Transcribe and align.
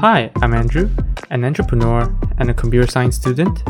Hi, 0.00 0.30
I'm 0.42 0.54
Andrew, 0.54 0.90
an 1.30 1.44
entrepreneur 1.44 2.12
and 2.38 2.50
a 2.50 2.54
computer 2.54 2.86
science 2.90 3.16
student, 3.16 3.62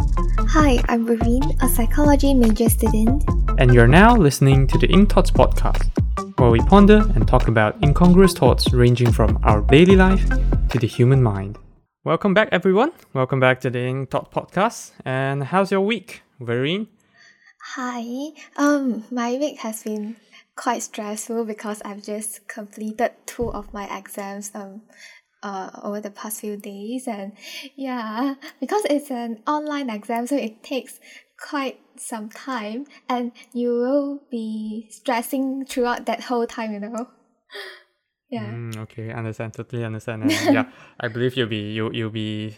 Hi, 0.49 0.83
I'm 0.89 1.07
Raveen, 1.07 1.43
a 1.63 1.69
psychology 1.69 2.35
major 2.35 2.69
student. 2.69 3.25
and 3.59 3.73
you're 3.75 3.87
now 3.89 4.17
listening 4.17 4.67
to 4.69 4.79
the 4.79 4.87
Ink 4.89 5.11
Thoughts 5.13 5.31
podcast, 5.31 5.91
where 6.39 6.51
we 6.51 6.61
ponder 6.61 6.99
and 7.15 7.27
talk 7.27 7.49
about 7.49 7.83
incongruous 7.83 8.33
thoughts 8.33 8.73
ranging 8.73 9.13
from 9.13 9.39
our 9.43 9.61
daily 9.63 9.97
life 9.97 10.29
to 10.71 10.79
the 10.79 10.87
human 10.87 11.23
mind. 11.23 11.59
Welcome 12.05 12.35
back, 12.35 12.49
everyone. 12.53 12.93
Welcome 13.13 13.41
back 13.41 13.61
to 13.63 13.71
the 13.71 13.81
Ink 13.81 14.11
Thoughts 14.11 14.33
podcast. 14.35 14.93
And 15.05 15.45
how's 15.45 15.71
your 15.71 15.81
week, 15.83 16.23
Vereen? 16.41 16.87
Hi, 17.75 18.31
um, 18.57 19.05
my 19.11 19.33
week 19.35 19.59
has 19.61 19.83
been 19.83 20.17
quite 20.55 20.83
stressful 20.83 21.45
because 21.45 21.83
I've 21.85 22.03
just 22.03 22.47
completed 22.49 23.11
two 23.27 23.53
of 23.53 23.75
my 23.75 23.85
exams 23.95 24.51
um 24.55 24.81
uh 25.43 25.71
over 25.83 26.01
the 26.01 26.11
past 26.11 26.41
few 26.41 26.57
days 26.57 27.07
and 27.07 27.33
yeah 27.77 28.35
because 28.61 28.83
it's 28.89 29.11
an 29.11 29.43
online 29.47 29.91
exam 29.91 30.27
so 30.27 30.37
it 30.37 30.63
takes 30.63 30.99
quite 31.39 31.79
some 31.97 32.29
time 32.31 32.87
and 33.09 33.33
you 33.53 33.71
will 33.71 34.23
be 34.31 34.87
stressing 34.91 35.65
throughout 35.67 36.07
that 36.07 36.23
whole 36.25 36.47
time 36.47 36.73
you 36.73 36.81
know 36.81 37.09
yeah 38.31 38.51
Mm, 38.51 38.77
okay, 38.79 39.13
understand. 39.13 39.55
Totally 39.55 39.85
understand. 39.85 40.23
And 40.23 40.53
yeah, 40.53 40.65
I 41.01 41.09
believe 41.09 41.37
you'll 41.37 41.49
be 41.49 41.73
you 41.73 41.91
you'll 41.93 42.11
be 42.11 42.57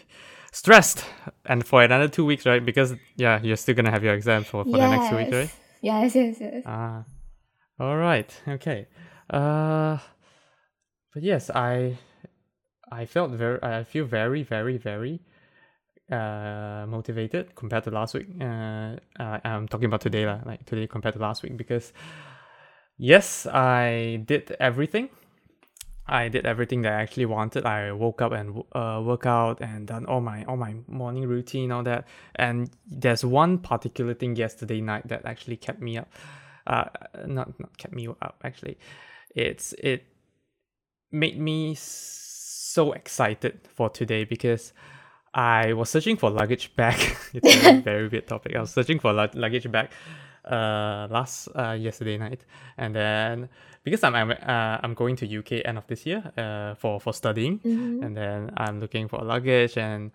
stressed 0.51 1.05
and 1.45 1.65
for 1.65 1.83
another 1.83 2.07
two 2.07 2.25
weeks, 2.25 2.45
right? 2.45 2.63
Because 2.65 2.95
yeah, 3.17 3.39
you're 3.41 3.55
still 3.57 3.75
gonna 3.75 3.91
have 3.91 4.03
your 4.03 4.13
exams 4.13 4.47
for, 4.47 4.63
for 4.65 4.77
the 4.77 4.87
next 4.87 5.09
two 5.09 5.15
weeks, 5.17 5.31
right? 5.31 5.49
yes 5.81 6.15
yes 6.15 6.37
yes 6.39 6.63
Ah, 6.65 7.03
all 7.79 7.95
right. 7.97 8.29
Okay. 8.47 8.87
Uh, 9.29 9.97
but 11.13 11.23
yes, 11.23 11.49
I 11.49 11.97
I 12.91 13.05
felt 13.05 13.31
very 13.31 13.61
I 13.61 13.83
feel 13.83 14.05
very 14.05 14.43
very 14.43 14.77
very 14.77 15.21
uh 16.11 16.85
motivated 16.87 17.55
compared 17.55 17.83
to 17.83 17.91
last 17.91 18.13
week. 18.13 18.27
Uh, 18.41 18.97
uh 19.19 19.39
I'm 19.43 19.67
talking 19.67 19.85
about 19.85 20.01
today 20.01 20.25
lah, 20.25 20.39
like 20.45 20.65
today 20.65 20.87
compared 20.87 21.15
to 21.15 21.21
last 21.21 21.43
week 21.43 21.57
because 21.57 21.93
yes, 22.97 23.45
I 23.45 24.23
did 24.25 24.55
everything. 24.59 25.09
I 26.09 26.27
did 26.27 26.45
everything 26.47 26.81
that 26.81 26.93
I 26.93 27.01
actually 27.01 27.27
wanted. 27.27 27.65
I 27.65 27.91
woke 27.91 28.21
up 28.21 28.31
and 28.31 28.63
uh, 28.73 28.99
work 29.05 29.27
out 29.27 29.61
and 29.61 29.85
done 29.85 30.07
all 30.07 30.21
my 30.21 30.43
all 30.45 30.57
my 30.57 30.75
morning 30.87 31.27
routine, 31.27 31.71
all 31.71 31.83
that. 31.83 32.07
And 32.35 32.71
there's 32.87 33.23
one 33.23 33.59
particular 33.59 34.15
thing 34.15 34.35
yesterday 34.35 34.81
night 34.81 35.07
that 35.07 35.25
actually 35.25 35.57
kept 35.57 35.81
me 35.81 35.99
up. 35.99 36.09
Uh, 36.65 36.85
not 37.27 37.59
not 37.59 37.77
kept 37.77 37.93
me 37.93 38.07
up 38.07 38.41
actually. 38.43 38.79
It's 39.35 39.73
it 39.73 40.03
made 41.11 41.39
me 41.39 41.75
so 42.69 42.91
excited 42.93 43.59
for 43.75 43.89
today 43.89 44.23
because 44.23 44.73
I 45.33 45.73
was 45.73 45.89
searching 45.89 46.17
for 46.17 46.29
luggage 46.29 46.75
bag. 46.75 46.99
it's 47.33 47.65
a 47.65 47.81
very, 47.83 48.07
weird 48.07 48.27
topic. 48.27 48.55
I 48.55 48.61
was 48.61 48.71
searching 48.71 48.99
for 48.99 49.13
lug- 49.13 49.35
luggage 49.35 49.71
bag 49.71 49.89
uh 50.45 51.05
last 51.11 51.49
uh 51.53 51.73
yesterday 51.77 52.17
night 52.17 52.45
and 52.77 52.95
then 52.95 53.49
because 53.83 54.03
I'm 54.03 54.15
I'm, 54.15 54.31
uh, 54.31 54.79
I'm 54.81 54.93
going 54.93 55.17
to 55.17 55.39
UK 55.39 55.61
end 55.65 55.77
of 55.77 55.85
this 55.87 56.05
year 56.05 56.23
uh 56.37 56.75
for 56.75 56.99
for 57.01 57.13
studying 57.13 57.59
and 57.65 58.15
then 58.15 58.51
I'm 58.55 58.79
looking 58.79 59.09
for 59.09 59.19
luggage 59.19 59.77
and 59.77 60.11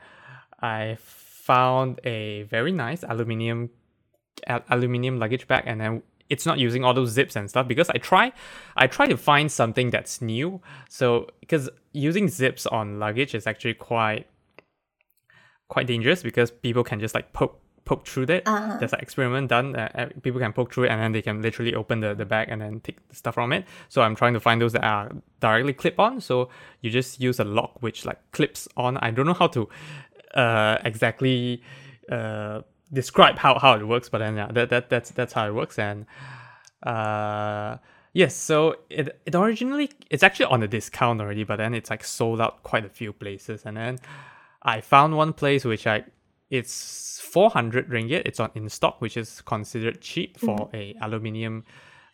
I 0.61 0.97
found 0.99 2.01
a 2.05 2.45
very 2.45 2.73
nice 2.73 3.05
aluminium 3.05 3.69
al- 4.47 4.65
aluminium 4.71 5.19
luggage 5.19 5.47
bag 5.47 5.65
and 5.67 5.81
then 5.81 6.03
it's 6.31 6.47
not 6.47 6.59
using 6.59 6.85
all 6.85 6.95
those 6.95 7.11
zips 7.11 7.37
and 7.37 7.49
stuff 7.49 7.69
because 7.69 7.91
I 7.91 7.99
try 7.99 8.33
I 8.77 8.87
try 8.87 9.07
to 9.07 9.17
find 9.17 9.51
something 9.51 9.91
that's 9.91 10.23
new. 10.23 10.61
So 10.89 11.29
because 11.41 11.69
using 11.93 12.29
zips 12.29 12.67
on 12.67 12.99
luggage 12.99 13.35
is 13.35 13.47
actually 13.47 13.75
quite 13.75 14.27
quite 15.69 15.87
dangerous 15.87 16.23
because 16.23 16.51
people 16.51 16.85
can 16.85 17.01
just 17.01 17.15
like 17.15 17.33
poke 17.33 17.61
poke 17.85 18.07
through 18.07 18.25
that. 18.25 18.43
Uh-huh. 18.47 18.79
there's 18.79 18.95
an 18.95 19.01
experiment 19.01 19.49
done 19.49 19.77
uh, 19.77 19.89
uh, 19.95 20.07
people 20.23 20.41
can 20.41 20.53
poke 20.55 20.73
through 20.73 20.85
it 20.85 20.89
and 20.89 21.01
then 21.01 21.13
they 21.13 21.21
can 21.21 21.43
literally 21.43 21.75
open 21.75 22.01
the, 22.01 22.15
the 22.15 22.25
bag 22.25 22.49
and 22.51 22.63
then 22.63 22.81
take 22.81 23.07
the 23.09 23.15
stuff 23.15 23.35
from 23.35 23.53
it. 23.53 23.67
So 23.91 24.01
i'm 24.03 24.17
trying 24.17 24.33
to 24.35 24.41
find 24.41 24.61
those 24.61 24.73
that 24.73 24.85
are 24.85 25.13
directly 25.41 25.75
clip 25.75 26.01
on. 26.01 26.21
So 26.21 26.49
you 26.81 26.91
just 26.91 27.21
use 27.21 27.39
a 27.41 27.45
lock 27.45 27.83
which 27.83 28.07
like 28.07 28.19
clips 28.33 28.67
on. 28.77 28.97
I 28.99 29.11
don't 29.11 29.27
know 29.27 29.35
how 29.35 29.49
to 29.49 29.69
uh 30.35 30.79
exactly 30.85 31.63
uh 32.11 32.63
describe 32.95 33.37
how, 33.37 33.59
how 33.59 33.75
it 33.75 33.87
works 33.87 34.09
but 34.09 34.19
then 34.19 34.37
yeah 34.37 34.51
that, 34.53 34.71
that 34.71 34.89
that's 34.89 35.11
that's 35.11 35.33
how 35.35 35.47
it 35.47 35.55
works. 35.55 35.79
And 35.79 36.07
uh 36.83 37.77
yes 38.13 38.35
so 38.35 38.77
it, 38.91 39.21
it 39.27 39.35
originally 39.35 39.91
it's 40.11 40.23
actually 40.23 40.47
on 40.47 40.63
a 40.63 40.69
discount 40.69 41.21
already 41.21 41.45
but 41.45 41.57
then 41.57 41.75
it's 41.75 41.91
like 41.91 42.05
sold 42.05 42.41
out 42.41 42.63
quite 42.63 42.85
a 42.85 42.89
few 42.89 43.13
places. 43.13 43.63
And 43.67 43.77
then 43.77 43.99
i 44.63 44.81
found 44.81 45.17
one 45.17 45.33
place 45.35 45.65
which 45.65 45.87
i 45.87 46.05
it's 46.51 47.21
400 47.21 47.89
ringgit. 47.89 48.23
It's 48.27 48.39
on 48.39 48.51
in 48.55 48.69
stock 48.69 49.01
which 49.01 49.17
is 49.17 49.41
considered 49.41 50.01
cheap 50.01 50.39
for 50.39 50.71
a 50.73 50.95
aluminium 51.01 51.65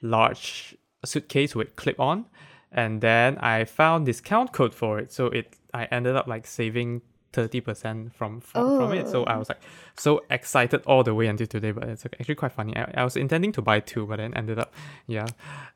large 0.03 0.77
suitcase 1.05 1.55
with 1.55 1.77
clip 1.77 2.01
on. 2.01 2.27
And 2.73 3.01
then 3.01 3.37
i 3.39 3.65
found 3.65 4.07
discount 4.07 4.53
code 4.53 4.75
for 4.75 4.99
it. 4.99 5.13
So 5.13 5.27
it 5.27 5.57
i 5.75 5.85
ended 5.87 6.17
up 6.17 6.27
like 6.27 6.47
saving 6.47 7.03
30% 7.33 8.13
from 8.15 8.41
from, 8.41 8.79
from 8.79 8.93
it. 8.93 9.09
So 9.09 9.25
i 9.25 9.37
was 9.37 9.49
like 9.49 9.61
so 9.97 10.25
excited 10.31 10.83
all 10.87 11.03
the 11.03 11.15
way 11.15 11.27
until 11.27 11.47
today 11.47 11.71
but 11.73 11.85
it's 11.85 12.05
actually 12.05 12.35
quite 12.35 12.53
funny. 12.53 12.77
I, 12.77 12.91
I 12.95 13.05
was 13.05 13.17
intending 13.17 13.53
to 13.53 13.63
buy 13.63 13.81
two 13.81 14.07
but 14.07 14.17
then 14.17 14.35
ended 14.35 14.59
up 14.59 14.73
yeah 15.07 15.27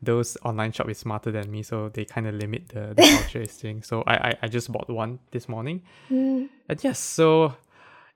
those 0.02 0.36
online 0.44 0.72
shop 0.72 0.88
is 0.88 0.98
smarter 0.98 1.30
than 1.30 1.50
me 1.50 1.62
so 1.62 1.88
they 1.90 2.04
kind 2.04 2.26
of 2.26 2.34
limit 2.34 2.68
the, 2.68 2.94
the 2.94 3.20
purchasing 3.22 3.82
so 3.82 4.02
I, 4.06 4.14
I 4.14 4.32
i 4.42 4.48
just 4.48 4.70
bought 4.70 4.88
one 4.88 5.18
this 5.30 5.48
morning. 5.48 5.82
And 6.10 6.48
yes 6.80 6.98
so 6.98 7.54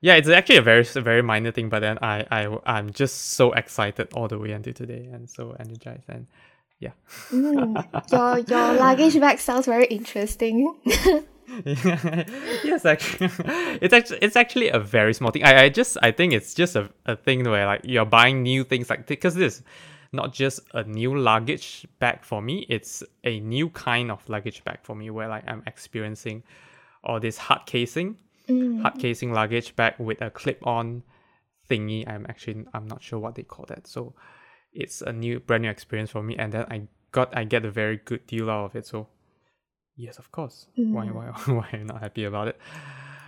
yeah 0.01 0.15
it's 0.15 0.29
actually 0.29 0.57
a 0.57 0.61
very 0.61 0.83
very 0.83 1.21
minor 1.21 1.51
thing 1.51 1.69
but 1.69 1.79
then 1.79 1.97
I, 2.01 2.25
I 2.31 2.57
i'm 2.65 2.91
just 2.91 3.31
so 3.31 3.51
excited 3.51 4.07
all 4.13 4.27
the 4.27 4.39
way 4.39 4.51
until 4.51 4.73
today 4.73 5.09
and 5.11 5.29
so 5.29 5.55
energized 5.59 6.05
and 6.07 6.27
yeah. 6.79 6.91
Mm, 7.29 8.11
your 8.11 8.39
your 8.39 8.73
luggage 8.79 9.19
bag 9.19 9.39
sounds 9.39 9.65
very 9.65 9.85
interesting 9.85 10.75
yes 12.63 12.85
actually 12.85 13.29
it's 13.81 13.93
actually 13.93 14.19
it's 14.21 14.35
actually 14.35 14.69
a 14.69 14.79
very 14.79 15.13
small 15.13 15.31
thing. 15.31 15.43
I, 15.43 15.63
I 15.63 15.69
just 15.69 15.97
i 16.01 16.11
think 16.11 16.33
it's 16.33 16.53
just 16.53 16.75
a, 16.75 16.89
a 17.05 17.15
thing 17.15 17.43
where 17.43 17.65
like 17.65 17.81
you're 17.83 18.05
buying 18.05 18.43
new 18.43 18.63
things 18.63 18.89
like 18.89 19.07
because 19.07 19.35
this 19.35 19.63
not 20.11 20.33
just 20.33 20.59
a 20.73 20.83
new 20.83 21.17
luggage 21.17 21.87
bag 21.99 22.23
for 22.23 22.41
me 22.41 22.65
it's 22.69 23.03
a 23.23 23.39
new 23.39 23.69
kind 23.69 24.11
of 24.11 24.27
luggage 24.29 24.63
bag 24.63 24.79
for 24.83 24.95
me 24.95 25.09
where 25.09 25.27
like 25.27 25.43
i'm 25.47 25.63
experiencing 25.65 26.43
all 27.03 27.19
this 27.19 27.37
hard 27.37 27.65
casing 27.65 28.17
mm. 28.47 28.81
hard 28.81 28.99
casing 28.99 29.31
luggage 29.31 29.75
bag 29.75 29.95
with 29.99 30.21
a 30.21 30.29
clip-on 30.29 31.03
thingy. 31.69 32.07
I'm 32.07 32.25
actually 32.27 32.65
i'm 32.73 32.87
not 32.87 33.01
sure 33.01 33.19
what 33.19 33.35
they 33.35 33.43
call 33.43 33.65
that. 33.69 33.87
So 33.87 34.13
it's 34.73 35.01
a 35.01 35.13
new 35.13 35.39
brand 35.39 35.63
new 35.63 35.69
experience 35.69 36.11
for 36.11 36.21
me 36.21 36.35
and 36.37 36.51
then 36.51 36.65
i 36.69 36.87
got 37.11 37.35
i 37.35 37.43
get 37.43 37.65
a 37.65 37.71
very 37.71 37.97
good 37.97 38.25
deal 38.27 38.49
out 38.49 38.65
of 38.65 38.75
it. 38.75 38.85
So 38.85 39.07
yes 39.99 40.17
of 40.17 40.31
course. 40.31 40.67
Why 40.75 41.05
why 41.07 41.25
why 41.45 41.69
am 41.73 41.81
I 41.81 41.83
not 41.83 42.01
happy 42.01 42.23
about 42.23 42.47
it? 42.47 42.57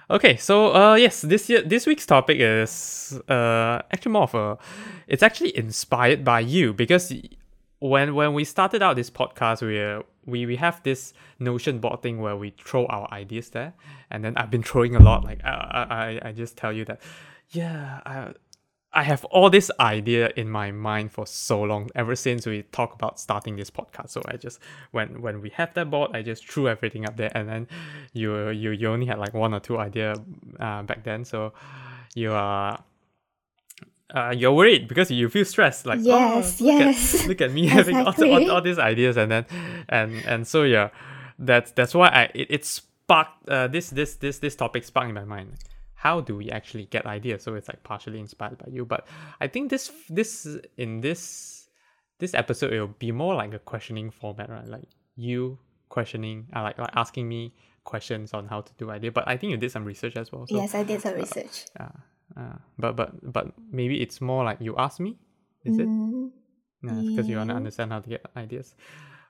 Okay 0.10 0.38
so 0.38 0.74
uh 0.76 0.96
yes 0.96 1.22
this 1.22 1.50
year 1.50 1.62
this 1.62 1.86
week's 1.86 2.06
topic 2.06 2.38
is 2.40 3.20
uh 3.30 3.82
actually 3.92 4.12
more 4.12 4.24
of 4.24 4.36
a 4.36 4.58
it's 5.08 5.24
actually 5.24 5.56
inspired 5.58 6.24
by 6.24 6.40
you 6.40 6.74
because 6.74 7.14
when 7.80 8.16
when 8.16 8.34
we 8.34 8.44
started 8.44 8.82
out 8.82 8.96
this 8.96 9.10
podcast 9.10 9.62
we 9.62 9.82
uh, 9.82 10.02
we 10.26 10.46
we 10.46 10.56
have 10.56 10.82
this 10.84 11.14
notion 11.40 11.80
board 11.80 12.02
thing 12.02 12.20
where 12.22 12.36
we 12.36 12.52
throw 12.52 12.86
our 12.88 13.08
ideas 13.12 13.50
there. 13.50 13.74
And 14.10 14.24
then 14.24 14.34
i've 14.38 14.52
been 14.52 14.64
throwing 14.64 14.96
a 14.96 15.00
lot. 15.00 15.24
Like 15.24 15.44
i 15.44 16.20
i, 16.24 16.30
I 16.30 16.32
just 16.32 16.58
tell 16.58 16.74
you 16.74 16.86
that 16.86 17.02
yeah 17.52 18.00
i 18.06 18.34
I 18.94 19.04
have 19.04 19.24
all 19.26 19.50
this 19.50 19.72
idea 19.80 20.32
in 20.36 20.50
my 20.50 20.72
mind 20.72 21.14
for 21.14 21.26
so 21.26 21.62
long, 21.62 21.90
ever 21.96 22.14
since 22.16 22.46
we 22.46 22.64
talked 22.64 22.96
about 22.96 23.20
starting 23.20 23.56
this 23.56 23.72
podcast. 23.72 24.10
So 24.10 24.22
I 24.26 24.36
just 24.36 24.60
when 24.92 25.22
when 25.22 25.42
we 25.42 25.50
have 25.52 25.74
that 25.76 25.90
board, 25.90 26.12
I 26.14 26.22
just 26.22 26.46
threw 26.50 26.68
everything 26.68 27.06
up 27.06 27.16
there, 27.16 27.32
and 27.34 27.48
then 27.48 27.68
you 28.14 28.50
you 28.50 28.72
you 28.72 28.90
only 28.90 29.06
had 29.06 29.18
like 29.18 29.34
one 29.34 29.54
or 29.54 29.62
two 29.62 29.78
idea 29.78 30.16
uh, 30.60 30.84
back 30.84 31.04
then. 31.04 31.24
So 31.26 31.54
you 32.16 32.34
are. 32.34 32.84
Uh, 34.14 34.34
you're 34.36 34.52
worried 34.52 34.90
because 34.90 35.10
you 35.10 35.30
feel 35.30 35.46
stressed, 35.46 35.86
like 35.86 35.98
Yes, 36.02 36.60
oh, 36.60 36.66
look 36.66 36.80
yes. 36.82 37.22
At, 37.22 37.28
look 37.30 37.40
at 37.40 37.54
me 37.54 37.66
having 37.78 37.96
all, 37.96 38.14
all, 38.14 38.52
all 38.52 38.62
these 38.62 38.78
ideas, 38.78 39.16
and 39.16 39.32
then 39.32 39.46
and 39.88 40.22
and 40.26 40.46
so 40.46 40.64
yeah, 40.64 40.90
that's 41.40 41.72
that's 41.72 41.96
why 41.96 42.10
I 42.10 42.24
it, 42.36 42.48
it 42.50 42.66
sparked 42.66 43.48
uh, 43.48 43.68
this 43.68 43.90
this 43.90 44.16
this 44.16 44.40
this 44.40 44.58
topic 44.58 44.84
sparked 44.84 45.08
in 45.08 45.16
my 45.16 45.24
mind 45.24 45.54
how 46.02 46.20
do 46.20 46.36
we 46.36 46.50
actually 46.50 46.86
get 46.86 47.06
ideas? 47.06 47.44
So 47.44 47.54
it's 47.54 47.68
like 47.68 47.84
partially 47.84 48.20
inspired 48.20 48.58
by 48.58 48.70
you. 48.72 48.86
But 48.86 49.08
i 49.40 49.48
think 49.48 49.70
this 49.70 49.92
this 50.10 50.32
in 50.78 51.00
this 51.02 51.22
this 52.18 52.34
episode 52.34 52.74
it'll 52.74 52.96
be 53.08 53.12
more 53.12 53.36
like 53.36 53.54
a 53.54 53.60
questioning 53.60 54.10
format 54.10 54.50
right? 54.50 54.68
Like 54.68 54.90
you 55.16 55.60
questioning 55.90 56.48
uh, 56.56 56.64
like, 56.64 56.80
like 56.80 56.96
asking 56.96 57.30
me 57.30 57.54
questions 57.84 58.34
on 58.34 58.48
how 58.48 58.62
to 58.62 58.72
do 58.80 58.90
idea. 58.90 59.12
But 59.12 59.28
i 59.28 59.38
think 59.38 59.52
you 59.52 59.58
did 59.58 59.72
some 59.72 59.86
research 59.86 60.16
as 60.18 60.32
well 60.32 60.48
so 60.48 60.56
yes, 60.56 60.74
I 60.74 60.84
did 60.84 61.02
some 61.02 61.16
research. 61.16 61.66
uh, 61.80 61.98
uh, 62.40 62.58
but 62.80 62.96
but 62.96 63.10
but 63.38 63.46
maybe 63.72 64.02
it's 64.02 64.20
more 64.22 64.44
like 64.44 64.60
you 64.60 64.74
ask 64.78 65.00
me? 65.00 65.20
Is 65.66 65.78
it? 65.78 65.88
Mm, 65.88 66.32
yeah, 66.82 67.02
because 67.06 67.30
you 67.30 67.38
want 67.38 67.52
to 67.52 67.56
understand 67.56 67.92
how 67.92 68.00
to 68.00 68.10
get 68.10 68.26
ideas. 68.36 68.74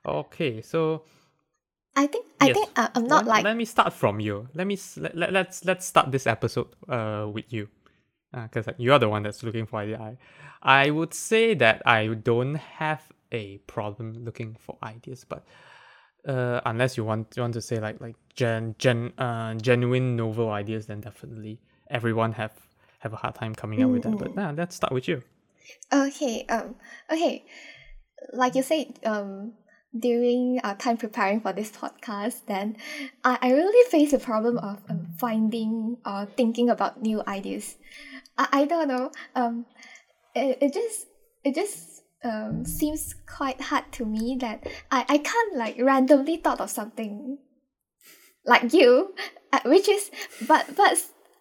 Okay 0.06 0.62
so 0.62 1.04
I 1.96 2.06
think 2.06 2.26
I 2.40 2.46
Yes. 2.48 2.54
think 2.56 2.70
uh, 2.76 2.88
I'm 2.94 3.06
not 3.06 3.24
let, 3.24 3.26
like 3.26 3.44
let 3.44 3.56
me 3.56 3.64
start 3.64 3.92
from 3.92 4.20
you. 4.20 4.48
Let 4.54 4.66
me 4.66 4.78
let, 4.96 5.16
let, 5.16 5.32
let's 5.32 5.64
let's 5.64 5.86
start 5.86 6.10
this 6.10 6.26
episode 6.26 6.68
uh 6.88 7.28
with 7.32 7.52
you. 7.52 7.68
Because 8.32 8.66
like, 8.66 8.76
you 8.78 8.92
are 8.94 8.98
the 8.98 9.08
one 9.10 9.22
that's 9.22 9.42
looking 9.42 9.66
for 9.66 9.80
idea. 9.80 10.00
I, 10.00 10.16
I 10.62 10.90
would 10.90 11.12
say 11.12 11.52
that 11.54 11.82
I 11.84 12.06
don't 12.08 12.54
have 12.54 13.02
a 13.30 13.58
problem 13.66 14.24
looking 14.24 14.56
for 14.58 14.78
ideas, 14.82 15.26
but 15.28 15.44
uh, 16.26 16.60
unless 16.64 16.96
you 16.96 17.04
want 17.04 17.34
you 17.36 17.42
want 17.42 17.54
to 17.54 17.60
say 17.60 17.78
like 17.78 18.00
like 18.00 18.16
gen 18.34 18.74
gen 18.78 19.12
uh 19.18 19.54
genuine 19.54 20.16
novel 20.16 20.50
ideas, 20.50 20.86
then 20.86 21.00
definitely 21.00 21.60
everyone 21.90 22.32
have 22.32 22.52
have 23.00 23.12
a 23.12 23.16
hard 23.16 23.34
time 23.34 23.54
coming 23.54 23.82
up 23.82 23.90
with 23.90 24.02
that. 24.02 24.16
But 24.16 24.34
nah, 24.34 24.50
let's 24.52 24.76
start 24.76 24.92
with 24.92 25.08
you. 25.08 25.22
Okay, 25.92 26.46
um, 26.48 26.76
okay, 27.10 27.44
like 28.32 28.54
you 28.54 28.62
said, 28.62 28.98
um, 29.04 29.52
during 29.96 30.60
our 30.64 30.74
time 30.76 30.96
preparing 30.96 31.40
for 31.40 31.52
this 31.52 31.70
podcast, 31.70 32.46
then 32.46 32.76
I, 33.24 33.38
I 33.40 33.52
really 33.52 33.90
face 33.90 34.12
the 34.12 34.18
problem 34.18 34.58
of 34.58 34.80
um, 34.88 35.08
finding 35.18 35.98
or 36.06 36.26
thinking 36.36 36.70
about 36.70 37.02
new 37.02 37.22
ideas. 37.26 37.76
I, 38.38 38.48
I 38.52 38.64
don't 38.64 38.88
know, 38.88 39.10
um, 39.34 39.66
it, 40.34 40.58
it 40.60 40.74
just 40.74 41.06
it 41.44 41.54
just 41.54 42.02
um 42.24 42.64
seems 42.64 43.14
quite 43.26 43.60
hard 43.60 43.84
to 43.92 44.04
me 44.04 44.36
that 44.40 44.66
I, 44.90 45.04
I 45.08 45.18
can't 45.18 45.56
like 45.56 45.76
randomly 45.80 46.36
thought 46.36 46.60
of 46.60 46.70
something 46.70 47.38
like 48.46 48.72
you, 48.72 49.14
uh, 49.52 49.60
which 49.66 49.88
is 49.88 50.10
but 50.46 50.74
but 50.76 50.98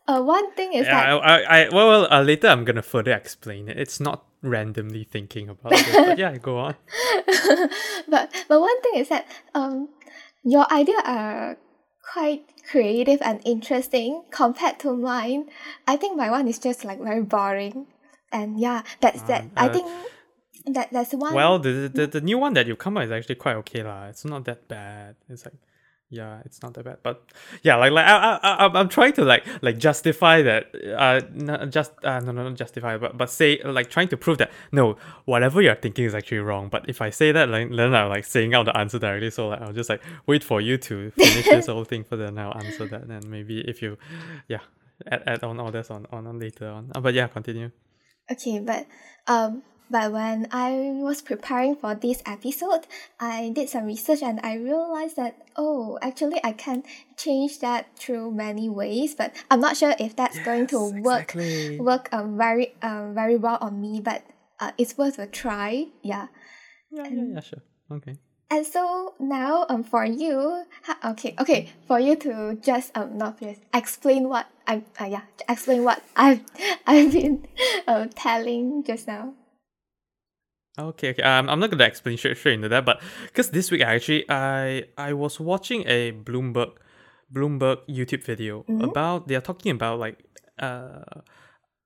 uh 0.08 0.22
one 0.22 0.52
thing 0.54 0.74
is 0.74 0.86
that 0.86 1.08
Yeah, 1.08 1.16
I, 1.18 1.38
I, 1.38 1.62
I 1.66 1.70
well, 1.70 1.88
well 1.88 2.08
uh, 2.12 2.22
later 2.22 2.48
I'm 2.48 2.66
gonna 2.66 2.82
further 2.82 3.14
explain 3.14 3.70
it. 3.70 3.80
It's 3.80 4.00
not 4.00 4.26
randomly 4.42 5.04
thinking 5.04 5.50
about 5.50 5.74
it, 5.74 5.94
but 5.94 6.18
yeah, 6.18 6.38
go 6.38 6.58
on. 6.58 6.76
but 8.08 8.32
but 8.48 8.60
one 8.60 8.82
thing 8.82 8.96
is 8.96 9.10
that 9.10 9.28
um 9.54 9.90
your 10.44 10.66
idea 10.74 10.98
are 11.06 11.58
quite 12.02 12.44
creative 12.70 13.22
and 13.22 13.42
interesting 13.46 14.24
compared 14.32 14.80
to 14.80 14.96
mine. 14.96 15.50
I 15.88 15.96
think 15.96 16.18
my 16.18 16.30
one 16.30 16.48
is 16.48 16.60
just 16.60 16.84
like 16.84 17.00
very 17.00 17.22
boring. 17.22 17.88
And 18.32 18.60
yeah, 18.60 18.84
that's 19.00 19.22
that 19.24 19.44
Um, 19.44 19.52
I 19.58 19.68
uh, 19.68 19.74
think 19.74 19.88
that 20.76 20.90
that's 20.92 21.14
one 21.14 21.34
Well, 21.34 21.60
the, 21.60 21.92
the 21.94 22.08
the 22.08 22.22
new 22.22 22.38
one 22.38 22.54
that 22.54 22.68
you 22.68 22.76
come 22.76 22.98
up 22.98 23.04
is 23.04 23.12
actually 23.12 23.36
quite 23.36 23.56
okay 23.58 23.84
lah. 23.84 24.08
It's 24.08 24.26
not 24.26 24.46
that 24.46 24.68
bad. 24.68 25.16
It's 25.30 25.46
like, 25.46 25.56
yeah, 26.14 26.42
it's 26.44 26.62
not 26.62 26.74
that 26.74 26.84
bad. 26.84 26.98
But 27.02 27.24
yeah, 27.64 27.78
like 27.78 27.94
like 27.94 28.06
I 28.06 28.38
I 28.44 28.54
I 28.66 28.68
I'm- 28.68 28.90
trying 28.90 29.14
to 29.14 29.24
like 29.24 29.46
like 29.62 29.78
justify 29.78 30.42
that. 30.42 30.64
Uh, 30.98 31.22
no, 31.34 31.66
just 31.66 31.94
uh, 32.04 32.20
no 32.20 32.34
no 32.34 32.44
not 32.50 32.56
justify, 32.58 32.98
but 32.98 33.18
but 33.18 33.30
say 33.30 33.62
like 33.64 33.90
trying 33.90 34.10
to 34.10 34.18
prove 34.18 34.38
that 34.40 34.52
no, 34.74 34.98
whatever 35.24 35.62
you're 35.62 35.76
thinking 35.76 36.04
is 36.04 36.14
actually 36.14 36.40
wrong. 36.40 36.68
But 36.68 36.90
if 36.90 37.02
I 37.02 37.12
say 37.12 37.32
that, 37.32 37.48
like 37.48 37.70
then 37.72 37.96
I'm 37.96 38.10
like 38.10 38.26
saying 38.26 38.54
out 38.54 38.66
the 38.66 38.76
answer 38.78 39.00
directly. 39.00 39.32
So 39.32 39.48
like 39.48 39.62
I'll 39.62 39.72
just 39.74 39.90
like 39.90 40.02
wait 40.28 40.44
for 40.44 40.60
you 40.60 40.78
to 40.78 41.12
finish 41.16 41.46
this 41.46 41.68
whole 41.68 41.86
thing 41.86 42.04
for 42.04 42.18
then 42.18 42.38
I'll 42.38 42.58
answer 42.58 42.86
that. 42.88 43.04
And 43.04 43.26
maybe 43.30 43.62
if 43.62 43.82
you, 43.82 43.98
yeah, 44.50 44.60
add 45.08 45.24
add 45.26 45.44
on 45.44 45.60
all 45.62 45.72
this 45.72 45.90
on 45.90 46.06
on, 46.12 46.28
on 46.28 46.38
later 46.40 46.68
on. 46.68 46.92
Uh, 46.94 47.00
but 47.00 47.14
yeah, 47.14 47.28
continue. 47.28 47.72
Okay, 48.30 48.60
but 48.60 48.86
um 49.28 49.64
but 49.92 50.12
when 50.12 50.48
I 50.52 50.72
was 50.96 51.22
preparing 51.22 51.76
for 51.76 51.94
this 51.94 52.24
episode, 52.26 52.88
I 53.20 53.52
did 53.54 53.70
some 53.70 53.86
research 53.86 54.24
and 54.24 54.40
I 54.42 54.56
realized 54.56 55.18
that 55.18 55.36
oh, 55.58 56.00
actually 56.02 56.40
I 56.44 56.54
can 56.54 56.84
change 57.18 57.60
that 57.60 57.96
through 57.98 58.32
many 58.32 58.70
ways, 58.70 59.14
but 59.14 59.36
I'm 59.52 59.60
not 59.60 59.76
sure 59.76 59.94
if 60.00 60.16
that's 60.16 60.40
going 60.40 60.68
to 60.68 60.80
work 61.02 61.36
exactly. 61.36 61.80
work 61.80 62.10
um 62.14 62.38
very 62.38 62.74
um 62.82 63.14
very 63.14 63.36
well 63.36 63.58
on 63.60 63.82
me, 63.82 64.00
but 64.00 64.24
uh, 64.60 64.72
it's 64.78 64.98
worth 64.98 65.20
a 65.20 65.28
try. 65.28 65.88
Yeah. 66.02 66.28
Yeah, 66.92 67.08
yeah, 67.08 67.24
yeah, 67.34 67.40
sure. 67.42 67.62
Okay. 67.92 68.16
And 68.52 68.68
so 68.68 69.16
now, 69.18 69.66
um, 69.70 69.82
for 69.82 70.04
you, 70.04 70.66
okay, 71.06 71.36
okay, 71.40 71.70
for 71.88 72.02
you 72.02 72.18
to 72.18 72.60
just 72.62 72.92
um, 72.98 73.18
not 73.18 73.40
just 73.40 73.62
explain 73.74 74.28
what 74.28 74.46
I, 74.68 74.84
uh, 75.00 75.06
yeah, 75.06 75.22
explain 75.48 75.86
what 75.86 76.04
I've, 76.18 76.42
I've 76.86 77.14
been, 77.14 77.48
uh, 77.88 78.08
telling 78.14 78.84
just 78.84 79.08
now. 79.08 79.34
Okay, 80.82 81.12
okay. 81.12 81.24
Um, 81.24 81.50
I'm 81.50 81.60
not 81.60 81.70
gonna 81.70 81.86
explain 81.86 82.18
straight, 82.18 82.38
straight 82.38 82.56
into 82.56 82.70
that, 82.70 82.86
but 82.86 83.02
because 83.28 83.52
this 83.52 83.72
week 83.72 83.82
I 83.82 83.96
actually 83.96 84.26
I 84.30 84.86
I 84.98 85.14
was 85.14 85.40
watching 85.40 85.84
a 85.88 86.12
Bloomberg 86.12 86.74
Bloomberg 87.34 87.78
YouTube 87.88 88.24
video 88.24 88.66
about 88.82 89.28
they 89.28 89.36
are 89.36 89.42
talking 89.42 89.72
about 89.72 90.00
like 90.00 90.24
uh 90.60 91.04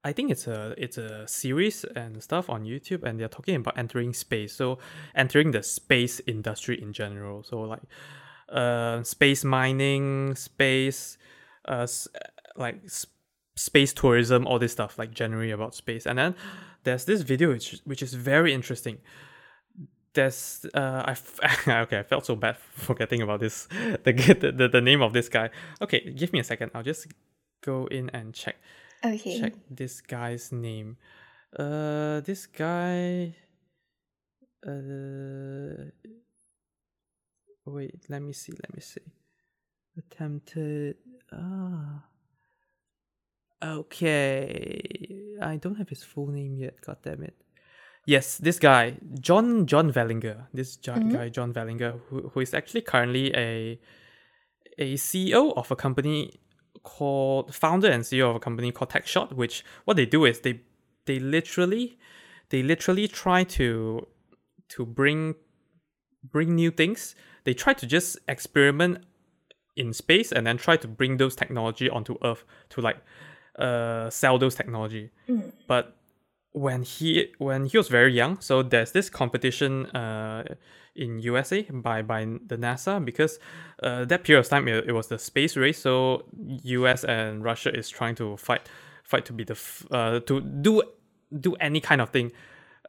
I 0.03 0.13
think 0.13 0.31
it's 0.31 0.47
a 0.47 0.73
it's 0.77 0.97
a 0.97 1.27
series 1.27 1.83
and 1.95 2.21
stuff 2.21 2.49
on 2.49 2.63
YouTube 2.63 3.03
and 3.03 3.19
they're 3.19 3.27
talking 3.27 3.55
about 3.55 3.77
entering 3.77 4.13
space. 4.13 4.53
So 4.53 4.79
entering 5.15 5.51
the 5.51 5.63
space 5.63 6.21
industry 6.27 6.81
in 6.81 6.93
general. 6.93 7.43
So 7.43 7.61
like 7.61 7.81
uh 8.49 9.03
space 9.03 9.43
mining, 9.43 10.35
space 10.35 11.17
uh 11.67 11.87
like 12.55 12.81
space 13.55 13.93
tourism, 13.93 14.45
all 14.47 14.59
this 14.59 14.71
stuff 14.71 14.97
like 14.99 15.11
generally 15.11 15.51
about 15.51 15.75
space. 15.75 16.05
And 16.05 16.17
then 16.17 16.35
there's 16.85 17.03
this 17.05 17.21
video 17.21 17.49
which 17.49 17.81
which 17.83 18.01
is 18.01 18.13
very 18.13 18.53
interesting. 18.53 18.97
There's 20.13 20.65
uh 20.73 21.03
I 21.05 21.11
f- 21.11 21.67
okay 21.67 21.99
I 21.99 22.03
felt 22.03 22.25
so 22.25 22.35
bad 22.35 22.55
forgetting 22.87 23.21
about 23.21 23.41
this 23.41 23.65
the, 24.05 24.13
the 24.13 24.51
the 24.51 24.67
the 24.69 24.81
name 24.81 25.01
of 25.01 25.11
this 25.11 25.27
guy. 25.29 25.49
Okay, 25.81 25.99
give 26.15 26.31
me 26.31 26.39
a 26.39 26.43
second. 26.43 26.71
I'll 26.73 26.83
just 26.83 27.07
go 27.61 27.87
in 27.91 28.09
and 28.11 28.33
check 28.33 28.55
Okay. 29.03 29.39
check 29.39 29.53
this 29.69 30.01
guy's 30.01 30.51
name. 30.51 30.97
Uh, 31.59 32.21
this 32.21 32.47
guy. 32.47 33.35
Uh, 34.65 35.91
wait. 37.65 38.01
Let 38.09 38.21
me 38.21 38.33
see. 38.33 38.53
Let 38.53 38.73
me 38.73 38.81
see. 38.81 39.01
Attempted. 39.97 40.95
Ah. 41.31 42.03
Okay. 43.63 45.37
I 45.41 45.57
don't 45.57 45.75
have 45.75 45.89
his 45.89 46.03
full 46.03 46.27
name 46.27 46.55
yet. 46.57 46.81
God 46.81 46.97
damn 47.03 47.23
it. 47.23 47.35
Yes, 48.05 48.37
this 48.37 48.59
guy, 48.59 48.97
John 49.19 49.65
John 49.65 49.91
Vellinger. 49.91 50.47
This 50.53 50.75
jo- 50.75 50.93
mm-hmm. 50.93 51.09
guy, 51.09 51.29
John 51.29 51.53
Vellinger, 51.53 51.99
who, 52.07 52.29
who 52.29 52.39
is 52.39 52.53
actually 52.53 52.81
currently 52.81 53.35
a 53.35 53.79
a 54.77 54.93
CEO 54.95 55.55
of 55.57 55.71
a 55.71 55.75
company 55.75 56.39
called 56.83 57.55
founder 57.55 57.89
and 57.89 58.03
CEO 58.03 58.29
of 58.29 58.35
a 58.35 58.39
company 58.39 58.71
called 58.71 58.91
TechShot, 58.91 59.33
which 59.33 59.65
what 59.85 59.97
they 59.97 60.05
do 60.05 60.25
is 60.25 60.41
they 60.41 60.61
they 61.05 61.19
literally 61.19 61.97
they 62.49 62.61
literally 62.61 63.07
try 63.07 63.43
to 63.43 64.07
to 64.69 64.85
bring 64.85 65.35
bring 66.23 66.55
new 66.55 66.71
things. 66.71 67.15
They 67.43 67.53
try 67.53 67.73
to 67.73 67.87
just 67.87 68.17
experiment 68.27 69.03
in 69.75 69.93
space 69.93 70.31
and 70.31 70.45
then 70.47 70.57
try 70.57 70.77
to 70.77 70.87
bring 70.87 71.17
those 71.17 71.35
technology 71.35 71.89
onto 71.89 72.17
Earth 72.23 72.43
to 72.69 72.81
like 72.81 72.97
uh 73.59 74.09
sell 74.09 74.37
those 74.37 74.55
technology. 74.55 75.11
But 75.67 75.95
when 76.51 76.83
he 76.83 77.33
when 77.37 77.65
he 77.65 77.77
was 77.77 77.87
very 77.89 78.13
young, 78.13 78.39
so 78.39 78.63
there's 78.63 78.91
this 78.91 79.09
competition 79.09 79.85
uh 79.87 80.43
in 80.95 81.19
USA 81.19 81.61
by 81.63 82.01
by 82.01 82.25
the 82.47 82.57
NASA 82.57 83.03
because 83.03 83.39
uh, 83.83 84.05
that 84.05 84.23
period 84.23 84.39
of 84.39 84.49
time 84.49 84.67
it, 84.67 84.87
it 84.87 84.93
was 84.93 85.07
the 85.07 85.19
space 85.19 85.57
race. 85.57 85.79
So 85.79 86.23
US 86.63 87.03
and 87.03 87.43
Russia 87.43 87.75
is 87.75 87.89
trying 87.89 88.15
to 88.15 88.37
fight 88.37 88.69
fight 89.03 89.25
to 89.25 89.33
be 89.33 89.43
the 89.43 89.53
f- 89.53 89.85
uh 89.91 90.19
to 90.21 90.39
do 90.41 90.81
do 91.39 91.55
any 91.55 91.81
kind 91.81 92.01
of 92.01 92.09
thing. 92.09 92.31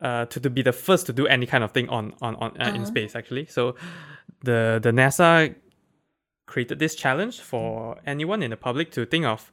Uh, 0.03 0.27
to, 0.27 0.39
to 0.39 0.51
be 0.51 0.61
the 0.61 0.75
first 0.75 1.07
to 1.07 1.13
do 1.13 1.27
any 1.27 1.47
kind 1.47 1.65
of 1.65 1.73
thing 1.73 1.89
on 1.89 2.13
on, 2.21 2.37
on 2.37 2.51
uh, 2.61 2.71
in 2.75 2.85
space 2.85 3.17
actually 3.17 3.47
so 3.47 3.75
the 4.45 4.79
the 4.83 4.91
NASA 4.91 5.55
created 6.45 6.79
this 6.79 6.95
challenge 6.95 7.41
for 7.41 7.97
anyone 8.07 8.43
in 8.43 8.51
the 8.51 8.59
public 8.59 8.91
to 8.93 9.07
think 9.07 9.25
of 9.25 9.51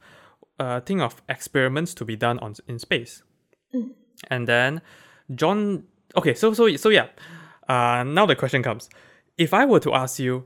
uh, 0.58 0.80
think 0.80 1.00
of 1.00 1.22
experiments 1.28 1.94
to 1.94 2.04
be 2.04 2.16
done 2.16 2.38
on 2.38 2.54
in 2.68 2.78
space 2.78 3.22
and 4.30 4.46
then 4.48 4.80
John 5.34 5.84
okay 6.16 6.34
so 6.34 6.54
so 6.54 6.74
so 6.76 6.88
yeah 6.90 7.08
uh 7.68 8.04
now 8.04 8.26
the 8.26 8.36
question 8.36 8.62
comes 8.62 8.88
if 9.36 9.52
I 9.52 9.64
were 9.64 9.80
to 9.80 9.94
ask 9.94 10.18
you 10.18 10.44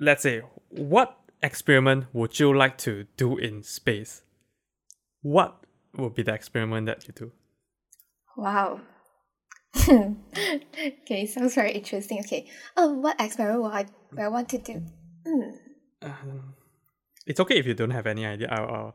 let's 0.00 0.22
say 0.22 0.42
what 0.70 1.16
experiment 1.42 2.06
would 2.12 2.38
you 2.40 2.56
like 2.56 2.76
to 2.78 3.06
do 3.16 3.36
in 3.36 3.62
space 3.62 4.22
what 5.22 5.64
would 5.96 6.14
be 6.14 6.22
the 6.22 6.34
experiment 6.34 6.86
that 6.86 7.06
you 7.06 7.14
do 7.14 7.32
Wow. 8.38 8.80
okay, 9.76 11.26
sounds 11.26 11.56
very 11.56 11.72
interesting. 11.72 12.20
Okay. 12.20 12.48
Um, 12.76 13.02
what 13.02 13.20
experiment 13.20 13.62
would 13.62 13.72
I, 13.72 13.86
would 14.12 14.20
I 14.20 14.28
want 14.28 14.48
to 14.50 14.58
do? 14.58 14.82
Hmm. 15.26 15.50
um, 16.02 16.54
it's 17.28 17.40
okay 17.40 17.56
if 17.58 17.66
you 17.66 17.74
don't 17.74 17.90
have 17.98 18.06
any 18.06 18.24
idea. 18.26 18.48
I'll, 18.50 18.68
I'll 18.76 18.94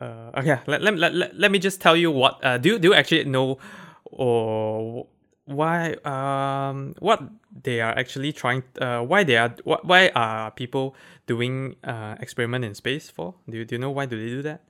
uh, 0.00 0.38
okay 0.40 0.58
let, 0.66 0.80
let, 0.82 0.94
let, 0.96 1.36
let, 1.36 1.50
me 1.50 1.58
just 1.58 1.80
tell 1.80 1.96
you 1.96 2.10
what 2.10 2.38
uh, 2.44 2.56
do, 2.58 2.70
you- 2.70 2.78
do 2.78 2.88
you 2.88 2.94
actually 2.94 3.24
know 3.24 3.58
or 4.04 5.06
why 5.44 5.94
um 6.04 6.94
what 7.00 7.20
they 7.64 7.80
are 7.80 7.90
actually 7.98 8.32
trying 8.32 8.62
uh 8.80 9.00
why 9.02 9.24
they 9.24 9.36
are 9.36 9.50
wh- 9.66 9.82
why 9.84 10.08
are 10.14 10.50
people 10.52 10.94
doing 11.26 11.74
uh 11.84 12.14
experiment 12.20 12.64
in 12.64 12.74
space 12.74 13.10
for? 13.10 13.34
Do 13.48 13.58
you, 13.58 13.64
do 13.64 13.74
you 13.74 13.78
know 13.80 13.90
why 13.90 14.06
do 14.06 14.16
they 14.16 14.30
do 14.30 14.42
that? 14.42 14.62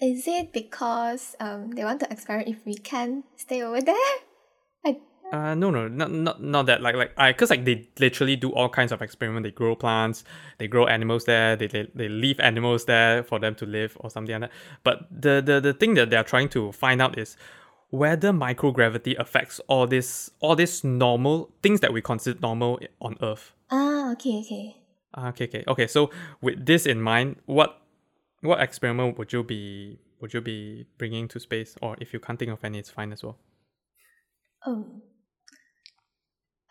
Is 0.00 0.28
it 0.28 0.52
because 0.52 1.34
um 1.40 1.70
they 1.72 1.84
want 1.84 2.00
to 2.00 2.12
experiment 2.12 2.48
if 2.48 2.64
we 2.66 2.74
can 2.76 3.24
stay 3.36 3.62
over 3.62 3.80
there? 3.80 4.12
I 4.84 4.98
Uh, 5.30 5.54
no, 5.54 5.70
no, 5.70 5.88
not 5.88 6.10
not 6.10 6.42
not 6.42 6.66
that. 6.66 6.80
Like 6.80 6.94
like 6.94 7.12
I, 7.18 7.32
cause 7.34 7.50
like 7.50 7.64
they 7.66 7.86
literally 7.98 8.34
do 8.34 8.50
all 8.52 8.68
kinds 8.68 8.92
of 8.92 9.02
experiment. 9.02 9.44
They 9.44 9.50
grow 9.50 9.76
plants, 9.76 10.24
they 10.56 10.68
grow 10.68 10.86
animals 10.86 11.24
there. 11.24 11.54
They 11.54 11.66
they, 11.66 11.88
they 11.94 12.08
leave 12.08 12.40
animals 12.40 12.86
there 12.86 13.22
for 13.22 13.38
them 13.38 13.54
to 13.56 13.66
live 13.66 13.96
or 14.00 14.10
something 14.10 14.32
like 14.40 14.50
that. 14.50 14.56
But 14.84 15.06
the 15.10 15.42
the 15.44 15.60
the 15.60 15.74
thing 15.74 15.94
that 15.94 16.08
they 16.08 16.16
are 16.16 16.24
trying 16.24 16.48
to 16.50 16.72
find 16.72 17.02
out 17.02 17.18
is 17.18 17.36
whether 17.90 18.32
microgravity 18.32 19.18
affects 19.18 19.60
all 19.68 19.86
this 19.86 20.30
all 20.40 20.56
this 20.56 20.82
normal 20.82 21.50
things 21.62 21.80
that 21.80 21.92
we 21.92 22.00
consider 22.00 22.38
normal 22.40 22.78
on 23.00 23.16
Earth. 23.20 23.52
Ah, 23.70 24.12
okay, 24.12 24.40
okay. 24.40 24.76
Ah, 25.14 25.28
okay, 25.28 25.44
okay, 25.44 25.64
okay. 25.68 25.86
So 25.86 26.10
with 26.40 26.64
this 26.64 26.86
in 26.86 27.02
mind, 27.02 27.36
what 27.44 27.82
what 28.40 28.60
experiment 28.60 29.18
would 29.18 29.32
you 29.32 29.42
be 29.42 29.98
would 30.20 30.32
you 30.32 30.40
be 30.40 30.86
bringing 30.96 31.28
to 31.28 31.38
space, 31.38 31.76
or 31.82 31.96
if 32.00 32.14
you 32.14 32.20
can't 32.20 32.38
think 32.38 32.50
of 32.50 32.64
any, 32.64 32.78
it's 32.78 32.90
fine 32.90 33.12
as 33.12 33.22
well. 33.22 33.36
Um. 34.64 35.02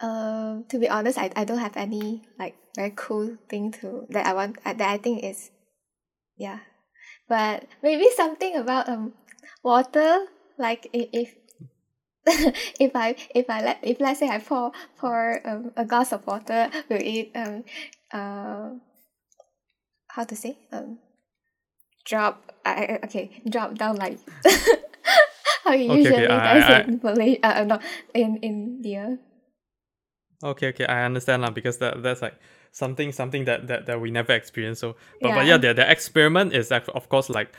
Um. 0.01 0.65
To 0.69 0.77
be 0.79 0.89
honest, 0.89 1.17
I, 1.17 1.31
I 1.35 1.43
don't 1.45 1.59
have 1.59 1.75
any 1.77 2.23
like 2.39 2.55
very 2.75 2.93
cool 2.95 3.37
thing 3.49 3.71
to 3.81 4.05
that 4.09 4.25
I 4.25 4.33
want 4.33 4.57
uh, 4.65 4.73
that 4.73 4.89
I 4.89 4.97
think 4.97 5.23
is, 5.23 5.51
yeah, 6.37 6.59
but 7.27 7.65
maybe 7.81 8.07
something 8.15 8.55
about 8.55 8.89
um 8.89 9.13
water 9.63 10.25
like 10.57 10.87
if 10.93 11.09
if 11.13 11.35
if 12.79 12.91
I 12.95 13.15
if 13.33 13.49
I 13.49 13.61
let 13.63 13.79
if 13.83 13.99
let's 13.99 14.19
say 14.19 14.29
I 14.29 14.39
pour 14.39 14.71
pour 14.97 15.41
um, 15.47 15.71
a 15.77 15.85
glass 15.85 16.11
of 16.11 16.25
water, 16.27 16.69
will 16.89 17.01
it 17.01 17.31
um 17.35 17.63
uh 18.13 18.69
how 20.09 20.23
to 20.23 20.35
say 20.35 20.57
um 20.71 20.99
drop 22.05 22.51
I 22.65 22.99
okay 23.05 23.41
drop 23.49 23.75
down 23.75 23.95
like 23.97 24.19
how 25.63 25.73
you 25.73 25.91
Okay, 25.93 26.09
okay, 26.09 26.27
usually 26.27 26.27
I- 26.27 26.53
does 26.59 26.69
I- 26.69 26.81
in 26.87 26.99
Malay 27.03 27.39
uh 27.41 27.63
no 27.63 27.79
in 28.13 28.37
India. 28.41 29.17
Okay, 30.43 30.67
okay, 30.69 30.85
I 30.85 31.03
understand 31.05 31.41
now 31.41 31.49
because 31.49 31.77
that 31.79 32.03
that's 32.03 32.21
like 32.21 32.35
something 32.71 33.11
something 33.11 33.45
that 33.45 33.67
that, 33.67 33.85
that 33.87 33.99
we 34.01 34.11
never 34.11 34.33
experienced. 34.33 34.81
So, 34.81 34.95
but 35.21 35.29
but 35.33 35.45
Yeah. 35.45 35.53
yeah, 35.53 35.57
the 35.57 35.73
the 35.73 35.91
experiment 35.91 36.53
is 36.53 36.71
of 36.71 37.09
course 37.09 37.29
like 37.29 37.49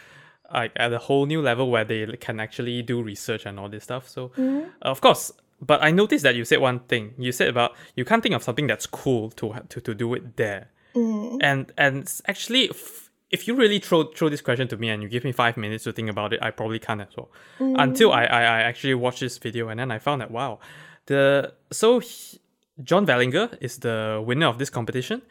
like 0.52 0.72
at 0.76 0.92
a 0.92 0.98
whole 0.98 1.26
new 1.26 1.42
level 1.42 1.70
where 1.70 1.84
they 1.84 2.06
can 2.20 2.40
actually 2.40 2.82
do 2.82 3.02
research 3.02 3.44
and 3.46 3.58
all 3.60 3.68
this 3.68 3.84
stuff. 3.84 4.08
So, 4.08 4.28
Mm. 4.36 4.70
of 4.82 5.00
course, 5.00 5.32
but 5.60 5.82
I 5.82 5.90
noticed 5.90 6.22
that 6.22 6.36
you 6.36 6.44
said 6.44 6.60
one 6.60 6.80
thing. 6.88 7.14
You 7.18 7.32
said 7.32 7.48
about 7.48 7.72
you 7.96 8.04
can't 8.04 8.22
think 8.22 8.34
of 8.34 8.42
something 8.42 8.66
that's 8.68 8.86
cool 8.86 9.30
to 9.30 9.54
to 9.68 9.80
to 9.80 9.94
do 9.94 10.14
it 10.14 10.36
there. 10.36 10.68
Mm. 10.94 11.38
And 11.42 11.72
and 11.76 12.10
actually, 12.28 12.70
f- 12.70 13.10
if 13.30 13.46
you 13.48 13.54
really 13.56 13.78
throw 13.80 14.04
throw 14.04 14.28
this 14.30 14.40
question 14.40 14.68
to 14.68 14.76
me 14.76 14.88
and 14.88 15.02
you 15.02 15.08
give 15.08 15.24
me 15.24 15.32
five 15.32 15.56
minutes 15.56 15.84
to 15.84 15.92
think 15.92 16.08
about 16.08 16.32
it, 16.32 16.38
I 16.42 16.50
probably 16.52 16.78
can't 16.78 17.00
as 17.00 17.08
well. 17.16 17.28
Until 17.58 18.12
I, 18.12 18.24
I 18.24 18.40
I 18.42 18.60
actually 18.62 18.94
watched 18.94 19.20
this 19.20 19.36
video 19.38 19.68
and 19.68 19.80
then 19.80 19.90
I 19.90 19.98
found 19.98 20.20
that 20.22 20.30
wow, 20.30 20.60
the 21.06 21.52
so 21.72 21.98
he, 21.98 22.38
John 22.82 23.06
Vellinger 23.06 23.56
is 23.60 23.78
the 23.78 24.22
winner 24.24 24.46
of 24.46 24.58
this 24.58 24.70
competition, 24.70 25.22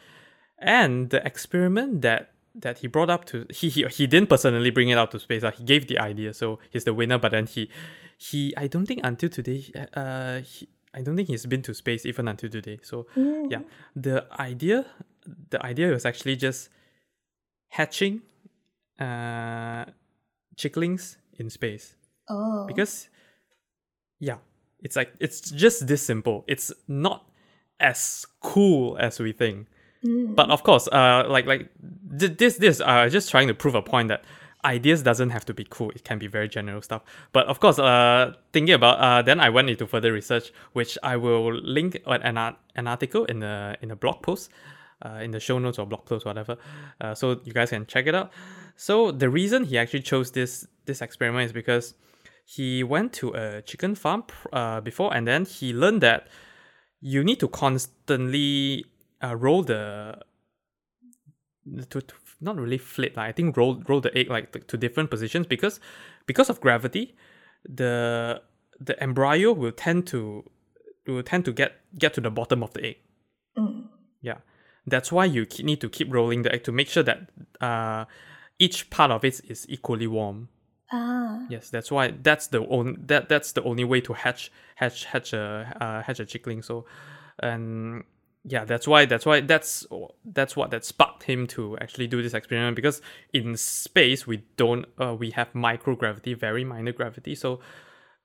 and 0.59 1.09
the 1.09 1.25
experiment 1.25 2.01
that 2.01 2.31
that 2.59 2.79
he 2.79 2.87
brought 2.87 3.09
up 3.09 3.25
to 3.25 3.45
he 3.49 3.69
he, 3.69 3.85
he 3.87 4.07
didn't 4.07 4.29
personally 4.29 4.71
bring 4.71 4.89
it 4.89 4.97
out 4.97 5.11
to 5.11 5.19
space. 5.19 5.43
Uh, 5.43 5.51
he 5.51 5.63
gave 5.63 5.87
the 5.87 5.99
idea, 5.99 6.33
so 6.33 6.59
he's 6.71 6.83
the 6.83 6.93
winner. 6.93 7.17
But 7.19 7.31
then 7.31 7.45
he 7.45 7.69
he 8.17 8.53
I 8.57 8.67
don't 8.67 8.85
think 8.85 9.01
until 9.03 9.29
today 9.29 9.63
uh 9.93 10.39
he, 10.39 10.67
I 10.93 11.01
don't 11.03 11.15
think 11.15 11.27
he's 11.29 11.45
been 11.45 11.61
to 11.63 11.73
space 11.73 12.05
even 12.05 12.27
until 12.27 12.49
today. 12.49 12.79
So 12.81 13.05
Mm. 13.15 13.51
yeah, 13.51 13.61
the 13.95 14.25
idea 14.39 14.85
the 15.49 15.63
idea 15.65 15.89
was 15.91 16.05
actually 16.05 16.35
just 16.35 16.69
hatching 17.69 18.21
uh 18.99 19.85
chicklings 20.55 21.17
in 21.37 21.49
space 21.49 21.95
Oh. 22.29 22.65
because 22.67 23.07
yeah 24.19 24.37
it's 24.81 24.95
like 24.95 25.13
it's 25.19 25.51
just 25.51 25.85
this 25.87 26.01
simple 26.01 26.43
it's 26.47 26.71
not 26.87 27.29
as 27.79 28.25
cool 28.41 28.97
as 28.99 29.19
we 29.19 29.31
think. 29.31 29.67
Mm. 30.05 30.35
but 30.35 30.51
of 30.51 30.61
course 30.61 30.87
uh 30.89 31.23
like 31.27 31.47
like 31.47 31.69
th- 32.19 32.37
this 32.37 32.57
this 32.57 32.79
uh 32.81 33.09
just 33.09 33.31
trying 33.31 33.47
to 33.47 33.55
prove 33.55 33.73
a 33.73 33.81
point 33.81 34.09
that 34.09 34.21
ideas 34.63 35.01
doesn't 35.01 35.31
have 35.31 35.43
to 35.43 35.53
be 35.55 35.65
cool 35.69 35.89
it 35.95 36.03
can 36.03 36.19
be 36.19 36.27
very 36.27 36.47
general 36.47 36.81
stuff. 36.83 37.01
But 37.33 37.47
of 37.47 37.59
course 37.59 37.79
uh 37.79 38.33
thinking 38.53 38.75
about 38.75 38.99
uh 38.99 39.21
then 39.23 39.39
i 39.39 39.49
went 39.49 39.69
into 39.69 39.87
further 39.87 40.13
research 40.13 40.51
which 40.73 40.97
i 41.01 41.15
will 41.17 41.51
link 41.53 42.01
an 42.05 42.21
an, 42.21 42.37
art- 42.37 42.59
an 42.75 42.87
article 42.87 43.25
in 43.25 43.39
the 43.39 43.75
in 43.81 43.89
a 43.91 43.95
blog 43.95 44.21
post 44.21 44.51
uh, 45.05 45.19
in 45.21 45.31
the 45.31 45.39
show 45.39 45.59
notes 45.59 45.79
or 45.79 45.85
blog 45.85 46.05
post 46.05 46.25
whatever. 46.25 46.57
Uh, 47.01 47.13
so 47.13 47.39
you 47.43 47.53
guys 47.53 47.69
can 47.69 47.85
check 47.85 48.07
it 48.07 48.15
out. 48.15 48.31
So 48.75 49.11
the 49.11 49.29
reason 49.29 49.63
he 49.63 49.77
actually 49.77 50.01
chose 50.01 50.31
this 50.31 50.67
this 50.85 51.01
experiment 51.01 51.45
is 51.45 51.53
because 51.53 51.93
he 52.45 52.83
went 52.83 53.13
to 53.13 53.33
a 53.33 53.61
chicken 53.61 53.95
farm 53.95 54.23
uh, 54.53 54.79
before 54.81 55.13
and 55.15 55.27
then 55.27 55.45
he 55.45 55.73
learned 55.73 56.01
that 56.01 56.27
you 57.01 57.23
need 57.23 57.39
to 57.39 57.47
constantly 57.47 58.85
uh, 59.23 59.35
roll 59.35 59.63
the 59.63 60.19
to, 61.89 62.01
to 62.01 62.15
not 62.39 62.57
really 62.57 62.77
flip 62.77 63.17
like 63.17 63.29
I 63.29 63.31
think 63.31 63.57
roll 63.57 63.81
roll 63.87 64.01
the 64.01 64.15
egg 64.17 64.29
like 64.29 64.51
to, 64.53 64.59
to 64.59 64.77
different 64.77 65.09
positions 65.09 65.47
because 65.47 65.79
because 66.25 66.49
of 66.49 66.61
gravity 66.61 67.15
the 67.67 68.41
the 68.79 69.01
embryo 69.01 69.51
will 69.53 69.71
tend 69.71 70.07
to 70.07 70.49
will 71.05 71.23
tend 71.23 71.45
to 71.45 71.51
get 71.51 71.81
get 71.97 72.13
to 72.15 72.21
the 72.21 72.31
bottom 72.31 72.63
of 72.63 72.73
the 72.73 72.85
egg. 72.85 72.97
Mm. 73.57 73.87
yeah. 74.21 74.37
That's 74.85 75.11
why 75.11 75.25
you 75.25 75.45
need 75.59 75.81
to 75.81 75.89
keep 75.89 76.13
rolling 76.13 76.43
the 76.43 76.53
egg 76.53 76.63
to 76.65 76.71
make 76.71 76.87
sure 76.87 77.03
that 77.03 77.29
uh 77.59 78.05
each 78.59 78.89
part 78.89 79.11
of 79.11 79.23
it 79.23 79.41
is 79.49 79.65
equally 79.69 80.07
warm 80.07 80.49
Ah. 80.91 81.45
Yes, 81.49 81.69
that's 81.69 81.91
why 81.91 82.11
that's 82.11 82.47
the 82.47 82.65
only 82.67 82.95
that 83.05 83.27
that's 83.27 83.51
the 83.51 83.63
only 83.63 83.83
way 83.83 84.01
to 84.01 84.13
hatch 84.13 84.51
hatch 84.75 85.05
hatch 85.05 85.33
a 85.33 85.75
uh, 85.81 86.01
hatch 86.01 86.19
a 86.19 86.25
chickling. 86.25 86.61
So, 86.61 86.85
and 87.39 88.03
yeah, 88.45 88.63
that's 88.63 88.87
why 88.87 89.05
that's 89.05 89.25
why 89.25 89.41
that's 89.41 89.85
that's 90.23 90.55
what 90.55 90.71
that 90.71 90.85
sparked 90.85 91.23
him 91.23 91.45
to 91.47 91.77
actually 91.79 92.07
do 92.07 92.21
this 92.21 92.33
experiment 92.33 92.75
because 92.75 93.01
in 93.33 93.57
space 93.57 94.25
we 94.25 94.43
don't 94.55 94.85
uh, 95.01 95.13
we 95.13 95.31
have 95.31 95.51
microgravity, 95.53 96.37
very 96.37 96.63
minor 96.63 96.93
gravity. 96.93 97.35
So 97.35 97.59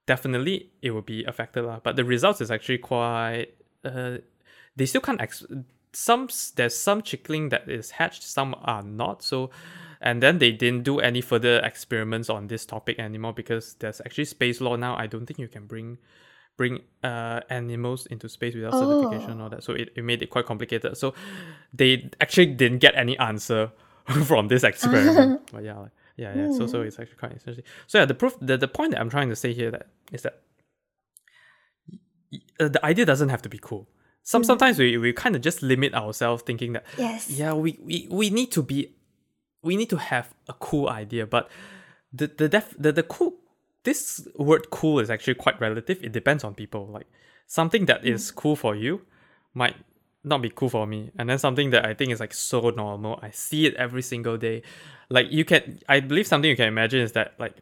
definitely 0.07 0.71
it 0.83 0.93
will 0.93 1.03
be 1.03 1.25
affected 1.25 1.65
lah. 1.65 1.81
But 1.83 1.97
the 1.97 2.05
results 2.05 2.41
is 2.41 2.51
actually 2.51 2.79
quite. 2.79 3.49
Uh, 3.85 4.19
they 4.77 4.87
still 4.87 5.01
can't 5.01 5.21
ex- 5.21 5.45
some 5.93 6.29
there's 6.55 6.79
some 6.79 7.03
chickling 7.03 7.49
that 7.49 7.69
is 7.69 7.91
hatched, 7.91 8.23
some 8.23 8.55
are 8.63 8.83
not. 8.83 9.23
So 9.23 9.51
and 10.03 10.23
then 10.23 10.39
they 10.39 10.53
didn't 10.53 10.83
do 10.83 10.99
any 11.01 11.21
further 11.21 11.59
experiments 11.61 12.29
on 12.29 12.49
this 12.49 12.67
topic 12.67 12.99
anymore 12.99 13.33
because 13.33 13.75
there's 13.75 14.01
actually 14.01 14.25
space 14.27 14.61
law 14.61 14.77
now. 14.77 14.97
I 14.97 15.07
don't 15.07 15.27
think 15.27 15.39
you 15.39 15.49
can 15.49 15.67
bring 15.67 15.99
bring 16.59 16.81
uh 17.03 17.41
animals 17.49 18.05
into 18.07 18.29
space 18.29 18.55
without 18.55 18.75
certification 18.75 19.31
and 19.31 19.43
all 19.43 19.49
that. 19.49 19.65
So 19.65 19.73
it, 19.73 19.89
it 19.97 20.05
made 20.05 20.23
it 20.23 20.29
quite 20.31 20.45
complicated. 20.47 20.97
So 20.97 21.15
they 21.73 22.11
actually 22.21 22.47
didn't 22.47 22.79
get 22.79 22.95
any 22.95 23.17
answer 23.19 23.73
from 24.27 24.49
this 24.49 24.63
experiment. 24.65 25.49
but 25.53 25.65
yeah, 25.65 25.79
like, 25.79 25.91
yeah, 26.17 26.35
yeah. 26.37 26.53
So 26.53 26.67
so 26.67 26.83
it's 26.83 26.99
actually 26.99 27.17
quite 27.17 27.33
interesting. 27.33 27.65
So 27.87 27.99
yeah, 27.99 28.05
the 28.05 28.15
proof 28.15 28.37
the, 28.41 28.59
the 28.59 28.69
point 28.69 28.93
that 28.93 29.01
I'm 29.01 29.11
trying 29.11 29.31
to 29.31 29.37
say 29.37 29.53
here 29.55 29.71
that 29.71 29.87
is 30.13 30.23
that 30.23 30.43
uh, 32.61 32.69
the 32.69 32.85
idea 32.85 33.05
doesn't 33.07 33.29
have 33.29 33.43
to 33.43 33.49
be 33.49 33.59
cool. 33.59 33.89
Some 34.23 34.45
sometimes 34.45 34.79
we, 34.79 34.97
we 34.99 35.13
kind 35.13 35.35
of 35.35 35.43
just 35.43 35.63
limit 35.63 35.95
ourselves 35.95 36.43
thinking 36.43 36.75
that 36.75 36.85
Yes. 36.97 37.29
yeah 37.31 37.55
we, 37.55 37.79
we 37.83 38.07
we 38.11 38.31
need 38.31 38.53
to 38.53 38.63
be 38.63 38.95
we 39.63 39.77
need 39.77 39.91
to 39.91 39.97
have 39.97 40.35
a 40.49 40.55
cool 40.55 40.89
idea 40.89 41.27
but 41.27 41.51
the 42.13 42.27
the 42.27 42.49
def 42.49 42.75
the, 42.79 42.93
the 42.93 43.03
cool 43.03 43.35
this 43.85 44.27
word 44.37 44.71
cool 44.71 45.01
is 45.01 45.11
actually 45.11 45.35
quite 45.35 45.61
relative. 45.61 46.03
It 46.03 46.13
depends 46.13 46.45
on 46.45 46.55
people. 46.55 46.87
Like 46.87 47.07
something 47.47 47.87
that 47.87 48.05
is 48.05 48.31
mm. 48.31 48.37
cool 48.37 48.57
for 48.57 48.75
you 48.77 49.03
might 49.55 49.77
not 50.25 50.41
be 50.41 50.51
cool 50.51 50.69
for 50.69 50.87
me. 50.87 51.11
And 51.19 51.29
then 51.29 51.39
something 51.39 51.71
that 51.71 51.85
i 51.85 51.95
think 51.95 52.13
is 52.13 52.21
like 52.21 52.33
so 52.33 52.71
normal 52.71 53.19
i 53.23 53.31
see 53.31 53.67
it 53.67 53.75
every 53.75 54.03
single 54.03 54.37
day. 54.37 54.63
Like 55.11 55.31
you 55.31 55.45
can 55.45 55.81
i 55.89 56.01
believe 56.01 56.27
something 56.27 56.49
you 56.49 56.57
can 56.57 56.69
imagine 56.69 57.01
is 57.01 57.13
that 57.13 57.35
like 57.39 57.57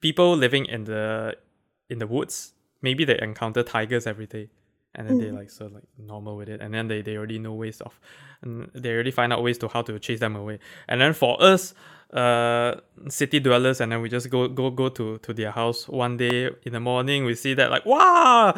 people 0.00 0.36
living 0.36 0.66
in 0.66 0.84
the 0.84 1.36
in 1.88 1.98
the 1.98 2.06
woods 2.06 2.52
maybe 2.80 3.04
they 3.04 3.18
encounter 3.20 3.62
tigers 3.62 4.06
every 4.06 4.26
day 4.26 4.48
and 4.94 5.08
then 5.08 5.18
they 5.18 5.30
like 5.30 5.50
so 5.50 5.66
like 5.66 5.84
normal 5.98 6.36
with 6.36 6.48
it 6.48 6.60
and 6.60 6.74
then 6.74 6.88
they, 6.88 7.00
they 7.02 7.16
already 7.16 7.38
know 7.38 7.52
ways 7.52 7.80
of 7.80 7.98
and 8.42 8.70
they 8.74 8.92
already 8.92 9.10
find 9.10 9.32
out 9.32 9.42
ways 9.42 9.58
to 9.58 9.68
how 9.68 9.82
to 9.82 9.98
chase 9.98 10.20
them 10.20 10.36
away. 10.36 10.58
And 10.88 11.00
then 11.00 11.14
for 11.14 11.42
us 11.42 11.74
uh 12.12 12.74
city 13.08 13.40
dwellers 13.40 13.80
and 13.80 13.90
then 13.90 14.02
we 14.02 14.08
just 14.10 14.28
go 14.28 14.46
go 14.46 14.68
go 14.68 14.90
to 14.90 15.16
to 15.18 15.32
their 15.32 15.50
house 15.50 15.88
one 15.88 16.18
day 16.18 16.50
in 16.66 16.74
the 16.74 16.80
morning 16.80 17.24
we 17.24 17.34
see 17.34 17.54
that 17.54 17.70
like 17.70 17.86
wow! 17.86 18.52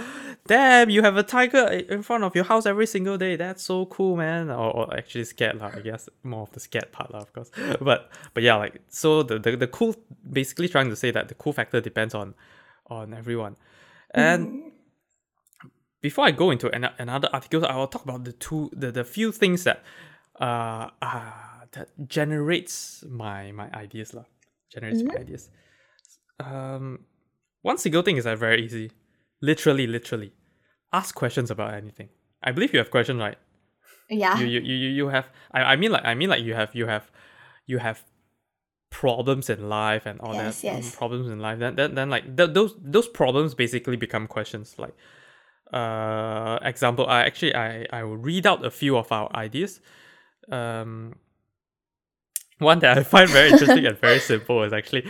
Damn 0.48 0.90
you 0.90 1.02
have 1.02 1.16
a 1.16 1.22
tiger 1.22 1.64
in 1.68 2.02
front 2.02 2.24
of 2.24 2.34
your 2.34 2.44
house 2.44 2.66
every 2.66 2.86
single 2.86 3.16
day. 3.16 3.36
That's 3.36 3.62
so 3.62 3.86
cool 3.86 4.16
man. 4.16 4.50
Or, 4.50 4.74
or 4.76 4.96
actually 4.96 5.24
scared 5.24 5.56
lah, 5.60 5.70
i 5.72 5.80
guess. 5.80 6.08
More 6.24 6.42
of 6.42 6.50
the 6.50 6.58
scared 6.58 6.90
part 6.90 7.12
lah, 7.12 7.20
of 7.20 7.32
course. 7.32 7.50
But 7.80 8.10
but 8.34 8.42
yeah 8.42 8.56
like 8.56 8.80
so 8.88 9.22
the, 9.22 9.38
the 9.38 9.56
the 9.56 9.68
cool 9.68 9.94
basically 10.28 10.68
trying 10.68 10.90
to 10.90 10.96
say 10.96 11.12
that 11.12 11.28
the 11.28 11.34
cool 11.34 11.52
factor 11.52 11.80
depends 11.80 12.14
on 12.14 12.34
on 12.90 13.14
everyone. 13.14 13.54
And 14.10 14.72
before 16.04 16.26
I 16.26 16.32
go 16.32 16.50
into 16.50 16.68
an- 16.68 16.94
another 16.98 17.30
article, 17.32 17.64
I 17.64 17.76
will 17.76 17.86
talk 17.86 18.04
about 18.04 18.24
the 18.24 18.32
two 18.32 18.70
the, 18.82 18.92
the 18.92 19.04
few 19.04 19.32
things 19.32 19.64
that 19.64 19.78
uh, 20.38 20.90
uh 21.00 21.64
that 21.72 21.88
generates 22.16 23.02
my 23.08 23.52
my 23.52 23.68
ideas 23.84 24.12
lah. 24.12 24.26
Generates 24.74 25.02
my 25.02 25.16
ideas. 25.24 25.48
Um, 26.38 26.84
one 27.62 27.78
single 27.78 28.02
thing 28.02 28.18
is 28.18 28.26
uh, 28.26 28.36
very 28.36 28.60
easy. 28.66 28.90
Literally, 29.40 29.86
literally, 29.86 30.30
ask 30.92 31.14
questions 31.14 31.50
about 31.50 31.72
anything. 31.72 32.10
I 32.42 32.52
believe 32.52 32.74
you 32.74 32.80
have 32.84 32.90
questions, 32.90 33.18
right? 33.18 33.38
Yeah. 34.10 34.36
You 34.38 34.44
you 34.44 34.60
you 34.60 34.90
you 35.00 35.06
have. 35.08 35.26
I 35.56 35.60
I 35.72 35.74
mean 35.80 35.90
like 35.96 36.04
I 36.04 36.14
mean 36.20 36.28
like 36.28 36.42
you 36.44 36.54
have 36.60 36.70
you 36.74 36.86
have 36.94 37.10
you 37.64 37.78
have 37.78 38.04
problems 38.90 39.48
in 39.48 39.60
life 39.70 40.04
and 40.04 40.20
all 40.20 40.34
Yes, 40.34 40.60
that 40.60 40.76
um, 40.76 40.90
problems 41.00 41.26
in 41.34 41.40
life 41.46 41.58
then 41.58 41.74
then, 41.74 41.94
then 41.98 42.08
like 42.14 42.24
th- 42.38 42.52
those 42.58 42.72
those 42.96 43.08
problems 43.20 43.50
basically 43.64 43.96
become 43.96 44.28
questions 44.28 44.76
like 44.84 44.94
uh 45.74 46.58
example 46.62 47.06
i 47.06 47.22
actually 47.22 47.54
i 47.54 47.86
i 47.92 48.02
will 48.02 48.16
read 48.16 48.46
out 48.46 48.64
a 48.64 48.70
few 48.70 48.96
of 48.96 49.10
our 49.10 49.28
ideas 49.34 49.80
um 50.50 51.14
one 52.58 52.78
that 52.78 52.96
i 52.96 53.02
find 53.02 53.28
very 53.30 53.50
interesting 53.50 53.86
and 53.86 53.98
very 53.98 54.18
simple 54.18 54.62
is 54.62 54.72
actually 54.72 55.04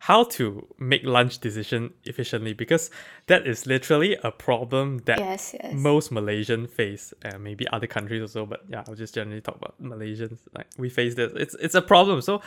how 0.00 0.24
to 0.24 0.66
make 0.78 1.04
lunch 1.04 1.38
decision 1.38 1.92
efficiently 2.04 2.52
because 2.52 2.90
that 3.26 3.46
is 3.46 3.66
literally 3.66 4.16
a 4.22 4.30
problem 4.30 4.98
that 5.04 5.18
yes, 5.18 5.54
yes. 5.60 5.74
most 5.74 6.12
Malaysian 6.12 6.66
face, 6.66 7.12
and 7.22 7.42
maybe 7.42 7.66
other 7.68 7.86
countries 7.86 8.22
also, 8.22 8.46
but 8.46 8.60
yeah, 8.68 8.84
I'll 8.88 8.94
just 8.94 9.14
generally 9.14 9.40
talk 9.40 9.56
about 9.56 9.74
Malaysians. 9.82 10.38
Like 10.54 10.68
we 10.78 10.88
face 10.88 11.14
this, 11.14 11.32
it's 11.34 11.54
it's 11.60 11.74
a 11.74 11.82
problem. 11.82 12.22
So, 12.22 12.40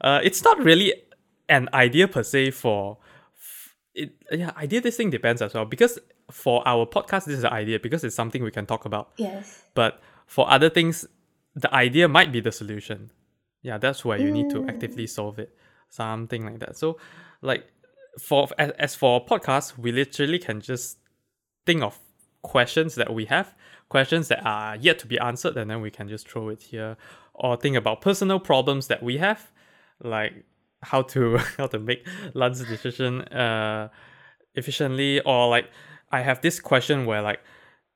uh, 0.00 0.20
it's 0.22 0.42
not 0.42 0.58
really 0.62 0.92
an 1.48 1.68
idea 1.72 2.08
per 2.08 2.22
se 2.22 2.50
for 2.50 2.98
it. 3.96 4.12
Yeah, 4.30 4.52
idea. 4.56 4.80
This 4.80 4.96
thing 4.96 5.10
depends 5.10 5.42
as 5.42 5.54
well 5.54 5.64
because 5.64 5.98
for 6.30 6.66
our 6.66 6.86
podcast, 6.86 7.24
this 7.24 7.38
is 7.38 7.44
an 7.44 7.52
idea 7.52 7.80
because 7.80 8.04
it's 8.04 8.14
something 8.14 8.42
we 8.42 8.50
can 8.50 8.66
talk 8.66 8.84
about. 8.84 9.10
yes. 9.16 9.62
But 9.74 10.00
for 10.26 10.48
other 10.50 10.70
things, 10.70 11.06
the 11.54 11.72
idea 11.74 12.08
might 12.08 12.32
be 12.32 12.40
the 12.40 12.52
solution. 12.52 13.10
Yeah, 13.62 13.78
that's 13.78 14.04
where 14.04 14.18
you 14.18 14.30
need 14.30 14.50
to 14.50 14.60
mm. 14.60 14.68
actively 14.68 15.06
solve 15.06 15.38
it. 15.38 15.56
Something 15.88 16.44
like 16.44 16.60
that. 16.60 16.76
So, 16.76 16.98
like, 17.42 17.66
for 18.20 18.48
as, 18.58 18.70
as 18.72 18.94
for 18.94 19.24
podcasts, 19.24 19.76
we 19.76 19.92
literally 19.92 20.38
can 20.38 20.60
just 20.60 20.98
think 21.64 21.82
of 21.82 21.98
questions 22.42 22.94
that 22.94 23.12
we 23.12 23.24
have, 23.24 23.54
questions 23.88 24.28
that 24.28 24.44
are 24.46 24.76
yet 24.76 24.98
to 25.00 25.06
be 25.06 25.18
answered, 25.18 25.56
and 25.56 25.70
then 25.70 25.80
we 25.80 25.90
can 25.90 26.08
just 26.08 26.28
throw 26.28 26.48
it 26.48 26.62
here. 26.62 26.96
Or 27.34 27.56
think 27.56 27.76
about 27.76 28.00
personal 28.00 28.40
problems 28.40 28.86
that 28.86 29.02
we 29.02 29.18
have, 29.18 29.50
like 30.02 30.44
how 30.82 31.02
to 31.02 31.38
how 31.58 31.66
to 31.66 31.78
make 31.78 32.06
lunch 32.34 32.58
decision 32.58 33.22
uh 33.22 33.88
efficiently, 34.54 35.20
or 35.20 35.48
like 35.48 35.70
I 36.10 36.20
have 36.22 36.40
this 36.40 36.60
question 36.60 37.06
where 37.06 37.22
like 37.22 37.40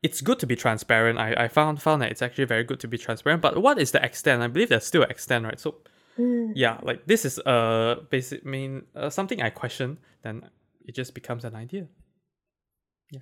it's 0.03 0.21
good 0.21 0.39
to 0.39 0.47
be 0.47 0.57
transparent. 0.57 1.19
I, 1.19 1.45
I 1.45 1.49
found 1.49 1.83
found 1.83 2.03
that 2.03 2.11
it's 2.11 2.23
actually 2.23 2.47
very 2.47 2.65
good 2.65 2.81
to 2.81 2.89
be 2.89 2.99
transparent. 2.99 3.43
But 3.43 3.61
what 3.63 3.79
is 3.79 3.93
the 3.93 4.05
extent? 4.05 4.43
I 4.43 4.49
believe 4.49 4.69
there's 4.71 4.87
still 4.87 5.03
extent, 5.03 5.45
right? 5.45 5.61
So 5.61 5.77
Mm. 6.19 6.53
yeah, 6.55 6.79
like 6.83 7.07
this 7.07 7.25
is 7.25 7.39
a 7.47 7.99
basic 8.11 8.45
mean 8.45 8.83
uh, 8.95 9.09
something 9.09 9.41
I 9.41 9.49
question. 9.51 9.99
Then 10.23 10.51
it 10.85 10.95
just 10.95 11.15
becomes 11.15 11.45
an 11.45 11.55
idea. 11.55 11.87
Yeah, 13.11 13.21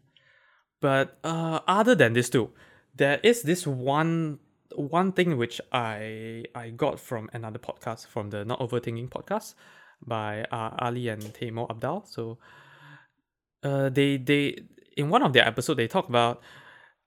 but 0.81 1.19
uh, 1.23 1.61
other 1.69 1.95
than 1.95 2.15
this 2.15 2.29
too, 2.31 2.51
there 2.97 3.21
is 3.23 3.43
this 3.43 3.67
one 3.67 4.41
one 4.75 5.13
thing 5.13 5.37
which 5.37 5.61
I 5.73 6.45
I 6.55 6.71
got 6.71 7.01
from 7.01 7.31
another 7.33 7.59
podcast 7.59 8.07
from 8.07 8.31
the 8.31 8.45
Not 8.45 8.61
Overthinking 8.61 9.09
podcast 9.09 9.55
by 10.05 10.45
uh, 10.51 10.71
Ali 10.79 11.09
and 11.09 11.23
Taimur 11.23 11.69
Abdaal. 11.69 12.07
So 12.07 12.39
uh, 13.63 13.89
they 13.89 14.17
they 14.17 14.63
in 14.97 15.11
one 15.11 15.23
of 15.23 15.33
their 15.33 15.47
episode 15.47 15.75
they 15.75 15.89
talk 15.89 16.09
about 16.09 16.41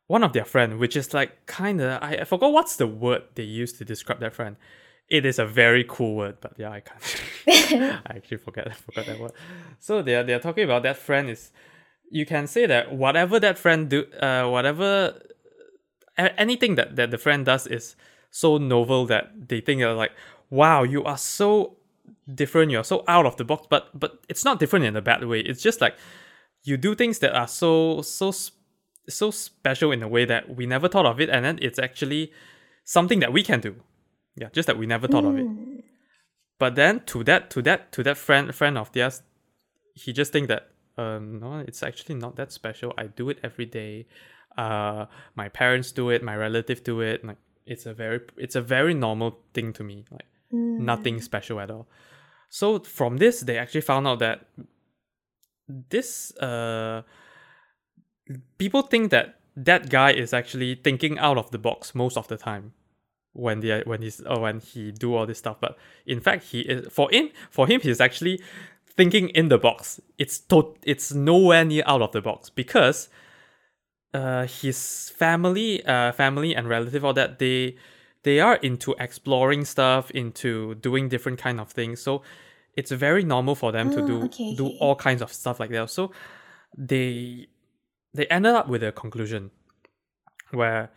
one 0.08 0.24
of 0.24 0.34
their 0.34 0.46
friend, 0.46 0.78
which 0.78 0.96
is 0.98 1.14
like 1.14 1.46
kind 1.46 1.80
of 1.82 2.02
I, 2.04 2.18
I 2.22 2.24
forgot 2.26 2.52
what's 2.52 2.76
the 2.76 2.88
word 2.88 3.24
they 3.36 3.44
use 3.44 3.74
to 3.74 3.86
describe 3.86 4.20
that 4.20 4.34
friend. 4.34 4.58
It 5.10 5.26
is 5.26 5.40
a 5.40 5.46
very 5.46 5.86
cool 5.88 6.16
word, 6.16 6.38
but 6.42 6.54
yeah, 6.58 6.72
I 6.72 6.82
can't. 6.82 7.22
I 8.06 8.16
actually 8.18 8.38
forget 8.38 8.68
I 8.68 8.74
forgot 8.88 9.06
that 9.06 9.20
word. 9.20 9.34
So 9.80 10.02
they 10.02 10.16
are 10.16 10.24
they 10.24 10.34
are 10.34 10.40
talking 10.40 10.64
about 10.64 10.84
that 10.84 10.98
friend 10.98 11.30
is. 11.30 11.52
You 12.14 12.26
can 12.26 12.46
say 12.46 12.66
that 12.66 12.92
whatever 12.92 13.40
that 13.40 13.58
friend 13.58 13.90
do, 13.90 14.04
uh, 14.22 14.46
whatever, 14.50 15.18
anything 16.18 16.76
that 16.76 16.96
that 16.96 17.12
the 17.12 17.18
friend 17.18 17.46
does 17.46 17.68
is 17.68 17.96
so 18.30 18.58
novel 18.58 19.06
that 19.08 19.50
they 19.50 19.62
think 19.62 19.82
they're 19.82 19.94
like, 19.94 20.12
wow, 20.50 20.84
you 20.84 21.04
are 21.04 21.18
so 21.18 21.78
different. 22.34 22.72
You're 22.72 22.84
so 22.84 23.04
out 23.08 23.26
of 23.26 23.38
the 23.38 23.44
box, 23.44 23.68
but 23.70 23.98
but 24.00 24.20
it's 24.30 24.46
not 24.46 24.60
different 24.60 24.86
in 24.86 24.96
a 24.96 25.02
bad 25.02 25.24
way. 25.26 25.42
It's 25.42 25.62
just 25.62 25.82
like 25.82 25.96
you 26.64 26.78
do 26.78 26.96
things 26.96 27.20
that 27.20 27.36
are 27.36 27.48
so 27.48 28.02
so 28.02 28.32
so 29.10 29.32
special 29.32 29.92
in 29.92 30.04
a 30.04 30.08
way 30.08 30.26
that 30.26 30.56
we 30.56 30.66
never 30.66 30.88
thought 30.88 31.06
of 31.06 31.20
it, 31.20 31.30
and 31.30 31.44
then 31.44 31.60
it's 31.62 31.80
actually 31.80 32.32
something 32.84 33.20
that 33.20 33.34
we 33.34 33.44
can 33.44 33.60
do. 33.60 33.76
Yeah, 34.36 34.50
just 34.54 34.68
that 34.68 34.78
we 34.78 34.86
never 34.86 35.08
thought 35.08 35.26
of 35.26 35.38
it. 35.38 35.46
Mm. 35.46 35.84
But 36.58 36.76
then 36.76 37.02
to 37.08 37.24
that 37.24 37.50
to 37.52 37.62
that 37.64 37.92
to 37.94 38.04
that 38.04 38.18
friend 38.18 38.54
friend 38.54 38.78
of 38.78 38.92
theirs, 38.92 39.24
he 39.96 40.14
just 40.14 40.32
think 40.32 40.48
that 40.48 40.70
um 40.98 41.40
no, 41.40 41.60
it's 41.60 41.84
actually 41.84 42.16
not 42.16 42.36
that 42.36 42.52
special. 42.52 42.94
I 42.98 43.08
do 43.08 43.30
it 43.30 43.40
every 43.44 43.66
day. 43.66 44.08
Uh, 44.58 45.06
my 45.36 45.50
parents 45.50 45.92
do 45.92 46.10
it. 46.10 46.24
My 46.24 46.36
relative 46.36 46.84
do 46.84 47.02
it. 47.02 47.24
Like 47.24 47.38
it's 47.66 47.86
a 47.86 47.94
very 47.94 48.20
it's 48.38 48.56
a 48.56 48.62
very 48.62 48.94
normal 48.94 49.40
thing 49.54 49.74
to 49.74 49.84
me. 49.84 50.06
Like 50.12 50.26
Mm. 50.54 50.80
nothing 50.80 51.22
special 51.22 51.62
at 51.62 51.72
all. 51.72 51.88
So 52.50 52.80
from 52.80 53.18
this, 53.18 53.40
they 53.40 53.58
actually 53.58 53.80
found 53.82 54.06
out 54.06 54.20
that 54.20 54.48
this 55.90 56.36
uh 56.38 57.04
people 58.58 58.82
think 58.82 59.12
that 59.12 59.40
that 59.56 59.90
guy 59.90 60.12
is 60.12 60.34
actually 60.34 60.76
thinking 60.76 61.18
out 61.20 61.38
of 61.38 61.52
the 61.52 61.58
box 61.58 61.94
most 61.96 62.18
of 62.18 62.28
the 62.28 62.38
time 62.38 62.74
when 63.34 63.60
they 63.62 63.82
when 63.86 64.02
he's 64.02 64.20
or 64.22 64.42
when 64.42 64.60
he 64.60 64.92
do 64.92 65.16
all 65.16 65.26
this 65.26 65.38
stuff. 65.40 65.58
But 65.62 65.78
in 66.06 66.20
fact, 66.20 66.44
he 66.46 66.62
is 66.62 66.88
for 66.92 67.10
him 67.12 67.30
for 67.50 67.68
him 67.68 67.82
he's 67.82 68.02
actually 68.02 68.42
thinking 68.86 69.30
in 69.30 69.48
the 69.48 69.58
box. 69.58 70.02
It's 70.18 70.40
to, 70.40 70.76
it's 70.84 71.14
nowhere 71.14 71.64
near 71.64 71.84
out 71.86 72.02
of 72.02 72.12
the 72.12 72.22
box 72.22 72.50
because 72.50 73.08
uh 74.14 74.46
his 74.46 75.10
family 75.16 75.84
uh 75.86 76.12
family 76.12 76.56
and 76.56 76.68
relative 76.68 77.06
all 77.06 77.14
that 77.14 77.40
they 77.40 77.76
they 78.24 78.40
are 78.40 78.56
into 78.58 78.94
exploring 79.00 79.66
stuff 79.66 80.12
into 80.12 80.76
doing 80.76 81.10
different 81.10 81.40
kind 81.40 81.60
of 81.60 81.72
things. 81.72 82.02
So 82.02 82.22
it's 82.76 82.92
very 82.92 83.24
normal 83.24 83.56
for 83.56 83.72
them 83.72 83.90
to 83.92 84.02
Ah, 84.02 84.06
do 84.06 84.26
okay, 84.26 84.56
do 84.56 84.68
all 84.80 84.96
kinds 84.96 85.22
of 85.22 85.34
stuff 85.34 85.60
like 85.60 85.72
that. 85.72 85.90
So 85.90 86.12
they 86.78 87.48
they 88.14 88.28
ended 88.28 88.54
up 88.54 88.68
with 88.68 88.84
a 88.84 88.92
conclusion 88.92 89.52
where 90.52 90.92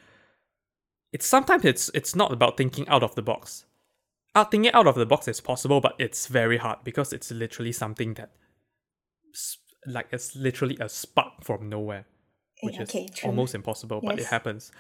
it's 1.13 1.27
sometimes 1.27 1.65
it's 1.65 1.91
it's 1.95 2.15
not 2.15 2.33
about 2.33 2.57
thinking 2.57 2.89
out 2.89 3.03
of 3.03 3.15
the 3.15 3.23
box. 3.23 3.65
Out 4.35 4.51
thinking 4.51 4.73
out 4.73 4.87
of 4.89 4.97
the 4.97 5.07
box 5.07 5.29
is 5.29 5.41
possible 5.41 5.81
but 5.81 5.95
it's 5.99 6.27
very 6.27 6.57
hard 6.59 6.79
because 6.85 7.13
it's 7.13 7.31
literally 7.31 7.73
something 7.73 8.15
that 8.15 8.31
like 9.87 10.09
it's 10.13 10.35
literally 10.35 10.77
a 10.81 10.89
spark 10.89 11.43
from 11.43 11.69
nowhere 11.69 12.07
which 12.65 12.81
okay, 12.81 13.05
is 13.05 13.11
true. 13.11 13.31
almost 13.31 13.55
impossible, 13.55 14.01
but 14.03 14.19
it 14.19 14.27
happens. 14.27 14.73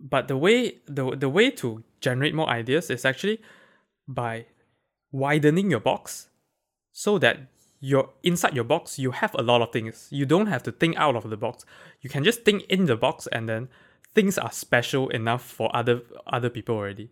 But 0.00 0.28
the 0.28 0.36
way 0.36 0.78
the 0.86 1.16
the 1.16 1.28
way 1.28 1.50
to 1.52 1.82
generate 2.00 2.34
more 2.34 2.48
ideas 2.48 2.90
is 2.90 3.04
actually 3.04 3.40
by 4.06 4.46
widening 5.10 5.70
your 5.70 5.80
box 5.80 6.28
so 6.92 7.18
that 7.18 7.40
you're 7.80 8.10
inside 8.22 8.54
your 8.54 8.64
box 8.64 8.98
you 8.98 9.12
have 9.12 9.34
a 9.38 9.42
lot 9.42 9.62
of 9.62 9.72
things. 9.72 10.08
You 10.10 10.26
don't 10.26 10.46
have 10.46 10.62
to 10.64 10.72
think 10.72 10.96
out 10.96 11.16
of 11.16 11.28
the 11.28 11.36
box. 11.36 11.64
You 12.00 12.10
can 12.10 12.24
just 12.24 12.44
think 12.44 12.64
in 12.64 12.86
the 12.86 12.96
box 12.96 13.26
and 13.32 13.48
then 13.48 13.68
things 14.14 14.38
are 14.38 14.52
special 14.52 15.08
enough 15.10 15.42
for 15.44 15.74
other 15.74 16.02
other 16.26 16.50
people 16.50 16.76
already. 16.76 17.10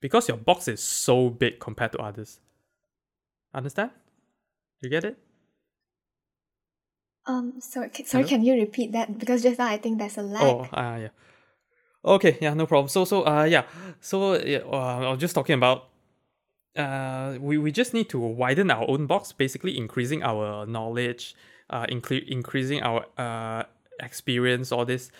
Because 0.00 0.28
your 0.28 0.36
box 0.36 0.68
is 0.68 0.82
so 0.82 1.30
big 1.30 1.58
compared 1.58 1.92
to 1.92 1.98
others. 1.98 2.40
Understand? 3.54 3.90
You 4.80 4.90
get 4.90 5.04
it? 5.04 5.18
Um, 7.26 7.54
sorry, 7.60 7.90
sorry, 8.04 8.22
Hello? 8.22 8.28
can 8.28 8.44
you 8.44 8.54
repeat 8.54 8.92
that? 8.92 9.18
Because 9.18 9.42
just 9.42 9.58
now 9.58 9.66
I 9.66 9.78
think 9.78 9.98
there's 9.98 10.16
a 10.16 10.22
lag. 10.22 10.42
Oh, 10.42 10.68
ah, 10.72 10.96
yeah. 10.96 11.08
Okay, 12.04 12.38
yeah, 12.40 12.54
no 12.54 12.66
problem. 12.66 12.88
So, 12.88 13.04
so, 13.04 13.26
uh, 13.26 13.44
yeah. 13.44 13.64
So, 14.00 14.34
yeah, 14.34 14.58
uh, 14.58 15.00
I 15.06 15.10
was 15.10 15.18
just 15.18 15.34
talking 15.34 15.54
about. 15.54 15.88
Uh, 16.76 17.38
we, 17.40 17.58
we 17.58 17.72
just 17.72 17.94
need 17.94 18.08
to 18.10 18.18
widen 18.18 18.70
our 18.70 18.88
own 18.88 19.06
box, 19.06 19.32
basically 19.32 19.76
increasing 19.76 20.22
our 20.22 20.66
knowledge, 20.66 21.34
uh, 21.70 21.86
incre- 21.86 22.26
increasing 22.28 22.82
our 22.82 23.06
uh 23.16 23.64
experience, 24.00 24.70
all 24.70 24.84
this, 24.84 25.10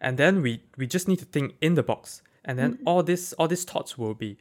and 0.00 0.18
then 0.18 0.42
we 0.42 0.60
we 0.76 0.88
just 0.88 1.06
need 1.06 1.20
to 1.20 1.24
think 1.24 1.54
in 1.60 1.74
the 1.74 1.84
box, 1.84 2.20
and 2.44 2.58
then 2.58 2.78
all 2.84 3.02
this 3.02 3.32
all 3.34 3.46
these 3.46 3.64
thoughts 3.64 3.96
will 3.96 4.14
be 4.14 4.36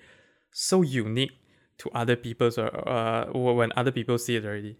so 0.51 0.81
unique 0.81 1.33
to 1.77 1.91
other 1.91 2.15
people's 2.15 2.57
or 2.57 2.89
uh 2.89 3.31
when 3.31 3.71
other 3.75 3.91
people 3.91 4.17
see 4.17 4.35
it 4.35 4.43
already. 4.43 4.75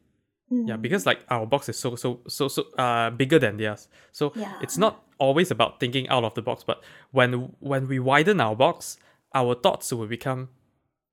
Yeah, 0.68 0.78
Mm. 0.78 0.82
because 0.82 1.06
like 1.06 1.22
our 1.30 1.46
box 1.46 1.70
is 1.70 1.78
so 1.80 1.96
so 1.96 2.20
so 2.28 2.48
so 2.48 2.62
uh 2.78 3.10
bigger 3.10 3.40
than 3.40 3.58
theirs. 3.58 3.88
So 4.12 4.32
Yeah. 4.36 4.54
it's 4.62 4.78
not 4.78 5.04
always 5.18 5.52
about 5.52 5.80
thinking 5.80 6.08
out 6.10 6.24
of 6.24 6.34
the 6.34 6.42
box, 6.42 6.64
but 6.64 6.84
when 7.12 7.54
when 7.60 7.88
we 7.88 8.00
widen 8.00 8.40
our 8.42 8.56
box, 8.56 8.98
our 9.34 9.56
thoughts 9.56 9.92
will 9.92 10.08
become 10.08 10.50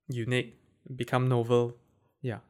unique, 0.09 0.57
become 0.97 1.29
novel. 1.29 1.77
Yeah. 2.23 2.41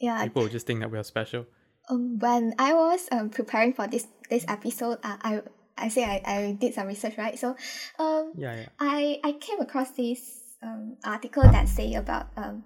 yeah, 0.00 0.22
People 0.24 0.42
will 0.42 0.50
just 0.50 0.66
think 0.66 0.80
that 0.80 0.90
we 0.90 0.98
are 0.98 1.04
special. 1.04 1.46
Um, 1.90 2.18
when 2.18 2.54
I 2.58 2.72
was 2.74 3.08
um 3.12 3.30
preparing 3.30 3.72
for 3.74 3.86
this 3.86 4.06
this 4.30 4.44
episode, 4.48 4.98
uh, 5.04 5.16
I 5.22 5.42
I 5.76 5.88
say 5.88 6.04
I, 6.04 6.22
I 6.24 6.52
did 6.58 6.72
some 6.74 6.86
research, 6.86 7.18
right? 7.18 7.38
So, 7.38 7.56
um, 7.98 8.32
Yeah, 8.36 8.54
yeah. 8.56 8.68
I 8.80 9.20
I 9.22 9.32
came 9.32 9.60
across 9.60 9.90
this 9.92 10.56
um 10.62 10.96
article 11.04 11.42
that 11.42 11.68
say 11.68 11.94
about 11.94 12.26
um 12.36 12.64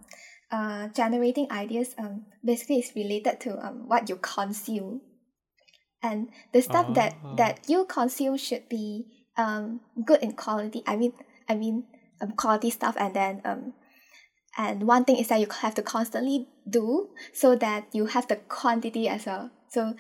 uh 0.50 0.88
generating 0.88 1.50
ideas 1.52 1.94
um 1.98 2.24
basically 2.44 2.78
is 2.78 2.92
related 2.96 3.40
to 3.40 3.58
um 3.64 3.88
what 3.88 4.08
you 4.08 4.16
consume. 4.16 5.00
and 6.02 6.28
the 6.54 6.62
stuff 6.62 6.87
that 6.94 7.18
Ah. 7.24 7.34
that 7.34 7.54
you 7.68 7.84
consume 7.84 8.37
should 8.38 8.68
be 8.68 9.04
um 9.37 9.80
good 10.04 10.22
in 10.22 10.32
quality. 10.32 10.82
I 10.87 10.94
mean, 10.96 11.12
I 11.48 11.54
mean, 11.58 11.84
um, 12.22 12.32
quality 12.38 12.70
stuff, 12.70 12.94
and 12.98 13.12
then 13.14 13.42
um, 13.44 13.74
and 14.56 14.87
one 14.87 15.04
thing 15.04 15.16
is 15.18 15.26
that 15.28 15.40
you 15.40 15.46
have 15.50 15.74
to 15.74 15.82
constantly 15.82 16.46
do 16.68 17.11
so 17.34 17.56
that 17.56 17.90
you 17.92 18.06
have 18.06 18.28
the 18.28 18.37
quantity 18.37 19.08
as 19.08 19.26
well. 19.26 19.50
So 19.68 19.94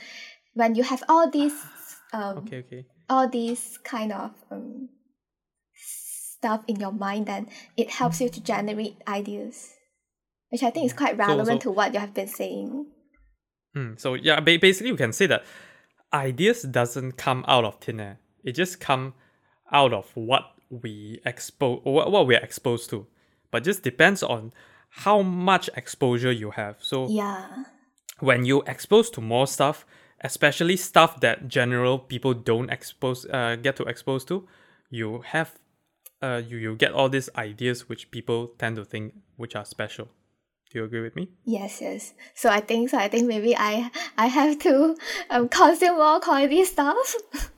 when 0.54 0.74
you 0.78 0.84
have 0.84 1.02
all 1.08 1.28
these 1.30 1.54
um 2.12 2.38
Okay, 2.46 2.58
okay. 2.62 2.86
all 3.10 3.26
these 3.28 3.78
kind 3.82 4.12
of 4.12 4.30
um 4.50 4.88
stuff 5.74 6.62
in 6.68 6.78
your 6.78 6.92
mind, 6.92 7.26
then 7.26 7.48
it 7.76 7.90
helps 7.90 8.20
you 8.20 8.28
to 8.30 8.40
generate 8.40 8.96
ideas, 9.08 9.74
which 10.50 10.62
I 10.62 10.70
think 10.70 10.86
is 10.86 10.92
quite 10.92 11.16
relevant 11.16 11.62
so- 11.62 11.70
to 11.70 11.70
what 11.70 11.92
you 11.94 12.00
have 12.00 12.14
been 12.14 12.28
saying. 12.28 12.86
Hmm. 13.74 13.94
so 13.96 14.14
yeah, 14.14 14.40
ba- 14.40 14.58
basically 14.60 14.92
we 14.92 14.98
can 14.98 15.12
say 15.12 15.26
that 15.26 15.44
ideas 16.12 16.62
doesn't 16.62 17.12
come 17.12 17.44
out 17.46 17.64
of 17.64 17.78
thin 17.80 18.00
air. 18.00 18.18
It 18.42 18.52
just 18.52 18.80
come 18.80 19.14
out 19.70 19.92
of 19.92 20.10
what 20.14 20.42
we 20.70 21.20
expose, 21.26 21.80
what, 21.84 22.10
what 22.10 22.26
we 22.26 22.34
are 22.34 22.40
exposed 22.40 22.88
to. 22.90 23.06
But 23.50 23.64
just 23.64 23.82
depends 23.82 24.22
on 24.22 24.52
how 24.88 25.20
much 25.22 25.68
exposure 25.76 26.32
you 26.32 26.50
have. 26.52 26.76
So 26.80 27.08
Yeah. 27.08 27.64
when 28.20 28.44
you 28.46 28.62
expose 28.66 29.10
to 29.10 29.20
more 29.20 29.46
stuff, 29.46 29.84
especially 30.22 30.76
stuff 30.76 31.20
that 31.20 31.46
general 31.48 31.98
people 31.98 32.32
don't 32.34 32.70
expose 32.70 33.26
uh, 33.26 33.56
get 33.62 33.76
to 33.76 33.84
expose 33.84 34.24
to, 34.26 34.48
you 34.90 35.20
have 35.26 35.58
uh, 36.22 36.40
you, 36.48 36.56
you 36.56 36.74
get 36.74 36.92
all 36.92 37.08
these 37.08 37.28
ideas 37.36 37.88
which 37.88 38.10
people 38.10 38.48
tend 38.58 38.76
to 38.76 38.84
think 38.84 39.14
which 39.36 39.54
are 39.54 39.64
special. 39.64 40.08
Do 40.70 40.78
you 40.78 40.84
agree 40.84 41.00
with 41.00 41.16
me? 41.16 41.30
Yes, 41.44 41.80
yes. 41.80 42.14
So 42.34 42.50
I 42.50 42.60
think 42.60 42.90
so. 42.90 42.98
I 42.98 43.08
think 43.08 43.26
maybe 43.26 43.56
I 43.56 43.90
I 44.16 44.26
have 44.26 44.58
to 44.60 44.96
um 45.30 45.48
consume 45.48 45.96
more 45.96 46.20
quality 46.20 46.64
stuff. 46.64 47.14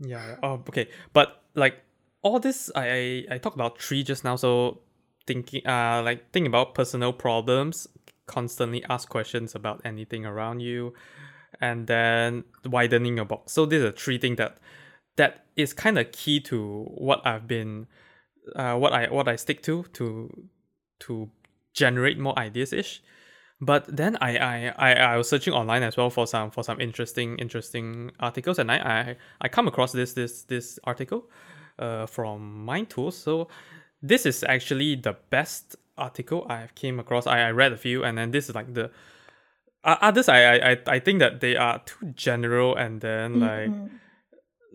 Yeah. 0.00 0.36
Oh, 0.42 0.62
okay. 0.68 0.88
But 1.12 1.42
like 1.54 1.82
all 2.22 2.38
this, 2.38 2.70
I 2.74 2.88
I, 2.88 3.24
I 3.34 3.38
talked 3.38 3.56
about 3.56 3.80
three 3.80 4.02
just 4.02 4.24
now. 4.24 4.36
So 4.36 4.80
thinking, 5.26 5.66
uh, 5.66 6.02
like 6.04 6.30
think 6.32 6.46
about 6.46 6.74
personal 6.74 7.12
problems. 7.12 7.86
Constantly 8.26 8.84
ask 8.88 9.08
questions 9.08 9.54
about 9.54 9.80
anything 9.84 10.26
around 10.26 10.60
you, 10.60 10.94
and 11.60 11.86
then 11.86 12.44
widening 12.64 13.16
your 13.16 13.24
box. 13.24 13.52
So 13.52 13.66
these 13.66 13.82
are 13.82 13.92
three 13.92 14.18
things 14.18 14.36
that 14.36 14.58
that 15.16 15.46
is 15.56 15.72
kind 15.72 15.98
of 15.98 16.12
key 16.12 16.38
to 16.40 16.84
what 16.94 17.26
I've 17.26 17.48
been, 17.48 17.86
uh, 18.54 18.76
what 18.76 18.92
I 18.92 19.10
what 19.10 19.28
I 19.28 19.36
stick 19.36 19.62
to 19.62 19.84
to 19.94 20.48
to 21.00 21.30
generate 21.74 22.18
more 22.18 22.38
ideas 22.38 22.72
ish. 22.72 23.02
But 23.60 23.84
then 23.96 24.16
I, 24.20 24.36
I, 24.36 24.74
I, 24.78 24.92
I 24.94 25.16
was 25.16 25.28
searching 25.28 25.52
online 25.52 25.82
as 25.82 25.96
well 25.96 26.10
for 26.10 26.26
some 26.28 26.50
for 26.52 26.62
some 26.62 26.80
interesting 26.80 27.38
interesting 27.38 28.12
articles 28.20 28.58
and 28.60 28.70
I, 28.70 28.76
I, 28.76 29.16
I 29.40 29.48
come 29.48 29.66
across 29.66 29.90
this 29.92 30.12
this 30.12 30.42
this 30.44 30.78
article 30.84 31.28
uh, 31.78 32.06
from 32.06 32.64
Mind 32.64 32.88
Tools. 32.90 33.16
So 33.16 33.48
this 34.00 34.26
is 34.26 34.44
actually 34.44 34.94
the 34.94 35.16
best 35.30 35.74
article 35.96 36.46
I've 36.48 36.72
came 36.76 37.00
across. 37.00 37.26
I, 37.26 37.40
I 37.48 37.50
read 37.50 37.72
a 37.72 37.76
few 37.76 38.04
and 38.04 38.16
then 38.16 38.30
this 38.30 38.48
is 38.48 38.54
like 38.54 38.72
the 38.74 38.90
uh, 39.82 39.96
others 40.00 40.28
I, 40.28 40.40
I 40.42 40.70
I- 40.72 40.82
I 40.86 40.98
think 41.00 41.18
that 41.18 41.40
they 41.40 41.56
are 41.56 41.80
too 41.84 42.12
general 42.14 42.76
and 42.76 43.00
then 43.00 43.40
like 43.40 43.70
Mhm. 43.70 43.90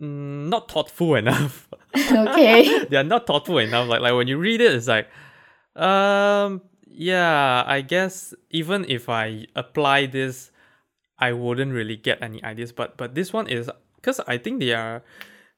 mm, 0.02 0.48
not 0.50 0.70
thoughtful 0.70 1.14
enough. 1.22 1.68
okay. 1.96 2.84
they 2.90 2.96
are 2.98 3.02
not 3.04 3.26
thoughtful 3.26 3.58
enough. 3.58 3.88
Like 3.88 4.02
like 4.02 4.12
when 4.12 4.28
you 4.28 4.36
read 4.36 4.60
it, 4.60 4.74
it's 4.74 4.88
like, 4.88 5.08
um, 5.76 6.60
yeah, 6.94 7.64
I 7.66 7.80
guess 7.80 8.34
even 8.50 8.84
if 8.88 9.08
I 9.08 9.46
apply 9.56 10.06
this, 10.06 10.52
I 11.18 11.32
wouldn't 11.32 11.72
really 11.72 11.96
get 11.96 12.22
any 12.22 12.42
ideas. 12.44 12.70
But 12.72 12.96
but 12.96 13.14
this 13.14 13.32
one 13.32 13.48
is 13.48 13.68
because 13.96 14.20
I 14.28 14.38
think 14.38 14.60
they 14.60 14.72
are, 14.72 15.02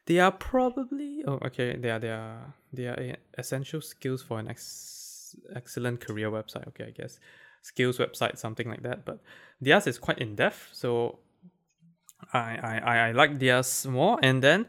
they 0.07 0.19
are 0.19 0.33
probably 0.33 1.23
oh 1.27 1.39
okay 1.47 1.77
they 1.77 1.91
are 1.91 1.99
they 1.99 2.11
are 2.11 2.55
they 2.73 2.87
are 2.87 3.17
essential 3.37 3.81
skills 3.83 4.23
for 4.23 4.39
an 4.39 4.49
ex- 4.49 5.37
excellent 5.55 6.01
career 6.01 6.31
website. 6.31 6.67
Okay, 6.69 6.85
I 6.85 6.91
guess 6.91 7.21
skills 7.63 7.99
website 7.99 8.39
something 8.39 8.69
like 8.69 8.83
that. 8.83 9.05
But 9.05 9.21
theirs 9.61 9.87
is 9.87 9.99
quite 9.99 10.19
in 10.19 10.37
depth, 10.37 10.71
so 10.73 11.19
I 12.33 12.57
I 12.63 12.79
I, 12.79 13.09
I 13.09 13.13
like 13.13 13.39
theirs 13.39 13.87
more. 13.87 14.19
And 14.23 14.43
then 14.43 14.67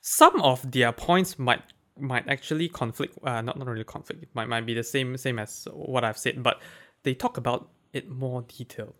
some 0.00 0.40
of 0.42 0.70
their 0.70 0.92
points 0.92 1.38
might 1.38 1.62
might 2.00 2.26
actually 2.28 2.68
conflict 2.68 3.18
uh 3.24 3.40
not, 3.40 3.58
not 3.58 3.66
really 3.66 3.84
conflict 3.84 4.22
it 4.22 4.28
might, 4.34 4.48
might 4.48 4.66
be 4.66 4.74
the 4.74 4.82
same 4.84 5.16
same 5.16 5.38
as 5.38 5.66
what 5.72 6.04
i've 6.04 6.18
said 6.18 6.42
but 6.42 6.60
they 7.02 7.14
talk 7.14 7.36
about 7.36 7.70
it 7.92 8.08
more 8.08 8.42
detail. 8.42 8.94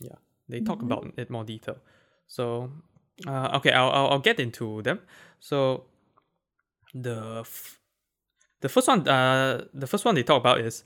yeah 0.00 0.16
they 0.48 0.60
talk 0.60 0.78
Mhm. 0.80 0.86
about 0.86 1.12
it 1.16 1.30
more 1.30 1.44
detail 1.44 1.78
so 2.26 2.70
uh, 3.26 3.50
okay 3.56 3.70
I'll, 3.72 3.90
I'll 3.90 4.08
i'll 4.08 4.18
get 4.30 4.38
into 4.40 4.82
them 4.82 5.00
so 5.40 5.84
the 6.94 7.40
f- 7.40 7.80
the 8.60 8.68
first 8.68 8.88
one 8.88 9.06
uh 9.08 9.64
the 9.74 9.86
first 9.86 10.04
one 10.04 10.14
they 10.14 10.22
talk 10.22 10.40
about 10.40 10.60
is 10.60 10.84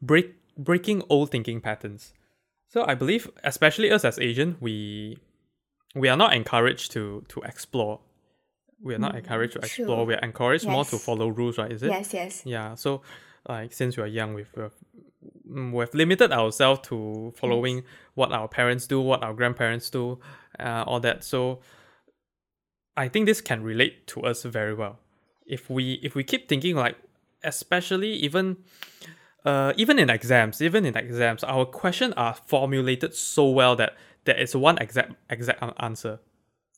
break 0.00 0.34
breaking 0.56 1.02
old 1.08 1.30
thinking 1.30 1.60
patterns 1.60 2.12
so 2.68 2.84
i 2.86 2.94
believe 2.94 3.30
especially 3.44 3.90
us 3.90 4.04
as 4.04 4.18
asian 4.18 4.56
we 4.60 5.18
we 5.94 6.08
are 6.08 6.16
not 6.16 6.34
encouraged 6.34 6.90
to 6.92 7.24
to 7.28 7.40
explore 7.42 8.00
we 8.82 8.94
are 8.94 8.98
not 8.98 9.12
Mm, 9.14 9.18
encouraged 9.18 9.52
to 9.54 9.58
true. 9.60 9.66
explore 9.84 10.04
we 10.06 10.14
are 10.14 10.18
encouraged 10.30 10.66
more 10.66 10.84
to 10.84 10.98
follow 10.98 11.28
rules 11.28 11.58
right 11.58 11.72
is 11.72 11.82
it 11.82 11.90
yes, 11.90 12.12
yes. 12.14 12.42
yeah 12.44 12.74
so 12.74 13.02
like 13.48 13.72
since 13.72 13.96
we 13.96 14.02
are 14.02 14.06
young 14.06 14.34
we've 14.34 14.50
we've, 14.56 14.74
mm, 15.48 15.72
we've 15.72 15.94
limited 15.94 16.32
ourselves 16.32 16.80
to 16.88 17.32
following 17.36 17.82
what 18.14 18.32
our 18.32 18.48
parents 18.48 18.86
do 18.86 19.00
what 19.00 19.22
our 19.22 19.34
grandparents 19.34 19.88
do 19.90 20.18
uh, 20.60 20.84
all 20.86 21.00
that 21.00 21.22
so 21.24 21.60
i 22.96 23.08
think 23.08 23.26
this 23.26 23.40
can 23.40 23.62
relate 23.62 24.06
to 24.06 24.20
us 24.22 24.42
very 24.44 24.74
well 24.74 24.98
if 25.46 25.68
we 25.70 25.94
if 26.02 26.14
we 26.14 26.22
keep 26.24 26.48
thinking 26.48 26.76
like 26.76 26.96
especially 27.44 28.12
even 28.14 28.56
uh, 29.44 29.72
even 29.76 29.98
in 29.98 30.08
exams 30.08 30.62
even 30.62 30.84
in 30.86 30.96
exams 30.96 31.42
our 31.44 31.64
questions 31.64 32.14
are 32.16 32.34
formulated 32.34 33.12
so 33.14 33.48
well 33.48 33.74
that 33.74 33.96
there 34.24 34.36
is 34.38 34.54
one 34.54 34.78
exact 34.78 35.12
exact 35.30 35.62
answer 35.80 36.20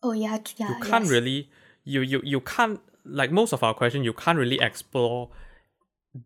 Oh 0.07 0.13
yeah, 0.13 0.37
yeah. 0.59 0.69
you 0.69 0.75
can't 0.83 1.05
yes. 1.05 1.11
really 1.11 1.49
you 1.85 2.01
you 2.01 2.21
you 2.25 2.41
can't 2.41 2.81
like 3.05 3.31
most 3.31 3.53
of 3.53 3.63
our 3.63 3.75
questions 3.75 4.05
you 4.05 4.13
can't 4.13 4.39
really 4.39 4.59
explore 4.61 5.31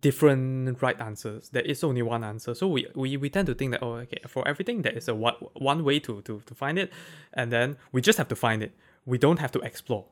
different 0.00 0.80
right 0.82 1.00
answers. 1.00 1.48
There 1.48 1.62
is 1.62 1.82
only 1.82 2.02
one 2.02 2.22
answer. 2.22 2.54
So 2.54 2.68
we, 2.68 2.86
we 2.94 3.16
we 3.16 3.30
tend 3.30 3.46
to 3.46 3.54
think 3.54 3.72
that 3.72 3.82
oh 3.82 3.94
okay 3.94 4.20
for 4.26 4.46
everything 4.46 4.82
there 4.82 4.92
is 4.92 5.08
a 5.08 5.14
one 5.14 5.34
one 5.54 5.84
way 5.84 5.98
to 6.00 6.20
to 6.22 6.42
to 6.44 6.54
find 6.54 6.78
it. 6.78 6.92
And 7.32 7.50
then 7.50 7.76
we 7.92 8.00
just 8.00 8.18
have 8.18 8.28
to 8.28 8.36
find 8.36 8.62
it. 8.62 8.72
We 9.06 9.18
don't 9.18 9.38
have 9.38 9.52
to 9.52 9.60
explore 9.60 10.06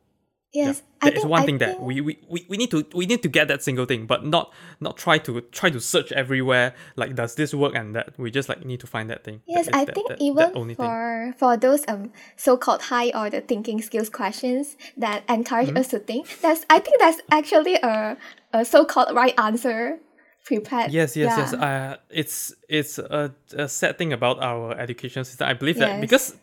Yes, 0.52 0.82
yeah. 0.82 0.82
I 1.02 1.10
that 1.10 1.14
is 1.16 1.22
think, 1.22 1.30
one 1.30 1.42
I 1.42 1.46
thing 1.46 1.58
that 1.58 1.68
think- 1.72 1.80
we, 1.82 2.00
we, 2.00 2.18
we, 2.28 2.46
we 2.48 2.56
need 2.56 2.70
to 2.70 2.86
we 2.94 3.04
need 3.04 3.22
to 3.22 3.28
get 3.28 3.48
that 3.48 3.62
single 3.62 3.84
thing 3.84 4.06
but 4.06 4.24
not 4.24 4.52
not 4.80 4.96
try 4.96 5.18
to 5.18 5.40
try 5.52 5.68
to 5.70 5.80
search 5.80 6.12
everywhere 6.12 6.74
like 6.96 7.14
does 7.14 7.34
this 7.34 7.52
work 7.52 7.74
and 7.74 7.94
that 7.94 8.16
we 8.18 8.30
just 8.30 8.48
like 8.48 8.64
need 8.64 8.80
to 8.80 8.86
find 8.86 9.10
that 9.10 9.22
thing 9.24 9.42
Yes, 9.46 9.66
is 9.66 9.72
I 9.74 9.84
that- 9.84 9.94
think 9.94 10.08
that- 10.08 10.20
even 10.20 10.36
that 10.36 10.56
only 10.56 10.74
thing. 10.74 10.86
for 10.86 11.34
for 11.38 11.56
those 11.58 11.84
um 11.88 12.12
so-called 12.36 12.82
high 12.82 13.10
order 13.14 13.40
thinking 13.40 13.82
skills 13.82 14.08
questions 14.08 14.76
that 14.96 15.24
encourage 15.28 15.68
Mm-hmm. 15.68 15.76
us 15.78 15.88
to 15.88 15.98
think, 15.98 16.38
that's 16.40 16.64
I 16.70 16.78
think 16.78 17.00
that's 17.00 17.20
actually 17.30 17.74
a 17.82 18.16
a 18.54 18.64
so-called 18.64 19.14
right 19.14 19.34
answer 19.38 19.98
prepared. 20.44 20.92
Yes, 20.92 21.16
yes, 21.16 21.34
yes. 21.36 21.52
Yeah. 21.52 21.64
Uh, 21.92 21.96
it's 22.08 22.54
it's 22.68 22.98
a, 22.98 23.34
a 23.52 23.68
sad 23.68 23.98
thing 23.98 24.12
about 24.12 24.40
our 24.42 24.78
education 24.78 25.24
system. 25.24 25.48
I 25.48 25.54
believe 25.54 25.76
that 25.78 26.00
because 26.00 26.36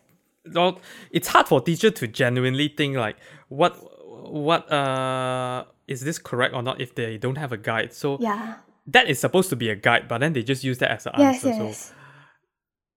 well, 0.53 0.79
it's 1.09 1.29
hard 1.29 1.47
for 1.47 1.61
teacher 1.61 1.89
to 1.89 2.05
genuinely 2.07 2.67
think 2.67 2.97
like 2.97 3.15
what 3.47 3.73
what 4.29 4.71
uh 4.71 5.65
is 5.87 6.01
this 6.01 6.17
correct 6.17 6.53
or 6.53 6.63
not 6.63 6.79
if 6.81 6.95
they 6.95 7.17
don't 7.17 7.37
have 7.37 7.51
a 7.51 7.57
guide. 7.57 7.93
So 7.93 8.17
yeah. 8.19 8.55
that 8.87 9.09
is 9.09 9.19
supposed 9.19 9.49
to 9.49 9.55
be 9.55 9.69
a 9.69 9.75
guide, 9.75 10.07
but 10.07 10.19
then 10.19 10.33
they 10.33 10.43
just 10.43 10.63
use 10.63 10.77
that 10.79 10.91
as 10.91 11.05
an 11.05 11.13
Yes, 11.17 11.43
answer. 11.45 11.73
So 11.73 11.93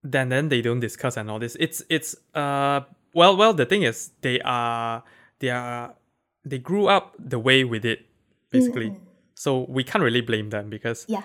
then 0.02 0.28
then 0.28 0.48
they 0.48 0.62
don't 0.62 0.80
discuss 0.80 1.16
and 1.16 1.30
all 1.30 1.38
this. 1.38 1.56
It's 1.58 1.82
it's 1.88 2.14
uh 2.34 2.80
well 3.14 3.36
well 3.36 3.52
the 3.54 3.66
thing 3.66 3.82
is 3.82 4.10
they 4.22 4.40
are 4.40 5.02
they 5.40 5.50
are 5.50 5.94
they 6.44 6.58
grew 6.58 6.86
up 6.86 7.14
the 7.18 7.38
way 7.38 7.64
we 7.64 7.78
did 7.78 7.98
basically. 8.50 8.90
Mm. 8.90 9.00
So 9.34 9.66
we 9.68 9.84
can't 9.84 10.02
really 10.02 10.22
blame 10.22 10.50
them 10.50 10.70
because 10.70 11.04
Yeah. 11.08 11.22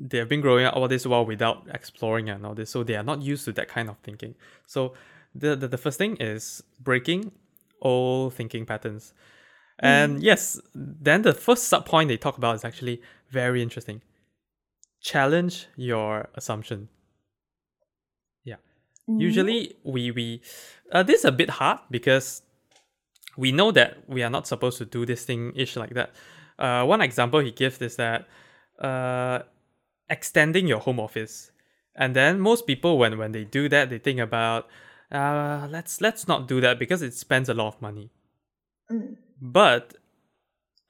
they 0.00 0.18
have 0.18 0.28
been 0.28 0.40
growing 0.40 0.64
up 0.64 0.76
all 0.76 0.88
this 0.88 1.04
while 1.06 1.26
without 1.26 1.66
exploring 1.74 2.30
and 2.30 2.46
all 2.46 2.54
this, 2.54 2.70
so 2.70 2.82
they 2.84 2.94
are 2.96 3.02
not 3.02 3.20
used 3.22 3.44
to 3.46 3.52
that 3.52 3.68
kind 3.68 3.88
of 3.90 3.96
thinking. 3.98 4.34
So 4.66 4.94
the 5.34 5.56
the, 5.56 5.68
the 5.68 5.78
first 5.78 5.98
thing 5.98 6.16
is 6.16 6.62
breaking 6.78 7.32
old 7.80 8.34
thinking 8.34 8.66
patterns. 8.66 9.12
And 9.80 10.22
yes, 10.22 10.60
then 10.74 11.22
the 11.22 11.32
first 11.32 11.64
sub 11.64 11.86
point 11.86 12.08
they 12.08 12.18
talk 12.18 12.36
about 12.36 12.54
is 12.54 12.64
actually 12.64 13.00
very 13.30 13.62
interesting. 13.62 14.02
Challenge 15.00 15.66
your 15.76 16.28
assumption. 16.34 16.88
Yeah. 18.44 18.56
Mm. 19.08 19.20
Usually 19.20 19.76
we 19.82 20.10
we 20.10 20.42
uh, 20.92 21.02
this 21.02 21.20
is 21.20 21.24
a 21.24 21.32
bit 21.32 21.50
hard 21.50 21.78
because 21.90 22.42
we 23.36 23.52
know 23.52 23.72
that 23.72 24.06
we 24.06 24.22
are 24.22 24.28
not 24.28 24.46
supposed 24.46 24.76
to 24.78 24.84
do 24.84 25.06
this 25.06 25.24
thing 25.24 25.52
ish 25.56 25.76
like 25.76 25.94
that. 25.94 26.12
Uh, 26.58 26.84
one 26.84 27.00
example 27.00 27.40
he 27.40 27.50
gives 27.50 27.80
is 27.80 27.96
that 27.96 28.28
uh, 28.80 29.40
extending 30.10 30.66
your 30.66 30.80
home 30.80 31.00
office, 31.00 31.52
and 31.94 32.14
then 32.14 32.38
most 32.38 32.66
people 32.66 32.98
when 32.98 33.16
when 33.16 33.32
they 33.32 33.44
do 33.44 33.66
that 33.70 33.88
they 33.88 33.98
think 33.98 34.20
about 34.20 34.68
uh, 35.12 35.66
let's 35.70 36.00
let's 36.00 36.28
not 36.28 36.46
do 36.46 36.60
that 36.60 36.78
because 36.78 37.02
it 37.02 37.14
spends 37.14 37.48
a 37.48 37.54
lot 37.54 37.68
of 37.68 37.82
money. 37.82 38.10
Mm. 38.90 39.16
But 39.40 39.94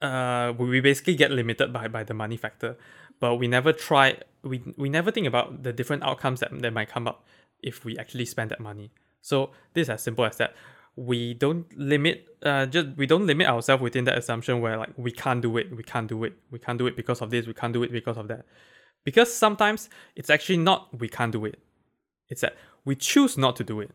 uh, 0.01 0.53
we 0.57 0.79
basically 0.81 1.15
get 1.15 1.31
limited 1.31 1.73
by 1.73 1.87
by 1.87 2.03
the 2.03 2.13
money 2.13 2.37
factor. 2.37 2.77
But 3.19 3.35
we 3.35 3.47
never 3.47 3.73
try. 3.73 4.17
We 4.43 4.61
we 4.77 4.89
never 4.89 5.11
think 5.11 5.27
about 5.27 5.63
the 5.63 5.73
different 5.73 6.03
outcomes 6.03 6.39
that, 6.41 6.49
that 6.61 6.73
might 6.73 6.89
come 6.89 7.07
up 7.07 7.25
if 7.63 7.85
we 7.85 7.97
actually 7.97 8.25
spend 8.25 8.51
that 8.51 8.59
money. 8.59 8.91
So 9.21 9.51
this 9.73 9.83
is 9.83 9.89
as 9.89 10.03
simple 10.03 10.25
as 10.25 10.37
that. 10.37 10.55
We 10.95 11.33
don't 11.33 11.65
limit. 11.77 12.25
Uh, 12.43 12.65
just 12.65 12.89
we 12.97 13.07
don't 13.07 13.25
limit 13.25 13.47
ourselves 13.47 13.81
within 13.81 14.03
that 14.05 14.17
assumption 14.17 14.61
where 14.61 14.77
like 14.77 14.91
we 14.97 15.11
can't 15.11 15.41
do 15.41 15.57
it. 15.57 15.75
We 15.75 15.83
can't 15.83 16.07
do 16.07 16.23
it. 16.25 16.33
We 16.51 16.59
can't 16.59 16.77
do 16.77 16.87
it 16.87 16.95
because 16.95 17.21
of 17.21 17.29
this. 17.29 17.47
We 17.47 17.53
can't 17.53 17.73
do 17.73 17.81
it 17.83 17.91
because 17.91 18.17
of 18.17 18.27
that. 18.27 18.45
Because 19.03 19.33
sometimes 19.33 19.89
it's 20.15 20.29
actually 20.29 20.57
not 20.57 20.99
we 20.99 21.07
can't 21.07 21.31
do 21.31 21.45
it. 21.45 21.59
It's 22.29 22.41
that 22.41 22.55
we 22.85 22.95
choose 22.95 23.37
not 23.37 23.55
to 23.57 23.63
do 23.63 23.79
it 23.79 23.91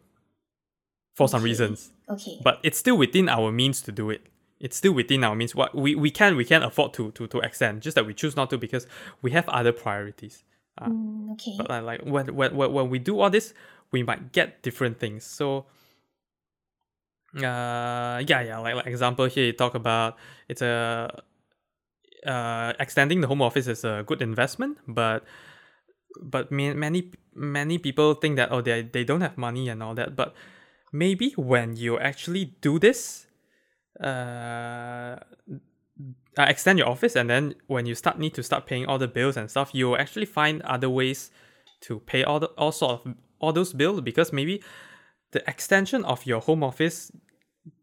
for 1.16 1.26
some 1.28 1.42
reasons 1.42 1.90
Okay. 2.08 2.38
but 2.46 2.60
it's 2.62 2.78
still 2.78 2.96
within 2.96 3.28
our 3.28 3.50
means 3.50 3.82
to 3.82 3.90
do 3.90 4.10
it. 4.10 4.22
It's 4.60 4.76
still 4.76 4.92
within 4.92 5.24
our 5.24 5.34
means. 5.34 5.54
What 5.54 5.74
we, 5.74 5.94
we 5.94 6.10
can 6.10 6.36
we 6.36 6.44
can 6.44 6.62
afford 6.62 6.94
to 6.94 7.10
to 7.18 7.26
to 7.26 7.38
extend, 7.40 7.82
just 7.82 7.94
that 7.96 8.06
we 8.06 8.14
choose 8.14 8.36
not 8.36 8.48
to 8.50 8.56
because 8.58 8.86
we 9.22 9.30
have 9.32 9.46
other 9.48 9.72
priorities. 9.72 10.44
Uh, 10.80 10.88
Mm, 10.88 11.32
okay. 11.32 11.54
But 11.58 11.68
like, 11.68 11.82
like 11.84 12.00
when, 12.14 12.26
when 12.38 12.50
when 12.56 12.72
when 12.72 12.86
we 12.90 12.98
do 13.00 13.18
all 13.20 13.28
this, 13.30 13.52
we 13.92 14.02
might 14.02 14.32
get 14.32 14.62
different 14.62 14.98
things. 15.02 15.24
So 15.24 15.66
uh 17.36 18.22
yeah 18.30 18.40
yeah 18.40 18.58
like 18.58 18.74
like 18.76 18.86
example 18.86 19.26
here 19.26 19.44
you 19.44 19.52
talk 19.52 19.74
about 19.74 20.16
it's 20.48 20.62
a 20.62 21.10
uh 22.24 22.72
extending 22.80 23.20
the 23.20 23.26
home 23.26 23.42
office 23.42 23.66
is 23.66 23.84
a 23.84 24.04
good 24.06 24.22
investment, 24.22 24.78
but 24.88 25.24
but 26.22 26.50
ma- 26.50 26.72
many 26.74 27.10
many 27.34 27.76
people 27.78 28.14
think 28.14 28.36
that 28.36 28.48
oh 28.52 28.62
they 28.62 28.82
they 28.82 29.04
don't 29.04 29.20
have 29.20 29.36
money 29.36 29.68
and 29.68 29.82
all 29.82 29.94
that 29.94 30.16
but 30.16 30.34
maybe 30.92 31.32
when 31.36 31.76
you 31.76 31.98
actually 31.98 32.56
do 32.60 32.78
this 32.78 33.26
uh, 34.02 35.16
uh 36.38 36.46
extend 36.48 36.78
your 36.78 36.88
office 36.88 37.16
and 37.16 37.30
then 37.30 37.54
when 37.66 37.86
you 37.86 37.94
start 37.94 38.18
need 38.18 38.34
to 38.34 38.42
start 38.42 38.66
paying 38.66 38.86
all 38.86 38.98
the 38.98 39.08
bills 39.08 39.36
and 39.36 39.50
stuff 39.50 39.70
you'll 39.72 39.96
actually 39.96 40.26
find 40.26 40.62
other 40.62 40.90
ways 40.90 41.30
to 41.80 42.00
pay 42.00 42.22
all 42.22 42.38
the 42.40 42.46
all 42.58 42.72
sort 42.72 42.92
of 42.92 43.14
all 43.40 43.52
those 43.52 43.72
bills 43.72 44.00
because 44.00 44.32
maybe 44.32 44.62
the 45.32 45.42
extension 45.48 46.04
of 46.04 46.24
your 46.26 46.40
home 46.40 46.62
office 46.62 47.10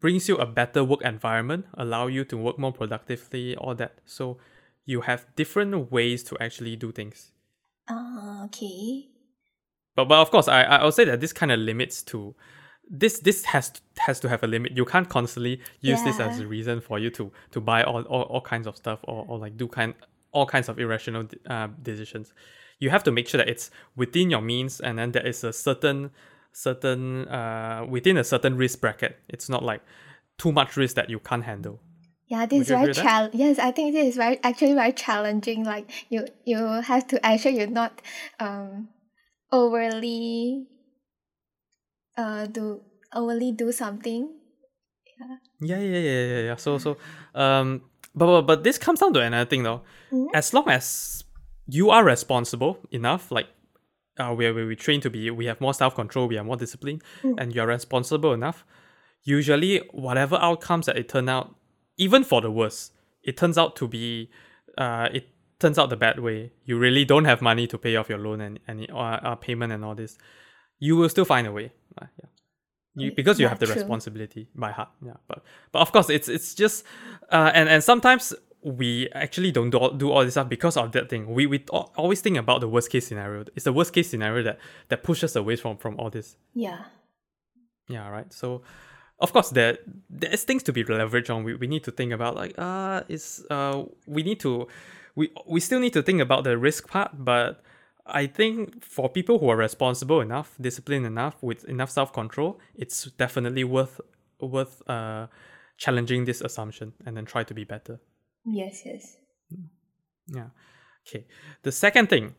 brings 0.00 0.28
you 0.28 0.36
a 0.36 0.46
better 0.46 0.82
work 0.84 1.02
environment 1.02 1.66
allow 1.74 2.06
you 2.06 2.24
to 2.24 2.36
work 2.36 2.58
more 2.58 2.72
productively 2.72 3.56
all 3.56 3.74
that 3.74 3.98
so 4.04 4.38
you 4.86 5.02
have 5.02 5.26
different 5.36 5.90
ways 5.90 6.22
to 6.22 6.36
actually 6.40 6.76
do 6.76 6.92
things 6.92 7.32
Ah, 7.88 8.44
okay. 8.44 9.08
but 9.94 10.06
but 10.06 10.18
of 10.20 10.30
course, 10.30 10.48
I 10.48 10.62
I 10.62 10.84
would 10.84 10.94
say 10.94 11.04
that 11.04 11.20
this 11.20 11.32
kind 11.32 11.52
of 11.52 11.58
limits 11.58 12.02
to 12.04 12.34
this 12.90 13.20
this 13.20 13.44
has 13.44 13.70
to, 13.70 13.80
has 13.98 14.20
to 14.20 14.28
have 14.28 14.42
a 14.42 14.46
limit. 14.46 14.76
You 14.76 14.84
can't 14.84 15.08
constantly 15.08 15.60
use 15.80 16.02
this 16.02 16.20
as 16.20 16.38
a 16.40 16.46
reason 16.46 16.80
for 16.80 16.98
you 16.98 17.10
to 17.10 17.32
to 17.52 17.60
buy 17.60 17.82
all, 17.82 18.02
all, 18.02 18.22
all 18.22 18.40
kinds 18.40 18.66
of 18.66 18.76
stuff 18.76 19.00
or, 19.04 19.24
or 19.28 19.38
like 19.38 19.56
do 19.56 19.68
kind 19.68 19.94
all 20.32 20.46
kinds 20.46 20.68
of 20.68 20.78
irrational 20.78 21.26
uh, 21.48 21.68
decisions. 21.82 22.32
You 22.78 22.90
have 22.90 23.04
to 23.04 23.12
make 23.12 23.28
sure 23.28 23.38
that 23.38 23.48
it's 23.48 23.70
within 23.96 24.30
your 24.30 24.40
means 24.40 24.80
and 24.80 24.98
then 24.98 25.12
there 25.12 25.26
is 25.26 25.44
a 25.44 25.52
certain 25.52 26.10
certain 26.52 27.26
uh 27.28 27.84
within 27.88 28.16
a 28.16 28.24
certain 28.24 28.56
risk 28.56 28.80
bracket. 28.80 29.18
It's 29.28 29.48
not 29.48 29.62
like 29.62 29.82
too 30.38 30.52
much 30.52 30.76
risk 30.76 30.96
that 30.96 31.08
you 31.08 31.20
can't 31.20 31.44
handle. 31.44 31.80
Yeah, 32.26 32.46
this 32.46 32.62
is 32.62 32.68
very 32.68 32.88
with 32.88 32.96
that? 32.96 33.02
chal. 33.04 33.30
Yes, 33.32 33.58
I 33.58 33.70
think 33.70 33.94
this 33.94 34.08
is 34.08 34.16
very 34.16 34.38
actually 34.42 34.74
very 34.74 34.92
challenging. 34.92 35.64
Like 35.64 35.90
you, 36.08 36.26
you 36.44 36.58
have 36.58 37.06
to 37.08 37.30
ensure 37.30 37.52
you're 37.52 37.66
not 37.66 38.02
um 38.40 38.88
overly 39.52 40.66
uh 42.16 42.46
do 42.46 42.80
overly 43.14 43.52
do 43.52 43.72
something. 43.72 44.28
Yeah, 45.60 45.78
yeah, 45.78 45.98
yeah, 45.98 46.24
yeah, 46.24 46.40
yeah. 46.40 46.56
So, 46.56 46.78
so, 46.78 46.96
um, 47.34 47.82
but, 48.14 48.26
but 48.26 48.42
but 48.42 48.64
this 48.64 48.78
comes 48.78 49.00
down 49.00 49.12
to 49.14 49.20
another 49.20 49.48
thing 49.48 49.62
though. 49.62 49.82
Mhm. 50.12 50.26
As 50.34 50.52
long 50.52 50.68
as 50.68 51.24
you 51.66 51.90
are 51.90 52.04
responsible 52.04 52.78
enough, 52.90 53.30
like, 53.30 53.46
uh, 54.18 54.34
where 54.34 54.52
we 54.52 54.64
we 54.66 54.76
train 54.76 55.00
to 55.00 55.10
be, 55.10 55.30
we 55.30 55.46
have 55.46 55.60
more 55.60 55.72
self 55.74 55.94
control, 55.94 56.26
we 56.28 56.36
are 56.36 56.44
more 56.44 56.56
disciplined, 56.56 57.02
Mm. 57.22 57.34
and 57.40 57.54
you're 57.54 57.66
responsible 57.66 58.32
enough. 58.32 58.64
Usually, 59.22 59.78
whatever 59.92 60.36
outcomes 60.36 60.86
that 60.86 60.96
it 60.98 61.08
turn 61.08 61.28
out, 61.28 61.54
even 61.96 62.24
for 62.24 62.40
the 62.42 62.50
worst, 62.50 62.92
it 63.22 63.36
turns 63.36 63.56
out 63.56 63.76
to 63.76 63.88
be, 63.88 64.30
uh, 64.76 65.08
it 65.12 65.28
turns 65.60 65.78
out 65.78 65.88
the 65.88 65.96
bad 65.96 66.18
way. 66.18 66.52
You 66.64 66.78
really 66.78 67.04
don't 67.06 67.24
have 67.24 67.40
money 67.40 67.66
to 67.68 67.78
pay 67.78 67.96
off 67.96 68.08
your 68.10 68.18
loan 68.18 68.40
and 68.40 68.58
any 68.68 68.88
uh, 68.90 68.96
uh, 68.98 69.34
payment 69.36 69.72
and 69.72 69.84
all 69.84 69.94
this. 69.94 70.18
You 70.80 70.96
will 70.96 71.08
still 71.08 71.24
find 71.24 71.46
a 71.46 71.52
way. 71.52 71.72
Uh, 72.00 72.06
yeah. 72.20 72.28
You, 72.96 73.12
because 73.12 73.40
you 73.40 73.44
yeah, 73.44 73.48
have 73.48 73.58
the 73.58 73.66
true. 73.66 73.74
responsibility 73.74 74.46
by 74.54 74.70
heart 74.70 74.88
yeah 75.04 75.14
but 75.26 75.42
but 75.72 75.80
of 75.80 75.90
course 75.90 76.08
it's 76.10 76.28
it's 76.28 76.54
just 76.54 76.84
uh 77.32 77.50
and 77.52 77.68
and 77.68 77.82
sometimes 77.82 78.32
we 78.62 79.08
actually 79.12 79.50
don't 79.50 79.70
do 79.70 79.78
all, 79.78 79.90
do 79.90 80.10
all 80.12 80.24
this 80.24 80.34
stuff 80.34 80.48
because 80.48 80.76
of 80.76 80.92
that 80.92 81.10
thing 81.10 81.26
we 81.34 81.44
we 81.46 81.64
al- 81.72 81.92
always 81.96 82.20
think 82.20 82.36
about 82.36 82.60
the 82.60 82.68
worst 82.68 82.90
case 82.90 83.06
scenario 83.08 83.44
it's 83.56 83.64
the 83.64 83.72
worst 83.72 83.92
case 83.92 84.08
scenario 84.08 84.44
that 84.44 84.58
that 84.90 85.02
pushes 85.02 85.34
away 85.34 85.56
from 85.56 85.76
from 85.76 85.98
all 85.98 86.08
this 86.08 86.36
Yeah. 86.54 86.84
yeah 87.88 88.08
right 88.08 88.32
so 88.32 88.62
of 89.18 89.32
course 89.32 89.50
there 89.50 89.78
there's 90.08 90.44
things 90.44 90.62
to 90.62 90.72
be 90.72 90.84
leveraged 90.84 91.34
on 91.34 91.42
we, 91.42 91.54
we 91.56 91.66
need 91.66 91.82
to 91.84 91.90
think 91.90 92.12
about 92.12 92.36
like 92.36 92.54
uh 92.58 93.02
is 93.08 93.44
uh 93.50 93.82
we 94.06 94.22
need 94.22 94.38
to 94.40 94.68
we 95.16 95.32
we 95.48 95.58
still 95.58 95.80
need 95.80 95.92
to 95.94 96.02
think 96.02 96.20
about 96.20 96.44
the 96.44 96.56
risk 96.56 96.88
part 96.88 97.10
but 97.24 97.60
I 98.06 98.26
think 98.26 98.84
for 98.84 99.08
people 99.08 99.38
who 99.38 99.48
are 99.48 99.56
responsible 99.56 100.20
enough, 100.20 100.54
disciplined 100.60 101.06
enough, 101.06 101.42
with 101.42 101.64
enough 101.64 101.90
self 101.90 102.12
control, 102.12 102.60
it's 102.74 103.04
definitely 103.12 103.64
worth 103.64 104.00
worth 104.40 104.82
uh 104.88 105.26
challenging 105.78 106.24
this 106.24 106.40
assumption 106.40 106.92
and 107.06 107.16
then 107.16 107.24
try 107.24 107.42
to 107.44 107.54
be 107.54 107.64
better. 107.64 108.00
Yes. 108.44 108.82
Yes. 108.84 109.16
Yeah. 110.28 110.48
Okay. 111.06 111.26
The 111.62 111.72
second 111.72 112.08
thing, 112.08 112.34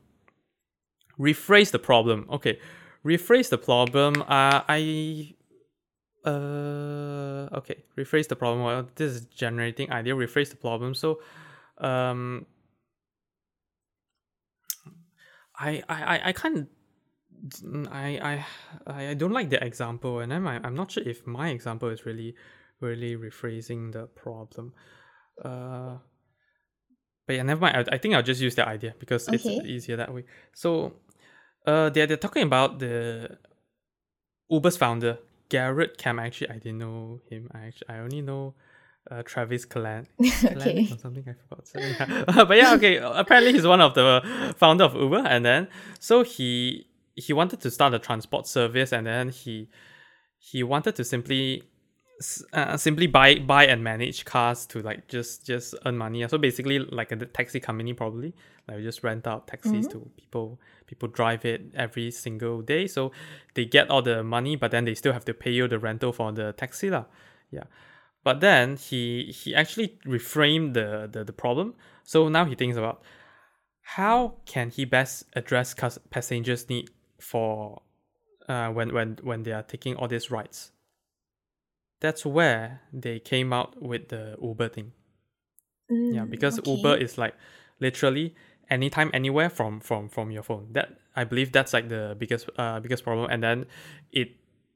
rephrase 1.19 1.71
the 1.71 1.80
problem. 1.80 2.28
Okay. 2.32 2.60
Rephrase 3.06 3.49
the 3.49 3.58
problem. 3.58 4.21
Uh, 4.23 4.62
I. 4.67 5.36
Uh, 6.25 7.47
okay. 7.54 7.84
Rephrase 7.97 8.28
the 8.28 8.36
problem. 8.36 8.63
Well, 8.63 8.88
this 8.95 9.12
is 9.13 9.25
generating 9.25 9.91
idea. 9.91 10.15
Rephrase 10.15 10.49
the 10.49 10.56
problem. 10.56 10.95
So, 10.95 11.19
um, 11.78 12.47
I 15.60 15.84
I 15.89 16.04
I, 16.04 16.22
I 16.30 16.32
can't. 16.34 16.70
I 17.91 18.46
I 18.88 19.10
I 19.10 19.13
don't 19.13 19.32
like 19.32 19.50
the 19.50 19.63
example, 19.63 20.20
and 20.20 20.34
I'm 20.34 20.48
I'm 20.48 20.76
not 20.76 20.91
sure 20.91 21.04
if 21.04 21.26
my 21.28 21.50
example 21.50 21.89
is 21.89 22.06
really 22.06 22.36
really 22.82 23.15
rephrasing 23.15 23.91
the 23.91 24.08
problem. 24.08 24.74
Uh, 25.44 25.98
but 27.28 27.36
yeah, 27.36 27.44
never 27.44 27.62
mind. 27.62 27.78
I, 27.78 27.96
I 27.96 27.98
think 27.98 28.15
I'll 28.15 28.24
just 28.24 28.41
use 28.41 28.56
that 28.56 28.68
idea 28.68 28.96
because 29.00 29.28
it's 29.28 29.46
easier 29.46 29.98
that 29.98 30.13
way. 30.13 30.26
So, 30.54 30.94
uh, 31.65 31.89
they're 31.89 32.08
they're 32.08 32.18
talking 32.18 32.44
about 32.44 32.80
the 32.80 33.38
Uber's 34.50 34.78
founder 34.78 35.20
Garrett 35.50 35.98
Camp. 35.98 36.20
Actually, 36.20 36.50
I 36.50 36.54
didn't 36.60 36.80
know 36.80 37.22
him. 37.30 37.50
I 37.54 37.68
actually 37.68 37.89
I 37.89 38.00
only 38.00 38.22
know 38.22 38.56
uh, 39.12 39.24
Travis 39.24 39.65
Kalan. 39.65 40.06
okay. 40.46 40.88
or 40.91 40.98
something 40.98 41.24
I 41.28 41.34
forgot. 41.34 41.68
So, 41.68 41.80
yeah. 41.80 42.44
but 42.46 42.58
yeah, 42.58 42.74
okay. 42.76 42.98
Apparently, 42.98 43.54
he's 43.54 43.68
one 43.68 43.82
of 43.82 43.94
the 43.94 44.54
founder 44.58 44.86
of 44.86 44.96
Uber, 44.96 45.24
and 45.26 45.46
then 45.46 45.68
so 46.00 46.24
he 46.24 46.88
he 47.15 47.34
wanted 47.34 47.62
to 47.62 47.72
start 47.72 47.94
a 47.94 48.00
transport 48.00 48.48
service, 48.48 48.91
and 48.91 49.08
then 49.08 49.30
he 49.30 49.70
he 50.38 50.63
wanted 50.63 50.96
to 50.96 51.04
simply 51.04 51.63
uh, 52.54 52.78
simply 52.78 53.08
buy 53.08 53.36
buy 53.39 53.65
and 53.65 53.84
manage 53.84 54.26
cars 54.26 54.65
to 54.68 54.82
like 54.82 55.08
just 55.08 55.46
just 55.46 55.76
earn 55.86 55.98
money. 55.98 56.28
So 56.28 56.38
basically, 56.38 56.80
like 56.80 57.12
a 57.12 57.18
taxi 57.18 57.60
company, 57.60 57.94
probably 57.94 58.34
like 58.68 58.82
just 58.82 59.04
rent 59.04 59.28
out 59.28 59.48
taxis 59.48 59.88
to 59.88 60.10
people. 60.18 60.60
People 60.88 61.10
drive 61.10 61.46
it 61.46 61.62
every 61.76 62.12
single 62.12 62.62
day, 62.62 62.88
so 62.88 63.12
they 63.56 63.65
get 63.65 63.89
all 63.89 64.02
the 64.02 64.24
money, 64.24 64.56
but 64.56 64.72
then 64.72 64.86
they 64.86 64.94
still 64.94 65.13
have 65.13 65.26
to 65.26 65.34
pay 65.34 65.52
you 65.52 65.68
the 65.68 65.80
rental 65.80 66.13
for 66.13 66.32
the 66.32 66.54
taxi, 66.54 66.89
lah. 66.89 67.06
Yeah. 67.52 67.63
But 68.26 68.42
then 68.42 68.76
he 68.76 69.32
he 69.32 69.56
actually 69.56 70.00
reframed 70.06 70.74
the, 70.74 71.08
the, 71.10 71.24
the 71.24 71.32
problem. 71.32 71.76
So 72.04 72.28
now 72.28 72.44
he 72.46 72.56
thinks 72.56 72.76
about 72.76 73.04
how 73.84 74.38
can 74.46 74.72
he 74.72 74.84
best 74.84 75.26
address 75.34 75.76
passengers' 76.10 76.68
need 76.68 76.90
for 77.20 77.84
uh, 78.50 78.70
when 78.70 78.94
when 78.94 79.20
when 79.22 79.44
they 79.44 79.52
are 79.54 79.64
taking 79.64 79.96
all 79.96 80.08
these 80.08 80.32
rides. 80.32 80.72
That's 82.02 82.26
where 82.26 82.82
they 82.92 83.20
came 83.20 83.54
out 83.54 83.82
with 83.82 84.10
the 84.10 84.38
Uber 84.42 84.70
thing. 84.70 84.92
Yeah, 85.90 86.26
Mm, 86.26 86.30
because 86.32 86.60
okay. 86.60 86.72
Uber 86.72 86.98
is 86.98 87.18
like 87.18 87.36
literally 87.80 88.34
anytime, 88.72 89.12
anywhere 89.14 89.50
from 89.52 89.80
from 89.80 90.10
from 90.10 90.32
your 90.32 90.44
phone. 90.44 90.70
That 90.72 90.98
I 91.16 91.24
believe 91.26 91.52
that's 91.52 91.74
like 91.74 91.90
the 91.90 92.16
biggest 92.18 92.50
uh 92.58 92.80
biggest 92.80 93.04
problem. 93.04 93.30
And 93.30 93.44
then 93.44 93.66
it 94.12 94.30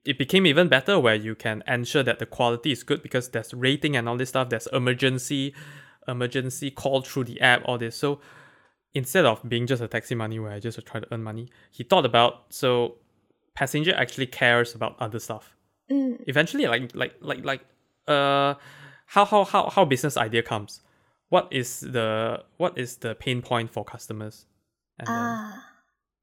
it 0.06 0.18
became 0.18 0.46
even 0.46 0.68
better 0.68 1.00
where 1.00 1.16
you 1.16 1.36
can 1.36 1.64
ensure 1.68 2.04
that 2.04 2.20
the 2.20 2.26
quality 2.26 2.72
is 2.72 2.84
good 2.84 3.04
because 3.04 3.30
there's 3.30 3.54
rating 3.54 3.96
and 3.96 4.08
all 4.08 4.18
this 4.18 4.30
stuff. 4.30 4.50
There's 4.50 4.68
emergency 4.68 5.54
emergency 6.08 6.72
call 6.72 7.02
through 7.02 7.26
the 7.26 7.40
app, 7.42 7.62
all 7.66 7.78
this. 7.78 7.96
So 7.96 8.20
instead 8.94 9.26
of 9.26 9.48
being 9.48 9.68
just 9.68 9.82
a 9.82 9.88
taxi 9.88 10.16
money 10.16 10.40
where 10.40 10.52
I 10.52 10.60
just 10.60 10.84
try 10.86 11.00
to 11.00 11.08
earn 11.14 11.22
money, 11.24 11.50
he 11.72 11.84
thought 11.84 12.06
about 12.06 12.46
so 12.50 12.96
passenger 13.54 13.94
actually 13.96 14.26
cares 14.28 14.74
about 14.74 14.96
other 15.00 15.20
stuff. 15.20 15.56
Mm. 15.92 16.24
Eventually, 16.28 16.66
like 16.68 16.96
like 16.96 17.16
like 17.22 17.44
like 17.44 17.62
uh, 18.08 18.56
how 19.08 19.26
how 19.26 19.44
how 19.44 19.70
how 19.70 19.86
business 19.86 20.18
idea 20.18 20.42
comes. 20.44 20.82
What 21.30 21.48
is 21.52 21.82
the 21.82 22.44
what 22.58 22.78
is 22.78 22.98
the 22.98 23.16
pain 23.16 23.42
point 23.42 23.72
for 23.72 23.84
customers? 23.84 24.46
And 24.98 25.08
then- 25.08 25.16
Ah. 25.16 25.66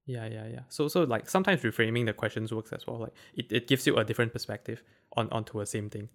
Yeah, 0.07 0.27
yeah, 0.27 0.47
yeah. 0.47 0.61
So 0.69 0.89
so 0.89 1.03
like 1.05 1.29
sometimes 1.29 1.63
reframing 1.63 2.07
the 2.07 2.13
questions 2.15 2.53
works 2.53 2.73
as 2.73 2.87
well. 2.87 2.99
Like 3.01 3.15
it, 3.35 3.47
it 3.53 3.67
gives 3.67 3.87
you 3.87 3.97
a 3.97 4.05
different 4.05 4.33
perspective 4.33 4.83
on 5.17 5.29
onto 5.31 5.61
a 5.61 5.67
same 5.67 5.91
thing. 5.91 6.09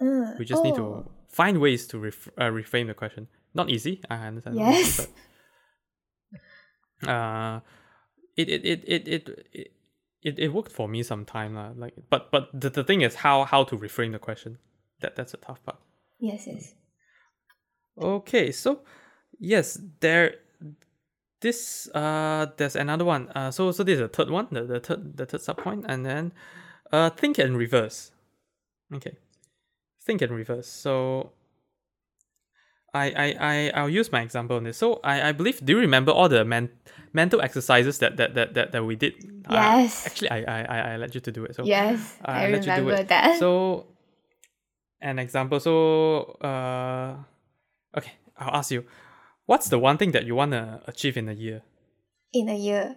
Mm. 0.00 0.38
We 0.38 0.44
just 0.44 0.64
need 0.64 0.76
to 0.76 0.82
Oh, 0.82 1.10
find 1.28 1.60
ways 1.60 1.86
to 1.88 1.98
ref- 1.98 2.28
uh, 2.38 2.50
reframe 2.50 2.86
the 2.86 2.94
question. 2.94 3.28
Not 3.54 3.68
easy, 3.70 4.00
I 4.08 4.26
understand. 4.28 4.56
not 4.56 4.70
easy, 4.72 5.02
Yes. 5.02 5.08
but, 7.02 7.08
uh, 7.08 7.60
it 8.36 8.48
it 8.48 8.64
it 8.64 8.84
it 8.86 9.08
it. 9.08 9.28
it 9.52 9.72
it, 10.20 10.36
it 10.38 10.48
worked 10.52 10.72
for 10.72 10.88
me 10.88 11.04
sometime 11.04 11.54
lah. 11.54 11.70
like 11.76 11.94
but 12.10 12.32
but 12.32 12.50
the, 12.52 12.68
the 12.70 12.82
thing 12.82 13.02
is 13.02 13.14
how 13.14 13.44
how 13.44 13.62
to 13.62 13.76
reframe 13.78 14.10
the 14.10 14.18
question 14.18 14.58
that 15.00 15.14
that's 15.14 15.32
a 15.32 15.36
tough 15.36 15.62
part 15.64 15.78
Yes, 16.18 16.48
yes. 16.48 16.74
Okay, 17.96 18.50
so 18.50 18.82
yes, 19.38 19.78
there 20.00 20.34
this 21.40 21.88
uh 21.94 22.46
there's 22.56 22.76
another 22.76 23.04
one. 23.04 23.28
Uh 23.34 23.50
so 23.50 23.70
so 23.72 23.82
this 23.84 23.94
is 23.94 24.00
the 24.00 24.08
third 24.08 24.30
one, 24.30 24.48
the, 24.50 24.62
the 24.64 24.80
third 24.80 25.16
the 25.16 25.26
third 25.26 25.40
sub 25.42 25.58
point, 25.58 25.84
and 25.88 26.04
then 26.04 26.32
uh 26.92 27.10
think 27.10 27.38
and 27.38 27.56
reverse. 27.56 28.10
Okay. 28.94 29.16
Think 30.02 30.22
and 30.22 30.32
reverse. 30.32 30.66
So 30.66 31.32
I 32.94 33.10
I 33.10 33.36
I 33.40 33.70
I'll 33.74 33.90
use 33.90 34.10
my 34.10 34.22
example 34.22 34.56
on 34.56 34.64
this. 34.64 34.76
So 34.78 35.00
I 35.04 35.28
I 35.28 35.32
believe 35.32 35.64
do 35.64 35.74
you 35.74 35.78
remember 35.78 36.10
all 36.12 36.28
the 36.28 36.44
men, 36.44 36.70
mental 37.12 37.40
exercises 37.40 37.98
that 37.98 38.16
that 38.16 38.34
that 38.34 38.54
that, 38.54 38.72
that 38.72 38.84
we 38.84 38.96
did? 38.96 39.14
Uh, 39.46 39.52
Yes. 39.52 40.06
actually 40.06 40.30
I, 40.30 40.38
I 40.42 40.60
I 40.64 40.78
I 40.92 40.96
let 40.96 41.14
you 41.14 41.20
to 41.20 41.32
do 41.32 41.44
it. 41.44 41.54
So 41.54 41.64
yes, 41.64 42.16
uh, 42.24 42.30
I 42.30 42.48
let 42.48 42.64
you 42.64 42.72
do 42.72 42.88
remember 42.88 42.94
it. 43.02 43.08
that. 43.08 43.38
So, 43.38 43.86
an 45.00 45.18
example. 45.18 45.60
So, 45.60 46.36
uh, 46.42 47.16
okay, 47.96 48.12
I'll 48.36 48.56
ask 48.56 48.70
you, 48.72 48.84
what's 49.48 49.68
the 49.72 49.78
one 49.78 49.96
thing 49.96 50.12
that 50.12 50.24
you 50.28 50.34
want 50.36 50.52
to 50.52 50.80
achieve 50.86 51.16
in 51.16 51.26
a 51.28 51.32
year? 51.32 51.62
In 52.32 52.48
a 52.48 52.54
year, 52.68 52.96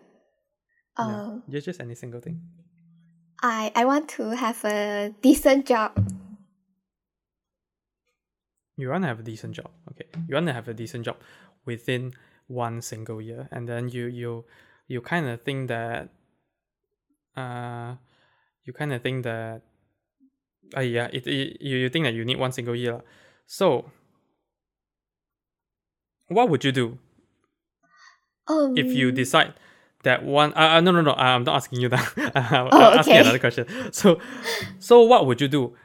Yeah. 1.00 1.24
um, 1.24 1.44
Yeah, 1.48 1.62
just 1.64 1.80
any 1.80 1.96
single 1.96 2.20
thing. 2.20 2.38
I 3.42 3.72
I 3.74 3.84
want 3.86 4.06
to 4.20 4.24
have 4.36 4.60
a 4.68 5.10
decent 5.24 5.66
job. 5.66 5.92
You 8.78 8.90
want 8.90 9.04
to 9.04 9.08
have 9.08 9.20
a 9.20 9.24
decent 9.24 9.56
job. 9.56 9.72
Okay, 9.92 10.08
you 10.28 10.36
want 10.36 10.48
to 10.48 10.54
have 10.54 10.68
a 10.68 10.74
decent 10.74 11.06
job 11.06 11.18
within 11.66 12.12
one 12.48 12.82
single 12.82 13.22
year, 13.22 13.48
and 13.52 13.68
then 13.68 13.90
you 13.90 14.06
you 14.08 14.46
you 14.88 15.02
kind 15.02 15.28
of 15.32 15.42
think 15.48 15.70
that, 15.70 16.10
uh, 17.38 17.96
you 18.66 18.74
kind 18.74 18.92
of 18.92 19.02
think 19.02 19.24
that, 19.24 19.62
uh, 20.76 20.82
yeah, 20.82 21.08
it, 21.14 21.26
it 21.28 21.62
you 21.62 21.78
you 21.78 21.90
think 21.90 22.04
that 22.06 22.14
you 22.14 22.26
need 22.26 22.40
one 22.40 22.52
single 22.52 22.76
year. 22.76 23.02
So, 23.46 23.92
what 26.34 26.50
would 26.50 26.64
you 26.64 26.72
do 26.72 26.98
Um, 28.48 28.78
if 28.78 28.88
you 28.94 29.12
decide 29.12 29.54
that 30.04 30.24
one 30.26 30.52
uh, 30.54 30.78
uh, 30.78 30.82
no 30.82 30.92
no 30.92 31.02
no 31.02 31.14
i'm 31.14 31.44
not 31.44 31.56
asking 31.58 31.80
you 31.82 31.90
that. 31.90 32.06
I'm 32.36 32.68
Oh, 32.72 32.98
asking 33.00 33.14
okay. 33.14 33.22
another 33.22 33.40
question. 33.40 33.66
So 33.92 34.20
so 34.80 35.02
what 35.04 35.26
would 35.28 35.40
you 35.42 35.48
do 35.48 35.76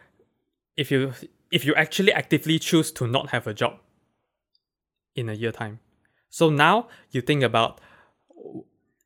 if 0.77 0.91
you 0.91 1.13
if 1.51 1.65
you 1.67 1.75
actually 1.75 2.13
actively 2.13 2.59
choose 2.59 2.91
to 2.93 3.07
not 3.07 3.31
have 3.31 3.47
a 3.47 3.55
job 3.55 3.75
in 5.15 5.29
a 5.29 5.35
year 5.35 5.53
time? 5.53 5.79
So 6.31 6.51
now 6.51 6.89
you 7.13 7.21
think 7.21 7.43
about 7.43 7.81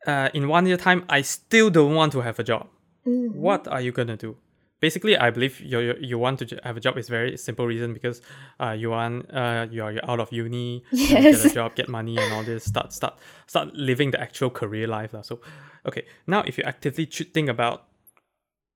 uh, 0.07 0.29
in 0.33 0.49
one 0.49 0.67
year 0.67 0.77
time 0.79 1.05
i 1.09 1.21
still 1.23 1.69
don't 1.71 1.95
want 1.95 2.13
to 2.13 2.21
have 2.21 2.39
a 2.39 2.45
job. 2.45 2.67
Mm, 3.07 3.33
what 3.35 3.67
are 3.69 3.81
you 3.81 3.93
gonna 3.93 4.17
do 4.17 4.37
basically 4.81 5.17
i 5.17 5.31
believe 5.31 5.61
you 5.61 5.79
you, 5.79 5.95
you 6.01 6.19
want 6.19 6.39
to 6.39 6.59
have 6.65 6.77
a 6.77 6.81
job 6.81 6.97
is 6.99 7.09
very 7.09 7.37
simple 7.37 7.67
reason 7.67 7.93
because 7.93 8.23
uh, 8.59 8.71
you 8.71 8.91
want 8.91 9.31
uh, 9.33 9.67
you're, 9.71 9.93
you're 9.93 10.11
out 10.11 10.21
of 10.21 10.33
uni 10.33 10.83
you 10.91 11.15
wanna 11.15 11.33
get 11.33 11.45
a 11.45 11.55
job 11.55 11.75
get 11.75 11.89
money 11.89 12.17
and 12.17 12.33
all 12.33 12.43
this 12.43 12.65
start 12.65 12.93
start 12.93 13.19
start 13.47 13.75
living 13.75 14.11
the 14.11 14.21
actual 14.21 14.51
career 14.51 14.87
life 14.87 15.15
so 15.23 15.41
okay. 15.87 16.05
Now 16.27 16.43
if 16.47 16.59
you 16.59 16.65
actively 16.65 17.07
think 17.07 17.49
about 17.49 17.85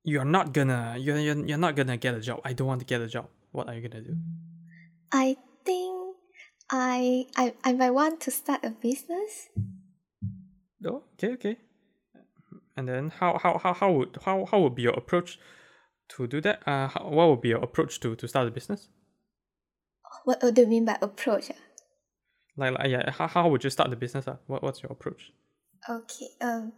you're 0.05 0.25
not 0.25 0.53
gonna 0.53 0.97
you're, 0.99 1.19
you're, 1.19 1.47
you're 1.47 1.59
not 1.59 1.77
gonna 1.77 1.97
get 1.97 2.15
a 2.15 2.21
job. 2.21 2.41
I 2.45 2.53
don't 2.53 2.67
want 2.67 2.81
to 2.81 2.87
get 2.87 3.01
a 3.01 3.07
job. 3.07 3.29
What 3.53 3.69
are 3.69 3.75
you 3.75 3.89
gonna 3.89 4.03
do? 4.03 4.17
I 5.13 5.37
think 5.65 6.17
I 6.71 7.27
I 7.37 7.55
I 7.65 7.73
might 7.73 7.91
want 7.91 8.21
to 8.23 8.31
start 8.31 8.65
a 8.65 8.71
business. 8.71 9.49
oh 10.87 11.03
okay 11.15 11.33
okay. 11.35 11.57
And 12.77 12.89
then 12.89 13.11
how 13.11 13.39
how 13.39 13.59
how, 13.59 13.73
how 13.73 13.93
would 13.93 14.19
how, 14.25 14.47
how 14.51 14.61
would 14.61 14.75
be 14.75 14.83
your 14.83 14.95
approach 14.95 15.39
to 16.09 16.27
do 16.27 16.41
that 16.41 16.63
uh 16.67 16.89
how, 16.89 17.09
what 17.09 17.29
would 17.29 17.41
be 17.41 17.49
your 17.51 17.63
approach 17.63 18.01
to 18.01 18.15
to 18.17 18.29
start 18.29 18.49
a 18.49 18.51
business 18.51 18.89
What, 20.25 20.43
what 20.43 20.55
do 20.55 20.63
you 20.63 20.67
mean 20.67 20.85
by 20.85 20.99
approach? 21.01 21.51
ah? 21.51 21.57
Like, 22.57 22.79
like 22.79 22.91
yeah, 22.91 23.11
how, 23.11 23.27
how 23.29 23.49
would 23.49 23.65
you 23.65 23.71
start 23.71 23.91
the 23.91 23.97
business? 23.97 24.27
Uh? 24.29 24.37
What 24.47 24.63
what's 24.63 24.83
your 24.83 24.93
approach? 24.93 25.33
Okay. 25.89 26.29
Um, 26.41 26.73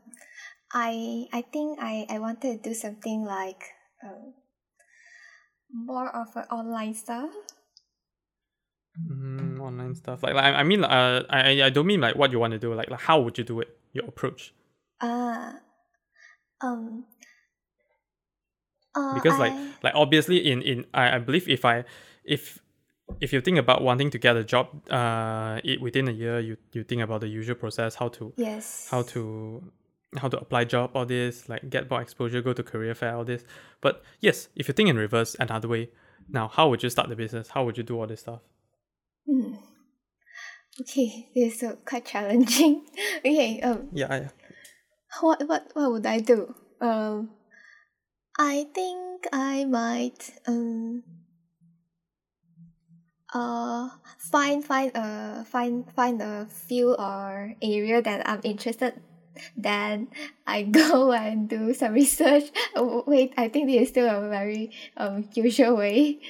I 0.72 1.26
I 1.32 1.42
think 1.42 1.78
I 1.80 2.06
I 2.10 2.18
wanted 2.18 2.62
to 2.62 2.68
do 2.70 2.74
something 2.74 3.24
like 3.24 3.62
um 4.02 4.34
more 5.72 6.08
of 6.08 6.34
an 6.36 6.44
online 6.50 6.94
stuff. 6.94 7.30
Mm, 8.98 9.60
online 9.60 9.94
stuff. 9.94 10.22
Like, 10.22 10.34
like 10.34 10.44
I 10.44 10.60
I 10.60 10.62
mean, 10.62 10.82
uh, 10.84 11.22
I 11.28 11.62
I 11.62 11.70
don't 11.70 11.86
mean 11.86 12.00
like 12.00 12.16
what 12.16 12.32
you 12.32 12.38
want 12.38 12.52
to 12.52 12.58
do. 12.58 12.72
Like, 12.74 12.90
like 12.90 13.00
how 13.00 13.20
would 13.20 13.36
you 13.38 13.44
do 13.44 13.60
it? 13.60 13.68
Your 13.92 14.06
approach. 14.06 14.54
Ah. 15.00 15.60
Um. 16.60 17.06
Uh, 18.96 19.14
Because 19.14 19.38
like 19.38 19.52
I- 19.52 19.68
like 19.82 19.94
obviously 19.94 20.38
in 20.50 20.62
in 20.62 20.87
I, 20.94 21.16
I 21.16 21.18
believe 21.18 21.48
if 21.48 21.64
I 21.64 21.85
if 22.24 22.59
if 23.20 23.32
you 23.32 23.40
think 23.40 23.59
about 23.59 23.82
wanting 23.82 24.11
to 24.11 24.18
get 24.18 24.37
a 24.37 24.42
job, 24.42 24.66
uh, 24.90 25.61
it, 25.62 25.80
within 25.80 26.09
a 26.09 26.12
year, 26.12 26.40
you 26.40 26.56
you 26.72 26.82
think 26.85 27.02
about 27.02 27.20
the 27.20 27.28
usual 27.28 27.54
process, 27.54 27.94
how 27.94 28.09
to 28.09 28.32
yes. 28.37 28.88
how 28.90 29.02
to 29.02 29.62
how 30.16 30.28
to 30.28 30.38
apply 30.38 30.64
job, 30.64 30.90
all 30.94 31.06
this, 31.06 31.48
like 31.48 31.68
get 31.70 31.90
more 31.90 32.00
exposure, 32.00 32.40
go 32.42 32.52
to 32.52 32.62
career 32.62 32.94
fair, 32.94 33.14
all 33.14 33.24
this. 33.24 33.44
But 33.80 34.02
yes, 34.20 34.48
if 34.56 34.66
you 34.68 34.74
think 34.74 34.88
in 34.88 34.96
reverse, 34.96 35.37
another 35.38 35.68
way. 35.68 35.90
Now, 36.28 36.48
how 36.48 36.68
would 36.70 36.82
you 36.82 36.90
start 36.90 37.09
the 37.09 37.14
business? 37.14 37.50
How 37.50 37.64
would 37.64 37.76
you 37.78 37.85
do 37.85 38.00
all 38.00 38.06
this 38.09 38.20
stuff? 38.20 38.40
Hmm. 39.26 39.54
Okay, 40.80 41.28
this 41.35 41.62
is 41.62 41.76
quite 41.85 42.04
challenging. 42.04 42.85
okay. 43.18 43.61
Um. 43.61 43.88
Yeah, 43.92 44.09
yeah. 44.11 44.28
What 45.20 45.46
what 45.48 45.70
what 45.74 45.92
would 45.92 46.06
I 46.06 46.18
do? 46.18 46.54
Um. 46.80 47.30
I 48.38 48.66
think 48.75 49.27
I 49.33 49.64
might 49.64 50.33
um. 50.46 51.03
Uh, 53.35 53.90
find 54.18 54.64
find 54.64 54.92
a 54.94 55.44
find 55.51 55.85
find 55.94 56.22
a 56.22 56.46
field 56.46 56.96
or 56.99 57.53
area 57.61 58.01
that 58.01 58.27
I'm 58.29 58.40
interested. 58.44 58.94
Then 59.57 60.09
I 60.46 60.62
go 60.81 61.12
and 61.12 61.49
do 61.49 61.75
some 61.75 61.92
research. 61.92 62.44
Oh, 62.75 63.05
wait, 63.07 63.35
I 63.37 63.49
think 63.49 63.68
this 63.68 63.83
is 63.83 63.88
still 63.88 64.09
a 64.09 64.29
very 64.29 64.70
um 64.96 65.29
usual 65.35 65.77
way. 65.77 66.20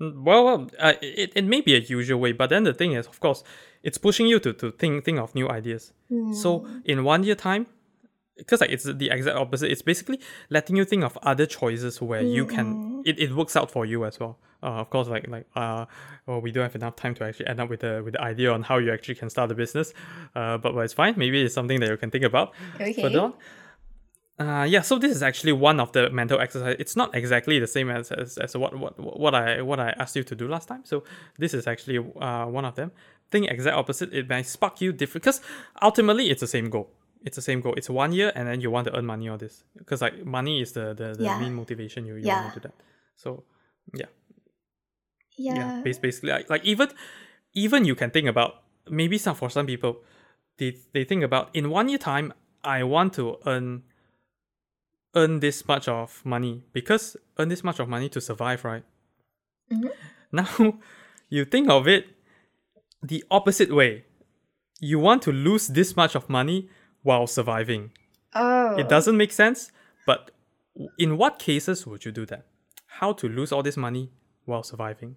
Mm, 0.00 0.24
Well, 0.24 0.70
uh, 0.78 0.94
it, 1.02 1.32
it 1.36 1.44
may 1.44 1.60
be 1.60 1.74
a 1.74 1.78
usual 1.80 2.18
way, 2.20 2.32
but 2.32 2.50
then 2.50 2.64
the 2.64 2.72
thing 2.74 2.92
is, 2.92 3.06
of 3.06 3.20
course, 3.20 3.44
it's 3.82 3.98
pushing 3.98 4.26
you 4.26 4.40
to, 4.40 4.52
to 4.54 4.70
think 4.72 5.04
think 5.04 5.18
of 5.18 5.34
new 5.34 5.48
ideas. 5.48 5.92
So 6.32 6.66
in 6.84 7.04
one 7.04 7.22
year 7.22 7.36
time, 7.36 7.66
because 8.40 8.60
like 8.60 8.70
it's 8.70 8.84
the 8.84 9.08
exact 9.10 9.36
opposite. 9.36 9.70
It's 9.70 9.82
basically 9.82 10.18
letting 10.48 10.76
you 10.76 10.84
think 10.84 11.04
of 11.04 11.16
other 11.22 11.46
choices 11.46 12.00
where 12.02 12.22
you 12.22 12.44
can 12.46 12.66
it, 13.04 13.18
it 13.18 13.30
works 13.34 13.54
out 13.56 13.70
for 13.70 13.86
you 13.86 14.04
as 14.04 14.18
well. 14.20 14.38
Uh, 14.62 14.82
of 14.82 14.90
course, 14.90 15.08
like 15.08 15.26
like 15.28 15.46
uh, 15.56 15.86
well, 16.26 16.40
we 16.40 16.50
don't 16.52 16.64
have 16.64 16.74
enough 16.74 16.96
time 16.96 17.14
to 17.14 17.24
actually 17.24 17.46
end 17.46 17.60
up 17.60 17.68
with 17.70 17.80
the 17.80 18.02
with 18.04 18.14
the 18.14 18.20
idea 18.20 18.52
on 18.52 18.62
how 18.62 18.76
you 18.78 18.92
actually 18.92 19.14
can 19.14 19.30
start 19.30 19.50
a 19.50 19.54
business. 19.54 19.94
Uh, 20.34 20.58
but, 20.58 20.74
but 20.74 20.80
it's 20.80 20.92
fine. 20.92 21.14
Maybe 21.16 21.40
it's 21.42 21.54
something 21.54 21.80
that 21.80 21.88
you 21.88 21.96
can 21.96 22.10
think 22.10 22.24
about 22.24 22.52
Okay. 22.80 22.92
further 23.02 23.20
on. 23.20 23.34
Uh, 24.38 24.64
yeah, 24.64 24.80
so 24.80 24.98
this 24.98 25.12
is 25.12 25.22
actually 25.22 25.52
one 25.52 25.78
of 25.78 25.92
the 25.92 26.08
mental 26.08 26.40
exercise. 26.40 26.74
It's 26.78 26.96
not 26.96 27.14
exactly 27.14 27.58
the 27.58 27.66
same 27.66 27.90
as, 27.90 28.10
as, 28.10 28.38
as 28.38 28.56
what, 28.56 28.74
what 28.74 28.98
what 28.98 29.34
I 29.34 29.60
what 29.60 29.78
I 29.78 29.90
asked 29.98 30.16
you 30.16 30.24
to 30.24 30.34
do 30.34 30.48
last 30.48 30.66
time. 30.66 30.82
So 30.84 31.04
this 31.38 31.52
is 31.52 31.66
actually 31.66 31.98
uh, 31.98 32.46
one 32.46 32.64
of 32.64 32.74
them. 32.74 32.90
Think 33.30 33.50
exact 33.50 33.76
opposite. 33.76 34.14
It 34.14 34.28
may 34.30 34.42
spark 34.42 34.80
you 34.80 34.92
different 34.92 35.24
because 35.24 35.42
ultimately 35.82 36.30
it's 36.30 36.40
the 36.40 36.46
same 36.46 36.70
goal. 36.70 36.88
It's 37.22 37.36
the 37.36 37.42
same 37.42 37.60
goal. 37.60 37.74
It's 37.76 37.90
one 37.90 38.12
year, 38.12 38.32
and 38.34 38.48
then 38.48 38.60
you 38.62 38.70
want 38.70 38.86
to 38.88 38.96
earn 38.96 39.04
money. 39.06 39.28
All 39.28 39.36
this 39.38 39.64
because 39.76 40.00
like 40.00 40.24
money 40.24 40.60
is 40.62 40.72
the 40.72 40.94
the, 40.94 41.14
the 41.18 41.24
Yeah. 41.24 41.38
main 41.40 41.54
motivation 41.54 42.06
you, 42.06 42.14
you 42.16 42.26
Yeah. 42.26 42.42
want 42.42 42.54
to 42.54 42.60
do 42.60 42.68
that. 42.68 42.74
So 43.16 43.44
yeah, 43.94 44.06
Yeah. 45.36 45.54
yeah. 45.56 45.82
bas- 45.84 45.98
basically, 45.98 46.30
like, 46.32 46.48
like 46.50 46.64
even 46.64 46.88
even 47.54 47.84
you 47.84 47.94
can 47.94 48.10
think 48.10 48.28
about 48.28 48.62
maybe 48.88 49.18
some 49.18 49.34
for 49.36 49.50
some 49.50 49.66
people, 49.66 49.92
they 50.58 50.76
they 50.94 51.04
think 51.04 51.22
about 51.24 51.50
in 51.52 51.70
one 51.70 51.88
year 51.88 51.98
time 51.98 52.32
I 52.64 52.82
want 52.84 53.12
to 53.14 53.36
earn 53.46 53.82
earn 55.14 55.40
this 55.40 55.66
much 55.66 55.88
of 55.88 56.24
money 56.24 56.62
because 56.72 57.16
earn 57.38 57.48
this 57.48 57.64
much 57.64 57.80
of 57.80 57.88
money 57.88 58.08
to 58.08 58.20
survive, 58.20 58.64
right? 58.64 58.84
Mhm. 59.70 59.90
Now 60.32 60.78
you 61.28 61.44
think 61.44 61.68
of 61.68 61.88
it 61.88 62.06
the 63.02 63.24
opposite 63.30 63.72
way. 63.74 64.04
You 64.80 64.98
want 65.00 65.22
to 65.22 65.32
lose 65.32 65.66
this 65.68 65.96
much 65.96 66.14
of 66.14 66.28
money 66.28 66.68
while 67.02 67.26
surviving. 67.26 67.92
Oh. 68.34 68.76
It 68.76 68.88
doesn't 68.88 69.16
make 69.16 69.32
sense, 69.32 69.72
but 70.06 70.30
in 70.98 71.16
what 71.16 71.38
cases 71.38 71.86
would 71.86 72.04
you 72.04 72.12
do 72.12 72.26
that? 72.26 72.46
How 72.86 73.12
to 73.14 73.28
lose 73.28 73.52
all 73.52 73.62
this 73.62 73.76
money 73.76 74.10
while 74.44 74.62
surviving? 74.62 75.16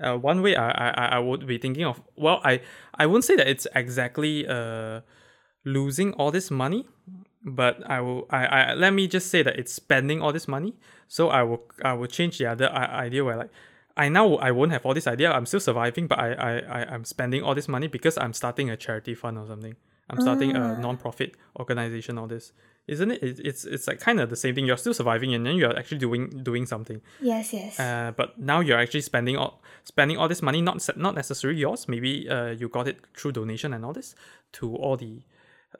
Uh, 0.00 0.16
one 0.16 0.42
way 0.42 0.56
I, 0.56 0.70
I 0.70 1.06
I 1.16 1.18
would 1.18 1.46
be 1.46 1.58
thinking 1.58 1.84
of 1.84 2.00
well 2.16 2.40
I 2.44 2.62
I 2.94 3.04
wouldn't 3.06 3.24
say 3.24 3.36
that 3.36 3.46
it's 3.46 3.66
exactly 3.74 4.46
uh 4.46 5.02
losing 5.64 6.14
all 6.14 6.30
this 6.30 6.50
money, 6.50 6.88
but 7.44 7.78
I 7.86 8.00
will 8.00 8.26
I, 8.30 8.46
I 8.46 8.74
let 8.74 8.94
me 8.94 9.06
just 9.06 9.28
say 9.28 9.42
that 9.42 9.58
it's 9.58 9.72
spending 9.72 10.22
all 10.22 10.32
this 10.32 10.48
money. 10.48 10.74
So 11.08 11.28
I 11.28 11.42
will 11.42 11.62
I 11.84 11.92
will 11.92 12.06
change 12.06 12.38
the 12.38 12.46
other 12.46 12.70
idea 12.70 13.22
where 13.22 13.36
like 13.36 13.50
I 13.96 14.08
now 14.08 14.36
I 14.36 14.50
won't 14.50 14.72
have 14.72 14.86
all 14.86 14.94
this 14.94 15.06
idea. 15.06 15.30
I'm 15.30 15.44
still 15.44 15.60
surviving, 15.60 16.06
but 16.06 16.18
I 16.18 16.32
I 16.32 16.52
I 16.58 16.84
I'm 16.94 17.04
spending 17.04 17.42
all 17.42 17.54
this 17.54 17.68
money 17.68 17.86
because 17.86 18.16
I'm 18.16 18.32
starting 18.32 18.70
a 18.70 18.76
charity 18.76 19.14
fund 19.14 19.36
or 19.36 19.46
something. 19.46 19.76
I'm 20.12 20.20
starting 20.20 20.54
a 20.54 20.78
non-profit 20.78 21.36
organization. 21.58 22.18
All 22.18 22.26
this, 22.26 22.52
isn't 22.86 23.10
it? 23.10 23.22
It's 23.22 23.40
it's, 23.40 23.64
it's 23.64 23.86
like 23.88 24.00
kind 24.00 24.20
of 24.20 24.28
the 24.30 24.36
same 24.36 24.54
thing. 24.54 24.66
You're 24.66 24.76
still 24.76 24.94
surviving, 24.94 25.34
and 25.34 25.44
then 25.46 25.56
you're 25.56 25.76
actually 25.76 25.98
doing 25.98 26.28
doing 26.42 26.66
something. 26.66 27.00
Yes, 27.20 27.52
yes. 27.52 27.80
Uh, 27.80 28.12
but 28.16 28.38
now 28.38 28.60
you're 28.60 28.78
actually 28.78 29.00
spending 29.00 29.36
all 29.36 29.62
spending 29.84 30.18
all 30.18 30.28
this 30.28 30.42
money, 30.42 30.60
not 30.60 30.86
not 30.96 31.14
necessarily 31.14 31.58
yours. 31.60 31.88
Maybe 31.88 32.28
uh, 32.28 32.50
you 32.50 32.68
got 32.68 32.86
it 32.88 32.98
through 33.16 33.32
donation 33.32 33.72
and 33.72 33.84
all 33.84 33.92
this 33.92 34.14
to 34.52 34.76
all 34.76 34.96
the, 34.96 35.22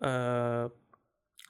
uh, 0.00 0.68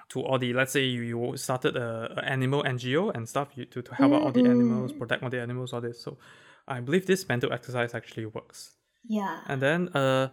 to 0.09 0.21
all 0.23 0.39
the. 0.39 0.53
Let's 0.53 0.73
say 0.73 0.85
you, 0.85 1.03
you 1.03 1.37
started 1.37 1.77
a, 1.77 2.15
a 2.17 2.25
animal 2.25 2.63
NGO 2.65 3.15
and 3.15 3.29
stuff 3.29 3.49
you, 3.55 3.65
to 3.67 3.83
to 3.83 3.95
help 3.95 4.13
out 4.13 4.23
all 4.23 4.33
the 4.33 4.41
animals, 4.41 4.93
protect 4.93 5.23
all 5.23 5.31
the 5.31 5.41
animals, 5.41 5.73
all 5.73 5.81
this. 5.81 6.03
So, 6.03 6.19
I 6.67 6.81
believe 6.81 7.07
this 7.07 7.29
mental 7.29 7.53
exercise 7.53 7.95
actually 7.95 8.27
works. 8.27 8.75
yeah. 9.07 9.41
And 9.47 9.61
then 9.61 9.89
uh 9.89 10.29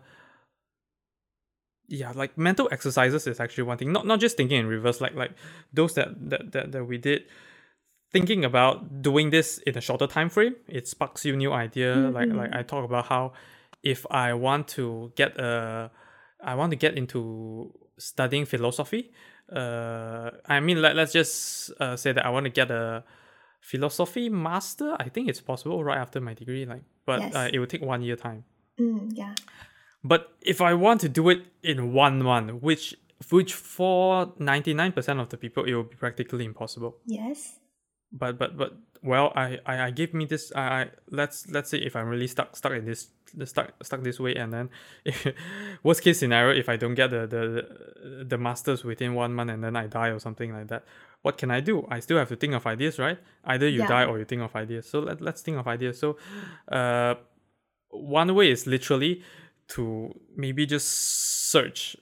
yeah, 1.90 2.12
like 2.16 2.38
mental 2.38 2.70
exercises 2.72 3.28
is 3.28 3.40
actually 3.40 3.64
one 3.64 3.78
thing. 3.78 3.92
Not 3.92 4.06
not 4.06 4.20
just 4.20 4.38
thinking 4.38 4.60
in 4.60 4.68
reverse, 4.68 5.02
like 5.02 5.16
like 5.16 5.32
those 5.74 5.94
that 5.96 6.10
that 6.30 6.52
that, 6.54 6.72
that 6.72 6.86
we 6.86 6.98
did 6.98 7.24
thinking 8.12 8.44
about 8.44 9.02
doing 9.02 9.30
this 9.30 9.60
in 9.68 9.78
a 9.78 9.82
shorter 9.82 10.08
time 10.08 10.30
frame, 10.30 10.56
it 10.68 10.88
sparks 10.88 11.26
you 11.26 11.36
new 11.36 11.52
idea. 11.52 11.96
Like 12.14 12.30
like 12.34 12.54
I 12.54 12.64
talk 12.64 12.86
about 12.86 13.06
how 13.08 13.34
if 13.84 14.06
I 14.12 14.34
want 14.34 14.68
to 14.70 15.12
get 15.16 15.38
a 15.40 15.92
I 16.44 16.56
want 16.56 16.72
to 16.72 16.76
get 16.76 16.98
into 16.98 17.74
studying 17.98 18.46
philosophy. 18.46 19.12
Uh 19.52 20.32
I 20.46 20.60
mean 20.60 20.82
let, 20.82 20.96
let's 20.96 21.14
just 21.14 21.72
uh, 21.80 21.96
say 21.96 22.12
that 22.14 22.26
I 22.26 22.30
want 22.30 22.46
to 22.46 22.50
get 22.52 22.72
a 22.72 23.04
philosophy 23.62 24.30
master. 24.30 24.96
I 25.00 25.10
think 25.10 25.28
it's 25.30 25.42
possible 25.42 25.84
right 25.84 25.98
after 25.98 26.22
my 26.22 26.34
degree, 26.34 26.66
like 26.66 26.84
but 27.06 27.20
Yes. 27.20 27.36
uh, 27.36 27.50
it 27.54 27.60
will 27.60 27.68
take 27.68 27.82
one 27.82 28.02
year 28.02 28.16
time. 28.16 28.44
Mm, 28.80 29.12
yeah. 29.14 29.34
But 30.04 30.34
if 30.42 30.62
I 30.62 30.74
want 30.74 31.02
to 31.02 31.10
do 31.10 31.30
it 31.30 31.44
in 31.64 31.94
one 31.94 32.22
month, 32.24 32.62
which 32.62 32.96
which 33.30 33.54
for 33.54 34.34
ninety 34.40 34.74
nine 34.74 34.92
percent 34.94 35.20
of 35.20 35.30
the 35.30 35.38
people 35.38 35.66
it 35.66 35.74
will 35.74 35.84
be 35.84 35.96
practically 35.96 36.46
impossible. 36.46 36.98
Yes. 37.06 37.60
But 38.12 38.38
but 38.40 38.58
but 38.58 38.78
well, 39.04 39.32
I 39.36 39.60
I, 39.66 39.82
I 39.88 39.92
give 39.92 40.14
me 40.14 40.26
this. 40.26 40.52
I, 40.56 40.62
I 40.62 40.90
let's 41.10 41.48
let's 41.50 41.70
say 41.70 41.80
if 41.80 41.96
I'm 41.96 42.08
really 42.08 42.28
stuck 42.28 42.56
stuck 42.56 42.72
in 42.72 42.86
this 42.86 43.10
stuck 43.44 43.74
stuck 43.84 44.02
this 44.04 44.20
way, 44.20 44.36
and 44.36 44.54
then 44.54 44.70
if, 45.04 45.28
worst 45.84 46.02
case 46.02 46.20
scenario, 46.20 46.58
if 46.58 46.70
I 46.70 46.78
don't 46.78 46.96
get 46.96 47.12
the, 47.12 47.28
the 47.28 48.24
the 48.24 48.38
masters 48.38 48.84
within 48.86 49.14
one 49.16 49.34
month 49.34 49.52
and 49.52 49.64
then 49.64 49.76
I 49.76 49.88
die 49.88 50.08
or 50.10 50.20
something 50.20 50.54
like 50.54 50.70
that, 50.70 50.86
what 51.22 51.38
can 51.38 51.52
I 51.52 51.60
do? 51.60 51.86
I 51.92 52.00
still 52.00 52.18
have 52.18 52.30
to 52.30 52.36
think 52.38 52.54
of 52.54 52.66
ideas, 52.66 52.98
right? 53.00 53.20
Either 53.44 53.68
you 53.68 53.80
Yeah. 53.82 53.88
die 53.88 54.06
or 54.06 54.18
you 54.18 54.26
think 54.26 54.42
of 54.42 54.56
ideas. 54.56 54.90
So 54.90 55.00
let 55.02 55.20
let's 55.22 55.42
think 55.42 55.58
of 55.58 55.68
ideas. 55.68 56.00
So, 56.00 56.18
uh, 56.72 57.16
one 57.90 58.34
way 58.34 58.50
is 58.52 58.66
literally 58.66 59.22
to 59.70 60.14
maybe 60.36 60.66
just 60.66 60.88
search 61.50 61.96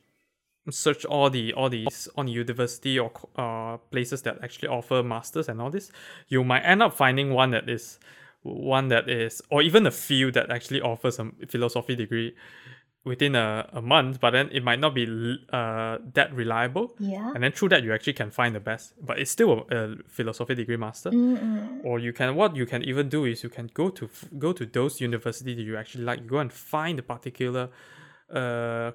search 0.70 1.06
all 1.06 1.30
the 1.30 1.54
all 1.54 1.70
these 1.70 2.10
on 2.18 2.28
university 2.28 3.00
or 3.00 3.12
uh 3.38 3.78
places 3.90 4.22
that 4.24 4.38
actually 4.44 4.68
offer 4.68 5.02
masters 5.02 5.48
and 5.48 5.62
all 5.62 5.70
this 5.70 5.92
you 6.28 6.44
might 6.44 6.62
end 6.62 6.84
up 6.84 6.94
finding 6.94 7.34
one 7.34 7.52
that 7.52 7.70
is 7.70 8.00
one 8.44 8.90
that 8.90 9.10
is 9.10 9.42
or 9.50 9.62
even 9.62 9.86
a 9.86 9.92
few 9.92 10.32
that 10.32 10.52
actually 10.52 10.82
offers 10.82 11.20
a 11.20 11.32
philosophy 11.48 11.96
degree 11.96 12.36
within 13.08 13.34
a, 13.36 13.48
a 13.74 13.82
month 13.82 14.20
but 14.24 14.32
then 14.32 14.50
it 14.52 14.64
might 14.70 14.80
not 14.86 14.94
be 15.00 15.04
uh 15.60 15.98
that 16.18 16.30
reliable 16.34 16.88
Yeah. 17.00 17.32
and 17.34 17.40
then 17.44 17.52
through 17.52 17.70
that 17.74 17.82
you 17.84 17.92
actually 17.94 18.14
can 18.22 18.30
find 18.40 18.52
the 18.54 18.60
best 18.72 18.94
but 19.10 19.16
it's 19.22 19.32
still 19.32 19.52
a, 19.54 19.76
a 19.76 19.96
philosophy 20.18 20.56
degree 20.62 20.78
master 20.78 21.10
Mm-mm. 21.12 21.84
or 21.88 22.00
you 22.00 22.12
can 22.14 22.36
what 22.36 22.56
you 22.56 22.66
can 22.66 22.82
even 22.92 23.06
do 23.18 23.26
is 23.26 23.44
you 23.44 23.50
can 23.58 23.68
go 23.74 23.90
to 24.00 24.10
go 24.46 24.52
to 24.60 24.66
those 24.78 24.94
university 25.10 25.56
that 25.56 25.62
you 25.70 25.76
actually 25.78 26.04
like 26.04 26.20
you 26.24 26.30
go 26.38 26.40
and 26.40 26.52
find 26.52 27.00
a 27.00 27.04
particular 27.16 27.70
uh 28.34 28.92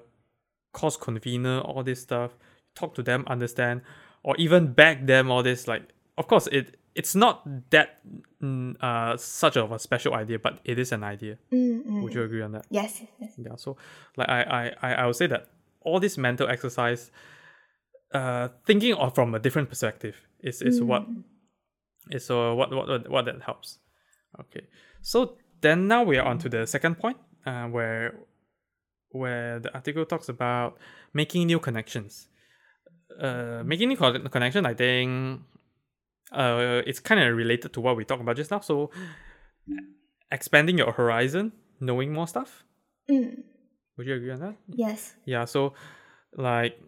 course 0.71 0.97
convener 0.97 1.59
all 1.61 1.83
this 1.83 2.01
stuff 2.01 2.31
talk 2.75 2.93
to 2.95 3.03
them 3.03 3.23
understand 3.27 3.81
or 4.23 4.35
even 4.37 4.73
beg 4.73 5.07
them 5.07 5.29
all 5.31 5.43
this 5.43 5.67
like 5.67 5.83
of 6.17 6.27
course 6.27 6.47
it 6.51 6.75
it's 6.95 7.15
not 7.15 7.41
that 7.71 7.99
mm, 8.41 8.75
uh 8.81 9.17
such 9.17 9.57
of 9.57 9.71
a 9.71 9.79
special 9.79 10.13
idea 10.13 10.37
but 10.39 10.59
it 10.63 10.77
is 10.77 10.91
an 10.91 11.03
idea 11.03 11.37
Mm-mm. 11.51 12.01
would 12.01 12.13
you 12.13 12.21
agree 12.23 12.41
on 12.41 12.51
that 12.51 12.65
Yes. 12.69 12.99
yes, 13.01 13.09
yes. 13.19 13.33
yeah 13.37 13.55
so 13.55 13.77
like 14.17 14.29
I, 14.29 14.41
I 14.43 14.63
i 14.87 14.93
I 15.01 15.05
would 15.07 15.15
say 15.15 15.27
that 15.27 15.47
all 15.81 15.99
this 15.99 16.17
mental 16.17 16.47
exercise 16.47 17.11
uh 18.13 18.49
thinking 18.65 18.93
of 18.93 19.15
from 19.15 19.33
a 19.35 19.39
different 19.39 19.69
perspective 19.69 20.15
is 20.39 20.61
is 20.61 20.81
what 20.81 21.03
is 22.11 22.29
uh, 22.29 22.53
what, 22.53 22.69
what 22.71 22.87
what 22.87 23.09
what 23.09 23.25
that 23.25 23.41
helps 23.41 23.79
okay 24.39 24.67
so 25.01 25.37
then 25.61 25.87
now 25.87 26.03
we 26.03 26.17
are 26.17 26.25
on 26.25 26.37
to 26.37 26.49
the 26.49 26.67
second 26.67 26.95
point 26.99 27.17
uh, 27.45 27.65
where 27.67 28.13
where 29.09 29.59
the 29.59 29.73
article 29.73 30.05
talks 30.05 30.29
about 30.29 30.77
making 31.13 31.47
new 31.47 31.59
connections 31.59 32.27
uh 33.21 33.61
making 33.65 33.87
new 33.89 33.95
con- 33.97 34.27
connection 34.29 34.65
i 34.65 34.73
think 34.73 35.41
uh 36.31 36.81
it's 36.87 36.99
kind 36.99 37.21
of 37.21 37.35
related 37.35 37.73
to 37.73 37.81
what 37.81 37.95
we 37.97 38.05
talked 38.05 38.21
about 38.21 38.35
just 38.35 38.51
now 38.51 38.59
so 38.59 38.89
expanding 40.31 40.77
your 40.77 40.91
horizon 40.91 41.51
knowing 41.79 42.13
more 42.13 42.27
stuff 42.27 42.63
Mm. 43.09 43.43
would 43.97 44.07
you 44.07 44.15
agree 44.15 44.31
on 44.31 44.39
that 44.39 44.55
Yes. 44.67 45.15
yeah 45.25 45.43
so 45.45 45.73
like 46.37 46.79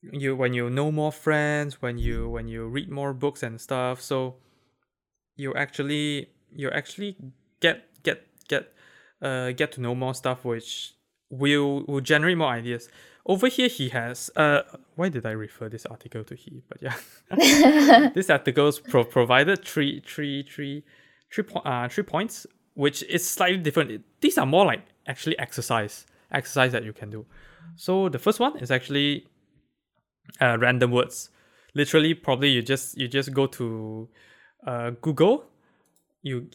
you 0.00 0.36
when 0.36 0.52
you 0.54 0.70
know 0.70 0.92
more 0.92 1.10
friends 1.12 1.82
when 1.82 1.98
you 1.98 2.28
when 2.28 2.46
you 2.48 2.66
read 2.68 2.88
more 2.90 3.12
books 3.12 3.42
and 3.42 3.60
stuff 3.60 4.00
so 4.00 4.36
you 5.34 5.52
actually 5.54 6.28
you 6.52 6.70
actually 6.70 7.16
get 7.60 7.84
get 8.04 8.22
get 8.48 8.72
uh 9.22 9.50
get 9.52 9.72
to 9.72 9.80
know 9.80 9.94
more 9.94 10.14
stuff 10.14 10.44
which 10.44 10.94
will 11.38 11.84
will 11.86 12.00
generate 12.00 12.38
more 12.38 12.48
ideas. 12.50 12.88
Over 13.24 13.48
here 13.48 13.68
he 13.68 13.88
has 13.90 14.30
uh 14.36 14.62
why 14.94 15.08
did 15.08 15.26
i 15.26 15.32
refer 15.32 15.68
this 15.68 15.86
article 15.86 16.24
to 16.24 16.34
he? 16.34 16.62
But 16.68 16.78
yeah. 16.80 18.10
This 18.14 18.30
article's 18.30 18.78
pro- 18.78 19.04
provided 19.04 19.64
three 19.64 20.00
three 20.06 20.42
three 20.42 20.84
three 21.32 21.44
po- 21.44 21.60
uh 21.60 21.88
three 21.88 22.04
points 22.04 22.46
which 22.74 23.02
is 23.04 23.28
slightly 23.28 23.58
different. 23.58 24.04
These 24.20 24.38
are 24.38 24.46
more 24.46 24.66
like 24.66 24.82
actually 25.06 25.38
exercise 25.38 26.06
exercise 26.30 26.72
that 26.72 26.84
you 26.84 26.92
can 26.92 27.10
do. 27.10 27.26
So 27.76 28.08
the 28.08 28.18
first 28.18 28.38
one 28.40 28.58
is 28.58 28.70
actually 28.70 29.26
uh, 30.40 30.56
random 30.58 30.90
words. 30.90 31.30
Literally 31.74 32.14
probably 32.14 32.50
you 32.50 32.62
just 32.62 32.96
you 32.96 33.08
just 33.08 33.32
go 33.32 33.46
to 33.46 34.08
uh, 34.66 34.90
google. 35.00 35.44
You 36.22 36.48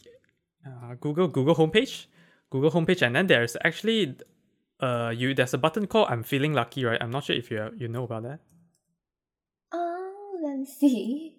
uh, 0.66 0.94
google 1.00 1.28
google 1.28 1.54
homepage 1.54 2.06
google 2.50 2.70
homepage 2.70 3.02
and 3.02 3.16
then 3.16 3.26
there's 3.26 3.56
actually 3.64 4.14
uh 4.82 5.12
you 5.14 5.32
there's 5.34 5.54
a 5.54 5.58
button 5.58 5.86
called 5.86 6.08
i'm 6.10 6.22
feeling 6.22 6.52
lucky 6.52 6.84
right? 6.84 7.00
I'm 7.00 7.10
not 7.10 7.24
sure 7.24 7.36
if 7.36 7.50
you 7.50 7.70
you 7.76 7.88
know 7.88 8.04
about 8.04 8.24
that. 8.24 8.40
Oh, 9.72 10.38
let 10.42 10.58
me 10.58 10.66
see. 10.66 11.36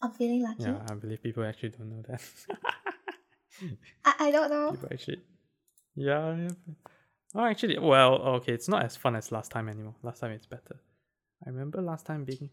I'm 0.00 0.12
feeling 0.12 0.42
lucky. 0.42 0.62
yeah 0.64 0.78
i 0.90 0.94
believe 0.94 1.22
people 1.22 1.44
actually 1.44 1.70
don't 1.70 1.90
know 1.90 2.02
that. 2.08 2.22
I, 4.04 4.14
I 4.26 4.30
don't 4.30 4.50
know. 4.50 4.70
people 4.72 4.88
actually 4.92 5.20
yeah, 5.96 6.36
yeah 6.36 6.48
oh 7.34 7.44
actually 7.44 7.78
well 7.78 8.14
okay 8.36 8.52
it's 8.52 8.68
not 8.68 8.84
as 8.84 8.96
fun 8.96 9.16
as 9.16 9.30
last 9.32 9.50
time 9.50 9.68
anymore. 9.68 9.94
Last 10.02 10.20
time 10.20 10.32
it's 10.32 10.46
better. 10.46 10.76
I 11.46 11.50
remember 11.50 11.80
last 11.82 12.06
time 12.06 12.24
being 12.24 12.50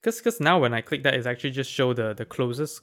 because 0.00 0.18
because 0.18 0.40
now 0.40 0.58
when 0.58 0.72
i 0.74 0.80
click 0.80 1.02
that 1.02 1.14
it's 1.14 1.26
actually 1.26 1.50
just 1.50 1.70
show 1.70 1.92
the 1.92 2.14
the 2.14 2.24
closest 2.24 2.80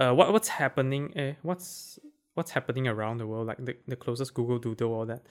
uh 0.00 0.12
what 0.12 0.32
what's 0.32 0.48
happening 0.48 1.12
eh, 1.16 1.34
what's 1.42 1.98
what's 2.34 2.50
happening 2.50 2.88
around 2.88 3.18
the 3.18 3.26
world 3.26 3.46
like 3.46 3.62
the, 3.64 3.76
the 3.86 3.96
closest 3.96 4.34
google 4.34 4.58
doodle 4.58 4.92
all 4.92 5.06
that 5.06 5.22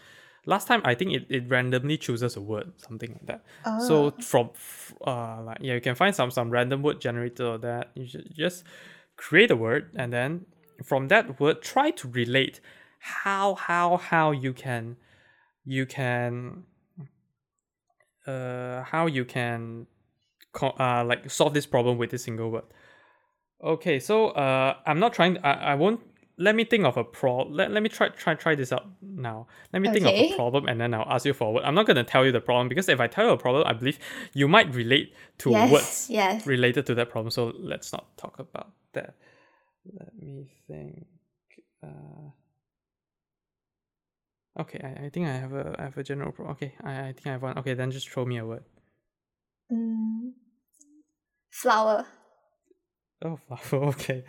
last 0.46 0.68
time 0.68 0.82
i 0.86 0.93
think 0.96 1.12
it, 1.14 1.26
it 1.30 1.43
randomly 1.50 1.98
chooses 1.98 2.36
a 2.36 2.41
word 2.41 2.72
something 2.78 3.12
like 3.12 3.26
that. 3.26 3.41
So 3.88 3.96
Oh. 3.96 4.12
from 4.22 4.50
uh 5.06 5.41
like 5.43 5.58
yeah 5.62 5.74
you 5.74 5.82
can 5.82 5.96
find 5.96 6.14
some 6.16 6.32
some 6.32 6.50
random 6.50 6.82
word 6.84 7.02
generator 7.02 7.46
or 7.46 7.58
that. 7.60 7.91
You 7.96 8.08
should 8.08 8.34
just 8.36 8.64
create 9.18 9.52
a 9.52 9.56
word 9.56 9.91
and 9.96 10.12
then 10.14 10.46
from 10.84 11.08
that 11.08 11.39
word 11.39 11.62
try 11.62 11.91
to 11.91 12.08
relate 12.10 12.60
how 13.00 13.56
how 13.56 13.98
how 13.98 14.32
you 14.32 14.54
can 14.54 14.98
you 15.66 15.86
can 15.86 16.64
uh 18.28 18.84
how 18.84 19.06
you 19.08 19.26
can 19.26 19.88
co- 20.52 20.76
uh 20.80 21.04
like 21.06 21.30
solve 21.30 21.54
this 21.54 21.66
problem 21.66 21.98
with 21.98 22.10
this 22.12 22.24
single 22.24 22.50
word. 22.52 22.64
Okay 23.64 24.00
so 24.00 24.30
uh 24.30 24.76
i'm 24.86 25.00
not 25.00 25.14
trying 25.14 25.38
i, 25.43 25.54
I 25.72 25.76
won't 25.76 26.02
let 26.38 26.56
me 26.56 26.66
think 26.66 26.84
of 26.84 26.98
a 26.98 27.04
pro. 27.04 27.44
Let, 27.44 27.72
let 27.72 27.82
me 27.82 27.90
try 27.90 28.10
try 28.10 28.36
try 28.36 28.56
this 28.56 28.72
out 28.74 28.88
now. 29.02 29.48
Let 29.72 29.82
me 29.82 29.90
think 29.90 30.06
of 30.06 30.14
a 30.14 30.36
problem 30.36 30.68
and 30.68 30.80
then 30.80 30.94
I'll 30.94 31.08
ask 31.10 31.26
you 31.26 31.34
for 31.34 31.48
a 31.48 31.52
word. 31.52 31.64
I'm 31.64 31.76
not 31.76 31.86
gonna 31.86 32.04
tell 32.04 32.26
you 32.26 32.32
the 32.32 32.42
problem 32.42 32.68
because 32.68 32.90
if 32.90 33.00
I 33.00 33.08
tell 33.08 33.26
you 33.26 33.32
a 33.32 33.38
problem, 33.38 33.64
I 33.66 33.74
believe 33.74 34.00
you 34.34 34.48
might 34.48 34.74
relate 34.74 35.14
to 35.40 35.52
yes. 35.52 35.72
words 35.72 36.08
Yes. 36.10 36.46
related 36.46 36.86
to 36.88 36.96
that 36.96 37.10
problem. 37.10 37.32
So 37.32 37.54
let's 37.58 37.94
not 37.94 38.18
talk 38.18 38.40
about 38.40 38.72
that. 38.94 39.16
Let 39.94 40.14
me 40.20 40.48
think. 40.68 41.06
Uh, 41.82 42.32
okay, 44.60 44.80
I, 44.84 45.06
I 45.06 45.10
think 45.10 45.28
I 45.28 45.34
have 45.34 45.54
a 45.54 45.76
I 45.80 45.84
have 45.84 45.98
a 45.98 46.04
general 46.04 46.32
problem. 46.32 46.56
Okay, 46.56 46.74
I, 46.84 47.10
I 47.10 47.14
think 47.14 47.28
I 47.28 47.32
have 47.32 47.44
one. 47.44 47.58
Okay, 47.60 47.76
then 47.76 47.92
just 47.92 48.10
throw 48.10 48.26
me 48.26 48.38
a 48.38 48.46
word. 48.46 48.64
Mm. 49.72 50.32
Flower. 51.52 52.06
Oh. 53.24 53.39
Okay, 53.74 54.24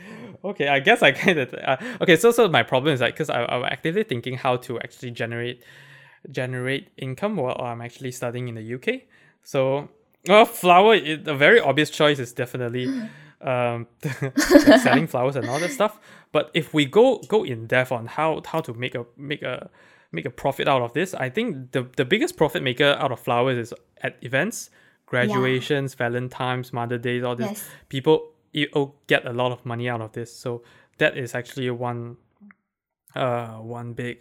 okay. 0.44 0.68
I 0.68 0.80
guess 0.80 1.02
I 1.02 1.12
kind 1.12 1.38
of. 1.38 1.52
Uh, 1.54 1.76
okay, 2.00 2.16
so 2.16 2.30
so 2.30 2.48
my 2.48 2.62
problem 2.62 2.94
is 2.94 3.00
like 3.00 3.14
because 3.14 3.30
I'm 3.30 3.64
actively 3.64 4.04
thinking 4.04 4.34
how 4.36 4.56
to 4.58 4.78
actually 4.80 5.10
generate 5.10 5.62
generate 6.30 6.88
income 6.96 7.36
while 7.36 7.56
I'm 7.60 7.80
actually 7.80 8.12
studying 8.12 8.48
in 8.48 8.54
the 8.54 8.74
UK. 8.74 9.02
So, 9.42 9.88
well, 10.26 10.44
flower. 10.44 10.94
It, 10.94 11.26
a 11.28 11.34
very 11.34 11.60
obvious 11.60 11.90
choice 11.90 12.18
is 12.18 12.32
definitely 12.32 12.86
um 13.42 13.86
selling 14.82 15.06
flowers 15.06 15.36
and 15.36 15.48
all 15.48 15.58
that 15.60 15.70
stuff. 15.72 15.98
But 16.32 16.50
if 16.54 16.72
we 16.72 16.86
go 16.86 17.18
go 17.28 17.44
in 17.44 17.66
depth 17.66 17.92
on 17.92 18.06
how 18.06 18.40
how 18.46 18.60
to 18.60 18.72
make 18.74 18.94
a 18.94 19.04
make 19.16 19.42
a 19.42 19.68
make 20.12 20.24
a 20.26 20.30
profit 20.30 20.68
out 20.68 20.82
of 20.82 20.92
this, 20.94 21.12
I 21.14 21.28
think 21.28 21.72
the 21.72 21.86
the 21.96 22.04
biggest 22.04 22.36
profit 22.36 22.62
maker 22.62 22.96
out 22.98 23.10
of 23.12 23.20
flowers 23.20 23.58
is 23.58 23.74
at 24.02 24.16
events, 24.22 24.70
graduations, 25.06 25.94
Valentine's, 25.94 26.72
Mother 26.72 26.98
Days, 26.98 27.24
all 27.24 27.36
this 27.36 27.48
Yes. 27.50 27.68
people 27.88 28.32
you 28.52 28.68
oh, 28.74 28.94
get 29.06 29.26
a 29.26 29.32
lot 29.32 29.52
of 29.52 29.64
money 29.64 29.88
out 29.88 30.00
of 30.00 30.12
this. 30.12 30.34
So 30.34 30.62
that 30.98 31.16
is 31.16 31.34
actually 31.34 31.70
one 31.70 32.16
uh 33.14 33.56
one 33.56 33.92
big 33.92 34.18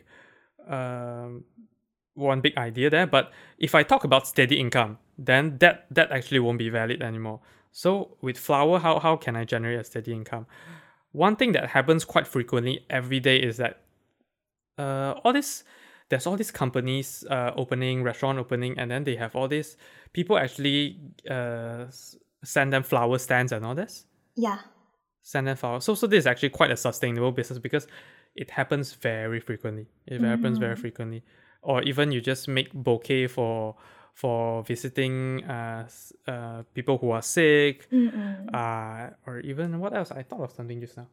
um 0.68 1.44
one 2.14 2.42
big 2.42 2.58
idea 2.58 2.90
there. 2.90 3.08
But 3.08 3.32
if 3.58 3.76
I 3.76 3.84
talk 3.84 4.04
about 4.04 4.28
steady 4.28 4.60
income, 4.60 4.98
then 5.18 5.58
that 5.60 5.86
that 5.92 6.12
actually 6.12 6.40
won't 6.40 6.60
be 6.60 6.70
valid 6.70 7.02
anymore. 7.02 7.42
So 7.72 8.18
with 8.22 8.38
flower, 8.38 8.80
how 8.80 9.00
how 9.00 9.18
can 9.18 9.36
I 9.36 9.44
generate 9.44 9.80
a 9.80 9.84
steady 9.84 10.14
income? 10.14 10.48
One 11.12 11.36
thing 11.36 11.52
that 11.54 11.70
happens 11.70 12.04
quite 12.06 12.28
frequently 12.28 12.86
every 12.90 13.20
day 13.20 13.38
is 13.38 13.58
that 13.58 13.82
uh 14.78 15.14
all 15.24 15.34
this 15.34 15.64
there's 16.10 16.28
all 16.28 16.36
these 16.36 16.52
companies 16.52 17.26
uh 17.30 17.52
opening 17.56 18.04
restaurant 18.04 18.38
opening 18.38 18.78
and 18.78 18.92
then 18.92 19.04
they 19.04 19.16
have 19.16 19.36
all 19.36 19.48
these 19.48 19.78
people 20.14 20.38
actually 20.38 21.00
uh 21.30 21.86
send 22.44 22.74
them 22.74 22.84
flower 22.84 23.18
stands 23.18 23.52
and 23.52 23.66
all 23.66 23.74
this 23.74 24.06
Yeah. 24.36 24.60
send 25.22 25.48
them 25.48 25.58
flowers. 25.58 25.84
So 25.84 25.96
so 25.96 26.06
this 26.08 26.20
is 26.20 26.28
actually 26.28 26.50
quite 26.50 26.70
a 26.72 26.78
sustainable 26.78 27.32
business 27.32 27.58
because 27.60 27.88
it 28.36 28.52
happens 28.52 28.94
very 28.94 29.40
frequently. 29.40 29.88
It 30.06 30.22
happens 30.22 30.58
very 30.60 30.76
Mm. 30.76 30.80
frequently. 30.80 31.24
Or 31.62 31.82
even 31.82 32.12
you 32.12 32.22
just 32.22 32.48
make 32.48 32.70
bouquet 32.74 33.28
for 33.28 33.76
for 34.14 34.64
visiting 34.64 35.44
uh, 35.46 35.88
uh 36.28 36.62
people 36.76 36.98
who 37.00 37.10
are 37.12 37.22
sick, 37.24 37.90
Mm-mm. 37.92 38.54
uh 38.54 39.10
or 39.26 39.40
even 39.40 39.80
what 39.80 39.94
else? 39.98 40.12
I 40.12 40.22
thought 40.24 40.42
of 40.44 40.52
something 40.52 40.80
just 40.80 40.96
now. 40.98 41.08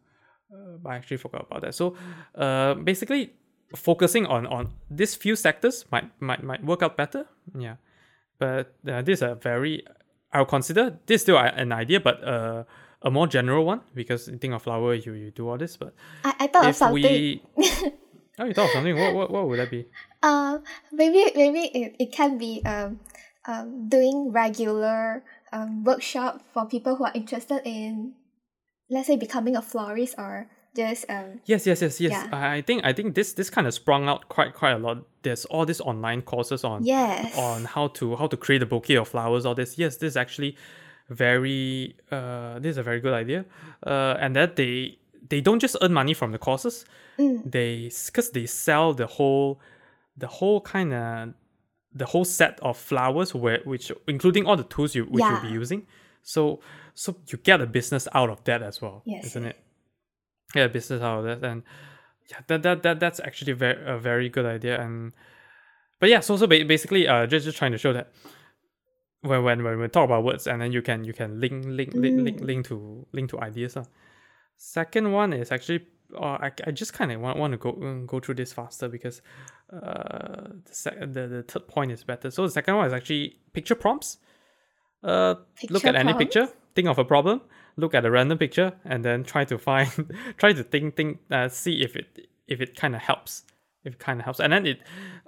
Uh, 0.53 0.77
but 0.83 0.91
I 0.91 0.97
actually 0.97 1.16
forgot 1.16 1.47
about 1.49 1.62
that. 1.62 1.75
So 1.75 1.97
uh 2.35 2.75
basically 2.75 3.33
focusing 3.75 4.27
on 4.27 4.47
on 4.47 4.68
these 4.91 5.14
few 5.14 5.37
sectors 5.37 5.87
might 5.91 6.11
might 6.20 6.43
might 6.43 6.62
work 6.64 6.83
out 6.83 6.97
better. 6.99 7.25
Yeah. 7.59 7.77
But 8.39 8.75
uh, 8.87 9.01
this 9.03 9.18
is 9.18 9.23
a 9.23 9.35
very 9.37 9.85
I'll 10.35 10.45
consider 10.57 10.99
this 11.07 11.23
still 11.23 11.39
an 11.39 11.73
idea, 11.73 12.01
but 12.01 12.23
uh, 12.25 12.64
a 13.05 13.11
more 13.11 13.26
general 13.26 13.64
one 13.64 13.80
because 13.94 14.28
you 14.28 14.38
think 14.38 14.55
of 14.55 14.62
flower, 14.62 14.94
you, 14.94 15.12
you 15.12 15.30
do 15.30 15.48
all 15.48 15.59
this. 15.59 15.76
But 15.76 15.94
I, 16.24 16.34
I 16.40 16.46
thought 16.46 16.68
of 16.68 16.76
something. 16.76 17.03
we, 17.03 17.42
oh, 18.38 18.44
you 18.44 18.55
thought 18.55 18.66
of 18.66 18.70
something. 18.70 18.96
What, 18.96 19.14
what 19.14 19.30
what 19.30 19.48
would 19.48 19.59
that 19.59 19.70
be? 19.70 19.86
Um, 20.22 20.62
maybe 20.92 21.30
maybe 21.36 21.61
it, 21.61 21.96
it 21.98 22.12
can 22.12 22.38
be 22.38 22.62
um, 22.64 23.00
um 23.46 23.88
doing 23.88 24.30
regular 24.32 25.24
um 25.53 25.84
workshop 25.84 26.42
for 26.53 26.66
people 26.66 26.96
who 26.96 27.05
are 27.05 27.12
interested 27.14 27.62
in, 27.64 28.14
let's 28.88 29.09
say, 29.09 29.16
becoming 29.16 29.57
a 29.57 29.62
florist 29.62 30.14
or 30.18 30.48
just 30.74 31.05
um 31.11 31.40
Yes, 31.44 31.66
yes, 31.66 31.82
yes, 31.82 32.00
yes. 32.00 32.12
Yeah. 32.12 32.28
I 32.32 32.57
I 32.57 32.62
think 32.62 32.84
I 32.84 32.92
think 32.92 33.14
this 33.14 33.32
this 33.32 33.50
kind 33.50 33.66
of 33.66 33.74
sprung 33.74 34.09
out 34.09 34.28
quite 34.28 34.55
quite 34.55 34.72
a 34.72 34.78
lot. 34.78 35.05
There's 35.22 35.44
all 35.46 35.66
these 35.66 35.80
online 35.80 36.22
courses 36.22 36.64
on 36.64 36.84
yes 36.84 37.36
on 37.36 37.64
how 37.64 37.88
to 37.88 38.16
how 38.16 38.26
to 38.28 38.36
create 38.36 38.62
a 38.62 38.66
bouquet 38.66 38.96
of 38.96 39.09
flowers. 39.09 39.44
All 39.44 39.55
this. 39.55 39.76
Yes, 39.76 39.96
this 39.96 40.12
is 40.12 40.16
actually 40.16 40.57
very 41.09 41.94
uh 42.11 42.59
this 42.59 42.70
is 42.70 42.78
a 42.78 42.82
very 42.82 43.00
good 43.00 43.14
idea. 43.14 43.44
Uh, 43.86 44.16
and 44.18 44.34
that 44.36 44.57
they 44.57 44.98
they 45.28 45.40
don't 45.40 45.61
just 45.61 45.76
earn 45.82 45.92
money 45.92 46.14
from 46.14 46.32
the 46.32 46.38
courses. 46.38 46.84
Mm. 47.18 47.50
They 47.50 47.90
because 48.07 48.30
they 48.30 48.46
sell 48.46 48.94
the 48.94 49.07
whole 49.07 49.61
the 50.16 50.26
whole 50.26 50.61
kind 50.61 50.92
of 50.92 51.34
the 51.94 52.07
whole 52.07 52.24
set 52.24 52.59
of 52.61 52.76
flowers 52.76 53.34
where 53.34 53.61
which 53.64 53.92
including 54.09 54.46
all 54.46 54.57
the 54.57 54.64
tools 54.64 54.94
you 54.94 55.05
which 55.05 55.22
you'll 55.22 55.40
be 55.40 55.48
using. 55.48 55.86
So 56.22 56.61
so 56.94 57.16
you 57.28 57.38
get 57.38 57.61
a 57.61 57.66
business 57.66 58.07
out 58.14 58.30
of 58.30 58.44
that 58.44 58.62
as 58.62 58.80
well, 58.80 59.03
Yes, 59.05 59.26
isn't 59.26 59.46
it? 59.46 59.57
Yeah, 60.55 60.68
business 60.68 61.03
out 61.03 61.20
of 61.20 61.24
that, 61.24 61.48
and 61.48 61.62
yeah, 62.30 62.40
that 62.46 62.62
that, 62.62 62.82
that 62.82 63.00
that's 63.00 63.20
actually 63.20 63.53
very 63.53 63.82
a 63.84 63.98
very 63.98 64.28
good 64.28 64.44
idea. 64.44 64.80
And 64.80 65.12
but 65.98 66.11
yeah, 66.11 66.20
so 66.20 66.36
so 66.36 66.46
basically, 66.46 67.09
uh, 67.09 67.26
just 67.26 67.44
just 67.44 67.59
trying 67.59 67.72
to 67.72 67.78
show 67.78 67.92
that 67.92 68.12
when 69.23 69.43
when 69.45 69.62
when 69.64 69.79
we 69.81 69.89
talk 69.89 70.05
about 70.05 70.25
words, 70.25 70.47
and 70.47 70.61
then 70.61 70.70
you 70.73 70.83
can 70.83 71.05
you 71.05 71.12
can 71.12 71.41
link 71.41 71.64
link 71.66 71.95
link 71.95 72.20
link, 72.20 72.41
Mm. 72.41 72.45
link 72.45 72.66
to 72.68 73.07
link 73.12 73.31
to 73.31 73.41
ideas. 73.41 73.77
Uh. 73.77 73.85
Second 74.57 75.12
one 75.12 75.33
is 75.33 75.51
actually. 75.51 75.87
Uh, 76.14 76.37
I, 76.47 76.53
I 76.66 76.70
just 76.73 76.93
kind 76.93 77.11
of 77.11 77.23
want, 77.23 77.39
want 77.39 77.53
to 77.53 77.57
go 77.57 77.70
um, 77.70 78.05
go 78.07 78.20
through 78.20 78.35
this 78.35 78.53
faster 78.53 78.87
because 78.87 79.23
uh, 79.73 80.49
the, 80.66 80.75
sec- 80.75 81.01
the 81.01 81.27
the 81.27 81.43
third 81.49 81.66
point 81.68 81.91
is 81.91 82.05
better. 82.05 82.31
So 82.31 82.45
the 82.45 82.51
second 82.53 82.77
one 82.77 82.87
is 82.87 82.93
actually 82.93 83.37
picture 83.55 83.75
prompts. 83.75 84.18
Uh, 85.03 85.37
look 85.70 85.83
Picture 85.83 85.89
at 85.89 85.97
any 85.97 86.12
picture, 86.14 86.49
think 86.75 86.87
of 86.87 86.99
a 86.99 87.05
problem, 87.05 87.41
look 87.77 87.95
at 87.95 88.05
a 88.05 88.11
random 88.11 88.37
picture, 88.39 88.73
and 88.85 89.03
then 89.05 89.25
try 89.25 89.45
to 89.47 89.59
find, 89.59 89.89
try 90.37 90.53
to 90.53 90.62
think, 90.62 90.95
think, 90.97 91.18
uh, 91.31 91.49
see 91.49 91.83
if 91.83 91.97
it 91.97 92.29
if 92.47 92.61
it 92.61 92.77
kind 92.77 92.95
of 92.95 93.01
helps, 93.01 93.43
it 93.85 93.99
kind 93.99 94.20
of 94.20 94.24
helps. 94.24 94.41
And 94.41 94.53
then 94.53 94.66
it 94.66 94.80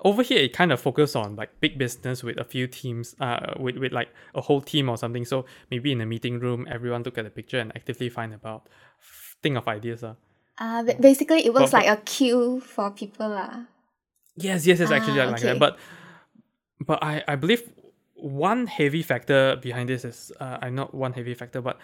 over 0.05 0.23
here 0.23 0.39
it 0.39 0.53
kind 0.53 0.73
of 0.73 0.81
focus 0.81 1.17
on 1.17 1.37
like 1.37 1.61
big 1.61 1.79
business 1.79 2.23
with 2.23 2.39
a 2.39 2.45
few 2.45 2.67
teams, 2.67 3.15
uh, 3.21 3.55
with 3.59 3.77
with 3.77 3.93
like 3.93 4.09
a 4.35 4.41
whole 4.41 4.61
team 4.61 4.89
or 4.89 4.97
something. 4.97 5.25
So 5.25 5.45
maybe 5.71 5.93
in 5.93 6.01
a 6.01 6.07
meeting 6.07 6.39
room, 6.39 6.67
everyone 6.71 7.03
look 7.03 7.19
at 7.19 7.25
the 7.25 7.31
picture 7.31 7.59
and 7.59 7.73
actively 7.75 8.09
find 8.09 8.33
about, 8.33 8.69
think 9.43 9.57
of 9.57 9.69
ideas. 9.69 10.05
Uh. 10.05 10.15
uh 10.59 10.85
basically 11.01 11.45
it 11.47 11.53
works 11.53 11.73
But- 11.73 11.85
like 11.85 11.99
a 11.99 12.01
queue 12.03 12.61
for 12.61 12.91
people 12.91 13.29
lah. 13.29 13.67
Yes, 14.37 14.67
yes, 14.67 14.81
it's 14.81 14.91
actually 14.91 15.21
Ah, 15.21 15.31
like 15.31 15.43
that. 15.43 15.59
But 15.59 15.79
but 16.81 16.99
I, 17.03 17.23
I 17.29 17.37
believe 17.37 17.63
one 18.15 18.67
heavy 18.67 19.03
factor 19.03 19.57
behind 19.57 19.89
this 19.89 20.05
is 20.05 20.33
uh, 20.41 20.59
I'm 20.61 20.75
not 20.75 20.95
one 20.95 21.13
heavy 21.13 21.35
factor, 21.35 21.63
but 21.63 21.79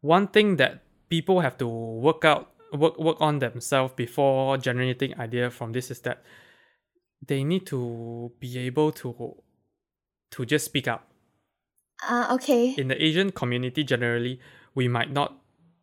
one 0.00 0.26
thing 0.26 0.56
that 0.56 0.82
people 1.08 1.40
have 1.40 1.56
to 1.58 1.68
work 1.68 2.24
out 2.24 2.50
work 2.72 2.98
work 2.98 3.16
on 3.20 3.38
themselves 3.38 3.92
before 3.94 4.56
generating 4.58 5.18
idea 5.18 5.50
from 5.50 5.72
this 5.72 5.90
is 5.90 6.00
that 6.00 6.22
they 7.26 7.44
need 7.44 7.66
to 7.66 8.32
be 8.40 8.58
able 8.58 8.92
to 8.92 9.34
to 10.30 10.44
just 10.44 10.64
speak 10.66 10.88
up. 10.88 11.06
Uh 12.06 12.28
okay 12.34 12.74
In 12.76 12.88
the 12.88 13.02
Asian 13.02 13.30
community 13.32 13.82
generally, 13.84 14.40
we 14.74 14.88
might 14.88 15.10
not 15.10 15.38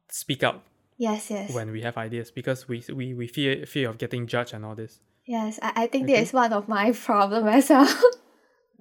speak 0.09 0.43
out 0.43 0.61
yes 0.97 1.31
yes 1.31 1.51
when 1.53 1.71
we 1.71 1.81
have 1.81 1.97
ideas 1.97 2.29
because 2.31 2.67
we 2.67 2.83
we, 2.93 3.13
we 3.13 3.27
fear 3.27 3.65
fear 3.65 3.89
of 3.89 3.97
getting 3.97 4.27
judged 4.27 4.53
and 4.53 4.63
all 4.65 4.75
this. 4.75 4.99
yes 5.25 5.57
I, 5.61 5.83
I 5.83 5.87
think 5.87 6.03
Okay. 6.05 6.13
this 6.19 6.29
is 6.29 6.33
one 6.33 6.53
of 6.53 6.67
my 6.67 6.91
problem 7.07 7.47
as 7.47 7.69
well. 7.69 7.87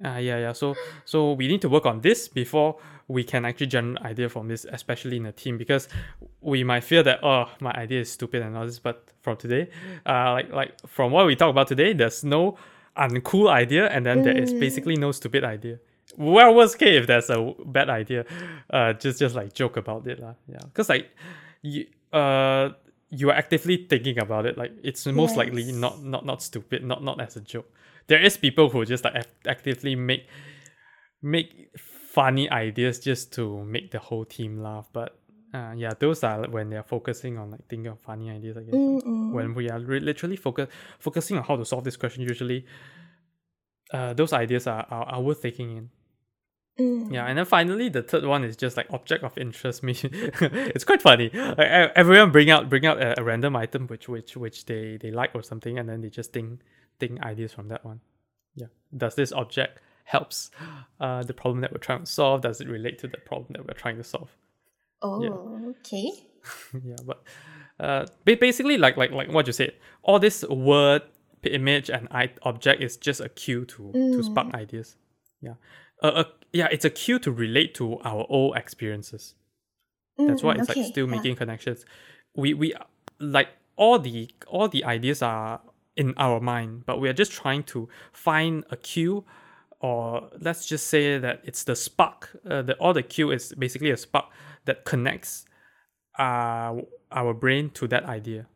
Ah, 0.05 0.18
yeah, 0.18 0.38
yeah. 0.38 0.53
So, 0.53 0.74
so 1.05 1.32
we 1.32 1.46
need 1.48 1.61
to 1.62 1.68
work 1.68 1.86
on 1.86 2.00
this 2.00 2.28
before 2.28 2.76
we 3.09 3.24
can 3.24 3.44
actually 3.44 3.66
generate 3.66 4.05
idea 4.05 4.28
from 4.28 4.48
this, 4.48 4.66
especially 4.72 5.16
in 5.16 5.26
a 5.26 5.32
team, 5.32 5.59
because 5.59 5.88
we 6.40 6.64
might 6.64 6.82
feel 6.84 7.03
that 7.05 7.20
oh, 7.22 7.46
my 7.61 7.72
idea 7.72 8.00
is 8.00 8.11
stupid 8.11 8.42
and 8.42 8.57
all 8.57 8.66
this. 8.66 8.78
But 8.78 9.05
from 9.22 9.36
today, 9.36 9.68
uh, 10.07 10.32
like 10.32 10.53
like 10.53 10.72
from 10.86 11.12
what 11.12 11.26
we 11.26 11.36
talk 11.36 11.50
about 11.50 11.68
today, 11.68 11.92
there's 11.92 12.24
no 12.24 12.57
uncool 12.96 13.48
idea, 13.50 13.88
and 13.88 14.05
then 14.05 14.22
there 14.22 14.36
is 14.36 14.53
Mm. 14.53 14.61
basically 14.61 14.96
no 14.96 15.12
stupid 15.12 15.44
idea. 15.44 15.78
Well, 16.18 16.55
worst 16.55 16.78
case 16.78 17.00
if 17.00 17.07
there's 17.07 17.30
a 17.30 17.55
bad 17.64 17.88
idea, 17.88 18.24
uh, 18.70 18.92
just 18.94 19.18
just 19.18 19.34
like 19.34 19.55
joke 19.55 19.76
about 19.76 20.07
it, 20.07 20.20
lah. 20.20 20.34
Yeah, 20.48 20.59
because 20.64 20.88
like 20.88 21.11
you 21.62 21.86
uh 22.12 22.70
you 23.11 23.30
are 23.30 23.36
actively 23.36 23.86
thinking 23.88 24.18
about 24.18 24.46
it. 24.46 24.59
Like 24.59 24.72
it's 24.82 25.07
most 25.07 25.36
likely 25.36 25.70
not 25.72 26.03
not 26.03 26.24
not 26.26 26.42
stupid, 26.42 26.84
not 26.84 27.03
not 27.03 27.20
as 27.20 27.36
a 27.36 27.40
joke 27.40 27.68
there 28.07 28.20
is 28.20 28.36
people 28.36 28.68
who 28.68 28.84
just 28.84 29.05
like 29.05 29.24
actively 29.46 29.94
make 29.94 30.26
make 31.22 31.70
funny 31.78 32.50
ideas 32.50 32.98
just 32.98 33.32
to 33.32 33.64
make 33.64 33.90
the 33.90 33.98
whole 33.98 34.24
team 34.24 34.61
laugh 34.62 34.88
but 34.92 35.18
uh, 35.55 35.72
yeah 35.76 35.92
those 35.98 36.24
are 36.24 36.48
when 36.48 36.70
they're 36.70 36.82
focusing 36.82 37.38
on 37.38 37.50
like 37.50 37.66
thinking 37.68 37.92
of 37.92 38.00
funny 38.00 38.30
ideas 38.30 38.57
i 38.57 38.62
guess 38.62 38.74
Mm-mm. 38.74 39.32
when 39.32 39.55
we 39.55 39.70
are 39.70 39.78
re- 39.80 40.00
literally 40.00 40.36
focus 40.36 40.68
focusing 40.98 41.36
on 41.36 41.44
how 41.44 41.57
to 41.57 41.64
solve 41.64 41.84
this 41.84 41.96
question 41.96 42.22
usually 42.22 42.66
uh, 43.92 44.14
those 44.14 44.32
ideas 44.32 44.66
are, 44.66 44.86
are, 44.90 45.05
are 45.05 45.20
worth 45.20 45.42
taking 45.42 45.76
in 45.76 45.90
Mm. 46.80 47.12
Yeah, 47.12 47.26
and 47.26 47.36
then 47.36 47.44
finally 47.44 47.90
the 47.90 48.03
third 48.03 48.24
one 48.24 48.44
is 48.44 48.57
just 48.57 48.76
like 48.78 48.86
object 48.90 49.22
of 49.24 49.36
interest. 49.36 49.82
Me, 49.82 49.92
it's 50.03 50.84
quite 50.84 51.03
funny. 51.03 51.28
Like, 51.28 51.59
everyone 51.94 52.30
bring 52.32 52.50
out 52.50 52.70
bring 52.70 52.86
out 52.86 52.96
a, 52.96 53.20
a 53.20 53.22
random 53.22 53.57
item 53.57 53.86
which 53.88 54.09
which 54.09 54.36
which 54.38 54.64
they 54.64 54.96
they 55.00 55.11
like 55.11 55.32
or 55.34 55.42
something, 55.42 55.78
and 55.78 55.86
then 55.88 56.00
they 56.00 56.09
just 56.09 56.32
think 56.32 56.61
think 57.07 57.20
ideas 57.22 57.53
from 57.53 57.68
that 57.68 57.84
one. 57.84 58.00
Yeah, 58.55 58.66
does 58.96 59.14
this 59.14 59.32
object 59.32 59.80
helps 60.05 60.50
uh, 61.00 61.22
the 61.22 61.34
problem 61.34 61.61
that 61.62 61.72
we're 61.72 61.78
trying 61.78 62.05
to 62.05 62.07
solve? 62.07 62.42
Does 62.42 62.61
it 62.61 62.68
relate 62.68 62.98
to 63.00 63.09
the 63.09 63.18
problem 63.18 63.48
that 63.55 63.66
we're 63.66 63.74
trying 63.84 63.96
to 63.96 64.05
solve? 64.05 64.30
Oh, 65.03 65.74
okay. 65.78 66.11
yeah, 66.84 66.96
but 67.05 67.22
uh, 67.80 68.07
basically 68.24 68.78
like 68.78 68.96
like 68.96 69.11
like 69.11 69.32
what 69.32 69.46
you 69.46 69.53
said, 69.53 69.72
all 70.03 70.18
this 70.18 70.44
word, 70.44 71.03
image, 71.42 71.90
and 71.90 72.07
I- 72.11 72.34
object 72.42 72.82
is 72.82 72.96
just 72.96 73.20
a 73.20 73.28
cue 73.28 73.64
to 73.64 73.92
to 74.14 74.22
spark 74.22 74.55
ideas. 74.55 74.96
Yeah, 75.40 75.55
uh, 76.03 76.24
yeah, 76.53 76.68
it's 76.70 76.84
a 76.84 76.90
cue 76.90 77.18
to 77.20 77.32
relate 77.32 77.74
to 77.74 77.98
our 78.00 78.26
old 78.28 78.57
experiences. 78.57 79.34
That's 80.26 80.42
why 80.42 80.53
Mm, 80.53 80.61
it's 80.61 80.68
okay, 80.68 80.80
like 80.82 80.92
still 80.92 81.07
yeah. 81.07 81.16
making 81.16 81.36
connections. 81.36 81.84
We 82.36 82.55
we 82.55 82.74
like 83.18 83.48
all 83.76 83.98
the 83.98 84.30
all 84.46 84.68
the 84.68 84.84
ideas 84.84 85.22
are 85.22 85.61
in 85.97 86.14
our 86.16 86.40
mind, 86.40 86.84
but 86.86 87.01
we 87.01 87.09
are 87.09 87.12
just 87.12 87.32
trying 87.32 87.62
to 87.64 87.88
find 88.12 88.64
a 88.70 88.76
cue, 88.76 89.24
or 89.80 90.30
let's 90.40 90.66
just 90.66 90.86
say 90.86 91.18
that 91.18 91.40
it's 91.45 91.64
the 91.64 91.76
spark. 91.76 92.30
Uh, 92.49 92.62
the 92.62 92.74
all 92.74 92.93
the 92.93 93.03
cue 93.03 93.30
is 93.30 93.53
basically 93.59 93.90
a 93.90 93.97
spark 93.97 94.26
that 94.64 94.84
connects 94.84 95.45
uh, 96.18 96.74
our 97.11 97.34
brain 97.34 97.70
to 97.70 97.86
that 97.88 98.05
idea. 98.05 98.47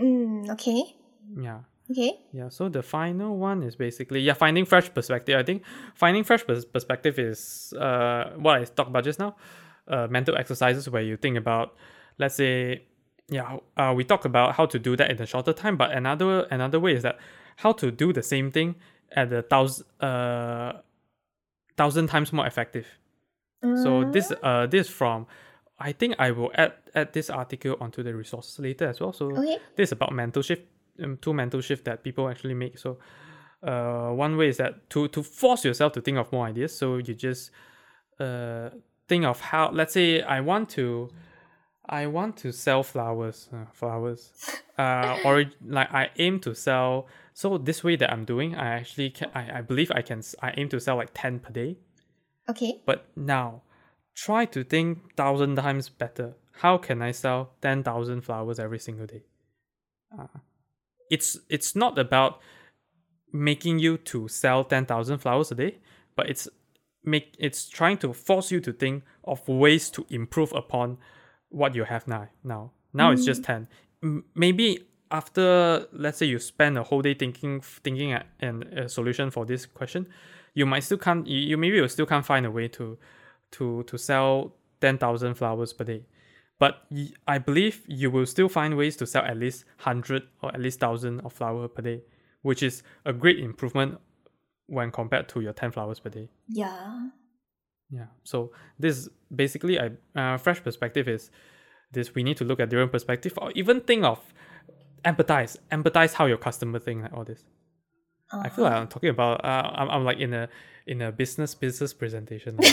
Mm, 0.00 0.50
okay. 0.50 0.82
Yeah. 1.38 1.60
Okay. 1.90 2.18
Yeah, 2.32 2.48
so 2.48 2.70
the 2.70 2.82
final 2.82 3.36
one 3.36 3.62
is 3.62 3.76
basically 3.76 4.20
yeah 4.20 4.32
finding 4.32 4.64
fresh 4.64 4.92
perspective. 4.92 5.38
I 5.38 5.42
think 5.42 5.62
finding 5.94 6.24
fresh 6.24 6.44
pers- 6.46 6.64
perspective 6.64 7.18
is 7.18 7.74
uh 7.78 8.32
what 8.36 8.60
I 8.60 8.64
talked 8.64 8.88
about 8.88 9.04
just 9.04 9.18
now. 9.18 9.36
Uh, 9.86 10.06
mental 10.08 10.34
exercises 10.34 10.88
where 10.88 11.02
you 11.02 11.18
think 11.18 11.36
about, 11.36 11.76
let's 12.18 12.36
say, 12.36 12.84
yeah, 13.28 13.58
uh, 13.76 13.92
we 13.96 14.04
talked 14.04 14.24
about 14.26 14.54
how 14.54 14.66
to 14.66 14.78
do 14.78 14.96
that 14.96 15.10
in 15.10 15.20
a 15.20 15.26
shorter 15.26 15.52
time. 15.52 15.76
But 15.76 15.92
another 15.92 16.40
another 16.50 16.78
way 16.78 16.94
is 16.94 17.02
that 17.02 17.18
how 17.56 17.72
to 17.72 17.90
do 17.90 18.12
the 18.12 18.22
same 18.22 18.50
thing 18.50 18.74
at 19.12 19.32
a 19.32 19.42
thousand 19.42 19.86
uh 20.00 20.80
thousand 21.76 22.08
times 22.08 22.32
more 22.32 22.46
effective. 22.46 22.86
So 23.82 24.04
this 24.12 24.30
uh 24.42 24.66
this 24.66 24.88
from 24.88 25.26
I 25.78 25.92
think 25.92 26.16
I 26.18 26.30
will 26.32 26.50
add 26.54 26.74
add 26.94 27.12
this 27.14 27.30
article 27.30 27.76
onto 27.80 28.02
the 28.02 28.14
resources 28.14 28.58
later 28.58 28.86
as 28.88 29.00
well. 29.00 29.12
So 29.12 29.30
Okay. 29.38 29.58
this 29.76 29.88
is 29.88 29.92
about 29.92 30.12
mental 30.12 30.42
shift, 30.42 30.62
um, 31.02 31.16
two 31.16 31.32
mental 31.32 31.60
shift 31.62 31.84
that 31.86 32.04
people 32.04 32.28
actually 32.28 32.54
make. 32.54 32.78
So 32.78 32.98
uh 33.62 34.10
one 34.10 34.36
way 34.36 34.48
is 34.48 34.58
that 34.58 34.90
to 34.90 35.08
to 35.08 35.22
force 35.22 35.64
yourself 35.64 35.92
to 35.94 36.00
think 36.02 36.18
of 36.18 36.30
more 36.30 36.46
ideas. 36.46 36.76
So 36.76 36.98
you 36.98 37.14
just 37.14 37.50
uh 38.20 38.70
think 39.08 39.24
of 39.24 39.40
how 39.40 39.70
let's 39.72 39.94
say 39.94 40.20
I 40.20 40.40
want 40.40 40.68
to 40.70 41.08
I 41.86 42.06
want 42.06 42.36
to 42.38 42.52
sell 42.52 42.82
flowers, 42.82 43.48
uh, 43.52 43.66
flowers, 43.72 44.30
uh, 44.78 45.18
or 45.24 45.44
like 45.66 45.92
I 45.92 46.10
aim 46.18 46.40
to 46.40 46.54
sell. 46.54 47.06
So 47.34 47.58
this 47.58 47.84
way 47.84 47.96
that 47.96 48.10
I'm 48.10 48.24
doing, 48.24 48.54
I 48.54 48.68
actually 48.68 49.10
can, 49.10 49.30
I, 49.34 49.58
I 49.58 49.60
believe 49.60 49.90
I 49.94 50.00
can 50.02 50.22
I 50.42 50.54
aim 50.56 50.68
to 50.70 50.80
sell 50.80 50.96
like 50.96 51.10
ten 51.14 51.40
per 51.40 51.50
day. 51.50 51.76
Okay. 52.48 52.80
But 52.86 53.06
now, 53.16 53.62
try 54.14 54.44
to 54.46 54.64
think 54.64 55.14
thousand 55.16 55.56
times 55.56 55.88
better. 55.88 56.36
How 56.52 56.78
can 56.78 57.02
I 57.02 57.10
sell 57.10 57.52
ten 57.60 57.82
thousand 57.82 58.22
flowers 58.22 58.58
every 58.58 58.78
single 58.78 59.06
day? 59.06 59.24
Uh, 60.18 60.38
it's 61.10 61.38
it's 61.50 61.76
not 61.76 61.98
about 61.98 62.40
making 63.32 63.78
you 63.78 63.98
to 63.98 64.28
sell 64.28 64.64
ten 64.64 64.86
thousand 64.86 65.18
flowers 65.18 65.50
a 65.50 65.54
day, 65.54 65.78
but 66.16 66.30
it's 66.30 66.48
make 67.02 67.34
it's 67.38 67.68
trying 67.68 67.98
to 67.98 68.14
force 68.14 68.50
you 68.50 68.60
to 68.60 68.72
think 68.72 69.04
of 69.24 69.46
ways 69.46 69.90
to 69.90 70.06
improve 70.08 70.52
upon 70.52 70.96
what 71.50 71.74
you 71.74 71.84
have 71.84 72.06
now. 72.08 72.28
Now, 72.42 72.72
now 72.92 73.10
it's 73.10 73.24
just 73.24 73.42
mm. 73.42 73.46
ten. 73.46 73.68
M- 74.02 74.24
Maybe 74.34 74.86
after 75.10 75.86
let's 75.92 76.18
say 76.18 76.26
you 76.26 76.38
spend 76.38 76.76
a 76.78 76.82
whole 76.82 77.02
day 77.02 77.14
thinking 77.14 77.60
thinking 77.60 78.12
at 78.12 78.26
an, 78.40 78.62
a 78.76 78.88
solution 78.88 79.30
for 79.30 79.44
this 79.46 79.66
question, 79.66 80.08
you 80.54 80.66
might 80.66 80.80
still 80.84 80.98
can't 80.98 81.26
you, 81.26 81.38
you 81.38 81.56
maybe 81.56 81.76
you 81.76 81.88
still 81.88 82.06
can't 82.06 82.24
find 82.26 82.46
a 82.46 82.50
way 82.50 82.68
to 82.68 82.98
to 83.52 83.82
to 83.84 83.96
sell 83.98 84.54
10,000 84.80 85.34
flowers 85.34 85.72
per 85.72 85.84
day. 85.84 86.04
But 86.58 86.84
y- 86.90 87.08
I 87.26 87.38
believe 87.38 87.82
you 87.86 88.10
will 88.10 88.26
still 88.26 88.48
find 88.48 88.76
ways 88.76 88.96
to 88.96 89.06
sell 89.06 89.24
at 89.24 89.36
least 89.36 89.64
100 89.82 90.22
or 90.42 90.54
at 90.54 90.60
least 90.60 90.80
1000 90.80 91.20
of 91.20 91.32
flower 91.32 91.68
per 91.68 91.82
day, 91.82 92.02
which 92.42 92.62
is 92.62 92.82
a 93.04 93.12
great 93.12 93.38
improvement 93.38 93.98
when 94.66 94.90
compared 94.90 95.28
to 95.30 95.40
your 95.40 95.52
10 95.52 95.72
flowers 95.72 96.00
per 96.00 96.10
day. 96.10 96.28
Yeah. 96.48 97.08
Yeah. 97.94 98.06
So 98.24 98.50
this 98.78 99.08
basically 99.34 99.78
I 99.78 99.90
uh, 100.16 100.36
fresh 100.38 100.62
perspective 100.62 101.08
is 101.08 101.30
this 101.92 102.14
we 102.14 102.22
need 102.22 102.36
to 102.38 102.44
look 102.44 102.60
at 102.60 102.68
different 102.68 102.92
perspective 102.92 103.34
or 103.38 103.52
even 103.52 103.80
think 103.80 104.04
of 104.04 104.20
empathize 105.04 105.56
empathize 105.70 106.14
how 106.14 106.26
your 106.26 106.38
customer 106.38 106.78
think 106.78 107.02
like 107.02 107.12
all 107.12 107.24
this. 107.24 107.44
I 108.32 108.48
feel 108.48 108.64
like 108.64 108.72
I'm 108.72 108.88
talking 108.88 109.10
about 109.10 109.44
uh, 109.44 109.70
I'm, 109.74 109.88
I'm 109.90 110.04
like 110.04 110.18
in 110.18 110.34
a 110.34 110.48
in 110.86 111.02
a 111.02 111.12
business 111.12 111.54
business 111.54 111.92
presentation. 111.92 112.58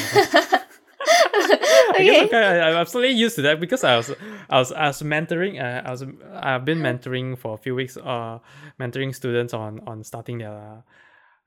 I 1.94 2.04
guess 2.04 2.16
okay. 2.16 2.26
okay, 2.26 2.38
I, 2.38 2.70
I'm 2.70 2.78
absolutely 2.78 3.16
used 3.16 3.36
to 3.36 3.42
that 3.44 3.60
because 3.60 3.84
I 3.84 3.98
was 3.98 4.12
I 4.50 4.60
was 4.60 4.72
I 4.72 4.88
was 4.88 5.02
mentoring 5.04 5.62
uh, 5.62 5.88
I 5.88 5.92
was 5.92 6.04
I've 6.34 6.66
been 6.66 6.80
mentoring 6.80 7.38
for 7.38 7.54
a 7.54 7.58
few 7.58 7.76
weeks 7.76 7.98
uh 7.98 8.40
mentoring 8.80 9.14
students 9.14 9.54
on 9.54 9.82
on 9.86 10.04
starting 10.04 10.40
their 10.40 10.84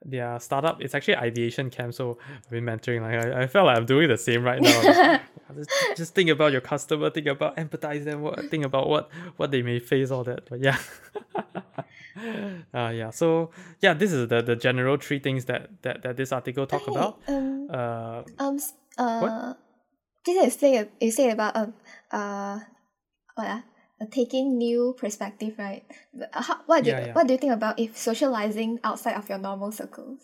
their 0.04 0.38
startup. 0.40 0.80
It's 0.80 0.94
actually 0.94 1.16
ideation 1.16 1.70
camp, 1.70 1.94
so 1.94 2.18
I've 2.44 2.50
been 2.50 2.64
mentoring. 2.64 3.02
Like 3.02 3.34
I, 3.34 3.42
I 3.42 3.46
felt 3.46 3.66
like 3.66 3.76
I'm 3.76 3.86
doing 3.86 4.08
the 4.08 4.18
same 4.18 4.42
right 4.42 4.60
now. 4.60 5.20
just, 5.54 5.70
just 5.96 6.14
think 6.14 6.30
about 6.30 6.52
your 6.52 6.60
customer, 6.60 7.10
think 7.10 7.26
about 7.26 7.56
empathize 7.56 8.04
them, 8.04 8.22
what, 8.22 8.50
think 8.50 8.64
about 8.64 8.88
what 8.88 9.10
what 9.36 9.50
they 9.50 9.62
may 9.62 9.78
face, 9.78 10.10
all 10.10 10.24
that. 10.24 10.48
But 10.48 10.60
yeah. 10.60 10.78
uh, 12.74 12.92
yeah. 12.94 13.10
So 13.10 13.50
yeah, 13.80 13.94
this 13.94 14.12
is 14.12 14.28
the, 14.28 14.42
the 14.42 14.56
general 14.56 14.96
three 14.96 15.18
things 15.18 15.46
that, 15.46 15.70
that, 15.82 16.02
that 16.02 16.16
this 16.16 16.32
article 16.32 16.66
talk 16.66 16.82
Okay, 16.82 16.92
about. 16.92 17.20
Um. 17.28 17.68
Uh, 17.70 18.22
Um. 18.38 18.58
Uh. 18.98 19.54
This 20.24 20.46
is 20.46 20.60
say 20.60 20.88
you 21.00 21.10
say 21.10 21.30
about 21.30 21.56
um. 21.56 21.74
Uh. 22.10 22.60
What? 23.34 23.46
Uh, 23.46 23.60
taking 24.10 24.58
new 24.58 24.94
perspective, 24.98 25.54
right? 25.58 25.84
Uh, 26.20 26.42
how, 26.42 26.60
what 26.66 26.84
do 26.84 26.90
Yeah, 26.90 26.98
you, 26.98 27.06
yeah. 27.06 27.14
what 27.14 27.26
do 27.26 27.32
you 27.34 27.38
think 27.38 27.52
about 27.52 27.78
if 27.78 27.96
socializing 27.96 28.80
outside 28.84 29.14
of 29.16 29.28
your 29.28 29.38
normal 29.38 29.72
circles? 29.72 30.20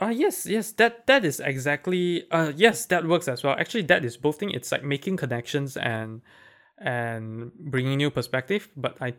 Uh 0.00 0.08
yes, 0.08 0.46
yes, 0.46 0.72
that 0.72 1.06
that 1.06 1.24
is 1.24 1.40
exactly 1.40 2.24
uh 2.30 2.52
yes, 2.56 2.86
that 2.86 3.06
works 3.06 3.28
as 3.28 3.42
well. 3.42 3.54
Actually, 3.58 3.82
that 3.82 4.04
is 4.04 4.16
both 4.16 4.38
thing. 4.38 4.50
It's 4.50 4.72
like 4.72 4.84
making 4.84 5.16
connections 5.16 5.76
and 5.76 6.22
and 6.78 7.52
bringing 7.54 7.98
new 7.98 8.10
perspective. 8.10 8.68
But 8.76 8.96
I 9.02 9.14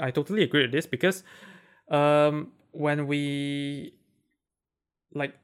I 0.00 0.10
totally 0.10 0.42
agree 0.42 0.62
with 0.62 0.72
this 0.72 0.86
because 0.86 1.22
um 1.90 2.52
when 2.72 3.06
we 3.06 3.94
like 5.14 5.34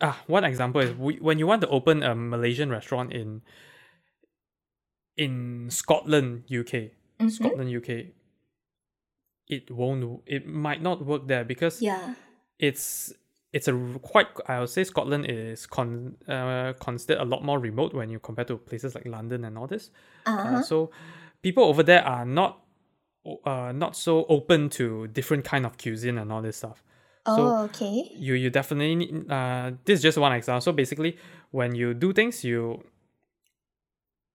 ah 0.00 0.20
one 0.26 0.44
example 0.44 0.80
is 0.82 0.92
we, 0.92 1.16
when 1.16 1.38
you 1.38 1.46
want 1.46 1.62
to 1.62 1.68
open 1.68 2.02
a 2.02 2.14
Malaysian 2.14 2.70
restaurant 2.70 3.12
in 3.12 3.42
in 5.24 5.68
Scotland, 5.70 6.44
UK, 6.48 6.72
Mhm. 7.20 7.30
Scotland, 7.30 7.68
UK, 7.78 7.90
it 9.48 9.70
won't 9.70 10.22
it 10.26 10.46
might 10.46 10.80
not 10.82 11.04
work 11.04 11.26
there 11.26 11.44
because 11.44 11.82
Yeah. 11.82 12.14
it's 12.58 13.12
it's 13.52 13.66
a 13.68 13.74
quite 14.02 14.28
I 14.46 14.60
would 14.60 14.68
say 14.70 14.84
Scotland 14.84 15.26
is 15.28 15.66
con 15.66 16.16
uh, 16.28 16.72
considered 16.80 17.18
a 17.20 17.24
lot 17.24 17.42
more 17.44 17.58
remote 17.58 17.92
when 17.94 18.08
you 18.10 18.18
compare 18.20 18.44
to 18.46 18.56
places 18.56 18.94
like 18.94 19.06
London 19.06 19.44
and 19.44 19.58
all 19.58 19.66
this. 19.66 19.90
Uh-huh. 20.26 20.58
Uh, 20.58 20.62
so 20.62 20.90
people 21.42 21.64
over 21.64 21.82
there 21.82 22.04
are 22.04 22.24
not 22.24 22.52
uh 23.44 23.72
not 23.74 23.96
so 23.96 24.24
open 24.28 24.68
to 24.70 25.06
different 25.08 25.44
kind 25.44 25.66
of 25.66 25.76
cuisine 25.76 26.16
and 26.18 26.32
all 26.32 26.42
this 26.42 26.56
stuff. 26.56 26.82
oh, 27.26 27.36
so 27.36 27.42
okay. 27.64 28.08
you 28.16 28.34
you 28.34 28.48
definitely 28.50 28.94
need, 28.94 29.30
uh 29.30 29.72
this 29.84 29.98
is 29.98 30.02
just 30.02 30.16
one 30.18 30.32
example. 30.32 30.60
So 30.62 30.72
basically, 30.72 31.16
when 31.50 31.74
you 31.74 31.92
do 31.92 32.12
things, 32.14 32.44
you 32.44 32.82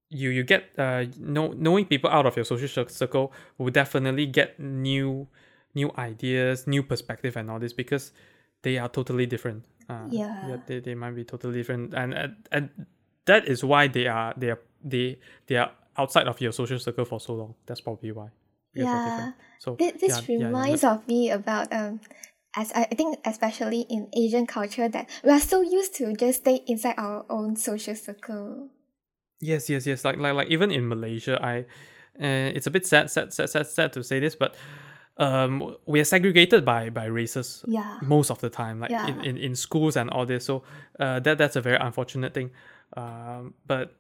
you 0.10 0.30
you 0.30 0.44
get 0.44 0.70
uh 0.78 1.06
know, 1.20 1.54
knowing 1.58 1.86
people 1.86 2.10
out 2.10 2.26
of 2.26 2.36
your 2.36 2.46
social 2.46 2.88
circle 2.88 3.34
will 3.58 3.72
definitely 3.72 4.26
get 4.26 4.60
new 4.60 5.28
new 5.74 5.92
ideas, 5.98 6.68
new 6.68 6.84
perspective, 6.84 7.36
and 7.36 7.52
all 7.52 7.60
this 7.60 7.74
because 7.74 8.12
they 8.62 8.78
are 8.78 8.90
totally 8.90 9.26
different. 9.26 9.66
Uh, 9.90 10.08
Yeah. 10.10 10.58
they, 10.66 10.80
they 10.80 10.96
might 10.96 11.12
be 11.16 11.24
totally 11.24 11.54
different, 11.54 11.94
and, 11.94 12.14
and 12.14 12.36
and 12.52 12.70
that 13.26 13.48
is 13.48 13.64
why 13.64 13.88
they 13.88 14.08
are 14.08 14.34
they 14.38 14.50
are 14.52 14.60
they 14.84 15.20
they 15.48 15.58
are 15.58 15.72
outside 15.98 16.28
of 16.28 16.40
your 16.42 16.52
social 16.52 16.80
circle 16.80 17.06
for 17.06 17.20
so 17.20 17.34
long. 17.34 17.56
That's 17.66 17.82
probably 17.82 18.12
why. 18.12 18.30
Yeah. 18.74 19.32
So 19.60 19.76
This, 19.76 19.94
this 20.02 20.12
yeah, 20.12 20.22
yeah, 20.28 20.40
yeah, 20.42 20.46
reminds 20.48 20.84
of 20.84 21.08
me 21.08 21.32
about 21.32 21.72
um, 21.74 22.00
as 22.56 22.72
I 22.74 22.88
I 22.92 22.96
think 22.96 23.20
especially 23.26 23.86
in 23.90 24.10
Asian 24.16 24.46
culture 24.48 24.90
that 24.90 25.10
we 25.24 25.32
are 25.32 25.40
so 25.40 25.62
used 25.62 25.96
to 25.96 26.14
just 26.14 26.42
stay 26.42 26.62
inside 26.68 26.96
our 26.98 27.26
own 27.30 27.56
social 27.56 27.96
circle. 27.96 28.70
Yes, 29.42 29.70
yes, 29.70 29.86
yes. 29.86 30.06
Like, 30.06 30.18
like, 30.18 30.34
like, 30.34 30.48
even 30.50 30.72
in 30.72 30.88
Malaysia, 30.88 31.40
I, 31.44 31.60
uh, 32.20 32.52
it's 32.56 32.68
a 32.68 32.72
bit 32.72 32.86
sad, 32.86 33.10
sad, 33.12 33.34
sad, 33.34 33.50
sad, 33.50 33.68
sad 33.68 33.94
to 33.94 34.04
say 34.04 34.20
this, 34.20 34.36
but 34.36 34.56
um 35.18 35.78
we 35.86 36.02
are 36.02 36.04
segregated 36.04 36.66
by 36.66 36.90
by 36.90 37.06
races 37.06 37.64
Yeah. 37.70 37.96
most 38.02 38.30
of 38.30 38.40
the 38.42 38.50
time 38.50 38.82
like 38.82 38.92
Yeah. 38.92 39.08
in, 39.08 39.22
in, 39.24 39.38
in 39.38 39.56
schools 39.56 39.96
and 39.96 40.10
all 40.10 40.26
this 40.26 40.44
so 40.44 40.64
uh, 41.00 41.22
that 41.22 41.38
that's 41.38 41.56
a 41.56 41.62
very 41.62 41.78
unfortunate 41.78 42.34
thing 42.34 42.52
um, 42.98 43.54
but 43.66 43.96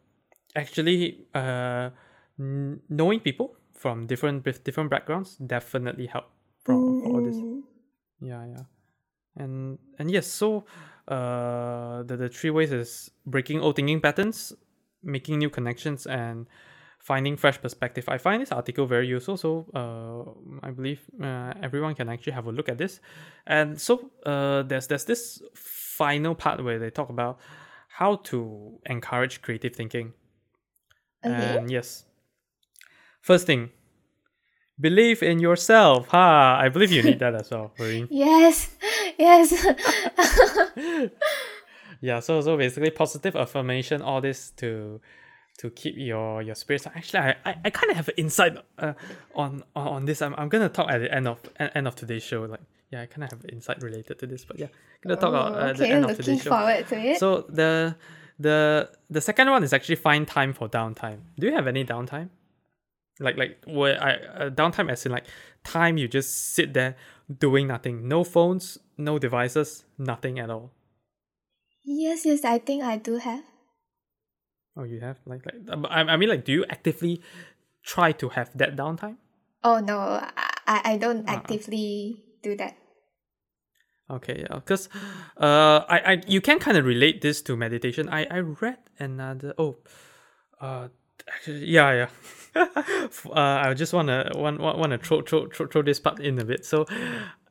actually 0.57 1.25
uh, 1.33 1.89
n- 2.37 2.81
knowing 2.89 3.21
people 3.21 3.55
from 3.71 4.07
different 4.07 4.43
different 4.65 4.89
backgrounds 4.89 5.37
definitely 5.37 6.07
help 6.07 6.25
from 6.65 6.99
for 7.01 7.07
all 7.15 7.21
this 7.23 7.37
Mm, 7.37 7.61
yeah 8.19 8.43
yeah 8.45 8.63
and 9.37 9.79
and 9.97 10.11
yes 10.11 10.27
so 10.27 10.65
uh 11.07 12.03
the, 12.03 12.17
the 12.17 12.27
three 12.27 12.49
ways 12.49 12.73
is 12.73 13.09
breaking 13.25 13.61
old 13.61 13.77
thinking 13.77 14.01
patterns 14.01 14.51
making 15.05 15.37
new 15.39 15.49
connections 15.49 16.05
and 16.07 16.47
finding 16.99 17.37
fresh 17.37 17.61
perspective 17.61 18.03
i 18.09 18.17
find 18.17 18.41
this 18.41 18.51
article 18.51 18.85
very 18.87 19.07
useful 19.07 19.37
so 19.37 19.65
uh 19.75 20.65
i 20.67 20.71
believe 20.71 21.01
uh, 21.21 21.53
everyone 21.61 21.93
can 21.93 22.09
actually 22.09 22.33
have 22.33 22.47
a 22.47 22.51
look 22.51 22.67
at 22.67 22.77
this 22.79 22.99
and 23.45 23.79
so 23.79 24.09
uh 24.25 24.63
there's 24.63 24.87
there's 24.87 25.05
this 25.05 25.41
final 25.53 26.33
part 26.33 26.63
where 26.63 26.79
they 26.79 26.89
talk 26.89 27.09
about 27.09 27.39
how 27.89 28.15
to 28.17 28.79
encourage 28.87 29.41
creative 29.41 29.75
thinking 29.75 30.13
Okay. 31.25 31.57
and 31.57 31.69
yes 31.71 32.05
first 33.21 33.45
thing 33.47 33.69
believe 34.79 35.21
in 35.23 35.39
yourself 35.39 36.07
ha 36.07 36.57
i 36.59 36.69
believe 36.69 36.91
you 36.91 37.03
need 37.03 37.19
that 37.19 37.35
as 37.35 37.49
well 37.51 37.71
Marine. 37.79 38.07
Yes. 38.11 38.69
Yes. 39.17 39.53
yeah 42.09 42.19
so 42.27 42.31
so 42.41 42.51
basically 42.57 42.91
positive 43.03 43.35
affirmation 43.43 43.97
all 44.01 44.21
this 44.27 44.39
to 44.61 44.69
to 45.61 45.65
keep 45.79 45.95
your 45.97 46.41
your 46.47 46.55
spirits 46.63 46.85
actually 46.87 47.19
i 47.27 47.31
i, 47.49 47.51
I 47.65 47.69
kind 47.79 47.89
of 47.91 47.95
have 48.01 48.09
an 48.13 48.17
insight 48.23 48.53
uh, 48.85 48.93
on, 49.43 49.51
on 49.75 49.87
on 49.95 50.01
this. 50.05 50.21
I'm, 50.25 50.33
I'm 50.39 50.49
gonna 50.53 50.69
talk 50.77 50.87
at 50.93 50.99
the 51.03 51.09
end 51.17 51.27
of 51.27 51.37
end 51.77 51.87
of 51.87 51.95
today's 52.01 52.23
show 52.23 52.41
like 52.53 52.63
yeah 52.91 53.01
i 53.03 53.05
kind 53.13 53.23
of 53.25 53.29
have 53.33 53.43
an 53.47 53.51
insight 53.57 53.77
related 53.81 54.15
to 54.21 54.25
this 54.31 54.43
but 54.49 54.55
yeah 54.63 54.67
gonna 55.03 55.15
talk 55.23 55.29
about 55.35 55.47
Oh, 55.53 55.69
at 55.69 55.77
the 55.77 55.83
okay, 55.85 55.93
end 55.93 56.05
of 56.09 56.15
today's 56.17 56.41
show. 56.43 56.49
forward 56.55 56.83
to 56.91 56.95
it. 57.09 57.17
so 57.23 57.45
the 57.61 57.95
the 58.47 58.57
the 59.09 59.21
second 59.29 59.47
one 59.55 59.63
is 59.63 59.71
actually 59.77 59.95
find 59.95 60.27
time 60.27 60.51
for 60.57 60.67
downtime. 60.67 61.19
Do 61.39 61.47
you 61.47 61.53
have 61.59 61.67
any 61.73 61.83
downtime? 61.93 62.27
Like 63.25 63.37
like 63.41 63.53
where 63.65 63.95
i 64.03 64.11
uh, 64.15 64.49
downtime 64.59 64.87
as 64.91 65.05
in 65.05 65.11
like 65.17 65.25
time 65.63 65.95
you 66.01 66.07
just 66.19 66.31
sit 66.57 66.73
there 66.73 66.91
doing 67.45 67.65
nothing. 67.73 67.95
No 68.15 68.19
phones 68.25 68.77
no 68.97 69.13
devices 69.27 69.85
nothing 69.97 70.35
at 70.43 70.49
all 70.55 70.65
yes, 71.85 72.25
yes, 72.25 72.43
I 72.43 72.57
think 72.59 72.83
I 72.83 72.97
do 72.97 73.17
have. 73.17 73.43
Oh, 74.77 74.83
you 74.83 74.99
have 74.99 75.17
like 75.25 75.45
like 75.45 75.55
um, 75.69 75.85
I, 75.89 76.01
I 76.01 76.17
mean 76.17 76.29
like 76.29 76.43
do 76.43 76.51
you 76.51 76.65
actively 76.69 77.21
try 77.83 78.11
to 78.13 78.29
have 78.29 78.51
that 78.57 78.75
downtime? 78.75 79.15
Oh 79.63 79.79
no, 79.79 80.19
I, 80.67 80.81
I 80.93 80.97
don't 80.97 81.23
Ah. 81.27 81.33
actively 81.39 82.19
do 82.43 82.55
that. 82.57 82.75
Okay, 84.09 84.45
yeah, 84.47 84.55
because 84.59 84.89
uh, 85.37 85.81
I, 85.89 86.13
I 86.13 86.21
you 86.27 86.41
can 86.41 86.59
kind 86.59 86.77
of 86.77 86.85
relate 86.85 87.21
this 87.21 87.41
to 87.43 87.55
meditation. 87.55 88.09
I 88.09 88.25
I 88.29 88.39
read 88.39 88.77
another 88.99 89.53
oh, 89.57 89.77
uh, 90.61 90.89
actually 91.27 91.65
yeah 91.65 91.91
yeah. 92.05 92.09
Uh, 93.25 93.67
I 93.67 93.73
just 93.73 93.91
wanna 93.93 94.31
want 94.35 94.59
want 94.61 94.77
wanna 94.77 94.97
throw, 94.97 95.21
throw 95.21 95.47
throw 95.47 95.67
throw 95.67 95.81
this 95.81 95.99
part 95.99 96.19
in 96.19 96.39
a 96.39 96.45
bit. 96.45 96.65
So, 96.65 96.85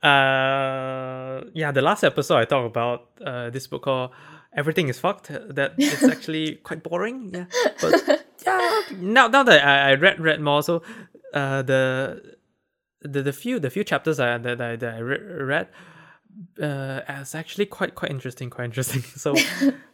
uh, 0.05 1.45
yeah, 1.55 1.73
the 1.73 1.83
last 1.83 2.05
episode 2.05 2.37
I 2.37 2.45
talked 2.45 2.67
about 2.67 3.11
uh 3.25 3.51
this 3.51 3.67
book 3.67 3.83
called 3.83 4.11
Everything 4.55 4.89
Is 4.89 4.99
Fucked. 4.99 5.29
That 5.29 5.75
it's 5.79 6.03
actually 6.15 6.57
quite 6.57 6.83
boring. 6.83 7.31
Yeah, 7.33 7.47
but 7.81 8.25
yeah, 8.47 8.81
now 8.99 9.29
now 9.29 9.43
that 9.43 9.65
I, 9.65 9.91
I 9.91 9.95
read 9.95 10.21
read 10.21 10.41
more, 10.41 10.63
so 10.63 10.83
uh 11.33 11.63
the 11.63 12.37
the 13.01 13.23
the 13.23 13.33
few 13.33 13.59
the 13.59 13.71
few 13.71 13.85
chapters 13.85 14.21
I, 14.21 14.39
that 14.39 14.61
I 14.61 14.77
that 14.77 14.95
I 14.95 14.99
re- 14.99 15.21
read 15.21 15.69
uh 16.61 17.01
it's 17.09 17.35
actually 17.35 17.67
quite 17.67 17.95
quite 17.95 18.11
interesting 18.11 18.51
quite 18.51 18.65
interesting 18.65 19.03
so 19.17 19.35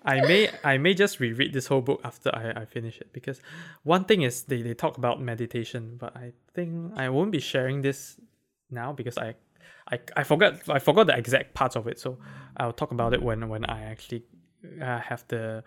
i 0.04 0.20
may 0.22 0.48
i 0.64 0.78
may 0.78 0.94
just 0.94 1.20
reread 1.20 1.52
this 1.52 1.66
whole 1.66 1.82
book 1.82 2.00
after 2.02 2.34
i 2.34 2.62
i 2.62 2.64
finish 2.64 2.98
it 2.98 3.12
because 3.12 3.40
one 3.82 4.04
thing 4.04 4.22
is 4.22 4.44
they, 4.44 4.62
they 4.62 4.72
talk 4.72 4.96
about 4.96 5.20
meditation 5.20 5.96
but 5.98 6.16
i 6.16 6.32
think 6.54 6.92
i 6.96 7.08
won't 7.08 7.30
be 7.30 7.40
sharing 7.40 7.82
this 7.82 8.18
now 8.70 8.92
because 8.92 9.18
i 9.18 9.34
i, 9.90 9.98
I 10.16 10.22
forgot 10.24 10.54
i 10.68 10.78
forgot 10.78 11.06
the 11.06 11.16
exact 11.16 11.54
parts 11.54 11.76
of 11.76 11.86
it 11.86 11.98
so 11.98 12.18
i'll 12.56 12.72
talk 12.72 12.92
about 12.92 13.14
it 13.14 13.22
when 13.22 13.48
when 13.48 13.64
i 13.64 13.82
actually 13.82 14.24
uh, 14.80 14.98
have 14.98 15.24
the 15.28 15.64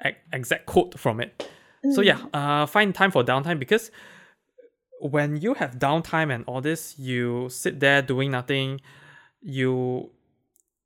ex- 0.00 0.18
exact 0.32 0.66
quote 0.66 0.98
from 0.98 1.20
it. 1.20 1.48
So 1.94 2.00
yeah 2.00 2.18
uh 2.34 2.66
find 2.66 2.92
time 2.92 3.12
for 3.12 3.22
downtime 3.22 3.60
because 3.60 3.92
when 4.98 5.36
you 5.36 5.54
have 5.54 5.78
downtime 5.78 6.34
and 6.34 6.42
all 6.46 6.60
this 6.60 6.98
you 6.98 7.48
sit 7.48 7.78
there 7.78 8.02
doing 8.02 8.32
nothing 8.32 8.80
you 9.40 10.10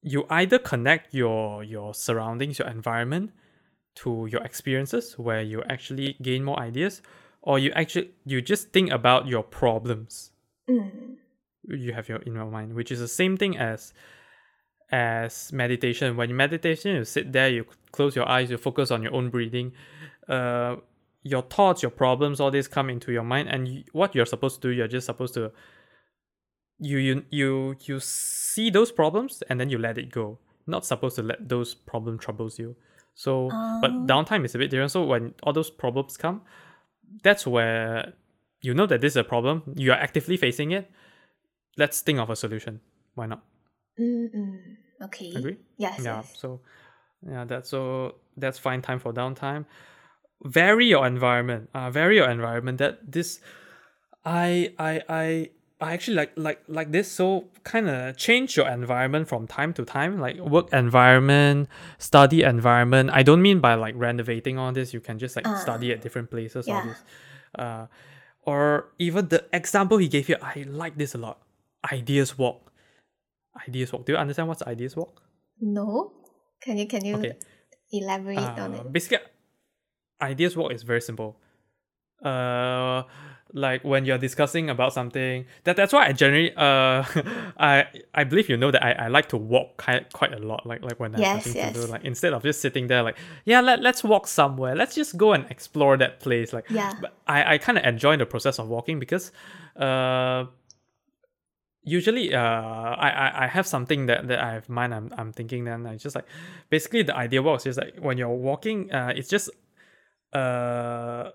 you 0.02 0.26
either 0.28 0.58
connect 0.58 1.14
your 1.14 1.64
your 1.64 1.94
surroundings 1.94 2.58
your 2.58 2.68
environment 2.68 3.30
to 3.94 4.26
your 4.30 4.42
experiences 4.42 5.18
where 5.18 5.40
you 5.40 5.62
actually 5.70 6.16
gain 6.20 6.44
more 6.44 6.58
ideas 6.58 7.00
or 7.42 7.58
you 7.58 7.70
actually 7.72 8.10
you 8.24 8.40
just 8.42 8.72
think 8.72 8.90
about 8.90 9.26
your 9.26 9.42
problems. 9.42 10.30
Mm. 10.68 11.16
You 11.68 11.92
have 11.92 12.08
your 12.08 12.18
in 12.18 12.34
your 12.34 12.46
mind 12.46 12.74
which 12.74 12.90
is 12.90 13.00
the 13.00 13.08
same 13.08 13.36
thing 13.36 13.56
as 13.56 13.92
as 14.92 15.52
meditation. 15.52 16.16
When 16.16 16.28
you 16.30 16.34
meditation 16.34 16.96
you 16.96 17.04
sit 17.04 17.32
there 17.32 17.48
you 17.48 17.64
close 17.92 18.16
your 18.16 18.28
eyes 18.28 18.50
you 18.50 18.56
focus 18.58 18.90
on 18.90 19.02
your 19.02 19.14
own 19.14 19.30
breathing 19.30 19.72
uh 20.28 20.76
your 21.22 21.42
thoughts 21.42 21.82
your 21.82 21.90
problems 21.90 22.40
all 22.40 22.50
this 22.50 22.66
come 22.66 22.88
into 22.88 23.12
your 23.12 23.22
mind 23.22 23.48
and 23.48 23.68
you, 23.68 23.84
what 23.92 24.14
you're 24.14 24.26
supposed 24.26 24.60
to 24.60 24.68
do 24.68 24.74
you're 24.74 24.88
just 24.88 25.06
supposed 25.06 25.34
to 25.34 25.52
you 26.78 26.98
you 26.98 27.24
you 27.30 27.76
you 27.84 28.00
see 28.00 28.70
those 28.70 28.90
problems 28.90 29.42
and 29.48 29.60
then 29.60 29.68
you 29.68 29.78
let 29.78 29.98
it 29.98 30.10
go. 30.10 30.38
Not 30.66 30.86
supposed 30.86 31.16
to 31.16 31.22
let 31.22 31.48
those 31.48 31.74
problem 31.74 32.18
troubles 32.18 32.58
you. 32.58 32.74
So 33.14 33.48
but 33.82 33.90
Oh. 33.90 34.06
downtime 34.06 34.44
is 34.44 34.54
a 34.54 34.58
bit 34.58 34.70
different. 34.70 34.90
So 34.92 35.04
when 35.04 35.34
all 35.42 35.52
those 35.52 35.70
problems 35.70 36.16
come 36.16 36.42
that's 37.22 37.46
where 37.46 38.14
you 38.62 38.72
know 38.72 38.86
that 38.86 39.00
this 39.00 39.12
is 39.12 39.16
a 39.16 39.24
problem 39.24 39.62
you 39.76 39.90
are 39.90 39.98
actively 39.98 40.36
facing 40.36 40.70
it 40.70 40.90
let's 41.76 42.00
think 42.00 42.18
of 42.18 42.30
a 42.30 42.36
solution 42.36 42.80
why 43.14 43.26
not 43.26 43.42
Mm-mm. 43.98 44.58
Okay. 45.02 45.30
Agree? 45.34 45.56
Yes. 45.76 45.98
yeah 46.04 46.16
yes. 46.16 46.34
so 46.38 46.60
yeah 47.28 47.44
that's 47.44 47.68
so 47.70 48.14
that's 48.36 48.58
fine 48.58 48.80
time 48.82 48.98
for 48.98 49.12
downtime 49.12 49.64
vary 50.42 50.86
your 50.86 51.06
environment 51.06 51.68
uh 51.74 51.90
vary 51.90 52.16
your 52.16 52.28
environment 52.30 52.78
that 52.78 52.98
this 53.10 53.40
i 54.24 54.72
i 54.78 55.00
i 55.08 55.50
I 55.82 55.94
actually 55.94 56.16
like 56.16 56.32
like 56.36 56.60
like 56.68 56.92
this 56.92 57.10
so 57.10 57.48
kind 57.64 57.88
of 57.88 58.14
change 58.18 58.54
your 58.54 58.68
environment 58.68 59.26
from 59.28 59.46
time 59.46 59.72
to 59.72 59.84
time 59.86 60.20
like 60.20 60.36
work 60.36 60.68
environment 60.74 61.70
study 61.96 62.42
environment 62.42 63.08
I 63.14 63.22
don't 63.22 63.40
mean 63.40 63.60
by 63.60 63.76
like 63.76 63.94
renovating 63.96 64.58
all 64.58 64.72
this 64.72 64.92
you 64.92 65.00
can 65.00 65.18
just 65.18 65.36
like 65.36 65.46
Ah. 65.48 65.54
study 65.54 65.90
at 65.90 66.02
different 66.02 66.30
places 66.30 66.68
all 66.68 66.74
Yeah. 66.74 66.84
this 66.92 67.02
uh 67.58 67.86
or 68.44 68.92
even 68.98 69.28
the 69.28 69.46
example 69.54 69.96
he 69.96 70.08
gave 70.08 70.26
here 70.26 70.36
I 70.42 70.66
like 70.68 70.98
this 70.98 71.14
a 71.14 71.18
lot 71.18 71.38
ideas 71.92 72.36
walk 72.38 72.72
ideas 73.68 73.92
walk 73.92 74.04
do 74.06 74.12
you 74.12 74.18
understand 74.18 74.48
what's 74.48 74.62
ideas 74.62 74.96
walk 74.96 75.22
No. 75.60 76.12
Can 76.60 76.76
you 76.78 76.86
can 76.86 77.04
you 77.04 77.16
Okay. 77.16 77.32
elaborate 77.92 78.58
on 78.58 78.74
Uh, 78.74 78.80
it? 78.80 78.92
basically, 78.92 79.18
ideas 80.20 80.56
walk 80.56 80.72
is 80.72 80.82
very 80.82 81.00
simple. 81.00 81.36
Uh, 82.24 83.02
like 83.52 83.82
when 83.82 84.04
you're 84.04 84.18
discussing 84.18 84.70
about 84.70 84.92
something, 84.92 85.44
that 85.64 85.74
that's 85.76 85.92
why 85.92 86.06
I 86.06 86.12
generally 86.12 86.52
uh, 86.54 87.02
I 87.58 87.86
I 88.14 88.24
believe 88.24 88.48
you 88.48 88.56
know 88.56 88.70
that 88.70 88.82
I, 88.84 88.92
I 88.92 89.08
like 89.08 89.28
to 89.30 89.36
walk 89.36 89.76
quite 89.78 90.12
quite 90.12 90.32
a 90.32 90.38
lot. 90.38 90.66
Like 90.66 90.82
like 90.84 91.00
when 91.00 91.14
I 91.14 91.18
have 91.18 91.30
Yes, 91.32 91.44
to 91.44 91.72
do, 91.72 91.86
like 91.86 92.04
instead 92.04 92.32
of 92.32 92.42
just 92.42 92.60
sitting 92.60 92.86
there, 92.86 93.02
like 93.02 93.16
yeah, 93.44 93.60
let 93.60 93.80
let's 93.80 94.04
walk 94.04 94.26
somewhere. 94.28 94.74
Let's 94.76 94.94
just 94.94 95.16
go 95.16 95.32
and 95.32 95.50
explore 95.50 95.96
that 95.96 96.20
place. 96.20 96.52
Like 96.52 96.66
Yeah. 96.68 96.92
but 97.00 97.16
I 97.26 97.54
I 97.54 97.58
kind 97.58 97.78
of 97.78 97.84
enjoy 97.84 98.16
the 98.18 98.26
process 98.26 98.58
of 98.58 98.68
walking 98.68 98.98
because 99.00 99.32
uh 99.76 100.44
usually 101.82 102.34
uh 102.34 102.40
I, 102.40 103.08
I 103.10 103.44
I 103.44 103.46
have 103.46 103.66
something 103.66 104.06
that 104.06 104.28
that 104.28 104.38
I 104.38 104.52
have 104.52 104.68
in 104.68 104.74
mind 104.74 104.94
I'm 104.94 105.10
I'm 105.16 105.32
thinking 105.32 105.64
then 105.64 105.86
I 105.86 105.96
just 105.96 106.14
like 106.14 106.26
basically 106.68 107.02
the 107.02 107.16
idea 107.16 107.40
walk 107.42 107.58
is 107.60 107.64
just 107.64 107.78
like 107.80 107.96
when 107.98 108.18
you're 108.18 108.28
walking 108.50 108.92
uh 108.92 109.12
it's 109.16 109.28
just 109.28 109.48
uh 110.32 111.30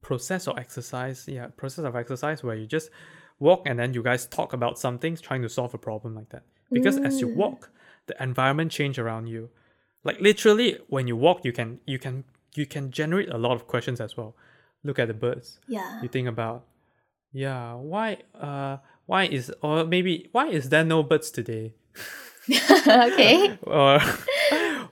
process 0.00 0.46
or 0.46 0.58
exercise 0.58 1.26
yeah 1.28 1.46
process 1.56 1.84
of 1.84 1.96
exercise 1.96 2.42
where 2.42 2.54
you 2.56 2.66
just 2.66 2.90
walk 3.38 3.62
and 3.66 3.78
then 3.78 3.94
you 3.94 4.02
guys 4.02 4.26
talk 4.26 4.52
about 4.52 4.78
some 4.78 4.98
things 4.98 5.20
trying 5.20 5.42
to 5.42 5.48
solve 5.48 5.72
a 5.74 5.78
problem 5.78 6.14
like 6.14 6.28
that 6.30 6.42
because 6.72 6.98
as 6.98 7.20
you 7.20 7.28
Mm. 7.28 7.34
walk 7.36 7.70
the 8.06 8.14
environment 8.22 8.70
change 8.70 8.98
around 8.98 9.28
you 9.28 9.48
like 10.02 10.20
literally 10.20 10.78
when 10.88 11.06
you 11.08 11.16
walk 11.16 11.44
you 11.44 11.52
can 11.52 11.80
you 11.86 11.98
can 11.98 12.24
you 12.54 12.66
can 12.66 12.90
generate 12.90 13.30
a 13.30 13.38
lot 13.38 13.52
of 13.52 13.66
questions 13.66 14.00
as 14.00 14.16
well 14.16 14.36
look 14.82 14.98
at 14.98 15.08
the 15.08 15.14
birds 15.14 15.58
Yeah. 15.66 16.00
you 16.02 16.08
think 16.08 16.28
about 16.28 16.66
yeah 17.32 17.72
why 17.74 18.18
uh 18.38 18.76
why 19.06 19.24
is 19.24 19.52
or 19.62 19.84
maybe 19.84 20.28
why 20.32 20.48
is 20.48 20.68
there 20.68 20.84
no 20.84 21.02
birds 21.02 21.30
today 21.30 21.74
okay. 22.86 23.58
or 23.62 24.00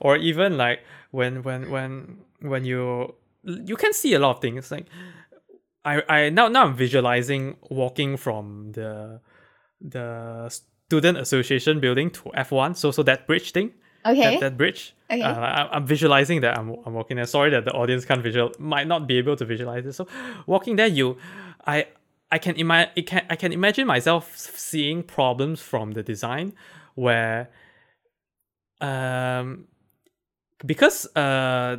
or 0.00 0.16
even 0.16 0.56
like 0.56 0.80
when 1.10 1.42
when 1.42 1.70
when 1.70 2.18
when 2.40 2.64
you 2.64 3.14
you 3.44 3.76
can 3.76 3.92
see 3.92 4.14
a 4.14 4.18
lot 4.18 4.36
of 4.36 4.40
things 4.40 4.70
like 4.70 4.86
I 5.84 6.02
I 6.08 6.30
now 6.30 6.48
now 6.48 6.64
I'm 6.64 6.74
visualizing 6.74 7.56
walking 7.70 8.16
from 8.16 8.72
the 8.72 9.20
the 9.80 10.48
student 10.48 11.18
association 11.18 11.80
building 11.80 12.10
to 12.10 12.22
F1. 12.36 12.76
So 12.76 12.90
so 12.90 13.02
that 13.02 13.26
bridge 13.26 13.52
thing. 13.52 13.72
Okay. 14.04 14.20
That, 14.20 14.40
that 14.40 14.56
bridge. 14.56 14.94
Okay. 15.10 15.22
Uh, 15.22 15.32
I, 15.32 15.76
I'm 15.76 15.86
visualizing 15.86 16.40
that 16.40 16.58
I'm, 16.58 16.74
I'm 16.84 16.94
walking 16.94 17.16
there. 17.16 17.26
Sorry 17.26 17.50
that 17.50 17.64
the 17.64 17.72
audience 17.72 18.04
can't 18.04 18.22
visual 18.22 18.50
might 18.58 18.88
not 18.88 19.06
be 19.06 19.16
able 19.18 19.36
to 19.36 19.44
visualize 19.44 19.86
it. 19.86 19.92
So 19.92 20.08
walking 20.46 20.74
there, 20.74 20.88
you, 20.88 21.18
I 21.66 21.86
I 22.32 22.38
can 22.38 22.56
imagine 22.56 22.92
it 22.96 23.06
can 23.06 23.26
I 23.28 23.36
can 23.36 23.52
imagine 23.52 23.86
myself 23.86 24.36
seeing 24.36 25.02
problems 25.02 25.60
from 25.60 25.92
the 25.92 26.02
design 26.02 26.54
where 26.94 27.50
um 28.80 29.66
because 30.64 31.06
uh 31.14 31.76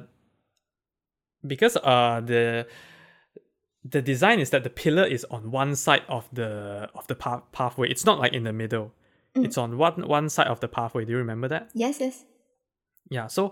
because 1.46 1.76
uh 1.78 2.22
the 2.24 2.68
the 3.84 4.02
design 4.02 4.40
is 4.40 4.52
that 4.52 4.64
the 4.64 4.70
pillar 4.70 5.04
is 5.04 5.26
on 5.26 5.52
one 5.52 5.76
side 5.76 6.04
of 6.08 6.30
the 6.32 6.90
of 6.96 7.08
the 7.08 7.16
path, 7.16 7.42
pathway. 7.52 7.90
It's 7.90 8.06
not 8.06 8.20
like 8.20 8.34
in 8.34 8.44
the 8.44 8.54
middle. 8.54 8.94
Mm. 9.36 9.46
It's 9.46 9.58
on 9.58 9.78
one 9.78 10.08
one 10.08 10.30
side 10.30 10.48
of 10.48 10.60
the 10.60 10.68
pathway. 10.68 11.04
Do 11.04 11.12
you 11.12 11.18
remember 11.18 11.48
that? 11.50 11.70
yes, 11.74 12.00
yes. 12.00 12.24
Yeah. 13.10 13.28
So, 13.28 13.52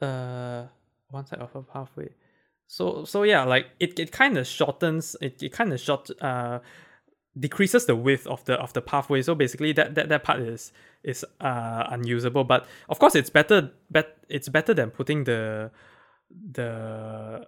uh, 0.00 0.66
one 1.10 1.26
side 1.26 1.40
of 1.40 1.54
a 1.54 1.62
pathway. 1.62 2.10
So 2.72 3.04
so 3.04 3.22
yeah, 3.22 3.44
like 3.44 3.66
it, 3.80 3.98
it 3.98 4.12
kind 4.12 4.38
of 4.38 4.46
shortens. 4.46 5.14
It, 5.20 5.42
it 5.42 5.52
kind 5.52 5.74
of 5.74 5.78
short 5.78 6.08
uh 6.22 6.60
decreases 7.38 7.84
the 7.84 7.94
width 7.94 8.26
of 8.26 8.42
the 8.46 8.54
of 8.54 8.72
the 8.72 8.80
pathway. 8.80 9.20
So 9.20 9.34
basically, 9.34 9.72
that 9.74 9.94
that, 9.94 10.08
that 10.08 10.24
part 10.24 10.40
is 10.40 10.72
is 11.04 11.22
uh 11.38 11.84
unusable. 11.90 12.44
But 12.44 12.64
of 12.88 12.98
course, 12.98 13.14
it's 13.14 13.28
better. 13.28 13.72
Bet 13.90 14.16
it's 14.30 14.48
better 14.48 14.72
than 14.72 14.88
putting 14.88 15.24
the 15.24 15.70
the. 16.30 17.46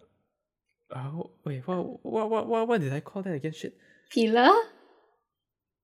Oh 0.95 1.31
wait! 1.43 1.67
What 1.67 2.05
what 2.05 2.29
what 2.29 2.47
what 2.47 2.69
what 2.69 2.81
did 2.83 2.93
I 2.93 3.01
call 3.01 3.23
that 3.23 3.33
again? 3.33 3.55
Shit. 3.55 3.79
Pillar? 4.11 4.53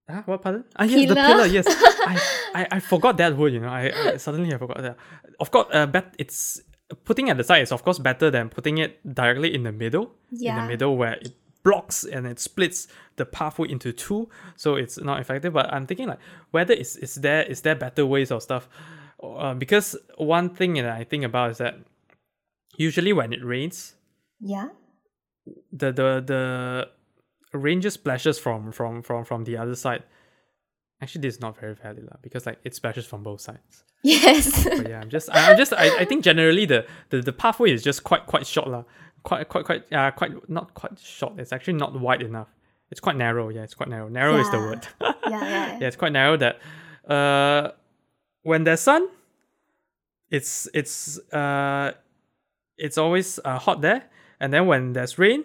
Ah, 0.07 0.23
what 0.27 0.43
pardon? 0.43 0.65
Ah, 0.77 0.85
yes, 0.85 1.09
the 1.09 1.15
Pillar? 1.15 1.27
pillar. 1.27 1.47
Yes, 1.47 1.65
I, 1.71 2.21
I, 2.55 2.67
I 2.73 2.81
forgot 2.81 3.17
that 3.17 3.35
word. 3.39 3.55
You 3.55 3.61
know, 3.61 3.69
I, 3.69 3.91
I 3.91 4.17
suddenly 4.19 4.53
I 4.53 4.59
forgot 4.59 4.83
that. 4.83 4.97
Of 5.41 5.51
course, 5.51 5.69
uh, 5.73 5.87
bet 5.87 6.15
it's 6.19 6.61
putting 7.05 7.31
at 7.31 7.37
the 7.37 7.45
side 7.45 7.63
is 7.63 7.73
of 7.73 7.83
course 7.85 7.99
better 7.99 8.31
than 8.31 8.49
putting 8.49 8.79
it 8.79 8.99
directly 9.15 9.55
in 9.55 9.63
the 9.63 9.73
middle. 9.73 10.13
Yeah. 10.31 10.57
In 10.57 10.63
the 10.65 10.69
middle 10.69 10.97
where 10.97 11.15
it 11.15 11.35
blocks 11.63 12.05
and 12.05 12.27
it 12.27 12.39
splits 12.41 12.89
the 13.17 13.25
pathway 13.27 13.69
into 13.71 13.93
two, 13.93 14.29
so 14.57 14.77
it's 14.77 14.99
not 14.99 15.21
effective. 15.21 15.53
But 15.53 15.73
I'm 15.73 15.87
thinking 15.87 16.09
like 16.09 16.19
whether 16.53 16.75
is 16.75 16.97
is 16.97 17.17
there 17.17 17.43
is 17.43 17.61
there 17.63 17.75
better 17.75 18.07
ways 18.07 18.31
or 18.33 18.41
stuff, 18.41 18.69
uh, 19.23 19.55
because 19.55 19.97
one 20.17 20.51
thing 20.51 20.75
that 20.75 20.87
I 20.91 21.05
think 21.05 21.25
about 21.25 21.51
is 21.53 21.59
that 21.59 21.77
usually 22.77 23.13
when 23.13 23.33
it 23.33 23.45
rains, 23.45 23.95
Yeah. 24.41 24.69
the 25.73 25.93
the 25.93 26.23
the 26.27 27.59
rain 27.59 27.81
just 27.81 27.95
splashes 28.01 28.39
from 28.39 28.73
from 28.73 29.03
from 29.03 29.25
from 29.25 29.45
the 29.45 29.57
other 29.57 29.75
side. 29.75 30.03
Actually, 31.03 31.23
this 31.23 31.37
is 31.37 31.41
not 31.41 31.59
very 31.59 31.75
valid 31.75 32.05
lah, 32.05 32.17
because 32.23 32.45
like 32.47 32.59
it 32.65 32.75
splashes 32.75 33.07
from 33.07 33.23
both 33.23 33.41
sides. 33.41 33.85
Yes. 34.03 34.65
But 34.65 34.89
yeah, 34.89 35.01
I'm 35.01 35.11
just 35.11 35.29
I- 35.31 35.51
I'm 35.51 35.57
just 35.57 35.73
I, 35.73 35.99
I 36.01 36.05
think 36.05 36.25
generally 36.25 36.65
the, 36.67 36.87
the 37.11 37.21
the 37.23 37.33
pathway 37.33 37.73
is 37.73 37.83
just 37.83 38.05
quite 38.05 38.27
quite 38.27 38.47
short 38.47 38.69
lah. 38.69 38.85
Quite 39.23 39.49
quite 39.49 39.65
quite 39.65 39.93
uh 39.93 40.11
quite 40.13 40.33
not 40.49 40.73
quite 40.75 40.99
short. 40.99 41.39
It's 41.39 41.53
actually 41.53 41.75
not 41.75 41.99
wide 41.99 42.23
enough. 42.23 42.49
It's 42.91 43.01
quite 43.01 43.17
narrow. 43.17 43.49
Yeah, 43.51 43.63
it's 43.63 43.75
quite 43.75 43.89
narrow. 43.89 44.09
Narrow 44.09 44.37
is 44.41 44.51
the 44.51 44.59
word. 44.59 44.87
yeah, 45.01 45.13
yeah. 45.29 45.79
yeah, 45.81 45.87
it's 45.89 45.97
quite 45.97 46.13
narrow 46.13 46.37
that 46.39 46.61
uh 47.09 47.73
when 48.43 48.65
there's 48.65 48.81
sun, 48.81 49.09
it's 50.31 50.69
it's 50.75 51.19
uh 51.33 51.93
it's 52.79 52.97
always 52.97 53.39
uh, 53.45 53.59
hot 53.59 53.81
there, 53.83 54.05
and 54.41 54.53
then 54.53 54.67
when 54.67 54.95
there's 54.95 55.19
rain, 55.19 55.45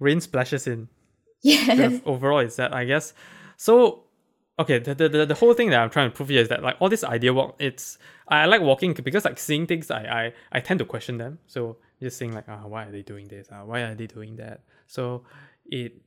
rain 0.00 0.20
splashes 0.20 0.66
in 0.66 0.88
Yes. 1.42 2.02
overall 2.04 2.40
is 2.40 2.56
that 2.56 2.74
I 2.74 2.84
guess. 2.84 3.12
So 3.56 4.05
okay, 4.58 4.78
the, 4.78 4.94
the 4.94 5.26
the 5.26 5.34
whole 5.34 5.54
thing 5.54 5.70
that 5.70 5.80
I'm 5.80 5.90
trying 5.90 6.10
to 6.10 6.16
prove 6.16 6.28
here 6.28 6.40
is 6.40 6.48
that 6.48 6.62
like 6.62 6.76
all 6.80 6.88
this 6.88 7.04
idea 7.04 7.32
walk, 7.32 7.56
it's 7.58 7.98
I 8.28 8.46
like 8.46 8.62
walking 8.62 8.94
because 8.94 9.24
like 9.24 9.38
seeing 9.38 9.66
things 9.66 9.90
I 9.90 10.02
I, 10.04 10.32
I 10.52 10.60
tend 10.60 10.78
to 10.78 10.84
question 10.84 11.18
them. 11.18 11.38
So 11.46 11.76
just 12.00 12.18
saying 12.18 12.32
like 12.32 12.44
ah 12.48 12.66
why 12.66 12.84
are 12.84 12.92
they 12.92 13.02
doing 13.02 13.28
this? 13.28 13.48
Ah 13.52 13.64
why 13.64 13.80
are 13.82 13.94
they 13.94 14.06
doing 14.06 14.36
that? 14.36 14.62
So 14.86 15.24
it 15.66 16.00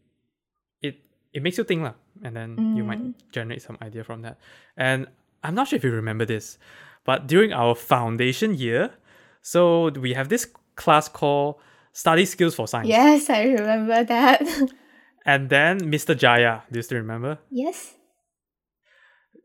it 0.82 0.98
it 1.34 1.44
makes 1.44 1.58
you 1.58 1.64
think 1.64 1.84
lah, 1.84 1.94
and 2.24 2.36
then 2.36 2.76
you 2.76 2.84
might 2.84 3.02
generate 3.32 3.62
some 3.62 3.78
idea 3.82 4.04
from 4.04 4.22
that. 4.24 4.40
And 4.78 5.08
I'm 5.44 5.56
not 5.56 5.68
sure 5.68 5.78
if 5.78 5.84
you 5.84 5.92
remember 5.92 6.26
this, 6.26 6.58
but 7.06 7.28
during 7.28 7.54
our 7.54 7.76
foundation 7.76 8.56
year, 8.56 8.92
so 9.42 9.90
we 9.92 10.14
have 10.14 10.30
this 10.30 10.48
class 10.76 11.08
called 11.08 11.56
Study 11.94 12.26
Skills 12.26 12.56
for 12.56 12.68
Science. 12.68 12.90
Yes, 12.90 13.30
I 13.30 13.44
remember 13.44 14.04
that. 14.04 14.42
And 15.26 15.50
then 15.50 15.82
Mr. 15.92 16.18
Jaya, 16.18 16.64
do 16.72 16.80
you 16.80 16.82
still 16.82 16.98
remember? 16.98 17.38
yes. 17.52 17.99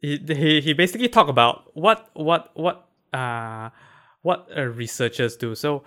He 0.05 0.19
he, 0.43 0.61
he 0.63 0.73
basically 0.75 1.09
talked 1.09 1.31
about 1.31 1.57
what 1.77 2.11
what 2.15 2.51
what 2.57 2.77
uh 3.15 3.71
what 4.23 4.49
uh, 4.57 4.63
researchers 4.65 5.37
do. 5.37 5.55
So 5.55 5.85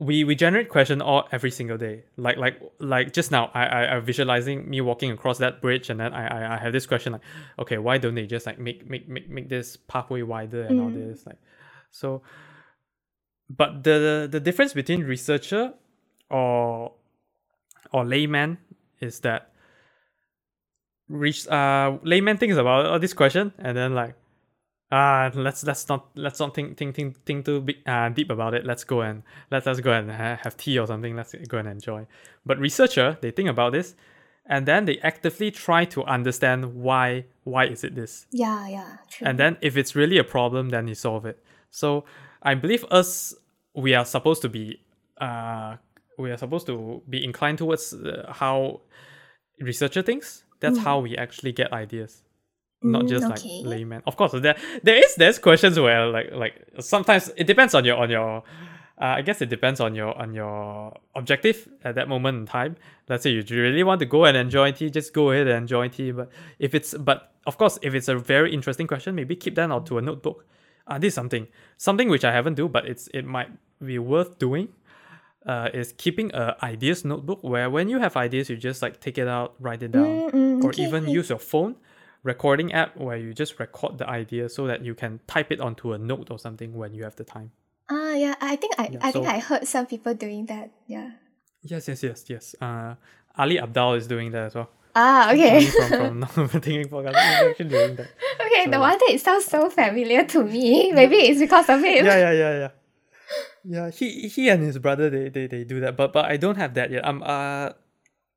we 0.00 0.24
we 0.24 0.34
generate 0.36 0.68
question 0.70 1.02
all 1.02 1.28
every 1.32 1.50
single 1.50 1.78
day. 1.78 2.04
Like 2.16 2.38
like 2.38 2.60
like 2.80 3.12
just 3.14 3.30
now, 3.32 3.50
I 3.54 3.66
I 3.66 3.80
I'm 3.96 4.04
visualizing 4.04 4.70
me 4.70 4.80
walking 4.82 5.12
across 5.12 5.38
that 5.38 5.62
bridge, 5.62 5.90
and 5.90 6.00
then 6.00 6.14
I 6.14 6.26
I, 6.28 6.54
I 6.56 6.58
have 6.58 6.72
this 6.72 6.86
question 6.86 7.14
like, 7.14 7.22
okay, 7.58 7.78
why 7.78 7.98
don't 7.98 8.14
they 8.16 8.26
just 8.26 8.46
like 8.46 8.58
make 8.60 8.88
make 8.90 9.08
make 9.08 9.28
make 9.30 9.48
this 9.50 9.76
pathway 9.76 10.22
wider 10.22 10.62
and 10.64 10.80
all 10.80 10.90
Mm. 10.90 10.94
this 10.94 11.26
like, 11.26 11.38
so. 11.90 12.22
But 13.50 13.84
the 13.84 14.28
the 14.30 14.40
difference 14.40 14.74
between 14.74 15.04
researcher 15.04 15.74
or 16.30 16.92
or 17.92 18.04
layman 18.06 18.58
is 19.00 19.20
that 19.20 19.52
reach 21.08 21.46
uh 21.48 21.98
layman 22.02 22.36
thinks 22.36 22.56
about 22.56 22.86
all 22.86 22.98
this 22.98 23.12
question 23.14 23.52
and 23.58 23.76
then 23.76 23.94
like 23.94 24.14
ah 24.90 25.30
let's 25.34 25.64
let's 25.64 25.88
not 25.88 26.08
let's 26.14 26.38
not 26.38 26.54
think 26.54 26.76
think 26.76 26.94
think 26.94 27.16
think 27.24 27.44
too 27.44 27.60
big 27.60 27.76
uh, 27.86 28.08
deep 28.08 28.30
about 28.30 28.54
it. 28.54 28.64
Let's 28.64 28.84
go 28.84 29.00
and 29.02 29.22
let's 29.50 29.66
let's 29.66 29.80
go 29.80 29.92
and 29.92 30.10
ha- 30.10 30.38
have 30.42 30.56
tea 30.56 30.78
or 30.78 30.86
something. 30.86 31.16
Let's 31.16 31.34
go 31.48 31.58
and 31.58 31.68
enjoy. 31.68 32.06
But 32.44 32.58
researcher 32.58 33.18
they 33.20 33.30
think 33.30 33.48
about 33.48 33.72
this 33.72 33.94
and 34.48 34.66
then 34.66 34.84
they 34.84 34.98
actively 34.98 35.50
try 35.50 35.84
to 35.86 36.04
understand 36.04 36.74
why 36.74 37.24
why 37.44 37.66
is 37.66 37.82
it 37.84 37.94
this? 37.94 38.26
Yeah, 38.30 38.68
yeah. 38.68 38.96
True. 39.10 39.26
and 39.26 39.38
then 39.38 39.56
if 39.60 39.76
it's 39.76 39.96
really 39.96 40.18
a 40.18 40.24
problem 40.24 40.68
then 40.70 40.86
you 40.88 40.94
solve 40.94 41.26
it. 41.26 41.42
So 41.70 42.04
i 42.42 42.54
believe 42.54 42.84
us 42.90 43.34
we 43.74 43.94
are 43.94 44.04
supposed 44.04 44.40
to 44.42 44.48
be 44.48 44.80
uh 45.20 45.76
we 46.18 46.30
are 46.30 46.36
supposed 46.36 46.66
to 46.66 47.02
be 47.08 47.24
inclined 47.24 47.58
towards 47.58 47.92
uh, 47.92 48.32
how 48.32 48.80
researcher 49.60 50.02
thinks 50.02 50.44
that's 50.60 50.78
how 50.78 50.98
we 51.00 51.16
actually 51.16 51.52
get 51.52 51.72
ideas 51.72 52.22
not 52.82 53.04
Mm, 53.04 53.08
just 53.08 53.24
okay. 53.24 53.60
like 53.62 53.66
layman 53.66 54.02
of 54.06 54.16
course 54.16 54.32
there 54.32 54.56
there 54.82 54.96
is 54.96 55.14
there's 55.16 55.38
questions 55.38 55.78
where 55.78 56.06
like 56.06 56.30
like 56.32 56.54
sometimes 56.80 57.32
it 57.36 57.46
depends 57.46 57.74
on 57.74 57.84
your 57.84 57.96
on 57.96 58.10
your 58.10 58.42
uh, 59.00 59.16
I 59.18 59.22
guess 59.22 59.42
it 59.42 59.48
depends 59.50 59.80
on 59.80 59.94
your 59.94 60.16
on 60.16 60.34
your 60.34 60.96
objective 61.14 61.68
at 61.84 61.96
that 61.96 62.08
moment 62.08 62.38
in 62.38 62.46
time. 62.46 62.76
Let's 63.08 63.24
say 63.24 63.30
you 63.30 63.44
really 63.50 63.82
want 63.84 63.98
to 64.00 64.06
go 64.06 64.24
and 64.24 64.36
enjoy 64.36 64.72
tea, 64.72 64.88
just 64.90 65.12
go 65.12 65.30
ahead 65.32 65.48
and 65.48 65.58
enjoy 65.58 65.88
tea. 65.88 66.12
But 66.12 66.30
if 66.58 66.74
it's 66.74 66.94
but 66.94 67.32
of 67.46 67.58
course 67.58 67.78
if 67.82 67.94
it's 67.94 68.08
a 68.08 68.16
very 68.16 68.54
interesting 68.54 68.86
question, 68.86 69.14
maybe 69.14 69.36
keep 69.36 69.54
that 69.56 69.70
onto 69.70 69.98
a 69.98 70.02
notebook. 70.02 70.46
Uh, 70.86 70.98
this 70.98 71.08
is 71.08 71.14
something 71.14 71.46
something 71.76 72.08
which 72.08 72.24
I 72.24 72.32
haven't 72.32 72.54
do, 72.54 72.68
but 72.68 72.86
it's 72.86 73.08
it 73.12 73.26
might 73.26 73.50
be 73.84 73.98
worth 73.98 74.38
doing. 74.38 74.68
Uh, 75.46 75.70
is 75.72 75.92
keeping 75.96 76.34
a 76.34 76.56
ideas 76.62 77.04
notebook 77.04 77.38
where 77.42 77.70
when 77.70 77.88
you 77.88 77.98
have 78.00 78.16
ideas, 78.16 78.50
you 78.50 78.56
just 78.56 78.82
like 78.82 78.98
take 79.00 79.16
it 79.16 79.28
out, 79.28 79.54
write 79.60 79.80
it 79.82 79.92
down, 79.92 80.04
Mm, 80.04 80.30
mm, 80.32 80.64
or 80.64 80.70
okay, 80.70 80.82
even 80.82 81.08
use 81.08 81.28
your 81.30 81.38
phone 81.38 81.76
recording 82.24 82.72
app 82.72 82.96
where 82.96 83.16
you 83.16 83.32
just 83.32 83.60
record 83.60 83.98
the 83.98 84.08
idea 84.10 84.48
so 84.48 84.66
that 84.66 84.84
you 84.84 84.94
can 84.94 85.20
type 85.28 85.52
it 85.52 85.60
onto 85.60 85.92
a 85.92 85.98
note 85.98 86.28
or 86.32 86.38
something 86.38 86.74
when 86.74 86.92
you 86.94 87.04
have 87.04 87.14
the 87.14 87.22
time. 87.24 87.52
Ah, 87.88 88.14
yeah. 88.14 88.34
I 88.40 88.56
think 88.56 88.74
I, 88.76 88.88
Yeah, 88.90 88.98
I 89.02 89.12
think 89.12 89.26
I 89.28 89.38
heard 89.38 89.64
some 89.68 89.86
people 89.86 90.14
doing 90.14 90.46
that. 90.46 90.70
Yeah. 90.88 91.10
Yes, 91.62 91.86
yes, 91.86 92.02
yes, 92.02 92.24
yes. 92.28 92.54
Uh, 92.60 92.94
Ali 93.38 93.58
Abdaal 93.58 93.96
is 93.96 94.06
doing 94.08 94.32
that 94.32 94.46
as 94.50 94.54
well. 94.56 94.70
Ah, 94.96 95.30
okay. 95.32 95.64
From 95.66 95.88
from 96.00 96.20
Not 96.20 96.30
Overthinking 96.30 96.88
Podcast 96.90 97.14
is 97.14 97.50
actually 97.50 97.68
doing 97.70 97.94
that. 97.96 98.08
okay, 98.46 98.64
So- 98.64 98.70
no 98.70 98.80
wonder 98.80 99.04
it 99.08 99.20
sounds 99.20 99.44
so 99.44 99.70
familiar 99.70 100.24
to 100.24 100.42
me. 100.42 100.90
Maybe 100.98 101.16
it's 101.16 101.38
because 101.38 101.68
of 101.68 101.78
him. 101.84 102.04
Yeah, 102.04 102.18
yeah, 102.18 102.32
yeah, 102.32 102.52
yeah. 102.58 102.70
Yeah, 103.68 103.90
he 103.90 104.28
he 104.28 104.48
and 104.48 104.62
his 104.62 104.78
brother 104.78 105.10
they, 105.10 105.28
they, 105.28 105.48
they 105.48 105.64
do 105.64 105.80
that, 105.80 105.96
but 105.96 106.12
but 106.12 106.26
I 106.26 106.36
don't 106.36 106.56
have 106.56 106.74
that 106.74 106.90
yet. 106.92 107.04
I'm 107.04 107.20
uh 107.22 107.70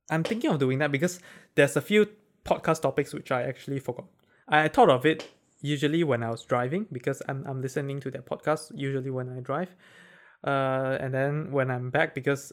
I'm 0.10 0.24
thinking 0.24 0.50
of 0.50 0.58
doing 0.60 0.80
that 0.80 0.92
because 0.92 1.20
there's 1.54 1.76
a 1.76 1.82
few 1.82 2.08
podcast 2.44 2.82
topics 2.82 3.14
which 3.14 3.32
I 3.32 3.44
actually 3.44 3.80
forgot. 3.80 4.06
I 4.48 4.68
thought 4.70 4.90
of 4.90 5.06
it 5.06 5.30
usually 5.62 6.04
when 6.04 6.24
I 6.24 6.32
was 6.32 6.44
driving 6.46 6.88
because 6.92 7.22
I'm 7.28 7.46
I'm 7.46 7.62
listening 7.62 8.00
to 8.02 8.12
that 8.12 8.26
podcast 8.26 8.72
usually 8.74 9.12
when 9.12 9.30
I 9.30 9.40
drive. 9.42 9.76
Uh 10.44 10.98
and 11.00 11.14
then 11.14 11.52
when 11.52 11.70
I'm 11.70 11.92
back 11.92 12.16
because 12.16 12.52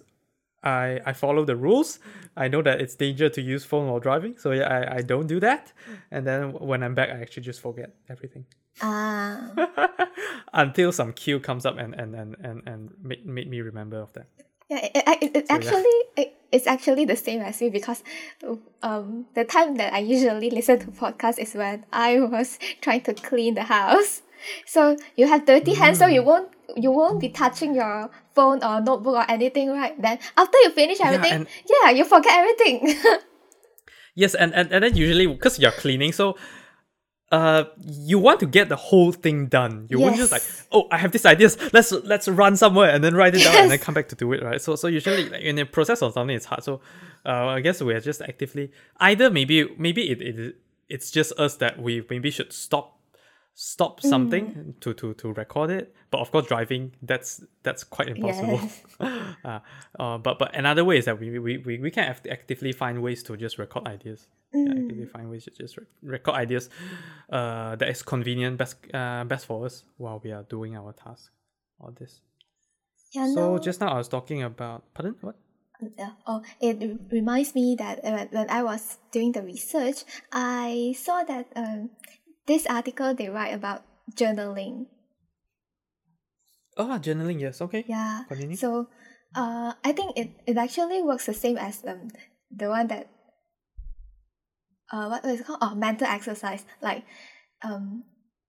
I 0.62 1.00
I 1.06 1.14
follow 1.14 1.46
the 1.46 1.56
rules. 1.56 1.98
I 2.36 2.48
know 2.48 2.60
that 2.60 2.82
it's 2.82 2.94
danger 2.94 3.30
to 3.30 3.40
use 3.40 3.64
phone 3.64 3.88
while 3.88 4.00
driving, 4.00 4.36
so 4.36 4.52
yeah, 4.52 4.68
I, 4.68 4.96
I 4.96 5.00
don't 5.02 5.26
do 5.26 5.40
that. 5.40 5.72
And 6.10 6.26
then 6.26 6.52
when 6.52 6.82
I'm 6.82 6.94
back, 6.94 7.08
I 7.08 7.22
actually 7.22 7.44
just 7.44 7.62
forget 7.62 7.94
everything 8.10 8.44
Ah, 8.82 9.50
until 10.52 10.92
some 10.92 11.12
cue 11.12 11.40
comes 11.40 11.64
up 11.64 11.78
and 11.78 11.94
and 11.94 12.14
and 12.14 12.36
and, 12.42 12.62
and 12.66 12.90
made, 13.02 13.24
made 13.24 13.48
me 13.48 13.60
remember 13.60 14.00
of 14.00 14.12
that. 14.12 14.26
yeah. 14.68 14.78
It, 14.82 14.92
it, 14.94 15.36
it, 15.36 15.48
So, 15.48 15.54
yeah. 15.54 15.56
actually, 15.56 15.98
it, 16.16 16.28
it's 16.52 16.66
actually 16.66 17.04
the 17.04 17.16
same 17.16 17.40
as 17.40 17.60
me 17.60 17.70
because 17.70 18.02
um 18.82 19.26
the 19.34 19.44
time 19.44 19.76
that 19.76 19.92
I 19.92 19.98
usually 19.98 20.50
listen 20.50 20.78
to 20.80 20.86
podcasts 20.88 21.38
is 21.38 21.54
when 21.54 21.84
I 21.92 22.20
was 22.20 22.58
trying 22.80 23.02
to 23.02 23.14
clean 23.14 23.54
the 23.54 23.64
house. 23.64 24.22
So 24.66 24.96
you 25.16 25.26
have 25.26 25.46
dirty 25.46 25.72
mm. 25.72 25.76
hands, 25.76 25.98
so 25.98 26.06
you 26.06 26.22
mm. 26.22 26.26
won't 26.26 26.48
you 26.76 26.90
won't 26.90 27.20
be 27.20 27.30
touching 27.30 27.74
your 27.74 28.10
phone 28.34 28.62
or 28.62 28.80
notebook 28.80 29.16
or 29.16 29.30
anything, 29.30 29.70
right? 29.70 30.00
Then 30.00 30.18
after 30.36 30.58
you 30.62 30.70
finish 30.70 31.00
everything, 31.00 31.46
yeah, 31.64 31.74
yeah 31.84 31.90
you 31.90 32.04
forget 32.04 32.32
everything. 32.36 32.94
yes, 34.14 34.34
and, 34.34 34.52
and 34.54 34.70
and 34.72 34.84
then 34.84 34.96
usually 34.96 35.26
because 35.26 35.58
you're 35.58 35.72
cleaning, 35.72 36.12
so 36.12 36.36
uh 37.32 37.64
you 37.84 38.18
want 38.18 38.38
to 38.38 38.46
get 38.46 38.68
the 38.68 38.76
whole 38.76 39.12
thing 39.12 39.46
done. 39.46 39.86
You 39.90 39.98
yes. 39.98 40.04
won't 40.04 40.16
just 40.16 40.32
like, 40.32 40.42
oh, 40.70 40.86
I 40.92 40.98
have 40.98 41.10
these 41.10 41.26
ideas. 41.26 41.58
Let's 41.72 41.90
let's 41.92 42.28
run 42.28 42.56
somewhere 42.56 42.90
and 42.90 43.02
then 43.02 43.14
write 43.14 43.34
it 43.34 43.40
yes. 43.40 43.52
down 43.52 43.62
and 43.62 43.70
then 43.70 43.78
come 43.78 43.94
back 43.94 44.08
to 44.08 44.16
do 44.16 44.32
it, 44.32 44.42
right? 44.42 44.60
So 44.60 44.76
so 44.76 44.86
usually 44.86 45.28
like, 45.28 45.42
in 45.42 45.56
the 45.56 45.64
process 45.64 46.02
of 46.02 46.12
something, 46.12 46.36
it's 46.36 46.46
hard. 46.46 46.62
So 46.62 46.80
uh, 47.24 47.46
I 47.46 47.60
guess 47.60 47.82
we're 47.82 48.00
just 48.00 48.22
actively 48.22 48.70
either 48.98 49.30
maybe 49.30 49.74
maybe 49.76 50.10
it, 50.10 50.22
it 50.22 50.56
it's 50.88 51.10
just 51.10 51.32
us 51.32 51.56
that 51.56 51.80
we 51.80 52.06
maybe 52.08 52.30
should 52.30 52.52
stop 52.52 52.95
stop 53.58 54.02
something 54.02 54.52
mm. 54.52 54.80
to, 54.80 54.92
to 54.92 55.14
to 55.14 55.32
record 55.32 55.70
it 55.70 55.94
but 56.10 56.20
of 56.20 56.30
course 56.30 56.46
driving 56.46 56.92
that's 57.00 57.42
that's 57.62 57.84
quite 57.84 58.06
impossible 58.06 58.60
yes. 58.60 58.82
uh, 59.46 59.60
uh, 59.98 60.18
but 60.18 60.38
but 60.38 60.54
another 60.54 60.84
way 60.84 60.98
is 60.98 61.06
that 61.06 61.18
we 61.18 61.38
we, 61.38 61.56
we, 61.56 61.78
we 61.78 61.90
can 61.90 62.04
actively 62.28 62.70
find 62.70 63.02
ways 63.02 63.22
to 63.22 63.34
just 63.34 63.58
record 63.58 63.88
ideas 63.88 64.28
mm. 64.54 64.66
yeah, 64.66 64.82
actively 64.82 65.06
find 65.06 65.30
ways 65.30 65.44
to 65.44 65.50
just 65.52 65.78
re- 65.78 65.86
record 66.02 66.34
ideas 66.34 66.68
uh, 67.32 67.74
that 67.76 67.88
is 67.88 68.02
convenient 68.02 68.58
best 68.58 68.76
uh, 68.92 69.24
best 69.24 69.46
for 69.46 69.64
us 69.64 69.84
while 69.96 70.20
we 70.22 70.30
are 70.30 70.42
doing 70.42 70.76
our 70.76 70.92
task 70.92 71.32
all 71.80 71.94
this 71.98 72.20
yeah, 73.12 73.24
so 73.32 73.54
no. 73.54 73.58
just 73.58 73.80
now 73.80 73.88
i 73.88 73.96
was 73.96 74.08
talking 74.08 74.42
about 74.42 74.84
pardon 74.92 75.16
what 75.22 75.34
yeah. 75.98 76.12
Oh, 76.26 76.42
it 76.60 76.98
reminds 77.10 77.54
me 77.54 77.76
that 77.78 78.02
uh, 78.02 78.26
when 78.30 78.48
I 78.48 78.62
was 78.62 78.96
doing 79.12 79.32
the 79.32 79.42
research, 79.42 80.04
I 80.32 80.94
saw 80.96 81.22
that 81.24 81.52
um, 81.54 81.90
this 82.46 82.66
article 82.66 83.14
they 83.14 83.28
write 83.28 83.54
about 83.54 83.82
journaling. 84.14 84.86
Oh, 86.76 86.98
journaling, 87.00 87.40
yes, 87.40 87.60
okay. 87.60 87.84
Yeah. 87.88 88.24
Continue. 88.28 88.56
So, 88.56 88.88
uh, 89.34 89.72
I 89.84 89.92
think 89.92 90.16
it, 90.16 90.30
it 90.46 90.56
actually 90.56 91.02
works 91.02 91.26
the 91.26 91.34
same 91.34 91.56
as 91.56 91.82
um 91.86 92.08
the 92.50 92.68
one 92.68 92.86
that 92.88 93.08
uh 94.92 95.08
what 95.08 95.24
is 95.24 95.40
it 95.40 95.46
called? 95.46 95.58
Oh, 95.62 95.74
mental 95.74 96.06
exercise. 96.06 96.64
Like, 96.82 97.04
um, 97.64 98.04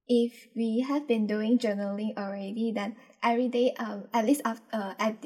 if 0.08 0.48
we 0.56 0.86
have 0.88 1.08
been 1.08 1.28
doing 1.28 1.58
journaling 1.58 2.18
already, 2.18 2.72
then 2.76 2.96
every 3.24 3.48
day, 3.48 3.74
um, 3.80 4.08
at 4.14 4.26
least 4.26 4.42
after 4.46 4.64
uh, 4.74 4.94
at 5.00 5.24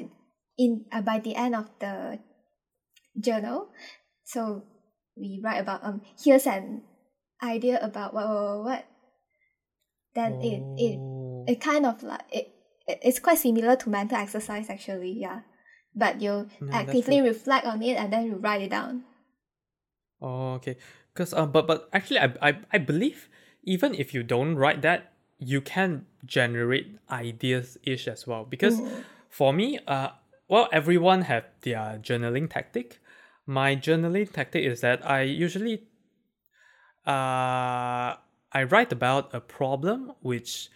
in 0.58 0.86
uh, 0.92 1.02
by 1.02 1.18
the 1.18 1.34
end 1.34 1.54
of 1.54 1.70
the 1.80 2.18
journal, 3.18 3.68
so 4.24 4.62
we 5.16 5.40
write 5.42 5.60
about 5.60 5.84
um 5.84 6.00
here's 6.22 6.46
an 6.46 6.82
idea 7.42 7.78
about 7.82 8.14
what 8.14 8.28
what, 8.28 8.64
what 8.64 8.84
then 10.14 10.32
oh. 10.34 10.46
it 10.46 10.62
it 10.78 10.96
oh. 10.98 11.44
it 11.48 11.60
kind 11.60 11.86
of 11.86 12.02
like 12.02 12.22
it, 12.30 12.48
it 12.86 12.98
it's 13.02 13.18
quite 13.18 13.38
similar 13.38 13.76
to 13.76 13.90
mental 13.90 14.18
exercise 14.18 14.68
actually 14.70 15.12
yeah 15.12 15.40
but 15.94 16.20
you 16.20 16.48
no, 16.60 16.72
actively 16.72 17.20
reflect 17.20 17.66
on 17.66 17.82
it 17.82 17.96
and 17.96 18.12
then 18.12 18.26
you 18.26 18.36
write 18.36 18.62
it 18.62 18.70
down 18.70 19.04
oh 20.20 20.54
okay 20.54 20.76
because 21.12 21.32
um 21.34 21.50
but 21.52 21.66
but 21.66 21.88
actually 21.92 22.18
I, 22.18 22.32
I 22.40 22.58
i 22.72 22.78
believe 22.78 23.28
even 23.64 23.94
if 23.94 24.14
you 24.14 24.22
don't 24.22 24.56
write 24.56 24.82
that 24.82 25.12
you 25.38 25.60
can 25.60 26.06
generate 26.24 26.98
ideas 27.10 27.76
ish 27.82 28.08
as 28.08 28.26
well 28.26 28.44
because 28.44 28.80
mm. 28.80 29.04
for 29.28 29.52
me 29.52 29.78
uh 29.86 30.10
well 30.48 30.68
everyone 30.72 31.22
have 31.22 31.44
their 31.62 31.98
journaling 32.00 32.48
tactic 32.48 33.00
my 33.46 33.74
journaling 33.74 34.30
tactic 34.32 34.64
is 34.64 34.80
that 34.80 35.04
i 35.08 35.22
usually 35.22 35.82
uh, 37.06 38.16
I 38.52 38.64
write 38.68 38.92
about 38.92 39.34
a 39.34 39.40
problem 39.40 40.12
which 40.20 40.68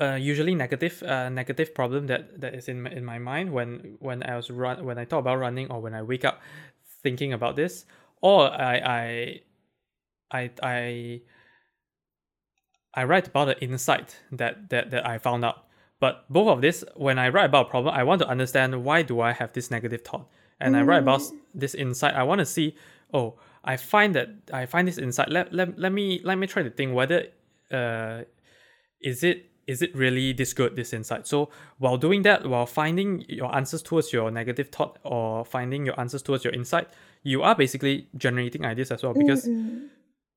uh, 0.00 0.14
usually 0.14 0.54
negative 0.54 1.02
uh, 1.02 1.28
negative 1.28 1.74
problem 1.74 2.06
that, 2.06 2.40
that 2.40 2.54
is 2.54 2.68
in 2.68 2.82
my, 2.82 2.90
in 2.90 3.04
my 3.04 3.18
mind 3.18 3.52
when 3.52 3.96
when 3.98 4.22
I 4.22 4.36
was 4.36 4.50
run 4.50 4.84
when 4.84 4.98
I 4.98 5.04
talk 5.04 5.20
about 5.20 5.38
running 5.38 5.70
or 5.70 5.80
when 5.80 5.94
I 5.94 6.02
wake 6.02 6.24
up 6.24 6.40
thinking 7.02 7.32
about 7.32 7.56
this 7.56 7.86
or 8.20 8.50
I 8.50 8.76
I 8.76 9.40
I 10.30 10.50
I, 10.62 11.20
I 12.94 13.04
write 13.04 13.28
about 13.28 13.48
an 13.48 13.56
insight 13.60 14.20
that, 14.32 14.68
that 14.70 14.90
that 14.90 15.06
I 15.06 15.18
found 15.18 15.44
out 15.44 15.64
but 15.98 16.24
both 16.28 16.48
of 16.48 16.60
this 16.60 16.84
when 16.94 17.18
I 17.18 17.30
write 17.30 17.46
about 17.46 17.66
a 17.66 17.70
problem 17.70 17.94
I 17.94 18.04
want 18.04 18.20
to 18.20 18.28
understand 18.28 18.84
why 18.84 19.02
do 19.02 19.20
I 19.20 19.32
have 19.32 19.52
this 19.54 19.70
negative 19.70 20.02
thought 20.02 20.28
and 20.60 20.74
mm. 20.74 20.78
I 20.78 20.82
write 20.82 21.02
about 21.02 21.20
mm. 21.20 21.38
this 21.54 21.74
insight 21.74 22.14
I 22.14 22.22
want 22.22 22.40
to 22.40 22.46
see 22.46 22.76
oh 23.14 23.38
I 23.66 23.76
find 23.76 24.14
that 24.14 24.28
I 24.52 24.66
find 24.66 24.86
this 24.88 24.98
insight. 24.98 25.28
Let, 25.28 25.52
let, 25.52 25.78
let 25.78 25.92
me 25.92 26.20
let 26.24 26.38
me 26.38 26.46
try 26.46 26.62
to 26.62 26.70
think 26.70 26.94
whether 26.94 27.26
uh 27.72 28.22
is 29.00 29.22
it 29.24 29.50
is 29.66 29.82
it 29.82 29.94
really 29.94 30.32
this 30.32 30.52
good 30.52 30.76
this 30.76 30.92
insight 30.92 31.26
so 31.26 31.50
while 31.78 31.96
doing 31.96 32.22
that 32.22 32.46
while 32.46 32.66
finding 32.66 33.24
your 33.28 33.54
answers 33.54 33.82
towards 33.82 34.12
your 34.12 34.30
negative 34.30 34.68
thought 34.68 34.98
or 35.02 35.44
finding 35.44 35.84
your 35.84 35.98
answers 35.98 36.22
towards 36.22 36.44
your 36.44 36.52
insight 36.52 36.88
you 37.22 37.42
are 37.42 37.54
basically 37.54 38.08
generating 38.16 38.64
ideas 38.64 38.90
as 38.90 39.02
well 39.02 39.12
because 39.12 39.46
mm-hmm. 39.46 39.86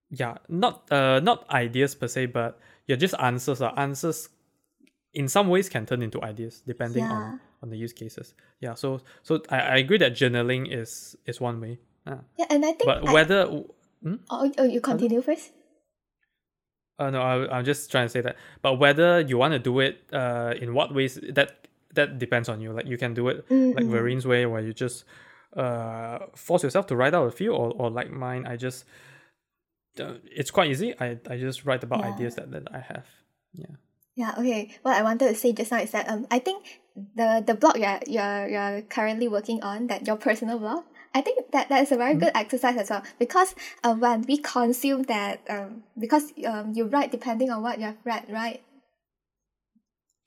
yeah 0.10 0.38
not 0.48 0.92
uh 0.92 1.20
not 1.20 1.48
ideas 1.52 1.94
per 1.94 2.08
se 2.08 2.26
but 2.26 2.60
yeah 2.88 2.96
just 2.96 3.14
answers 3.20 3.62
or 3.62 3.78
answers 3.80 4.30
in 5.14 5.28
some 5.28 5.48
ways 5.48 5.70
can 5.70 5.86
turn 5.86 6.02
into 6.02 6.22
ideas 6.24 6.62
depending 6.66 7.04
yeah. 7.04 7.12
on 7.12 7.40
on 7.62 7.70
the 7.70 7.78
use 7.78 7.94
cases 7.94 8.34
yeah 8.60 8.74
so 8.74 9.00
so 9.22 9.42
I, 9.50 9.60
I 9.60 9.78
agree 9.78 9.98
that 10.00 10.14
journaling 10.14 10.74
is 10.74 11.16
is 11.26 11.40
one 11.40 11.62
way 11.62 11.78
Ah. 12.06 12.20
Yeah, 12.38 12.46
and 12.50 12.66
I 12.66 12.74
think. 12.74 12.86
But 12.86 13.08
I, 13.08 13.14
whether. 13.14 13.46
Hmm? 14.04 14.16
Oh, 14.30 14.52
oh, 14.58 14.64
you 14.64 14.82
continue 14.82 15.22
first. 15.22 15.52
Uh, 16.98 17.10
no, 17.10 17.22
I, 17.22 17.58
I'm 17.58 17.66
just 17.66 17.92
trying 17.92 18.06
to 18.06 18.10
say 18.10 18.22
that. 18.22 18.36
But 18.62 18.80
whether 18.80 19.22
you 19.22 19.38
want 19.38 19.54
to 19.54 19.60
do 19.60 19.80
it 19.80 20.04
uh, 20.12 20.54
in 20.60 20.74
what 20.74 20.94
ways, 20.94 21.20
that 21.34 21.68
that 21.94 22.20
depends 22.20 22.50
on 22.50 22.62
you. 22.62 22.72
Like 22.72 22.88
you 22.88 22.98
can 22.98 23.14
do 23.14 23.28
it 23.30 23.48
mm-hmm. 23.50 23.78
like 23.78 23.86
Verine's 23.86 24.26
way, 24.26 24.46
where 24.46 24.62
you 24.62 24.74
just 24.74 25.06
uh, 25.56 26.20
force 26.36 26.64
yourself 26.64 26.88
to 26.88 26.96
write 26.96 27.14
out 27.14 27.28
a 27.28 27.32
few, 27.32 27.54
or, 27.54 27.72
or 27.72 27.90
like 27.90 28.12
mine, 28.12 28.46
I 28.46 28.56
just 28.56 28.86
uh, 30.00 30.16
it's 30.24 30.52
quite 30.52 30.70
easy. 30.70 30.94
I, 31.00 31.18
I 31.30 31.38
just 31.38 31.66
write 31.66 31.84
about 31.84 32.02
yeah. 32.02 32.14
ideas 32.14 32.36
that, 32.36 32.52
that 32.52 32.68
I 32.72 32.80
have. 32.80 33.08
Yeah. 33.54 33.76
Yeah. 34.16 34.36
Okay. 34.38 34.78
What 34.82 34.96
I 34.96 35.04
wanted 35.04 35.30
to 35.30 35.36
say 35.36 35.54
just 35.54 35.72
now 35.72 35.80
is 35.80 35.92
that 35.92 36.10
um 36.10 36.28
I 36.30 36.40
think 36.40 36.82
the 37.16 37.44
the 37.46 37.56
blog 37.56 37.78
you're 37.78 38.00
you're 38.06 38.48
you're 38.48 38.82
currently 38.84 39.28
working 39.28 39.64
on 39.64 39.88
that 39.88 40.06
your 40.06 40.18
personal 40.18 40.60
blog 40.60 40.84
I 41.14 41.22
think 41.22 41.52
that 41.52 41.70
that 41.70 41.82
is 41.82 41.92
a 41.92 41.98
very 41.98 42.12
mm-hmm. 42.12 42.20
good 42.20 42.32
exercise 42.36 42.78
as 42.78 42.90
well 42.90 43.04
because 43.18 43.56
uh, 43.84 43.96
when 43.96 44.22
we 44.24 44.38
consume 44.38 45.04
that 45.04 45.42
um 45.50 45.84
because 45.98 46.32
um 46.46 46.74
you 46.76 46.86
write 46.86 47.12
depending 47.12 47.50
on 47.50 47.62
what 47.62 47.80
you 47.80 47.86
have 47.86 47.98
read 48.06 48.26
right. 48.30 48.62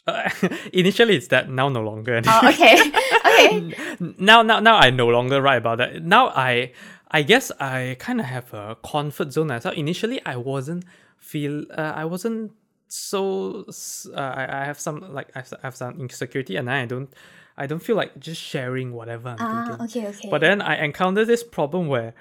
Uh, 0.04 0.28
initially, 0.72 1.14
it's 1.14 1.28
that 1.28 1.48
now 1.48 1.68
no 1.68 1.80
longer. 1.80 2.20
Oh, 2.26 2.48
okay. 2.48 2.76
okay. 3.26 3.74
now, 4.18 4.42
now, 4.42 4.58
now, 4.58 4.76
I 4.76 4.90
no 4.90 5.06
longer 5.06 5.40
write 5.40 5.58
about 5.58 5.78
that. 5.78 6.02
Now, 6.02 6.30
I, 6.30 6.72
I 7.08 7.22
guess 7.22 7.52
I 7.60 7.96
kind 8.00 8.18
of 8.18 8.26
have 8.26 8.52
a 8.52 8.76
comfort 8.84 9.32
zone 9.32 9.52
as 9.52 9.64
well. 9.64 9.74
Initially, 9.74 10.20
I 10.26 10.34
wasn't 10.34 10.84
feel. 11.18 11.66
Uh, 11.70 11.92
I 11.94 12.04
wasn't 12.04 12.50
so. 12.88 13.64
Uh, 14.12 14.20
I, 14.20 14.62
I 14.62 14.64
have 14.64 14.80
some 14.80 15.14
like 15.14 15.28
I 15.36 15.44
have 15.62 15.76
some 15.76 16.00
insecurity, 16.00 16.56
and 16.56 16.68
I 16.68 16.84
don't 16.86 17.08
I 17.56 17.66
don't 17.66 17.82
feel 17.82 17.96
like 17.96 18.18
just 18.18 18.40
sharing 18.40 18.92
whatever 18.92 19.30
I'm 19.30 19.36
ah, 19.40 19.64
thinking. 19.66 19.84
okay, 19.84 20.08
okay. 20.08 20.28
But 20.30 20.40
then 20.40 20.62
I 20.62 20.82
encountered 20.84 21.26
this 21.26 21.42
problem 21.42 21.86
where 21.88 22.14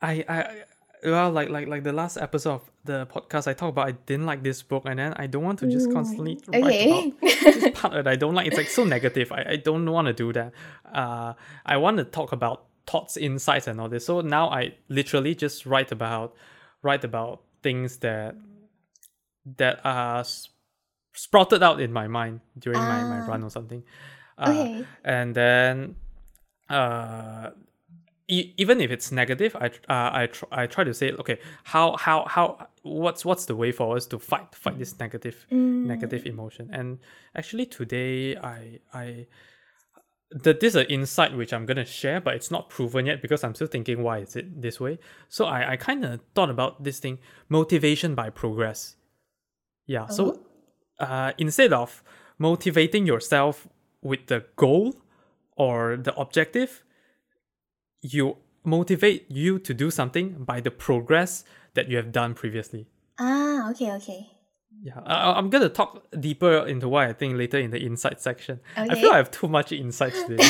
I, 0.00 0.24
I 0.28 0.62
well 1.04 1.30
like 1.30 1.48
like 1.48 1.68
like 1.68 1.82
the 1.82 1.92
last 1.92 2.16
episode 2.16 2.54
of 2.54 2.70
the 2.84 3.06
podcast 3.06 3.46
I 3.46 3.54
talked 3.54 3.70
about 3.70 3.88
I 3.88 3.92
didn't 3.92 4.26
like 4.26 4.42
this 4.42 4.62
book 4.62 4.84
and 4.86 4.98
then 4.98 5.14
I 5.14 5.26
don't 5.26 5.44
want 5.44 5.58
to 5.60 5.66
just 5.66 5.88
mm, 5.88 5.92
constantly 5.92 6.40
okay. 6.48 6.62
write 6.62 7.06
about 7.06 7.20
this 7.20 7.80
part 7.80 7.94
that 7.94 8.08
I 8.08 8.16
don't 8.16 8.34
like. 8.34 8.46
It's 8.46 8.56
like 8.56 8.68
so 8.68 8.84
negative. 8.84 9.30
I, 9.32 9.44
I 9.50 9.56
don't 9.56 9.88
want 9.90 10.06
to 10.06 10.12
do 10.12 10.32
that. 10.32 10.52
Uh 10.92 11.34
I 11.66 11.76
want 11.76 11.98
to 11.98 12.04
talk 12.04 12.32
about 12.32 12.64
thoughts, 12.86 13.16
insights 13.16 13.66
and 13.66 13.80
all 13.80 13.88
this. 13.88 14.06
So 14.06 14.20
now 14.20 14.48
I 14.48 14.74
literally 14.88 15.34
just 15.34 15.66
write 15.66 15.92
about 15.92 16.34
write 16.82 17.04
about 17.04 17.42
things 17.62 17.98
that 17.98 18.34
that 19.58 19.80
are 19.84 20.24
sprouted 21.14 21.62
out 21.62 21.80
in 21.80 21.92
my 21.92 22.06
mind 22.06 22.40
during 22.58 22.78
ah. 22.78 22.86
my, 22.86 23.18
my 23.18 23.26
run 23.26 23.42
or 23.42 23.50
something. 23.50 23.82
Uh, 24.42 24.50
okay. 24.50 24.86
And 25.04 25.34
then, 25.34 25.96
uh, 26.68 27.50
e- 28.28 28.54
even 28.56 28.80
if 28.80 28.90
it's 28.90 29.12
negative, 29.12 29.54
I 29.56 29.66
uh, 29.66 30.10
I 30.12 30.26
tr- 30.26 30.52
I 30.52 30.66
try 30.66 30.84
to 30.84 30.94
say, 30.94 31.12
okay, 31.12 31.38
how 31.64 31.96
how 31.96 32.24
how 32.26 32.68
what's 32.82 33.24
what's 33.24 33.46
the 33.46 33.56
way 33.56 33.72
for 33.72 33.96
us 33.96 34.06
to 34.06 34.18
fight 34.18 34.54
fight 34.54 34.78
this 34.78 34.98
negative 34.98 35.46
mm. 35.50 35.84
negative 35.86 36.26
emotion? 36.26 36.70
And 36.72 36.98
actually, 37.34 37.66
today 37.66 38.36
I 38.36 38.80
I 38.92 39.26
that 40.30 40.60
this 40.60 40.74
is 40.74 40.76
an 40.76 40.86
insight 40.86 41.36
which 41.36 41.52
I'm 41.52 41.66
gonna 41.66 41.84
share, 41.84 42.20
but 42.20 42.34
it's 42.34 42.50
not 42.50 42.70
proven 42.70 43.06
yet 43.06 43.20
because 43.20 43.44
I'm 43.44 43.54
still 43.54 43.66
thinking 43.66 44.02
why 44.02 44.18
is 44.18 44.34
it 44.36 44.60
this 44.60 44.80
way. 44.80 44.98
So 45.28 45.44
I, 45.44 45.72
I 45.72 45.76
kind 45.76 46.04
of 46.04 46.20
thought 46.34 46.50
about 46.50 46.82
this 46.82 46.98
thing, 46.98 47.18
motivation 47.48 48.14
by 48.14 48.30
progress. 48.30 48.96
Yeah. 49.86 50.06
Oh. 50.08 50.14
So 50.14 50.40
uh, 50.98 51.32
instead 51.38 51.72
of 51.72 52.02
motivating 52.38 53.06
yourself 53.06 53.68
with 54.02 54.26
the 54.26 54.44
goal 54.56 54.94
or 55.56 55.96
the 55.96 56.14
objective, 56.16 56.82
you 58.00 58.36
motivate 58.64 59.30
you 59.30 59.58
to 59.58 59.74
do 59.74 59.90
something 59.90 60.44
by 60.44 60.60
the 60.60 60.70
progress 60.70 61.44
that 61.74 61.88
you 61.88 61.96
have 61.96 62.12
done 62.12 62.34
previously. 62.34 62.86
Ah, 63.18 63.70
okay, 63.70 63.92
okay. 63.92 64.28
Yeah, 64.82 64.98
I, 65.06 65.32
I'm 65.38 65.48
gonna 65.50 65.68
talk 65.68 66.02
deeper 66.18 66.66
into 66.66 66.88
why 66.88 67.06
I 67.08 67.12
think 67.12 67.36
later 67.36 67.58
in 67.58 67.70
the 67.70 67.78
insight 67.78 68.20
section. 68.20 68.58
I 68.76 68.86
Okay. 68.86 69.00
feel 69.00 69.12
I 69.12 69.18
have 69.18 69.30
too 69.30 69.46
much 69.46 69.70
insights 69.70 70.24
today. 70.24 70.42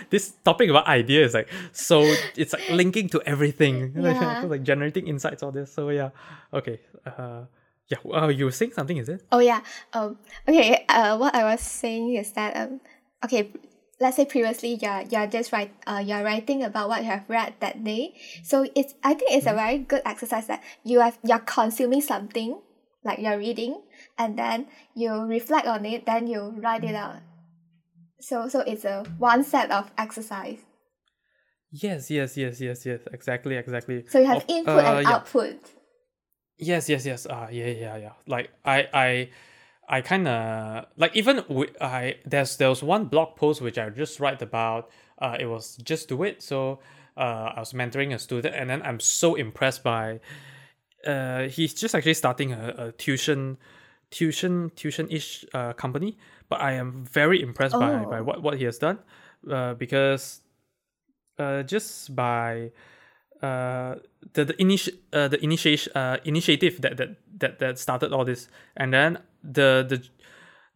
this 0.10 0.32
topic 0.44 0.70
about 0.70 0.88
idea 0.88 1.24
is 1.24 1.34
like 1.34 1.48
so 1.72 2.02
it's 2.36 2.52
like 2.52 2.68
linking 2.70 3.08
to 3.10 3.22
everything. 3.26 3.92
Yeah. 3.96 4.42
like 4.48 4.64
generating 4.64 5.06
insights, 5.06 5.42
all 5.44 5.52
this. 5.52 5.72
So 5.72 5.90
yeah, 5.90 6.10
okay. 6.52 6.80
Uh, 7.04 7.44
yeah. 7.86 7.98
Uh, 8.10 8.26
you 8.28 8.46
were 8.46 8.50
saying 8.50 8.72
something, 8.72 8.96
is 8.96 9.08
it? 9.08 9.22
Oh 9.30 9.38
yeah. 9.38 9.60
Um. 9.92 10.18
Okay. 10.48 10.84
Uh. 10.88 11.16
What 11.18 11.34
I 11.36 11.44
was 11.44 11.60
saying 11.60 12.14
is 12.16 12.32
that 12.32 12.56
um. 12.56 12.80
Okay. 13.26 13.50
Let's 13.98 14.16
say 14.16 14.26
previously 14.26 14.78
you're 14.80 15.02
you're 15.10 15.26
just 15.26 15.52
write 15.52 15.72
uh 15.86 16.02
you're 16.04 16.22
writing 16.22 16.62
about 16.62 16.88
what 16.88 17.02
you 17.02 17.10
have 17.10 17.24
read 17.28 17.54
that 17.60 17.82
day. 17.82 18.14
So 18.44 18.66
it's 18.74 18.94
I 19.02 19.14
think 19.14 19.32
it's 19.32 19.46
a 19.46 19.54
very 19.54 19.78
good 19.78 20.02
exercise 20.04 20.46
that 20.46 20.62
you 20.84 21.00
have 21.00 21.18
you're 21.24 21.40
consuming 21.40 22.02
something 22.02 22.60
like 23.04 23.18
you're 23.18 23.38
reading 23.38 23.80
and 24.18 24.38
then 24.38 24.66
you 24.94 25.10
reflect 25.24 25.66
on 25.66 25.86
it 25.86 26.04
then 26.04 26.26
you 26.26 26.54
write 26.60 26.84
it 26.84 26.94
out. 26.94 27.24
So 28.20 28.48
so 28.48 28.60
it's 28.60 28.84
a 28.84 29.04
one 29.18 29.44
set 29.44 29.70
of 29.70 29.90
exercise. 29.96 30.58
Yes, 31.70 32.10
yes, 32.10 32.36
yes, 32.36 32.60
yes, 32.60 32.86
yes. 32.86 33.00
Exactly, 33.12 33.56
exactly. 33.56 34.04
So 34.08 34.20
you 34.20 34.26
have 34.26 34.44
input 34.48 34.84
uh, 34.84 34.96
and 34.96 35.02
yeah. 35.02 35.14
output. 35.14 35.58
Yes, 36.58 36.88
yes, 36.88 37.04
yes. 37.04 37.26
Ah, 37.28 37.48
yeah, 37.50 37.66
yeah, 37.66 37.96
yeah. 37.96 38.12
Like 38.26 38.50
I, 38.64 38.88
I, 38.94 39.28
I 39.88 40.00
kind 40.00 40.26
of 40.26 40.86
like 40.96 41.14
even 41.16 41.36
wi- 41.48 41.72
I 41.80 42.16
there's 42.24 42.56
there 42.56 42.68
was 42.68 42.82
one 42.82 43.04
blog 43.06 43.36
post 43.36 43.60
which 43.60 43.78
I 43.78 43.88
just 43.90 44.18
write 44.20 44.42
about. 44.42 44.90
Uh, 45.18 45.36
it 45.38 45.46
was 45.46 45.76
just 45.76 46.08
do 46.08 46.22
it. 46.24 46.42
So 46.42 46.80
uh, 47.16 47.52
I 47.56 47.60
was 47.60 47.72
mentoring 47.72 48.12
a 48.12 48.18
student, 48.18 48.54
and 48.54 48.68
then 48.68 48.82
I'm 48.82 49.00
so 49.00 49.34
impressed 49.36 49.82
by. 49.82 50.20
Uh, 51.06 51.42
he's 51.48 51.72
just 51.72 51.94
actually 51.94 52.14
starting 52.14 52.52
a, 52.52 52.74
a 52.76 52.92
tuition, 52.92 53.58
tuition, 54.10 54.70
tuition 54.74 55.08
ish 55.10 55.44
uh 55.54 55.72
company. 55.74 56.18
But 56.48 56.60
I 56.60 56.72
am 56.72 57.04
very 57.04 57.40
impressed 57.40 57.78
by 57.78 58.04
by 58.04 58.18
Oh. 58.18 58.24
what 58.24 58.42
what 58.42 58.58
he 58.58 58.64
has 58.64 58.78
done, 58.78 58.98
uh, 59.50 59.74
because, 59.74 60.40
uh, 61.38 61.62
just 61.62 62.14
by 62.16 62.72
uh 63.42 63.96
the 64.32 64.44
the 64.44 64.54
initi- 64.54 64.96
uh, 65.12 65.28
the 65.28 65.42
initiation 65.42 65.92
uh 65.94 66.16
initiative 66.24 66.80
that 66.80 66.96
that 66.96 67.16
that 67.38 67.58
that 67.58 67.78
started 67.78 68.12
all 68.12 68.24
this. 68.24 68.48
And 68.76 68.92
then 68.92 69.18
the 69.42 69.84
the 69.88 70.08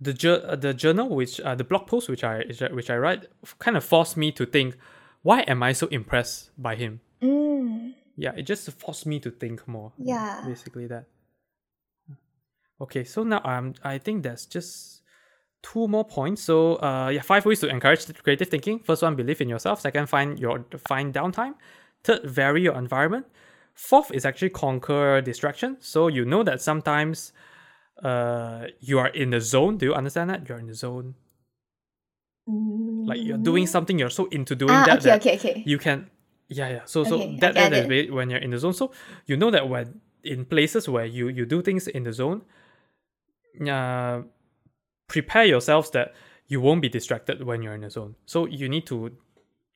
the 0.00 0.12
jour- 0.14 0.42
uh, 0.46 0.56
the 0.56 0.72
journal 0.74 1.08
which 1.08 1.40
uh, 1.40 1.54
the 1.54 1.64
blog 1.64 1.86
post 1.86 2.08
which 2.08 2.24
I 2.24 2.44
which 2.72 2.90
I, 2.90 2.96
write 2.96 3.26
kind 3.58 3.76
of 3.76 3.84
forced 3.84 4.16
me 4.16 4.32
to 4.32 4.46
think 4.46 4.76
why 5.22 5.40
am 5.42 5.62
I 5.62 5.72
so 5.72 5.86
impressed 5.88 6.50
by 6.56 6.74
him? 6.76 7.00
Mm. 7.22 7.92
yeah 8.16 8.32
it 8.36 8.42
just 8.42 8.70
forced 8.72 9.06
me 9.06 9.20
to 9.20 9.30
think 9.30 9.66
more 9.68 9.92
Yeah. 9.98 10.42
basically 10.46 10.86
that. 10.86 11.04
Okay 12.80 13.04
so 13.04 13.22
now 13.24 13.40
um 13.44 13.74
I 13.84 13.98
think 13.98 14.22
there's 14.22 14.46
just 14.46 15.02
two 15.62 15.86
more 15.88 16.04
points. 16.04 16.42
So 16.42 16.76
uh 16.76 17.08
yeah 17.12 17.20
five 17.22 17.44
ways 17.44 17.60
to 17.60 17.68
encourage 17.68 18.06
creative 18.22 18.48
thinking. 18.48 18.78
First 18.80 19.02
one 19.02 19.16
believe 19.16 19.40
in 19.42 19.48
yourself. 19.48 19.80
Second 19.80 20.08
find 20.08 20.38
your 20.38 20.64
find 20.88 21.12
downtime 21.12 21.54
third 22.04 22.24
vary 22.24 22.62
your 22.62 22.76
environment. 22.76 23.26
Fourth 23.74 24.10
is 24.12 24.24
actually 24.24 24.50
conquer 24.50 25.20
distraction. 25.20 25.76
So 25.80 26.08
you 26.08 26.24
know 26.24 26.42
that 26.42 26.60
sometimes 26.60 27.32
uh 28.02 28.66
you 28.80 28.98
are 28.98 29.08
in 29.08 29.30
the 29.30 29.40
zone. 29.40 29.76
Do 29.78 29.86
you 29.86 29.94
understand 29.94 30.30
that? 30.30 30.48
You're 30.48 30.58
in 30.58 30.66
the 30.66 30.74
zone. 30.74 31.14
Like 32.46 33.20
you're 33.22 33.38
doing 33.38 33.66
something 33.66 33.98
you're 33.98 34.10
so 34.10 34.26
into 34.26 34.54
doing 34.56 34.70
Ah, 34.74 34.84
that 34.86 34.98
okay, 35.00 35.10
that 35.10 35.20
okay, 35.20 35.36
okay. 35.36 35.62
you 35.66 35.78
can 35.78 36.10
yeah 36.48 36.68
yeah. 36.68 36.84
So 36.84 37.04
so 37.04 37.16
Okay, 37.16 37.36
that, 37.40 37.54
that 37.54 37.72
is 37.72 38.10
when 38.10 38.30
you're 38.30 38.40
in 38.40 38.50
the 38.50 38.58
zone. 38.58 38.72
So 38.74 38.92
you 39.26 39.36
know 39.36 39.50
that 39.50 39.68
when 39.68 40.00
in 40.24 40.44
places 40.44 40.88
where 40.88 41.04
you 41.04 41.28
you 41.28 41.46
do 41.46 41.62
things 41.62 41.86
in 41.86 42.02
the 42.04 42.12
zone 42.12 42.42
uh 43.68 44.22
prepare 45.08 45.44
yourselves 45.44 45.90
that 45.90 46.14
you 46.46 46.60
won't 46.60 46.82
be 46.82 46.88
distracted 46.88 47.44
when 47.44 47.62
you're 47.62 47.74
in 47.74 47.82
the 47.82 47.90
zone. 47.90 48.16
So 48.26 48.46
you 48.46 48.68
need 48.68 48.86
to 48.86 49.12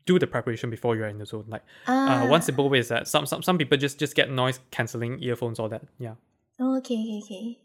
do 0.07 0.19
the 0.19 0.27
preparation 0.27 0.69
before 0.71 0.95
you're 0.97 1.09
in 1.09 1.19
the 1.19 1.27
zone 1.27 1.45
like 1.49 1.63
Ah, 1.87 2.23
uh, 2.23 2.27
one 2.29 2.43
simple 2.43 2.69
way 2.69 2.79
is 2.79 2.89
that 2.89 3.09
some, 3.09 3.25
some 3.27 3.43
some 3.43 3.57
people 3.59 3.77
just 3.79 3.99
just 3.99 4.15
get 4.15 4.31
noise 4.31 4.61
cancelling 4.71 5.23
earphones 5.23 5.59
all 5.59 5.69
that 5.69 5.83
yeah 5.99 6.15
oh, 6.61 6.77
okay, 6.79 6.95
okay, 6.95 7.19
okay. 7.25 7.59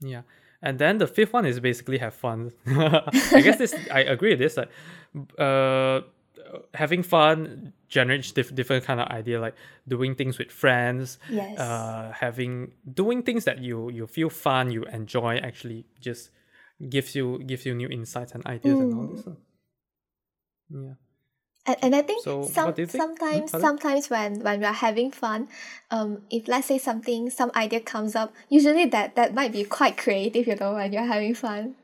yeah. 0.00 0.22
And 0.62 0.78
then 0.78 0.98
the 0.98 1.06
fifth 1.06 1.32
one 1.32 1.46
is 1.46 1.58
basically 1.58 1.96
have 1.98 2.12
fun. 2.14 2.52
I 2.66 3.40
guess 3.42 3.56
this 3.56 3.74
I 3.90 4.00
agree 4.00 4.30
with 4.30 4.38
this. 4.40 4.56
Like 4.60 4.68
uh 5.38 6.00
having 6.74 7.02
fun 7.02 7.72
generates 7.88 8.32
diff- 8.32 8.54
different 8.54 8.84
kind 8.84 9.00
of 9.00 9.06
idea 9.08 9.40
like 9.40 9.54
doing 9.86 10.14
things 10.14 10.36
with 10.38 10.50
friends 10.50 11.18
Yes. 11.30 11.58
uh 11.58 12.12
having 12.14 12.72
doing 12.92 13.22
things 13.22 13.44
that 13.44 13.58
you 13.62 13.88
you 13.90 14.06
feel 14.06 14.30
fun 14.30 14.70
you 14.70 14.82
enjoy 14.92 15.36
actually 15.38 15.86
just 16.00 16.30
gives 16.88 17.14
you 17.14 17.38
gives 17.50 17.64
you 17.66 17.74
new 17.74 17.88
insights 17.88 18.32
and 18.32 18.44
ideas 18.46 18.78
and 18.80 18.94
all 18.94 19.06
this 19.06 19.26
uh. 19.26 19.34
yeah 20.70 20.94
And, 21.66 21.76
and 21.82 21.94
I 21.94 22.02
think 22.02 22.24
So, 22.24 22.42
some 22.42 22.66
what 22.66 22.76
do 22.76 22.82
you 22.82 22.86
think? 22.86 23.02
Sometimes 23.02 23.50
sometimes 23.50 24.10
when 24.10 24.40
when 24.40 24.60
we 24.60 24.66
are 24.66 24.72
having 24.72 25.10
fun, 25.10 25.48
um, 25.90 26.22
if 26.30 26.48
let's 26.48 26.66
say 26.66 26.78
something 26.78 27.30
some 27.30 27.50
idea 27.54 27.80
comes 27.80 28.16
up, 28.16 28.32
usually 28.48 28.86
that 28.86 29.14
that 29.16 29.34
might 29.34 29.52
be 29.52 29.64
quite 29.64 29.96
creative, 29.98 30.46
you 30.46 30.56
know, 30.56 30.74
when 30.74 30.92
you're 30.92 31.04
having 31.04 31.34
fun. 31.34 31.74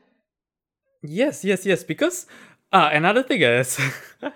Yes, 1.03 1.45
yes, 1.45 1.65
yes. 1.65 1.83
Because 1.83 2.25
uh, 2.73 2.89
another 2.91 3.21
thing 3.23 3.41
is, 3.41 3.79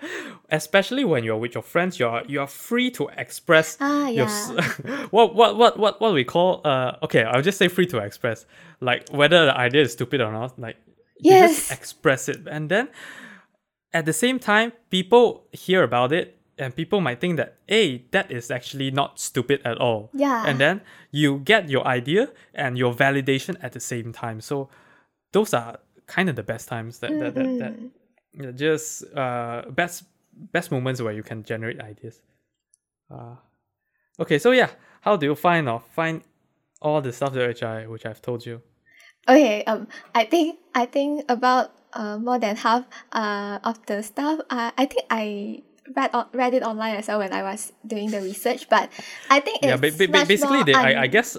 especially 0.50 1.04
when 1.04 1.24
you're 1.24 1.36
with 1.36 1.54
your 1.54 1.62
friends, 1.62 1.98
you're 1.98 2.22
you're 2.28 2.46
free 2.46 2.90
to 2.92 3.08
express 3.16 3.76
Ah, 3.80 4.08
yeah. 4.08 4.24
s- 4.24 4.50
what 5.10 5.34
what 5.34 5.56
what 5.58 5.78
what 5.78 6.00
what 6.00 6.14
we 6.14 6.24
call 6.24 6.60
uh 6.64 6.96
okay. 7.02 7.24
I'll 7.24 7.42
just 7.42 7.58
say 7.58 7.68
free 7.68 7.86
to 7.86 7.98
express, 7.98 8.46
like 8.80 9.08
whether 9.10 9.46
the 9.46 9.56
idea 9.56 9.82
is 9.82 9.92
stupid 9.92 10.20
or 10.20 10.32
not. 10.32 10.58
Like 10.58 10.76
you 11.18 11.36
just 11.38 11.72
express 11.72 12.28
it, 12.28 12.46
and 12.48 12.68
then 12.70 12.88
at 13.92 14.06
the 14.06 14.12
same 14.12 14.38
time, 14.38 14.72
people 14.90 15.46
hear 15.52 15.82
about 15.82 16.12
it. 16.12 16.38
And 16.58 16.76
people 16.76 17.00
might 17.00 17.18
think 17.20 17.38
that, 17.38 17.56
hey, 17.66 18.04
that 18.10 18.30
is 18.30 18.50
actually 18.50 18.90
not 18.90 19.18
stupid 19.18 19.62
at 19.64 19.78
all. 19.78 20.10
Yeah. 20.12 20.44
And 20.46 20.60
then 20.60 20.82
you 21.10 21.38
get 21.38 21.70
your 21.70 21.84
idea 21.86 22.28
and 22.54 22.76
your 22.76 22.94
validation 22.94 23.56
at 23.62 23.72
the 23.72 23.80
same 23.80 24.12
time. 24.12 24.40
So 24.40 24.68
those 25.32 25.54
are 25.54 25.78
kind 26.06 26.28
of 26.28 26.36
the 26.36 26.42
best 26.42 26.68
times 26.68 26.98
that 26.98 27.10
that, 27.18 27.34
that, 27.34 27.58
that 27.58 27.74
Mm-mm. 28.36 28.56
just 28.56 29.04
uh 29.16 29.62
best 29.70 30.04
best 30.52 30.70
moments 30.70 31.00
where 31.00 31.12
you 31.12 31.22
can 31.22 31.42
generate 31.42 31.80
ideas 31.80 32.20
uh 33.10 33.36
okay 34.18 34.38
so 34.38 34.50
yeah 34.50 34.68
how 35.00 35.16
do 35.16 35.26
you 35.26 35.34
find 35.34 35.68
or 35.68 35.80
find 35.94 36.22
all 36.82 37.00
the 37.00 37.12
stuff 37.12 37.32
that 37.32 37.46
which 37.48 37.62
i 37.62 37.86
which 37.86 38.04
i've 38.04 38.20
told 38.20 38.44
you 38.44 38.60
Okay. 39.28 39.62
Um. 39.64 39.86
I 40.14 40.24
think 40.24 40.58
I 40.74 40.86
think 40.86 41.24
about 41.28 41.70
uh 41.92 42.18
more 42.18 42.38
than 42.38 42.56
half 42.56 42.84
uh 43.12 43.58
of 43.64 43.84
the 43.86 44.02
stuff. 44.02 44.40
Uh, 44.50 44.70
I 44.76 44.86
think 44.86 45.04
I 45.10 45.62
read 45.96 46.10
on, 46.14 46.26
read 46.32 46.54
it 46.54 46.62
online 46.62 46.96
as 46.96 47.08
well 47.08 47.18
when 47.18 47.32
I 47.32 47.42
was 47.42 47.72
doing 47.86 48.10
the 48.10 48.20
research. 48.20 48.68
But 48.68 48.90
I 49.30 49.40
think 49.40 49.58
it's 49.62 49.66
yeah 49.66 49.76
ba- 49.76 49.90
ba- 49.96 50.26
basically 50.26 50.62
they, 50.64 50.74
I, 50.74 51.02
I 51.02 51.06
guess 51.08 51.36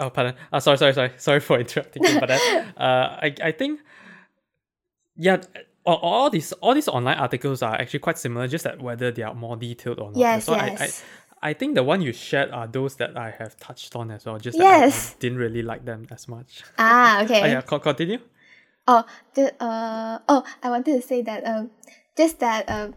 oh 0.00 0.10
pardon 0.10 0.34
uh, 0.52 0.60
sorry 0.60 0.76
sorry 0.78 0.92
sorry 0.92 1.12
sorry 1.18 1.40
for 1.40 1.58
interrupting 1.64 2.02
you 2.04 2.18
but 2.20 2.30
uh, 2.30 2.34
uh 2.76 3.18
i 3.22 3.32
i 3.42 3.52
think 3.52 3.78
yeah 5.16 5.36
all, 5.86 5.96
all 6.02 6.30
these 6.30 6.52
all 6.54 6.74
these 6.74 6.88
online 6.88 7.16
articles 7.18 7.62
are 7.62 7.74
actually 7.80 8.00
quite 8.00 8.18
similar 8.18 8.48
just 8.48 8.64
that 8.64 8.80
whether 8.82 9.12
they 9.12 9.22
are 9.22 9.34
more 9.34 9.56
detailed 9.56 10.00
or 10.00 10.10
not 10.10 10.16
Yes. 10.18 10.44
so 10.46 10.54
I, 10.54 10.76
I. 10.80 10.88
I 11.42 11.52
think 11.52 11.74
the 11.74 11.82
one 11.82 12.00
you 12.00 12.14
shared 12.14 12.50
are 12.52 12.66
those 12.66 12.96
that 12.96 13.18
I 13.18 13.28
have 13.38 13.54
touched 13.58 13.94
on 13.94 14.10
as 14.10 14.24
well. 14.24 14.38
Just 14.38 14.56
that 14.56 14.64
I- 14.66 14.76
I, 14.76 14.78
Yes. 14.86 15.14
didn't 15.20 15.36
really 15.36 15.60
like 15.60 15.84
them 15.84 16.06
as 16.10 16.26
much. 16.26 16.62
ah. 16.78 17.22
Okay. 17.22 17.42
Oh, 17.42 17.46
yeah, 17.54 17.60
co- 17.60 17.80
continue. 17.80 18.18
Oh, 18.86 19.04
the 19.34 19.54
uh 19.62 20.18
oh, 20.28 20.44
I 20.62 20.70
wanted 20.70 21.00
to 21.00 21.02
say 21.06 21.22
that 21.22 21.46
um, 21.46 21.70
just 22.16 22.40
that 22.40 22.68
um, 22.68 22.94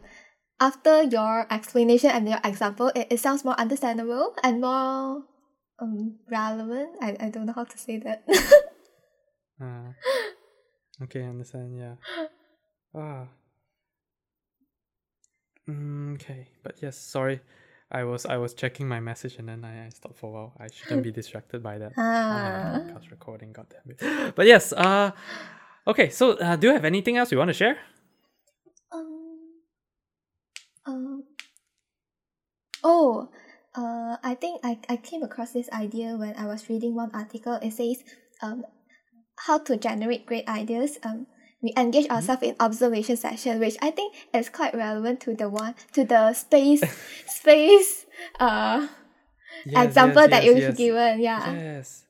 after 0.60 1.04
your 1.04 1.48
explanation 1.50 2.12
and 2.12 2.28
your 2.28 2.40
example, 2.44 2.92
it, 2.96 3.08
it 3.10 3.20
sounds 3.20 3.46
more 3.46 3.56
understandable 3.60 4.36
and 4.44 4.60
more 4.60 5.24
um 5.80 6.20
relevant. 6.30 6.90
I, 7.02 7.16
I 7.20 7.30
don't 7.30 7.46
know 7.46 7.54
how 7.54 7.64
to 7.64 7.78
say 7.78 7.98
that. 8.00 8.24
Uh, 9.62 9.94
okay, 11.04 11.24
I 11.24 11.30
understand. 11.30 11.78
Yeah. 11.78 11.96
Ah. 12.94 13.28
Mm, 15.70 16.16
okay, 16.16 16.48
but 16.64 16.76
yes, 16.82 16.98
sorry. 16.98 17.42
I 17.90 18.04
was 18.04 18.26
I 18.26 18.36
was 18.36 18.54
checking 18.54 18.88
my 18.88 19.00
message 19.00 19.38
and 19.38 19.48
then 19.48 19.64
I, 19.64 19.86
I 19.86 19.90
stopped 19.90 20.18
for 20.18 20.28
a 20.28 20.34
while. 20.34 20.54
I 20.60 20.68
shouldn't 20.68 21.04
be 21.04 21.12
distracted 21.22 21.64
by 21.64 21.78
that. 21.78 21.94
on 21.98 22.06
ah. 22.06 22.74
my 22.74 22.80
podcast 22.80 23.12
recording. 23.12 23.54
God 23.54 23.68
damn 23.72 23.96
it. 23.96 24.36
But 24.36 24.48
yes. 24.48 24.74
Uh. 24.74 25.12
Okay. 25.88 26.10
So, 26.10 26.34
uh, 26.38 26.56
do 26.56 26.68
you 26.68 26.74
have 26.74 26.86
anything 26.86 27.18
else 27.18 27.32
you 27.32 27.38
want 27.38 27.50
to 27.50 27.54
share? 27.54 27.78
Um. 28.92 29.40
Um. 30.86 31.24
Oh. 32.84 33.30
Uh, 33.76 34.18
I 34.24 34.34
think 34.34 34.62
I, 34.64 34.80
I 34.90 34.98
came 34.98 35.22
across 35.22 35.52
this 35.52 35.70
idea 35.72 36.16
when 36.18 36.36
I 36.36 36.48
was 36.48 36.68
reading 36.70 36.96
one 36.96 37.12
article. 37.14 37.60
It 37.62 37.74
says 37.74 38.04
um, 38.42 38.66
how 39.38 39.60
to 39.60 39.78
generate 39.78 40.26
great 40.26 40.48
ideas. 40.48 40.98
Um, 41.04 41.28
we 41.62 41.74
engage 41.78 42.08
Mm-hmm. 42.08 42.16
ourselves 42.16 42.44
in 42.44 42.56
observation 42.60 43.18
session, 43.18 43.60
which 43.60 43.78
I 43.82 43.92
think 43.92 44.16
is 44.34 44.50
quite 44.50 44.74
relevant 44.74 45.22
to 45.22 45.36
the 45.36 45.50
one 45.50 45.76
to 45.94 46.06
the 46.06 46.34
space 46.34 46.82
space 47.28 48.06
uh 48.40 48.88
Yes, 49.66 49.86
example 49.86 50.22
yes, 50.24 50.32
that 50.32 50.44
yes, 50.44 50.46
you've 50.46 50.78
given. 50.78 51.20
Yeah. 51.22 51.54
Yes. 51.54 52.07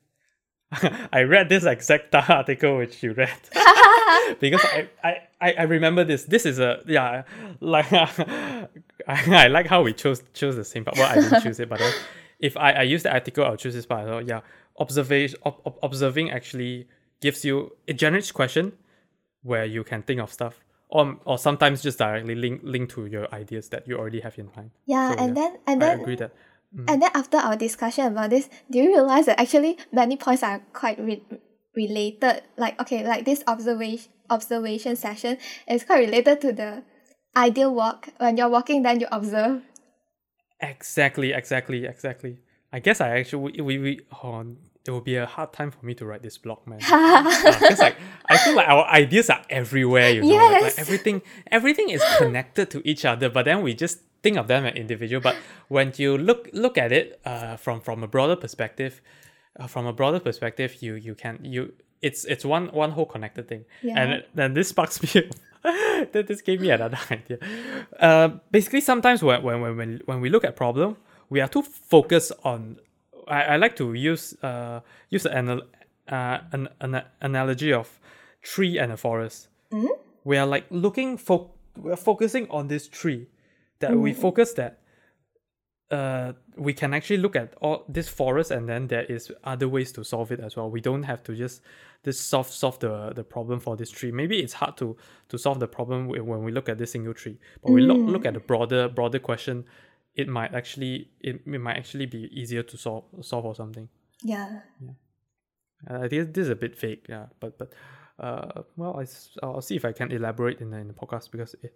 I 1.14 1.22
read 1.22 1.50
this 1.50 1.66
exact 1.66 2.14
article 2.30 2.78
which 2.78 3.02
you 3.02 3.14
read 3.14 3.30
because 4.40 4.64
I, 4.66 5.22
I, 5.42 5.54
I 5.60 5.64
remember 5.64 6.04
this. 6.04 6.26
This 6.26 6.46
is 6.46 6.60
a 6.60 6.82
yeah 6.86 7.24
like 7.62 7.92
I, 7.94 8.68
I 9.08 9.48
like 9.48 9.68
how 9.68 9.82
we 9.84 9.94
chose 9.94 10.22
chose 10.34 10.56
the 10.56 10.66
same 10.66 10.84
part. 10.84 10.98
Well, 10.98 11.10
I 11.10 11.16
didn't 11.22 11.42
choose 11.42 11.60
it, 11.60 11.70
but 11.70 11.80
then 11.80 11.94
if 12.40 12.58
I, 12.58 12.72
I 12.74 12.82
use 12.84 13.04
the 13.04 13.14
article, 13.14 13.46
I'll 13.46 13.56
choose 13.58 13.74
this 13.74 13.86
part. 13.86 14.08
So 14.08 14.20
yeah, 14.20 14.42
observation 14.80 15.40
ob, 15.46 15.56
ob- 15.66 15.80
observing 15.84 16.32
actually 16.32 16.88
gives 17.22 17.46
you 17.46 17.72
it 17.88 17.94
generates 17.94 18.32
question 18.32 18.74
where 19.44 19.66
you 19.66 19.84
can 19.84 20.04
think 20.04 20.20
of 20.22 20.32
stuff. 20.32 20.64
Or, 20.90 21.18
or 21.26 21.38
sometimes 21.38 21.82
just 21.84 21.98
directly 21.98 22.34
link 22.34 22.62
link 22.64 22.90
to 22.92 23.08
your 23.08 23.28
ideas 23.36 23.68
that 23.70 23.86
you 23.90 23.98
already 23.98 24.22
have 24.22 24.38
in 24.40 24.50
mind. 24.56 24.72
Yeah, 24.86 25.12
So, 25.12 25.18
and 25.18 25.36
yeah, 25.36 25.44
then 25.44 25.58
and 25.68 25.84
I 25.84 25.88
then 25.88 26.00
agree 26.00 26.16
that 26.16 26.32
Mm. 26.76 26.86
and 26.92 27.02
then 27.02 27.12
after 27.14 27.38
our 27.38 27.56
discussion 27.56 28.06
about 28.08 28.30
this, 28.30 28.50
do 28.70 28.80
you 28.80 28.90
realize 28.90 29.26
that 29.28 29.40
actually 29.40 29.78
many 29.92 30.18
points 30.18 30.44
are 30.44 30.60
quite 30.74 31.00
re- 31.00 31.24
related? 31.76 32.42
Like 32.58 32.80
okay, 32.82 33.06
like 33.08 33.24
this 33.26 33.44
observation 33.48 34.12
observation 34.30 34.96
session 34.98 35.38
is 35.70 35.84
quite 35.86 36.00
related 36.00 36.42
to 36.42 36.52
the 36.52 36.84
ideal 37.38 37.74
walk. 37.74 38.10
When 38.18 38.36
you're 38.36 38.50
walking, 38.50 38.84
then 38.84 39.00
you 39.00 39.08
observe. 39.12 39.62
Exactly, 40.60 41.34
exactly, 41.34 41.86
exactly. 41.86 42.38
I 42.74 42.80
guess 42.80 43.00
I 43.00 43.20
actually 43.20 43.62
we 43.62 43.78
we 43.78 44.00
oh, 44.24 44.44
it 44.86 44.92
will 44.92 45.02
be 45.02 45.16
a 45.16 45.26
hard 45.26 45.54
time 45.54 45.72
for 45.72 45.86
me 45.86 45.94
to 45.96 46.06
write 46.06 46.24
this 46.24 46.38
blog, 46.38 46.66
man. 46.68 46.80
Because 47.60 47.80
like 47.80 47.96
I 48.28 48.38
feel 48.38 48.56
like 48.56 48.68
our 48.68 48.86
ideas 48.88 49.30
are 49.30 49.42
everywhere, 49.50 50.10
you 50.10 50.22
know. 50.22 50.36
like- 50.36 50.64
Like, 50.64 50.80
everything 50.80 51.22
everything 51.52 51.90
is 51.90 52.04
connected 52.18 52.70
to 52.72 52.82
each 52.88 53.06
other, 53.06 53.30
but 53.30 53.46
then 53.46 53.62
we 53.62 53.74
just 53.74 54.00
think 54.28 54.38
of 54.38 54.48
them 54.48 54.66
as 54.66 54.76
individual. 54.76 55.22
But 55.22 55.36
when 55.76 55.94
you 55.98 56.18
look 56.18 56.50
look 56.54 56.78
at 56.78 56.92
it 56.92 57.20
uh, 57.26 57.56
from 57.58 57.82
from 57.82 58.04
a 58.04 58.08
broader 58.08 58.36
perspective, 58.36 59.02
uh, 59.60 59.68
from 59.68 59.86
a 59.86 59.94
broader 59.94 60.20
perspective, 60.20 60.82
you 60.84 60.96
you 60.96 61.16
can 61.16 61.40
you 61.44 61.74
it's 62.02 62.26
it's 62.26 62.46
one 62.46 62.68
one 62.74 62.92
whole 62.92 63.06
connected 63.06 63.48
thing. 63.48 63.66
Yeah. 63.82 64.00
And 64.00 64.24
then 64.36 64.54
this 64.54 64.70
sparks 64.70 65.02
me. 65.06 65.30
that 66.14 66.28
this 66.28 66.42
gave 66.42 66.62
me 66.62 66.70
another 66.70 67.00
idea. 67.12 67.38
Uh, 68.00 68.30
basically, 68.52 68.82
sometimes 68.82 69.24
when 69.24 69.44
when 69.44 69.78
when 69.78 70.02
when 70.06 70.22
we 70.22 70.30
look 70.30 70.44
at 70.44 70.56
problem, 70.56 70.98
we 71.30 71.42
are 71.42 71.50
too 71.50 71.64
focused 71.64 72.32
on. 72.44 72.78
I, 73.28 73.42
I 73.44 73.56
like 73.58 73.76
to 73.76 73.94
use 73.94 74.36
uh 74.42 74.80
use 75.10 75.26
an 75.26 75.62
uh, 76.08 76.38
an, 76.52 76.70
an 76.80 77.04
analogy 77.20 77.74
of 77.74 78.00
tree 78.42 78.80
and 78.80 78.92
a 78.92 78.98
forest. 78.98 79.50
We 80.24 80.38
are 80.38 80.48
like 80.48 80.66
looking 80.70 81.18
for 81.18 81.50
we're 81.78 81.96
focusing 81.96 82.48
on 82.50 82.68
this 82.68 82.88
tree, 82.88 83.28
that 83.80 83.96
we 83.98 84.14
focus 84.14 84.54
that 84.54 84.80
uh, 85.90 86.34
we 86.58 86.74
can 86.74 86.94
actually 86.94 87.18
look 87.18 87.36
at 87.36 87.54
all 87.62 87.86
this 87.88 88.10
forest 88.10 88.52
and 88.52 88.68
then 88.68 88.88
there 88.88 89.04
is 89.04 89.32
other 89.44 89.70
ways 89.70 89.92
to 89.94 90.04
solve 90.04 90.32
it 90.32 90.40
as 90.40 90.56
well. 90.56 90.70
We 90.70 90.82
don't 90.82 91.04
have 91.04 91.24
to 91.24 91.36
just 91.36 91.62
just 92.04 92.30
solve 92.30 92.48
solve 92.48 92.80
the, 92.80 93.14
the 93.16 93.24
problem 93.24 93.60
for 93.60 93.78
this 93.78 93.90
tree. 93.90 94.12
Maybe 94.12 94.40
it's 94.40 94.54
hard 94.54 94.76
to 94.78 94.98
to 95.30 95.38
solve 95.38 95.60
the 95.60 95.68
problem 95.68 96.08
when 96.08 96.44
we 96.44 96.52
look 96.52 96.68
at 96.68 96.78
this 96.78 96.92
single 96.92 97.14
tree, 97.14 97.40
but 97.64 97.72
we 97.72 97.82
look 97.82 97.98
look 97.98 98.26
at 98.26 98.34
the 98.34 98.40
broader 98.40 98.90
broader 98.90 99.20
question. 99.20 99.66
It 100.16 100.28
might 100.28 100.54
actually 100.54 101.10
it, 101.22 101.42
it 101.46 101.62
might 101.62 101.78
actually 101.78 102.08
be 102.08 102.30
easier 102.34 102.64
to 102.64 102.78
solve 102.78 103.06
solve 103.22 103.46
or 103.46 103.56
something. 103.56 103.88
Yeah. 104.24 104.60
Uh, 105.90 106.00
I 106.02 106.08
think 106.08 106.34
this 106.34 106.44
is 106.44 106.50
a 106.50 106.56
bit 106.56 106.78
vague, 106.78 107.06
yeah. 107.08 107.28
But 107.40 107.58
but 107.58 107.72
uh, 108.20 108.64
well, 108.76 109.00
I, 109.00 109.06
I'll 109.46 109.62
see 109.62 109.76
if 109.76 109.86
I 109.86 109.92
can 109.92 110.12
elaborate 110.12 110.60
in 110.60 110.72
the, 110.72 110.78
in 110.78 110.88
the 110.88 110.94
podcast 110.94 111.32
because 111.32 111.56
it, 111.62 111.74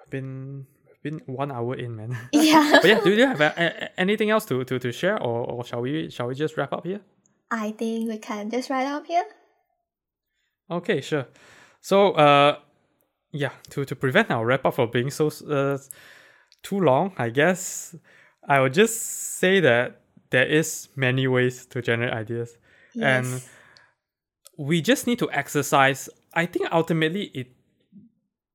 I've 0.00 0.10
been 0.10 0.66
been 1.02 1.20
one 1.26 1.50
hour 1.50 1.74
in, 1.74 1.96
man. 1.96 2.16
Yeah. 2.32 2.78
but 2.82 2.88
yeah, 2.88 3.00
do 3.00 3.10
you 3.12 3.26
have 3.26 3.40
a, 3.40 3.52
a- 3.56 4.00
anything 4.00 4.30
else 4.30 4.44
to, 4.46 4.64
to, 4.64 4.78
to 4.78 4.92
share, 4.92 5.20
or, 5.22 5.44
or 5.50 5.64
shall 5.64 5.80
we 5.82 6.10
shall 6.10 6.26
we 6.28 6.34
just 6.34 6.56
wrap 6.56 6.72
up 6.72 6.84
here? 6.84 7.00
I 7.50 7.72
think 7.72 8.08
we 8.08 8.18
can 8.18 8.50
just 8.50 8.68
wrap 8.70 8.86
up 8.86 9.06
here. 9.06 9.24
Okay, 10.70 11.00
sure. 11.00 11.26
So 11.80 12.12
uh, 12.12 12.58
yeah, 13.32 13.52
to 13.70 13.84
to 13.84 13.96
prevent 13.96 14.30
our 14.30 14.44
wrap 14.44 14.64
up 14.66 14.74
from 14.74 14.90
being 14.90 15.10
so 15.10 15.28
uh, 15.48 15.78
too 16.62 16.80
long, 16.80 17.12
I 17.16 17.30
guess 17.30 17.94
I 18.46 18.60
would 18.60 18.74
just 18.74 19.00
say 19.38 19.60
that 19.60 20.00
there 20.30 20.46
is 20.46 20.88
many 20.96 21.26
ways 21.26 21.64
to 21.66 21.80
generate 21.80 22.12
ideas. 22.12 22.58
And 23.00 23.42
we 24.58 24.82
just 24.82 25.06
need 25.06 25.18
to 25.20 25.30
exercise 25.30 26.08
i 26.34 26.44
think 26.44 26.66
ultimately 26.72 27.30
it 27.32 27.46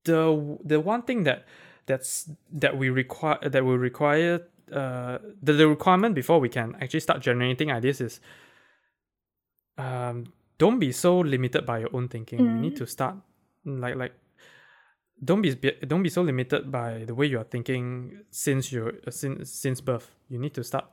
the 0.04 0.58
the 0.62 0.78
one 0.78 1.00
thing 1.02 1.24
that 1.24 1.46
that's 1.86 2.30
that 2.52 2.76
we 2.76 2.88
require 2.90 3.38
that 3.48 3.64
will 3.64 3.78
require 3.78 4.40
uh 4.72 5.18
the, 5.42 5.52
the 5.52 5.68
requirement 5.68 6.14
before 6.14 6.40
we 6.40 6.48
can 6.48 6.74
actually 6.80 7.00
start 7.00 7.20
generating 7.20 7.70
ideas 7.70 8.00
is 8.00 8.20
um 9.78 10.24
don't 10.58 10.78
be 10.78 10.92
so 10.92 11.18
limited 11.18 11.66
by 11.66 11.78
your 11.80 11.90
own 11.92 12.08
thinking. 12.08 12.38
We 12.38 12.60
need 12.60 12.76
to 12.76 12.86
start 12.86 13.16
mm, 13.66 13.80
like 13.80 13.96
like 13.96 14.12
don't 15.22 15.42
be 15.42 15.54
don't 15.86 16.02
be 16.02 16.08
so 16.10 16.22
limited 16.22 16.70
by 16.70 17.04
the 17.04 17.14
way 17.14 17.26
you 17.26 17.38
are 17.38 17.44
thinking 17.50 18.20
since 18.30 18.70
you're 18.72 18.92
uh, 19.06 19.10
since 19.10 19.50
since 19.50 19.80
birth. 19.80 20.14
You 20.28 20.38
need 20.38 20.54
to 20.54 20.62
start 20.64 20.86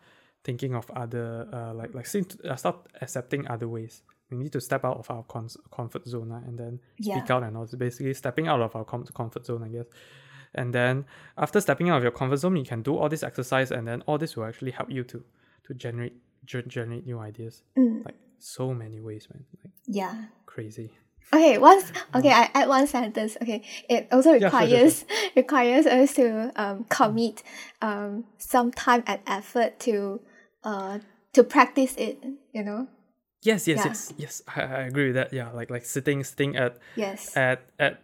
thinking 0.44 0.74
of 0.76 0.90
other 0.92 1.48
uh, 1.54 1.74
like 1.74 1.94
like 1.94 2.08
since, 2.08 2.36
uh, 2.44 2.56
start 2.56 2.88
accepting 3.02 3.48
other 3.48 3.68
ways. 3.68 4.02
We 4.32 4.38
need 4.38 4.52
to 4.54 4.62
step 4.62 4.84
out 4.86 4.98
of 4.98 5.12
our 5.12 5.24
cons- 5.24 5.58
comfort 5.72 6.06
zone 6.08 6.32
uh, 6.32 6.42
and 6.48 6.58
then 6.58 6.80
speak 7.00 7.30
Yeah. 7.30 7.36
out 7.36 7.44
and 7.44 7.56
also 7.58 7.78
basically 7.78 8.14
stepping 8.16 8.48
out 8.48 8.62
of 8.62 8.76
our 8.76 8.86
com- 8.86 9.06
comfort 9.14 9.46
zone 9.46 9.62
i 9.64 9.68
guess 9.68 9.86
and 10.56 10.74
then 10.74 11.06
after 11.38 11.60
stepping 11.62 11.90
out 11.90 11.98
of 11.98 12.04
your 12.04 12.12
comfort 12.12 12.38
zone 12.38 12.56
you 12.56 12.66
can 12.66 12.82
do 12.82 12.98
all 12.98 13.10
this 13.10 13.24
exercise 13.24 13.72
and 13.72 13.88
then 13.88 14.02
all 14.08 14.18
this 14.18 14.36
will 14.36 14.46
actually 14.46 14.72
help 14.72 14.90
you 14.92 15.04
to 15.04 15.24
to 15.64 15.74
generate 15.74 16.14
ge- 16.46 16.68
generate 16.68 17.06
new 17.06 17.20
ideas 17.20 17.64
Mm. 17.78 18.04
like 18.06 18.16
so 18.40 18.74
many 18.74 19.00
ways 19.00 19.28
man 19.32 19.46
like 19.64 19.74
Yeah. 19.88 20.26
crazy 20.46 20.92
Okay, 21.34 21.58
once 21.58 21.94
okay, 22.16 22.32
I 22.32 22.50
add 22.54 22.68
one 22.68 22.88
sentence. 22.88 23.38
Okay, 23.42 23.62
it 23.88 24.08
also 24.12 24.32
sure, 24.32 24.40
sure, 24.40 24.60
requires 24.60 25.06
requires 25.36 25.86
us 25.86 26.14
to 26.16 26.52
um 26.62 26.84
commit 26.90 27.42
um 27.82 28.26
some 28.38 28.72
time 28.72 29.04
and 29.08 29.20
effort 29.28 29.80
to 29.82 30.20
uh 30.66 31.00
to 31.34 31.44
practice 31.46 31.96
it. 31.96 32.18
You 32.52 32.64
know. 32.66 32.88
yes 33.44 33.66
yes 33.68 33.78
Yeah. 33.78 33.88
yes 33.88 34.14
yes 34.18 34.42
I, 34.56 34.62
I 34.62 34.82
agree 34.92 35.06
with 35.08 35.16
that 35.16 35.32
yeah 35.32 35.52
like 35.52 35.70
like 35.72 35.86
sitting 35.86 36.24
sitting 36.26 36.58
at 36.58 36.78
Yes. 36.98 37.32
at 37.38 37.60
at 37.80 38.04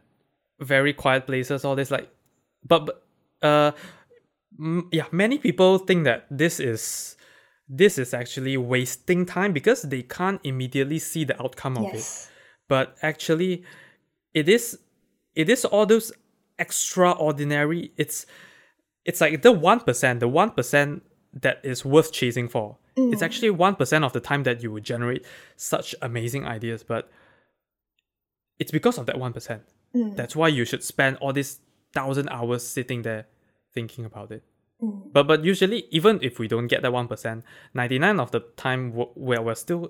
very 0.61 0.93
quiet 0.93 1.25
places 1.27 1.65
all 1.65 1.75
this 1.75 1.91
like 1.91 2.07
but, 2.67 3.03
uh 3.41 3.71
m- 4.59 4.87
yeah 4.91 5.05
many 5.11 5.37
people 5.37 5.77
think 5.87 6.03
that 6.05 6.25
this 6.31 6.59
is 6.59 7.15
this 7.69 7.97
is 7.97 8.13
actually 8.13 8.55
wasting 8.57 9.25
time 9.25 9.51
because 9.53 9.81
they 9.83 10.01
can't 10.01 10.39
immediately 10.43 10.99
see 10.99 11.23
the 11.25 11.35
outcome 11.43 11.77
of 11.77 11.83
it. 11.93 12.29
But 12.67 12.95
actually 13.01 13.63
it 14.33 14.47
is 14.49 14.79
it 15.35 15.49
is 15.49 15.65
all 15.65 15.85
those 15.85 16.11
extraordinary 16.59 17.91
it's 17.97 18.25
it's 19.05 19.21
like 19.21 19.41
the 19.41 19.53
1% 19.53 20.19
the 20.19 20.29
1% 20.29 21.01
that 21.33 21.59
is 21.63 21.85
worth 21.85 22.11
chasing 22.11 22.47
for. 22.49 22.77
It's 22.95 23.21
actually 23.21 23.51
1% 23.51 24.03
of 24.03 24.11
the 24.13 24.19
time 24.19 24.41
that 24.43 24.63
you 24.63 24.71
would 24.71 24.83
generate 24.83 25.23
such 25.55 25.93
amazing 26.01 26.45
ideas 26.45 26.83
but 26.83 27.09
it's 28.59 28.71
because 28.71 28.97
of 28.97 29.05
that 29.05 29.17
1% 29.17 29.59
Mm. 29.95 30.17
that's 30.17 30.35
why 30.35 30.49
you 30.49 30.65
should 30.65 30.83
spend 30.83 31.15
all 31.21 31.31
these 31.31 31.59
thousand 31.97 32.27
hours 32.37 32.61
sitting 32.77 32.99
there 33.07 33.23
thinking 33.75 34.05
about 34.11 34.31
it. 34.37 34.43
Mm. 34.83 35.11
but 35.15 35.23
but 35.29 35.39
usually 35.51 35.79
even 35.97 36.19
if 36.21 36.33
we 36.41 36.47
don't 36.53 36.67
get 36.73 36.79
that 36.83 36.91
1% 36.91 37.41
99 37.73 38.19
of 38.19 38.29
the 38.35 38.41
time 38.65 38.81
where 39.27 39.41
we're 39.45 39.55
still 39.65 39.83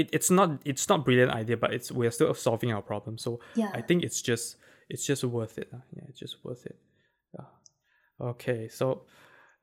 it, 0.00 0.06
it's 0.16 0.30
not 0.38 0.48
it's 0.70 0.86
not 0.90 0.98
brilliant 1.04 1.32
idea 1.42 1.56
but 1.64 1.70
it's 1.76 1.88
we're 1.98 2.12
still 2.18 2.32
solving 2.34 2.70
our 2.74 2.82
problem. 2.90 3.14
So 3.18 3.30
Yeah. 3.62 3.70
i 3.78 3.80
think 3.88 3.98
it's 4.06 4.20
just 4.30 4.46
it's 4.92 5.04
just 5.10 5.22
worth 5.24 5.58
it 5.62 5.68
yeah 5.96 6.04
it's 6.08 6.20
just 6.24 6.36
worth 6.46 6.64
it. 6.70 6.76
Yeah. 7.36 7.46
okay 8.32 8.68
so 8.78 8.84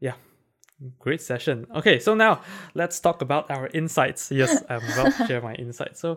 yeah. 0.08 0.16
Great 1.06 1.22
session. 1.22 1.58
Okay 1.80 1.98
so 2.00 2.12
now 2.26 2.34
let's 2.82 3.00
talk 3.00 3.22
about 3.22 3.46
our 3.56 3.68
insights. 3.80 4.22
Yes 4.42 4.52
i'm 4.72 4.84
about 4.94 5.12
to 5.18 5.28
share 5.28 5.42
my 5.50 5.54
insights. 5.66 5.98
So 6.04 6.10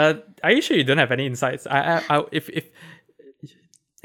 uh 0.00 0.14
are 0.44 0.52
you 0.56 0.62
sure 0.62 0.76
you 0.80 0.84
don't 0.88 1.02
have 1.04 1.12
any 1.18 1.26
insights? 1.32 1.66
I 1.66 1.78
i, 1.94 1.96
I 2.14 2.16
if 2.40 2.44
if 2.60 2.64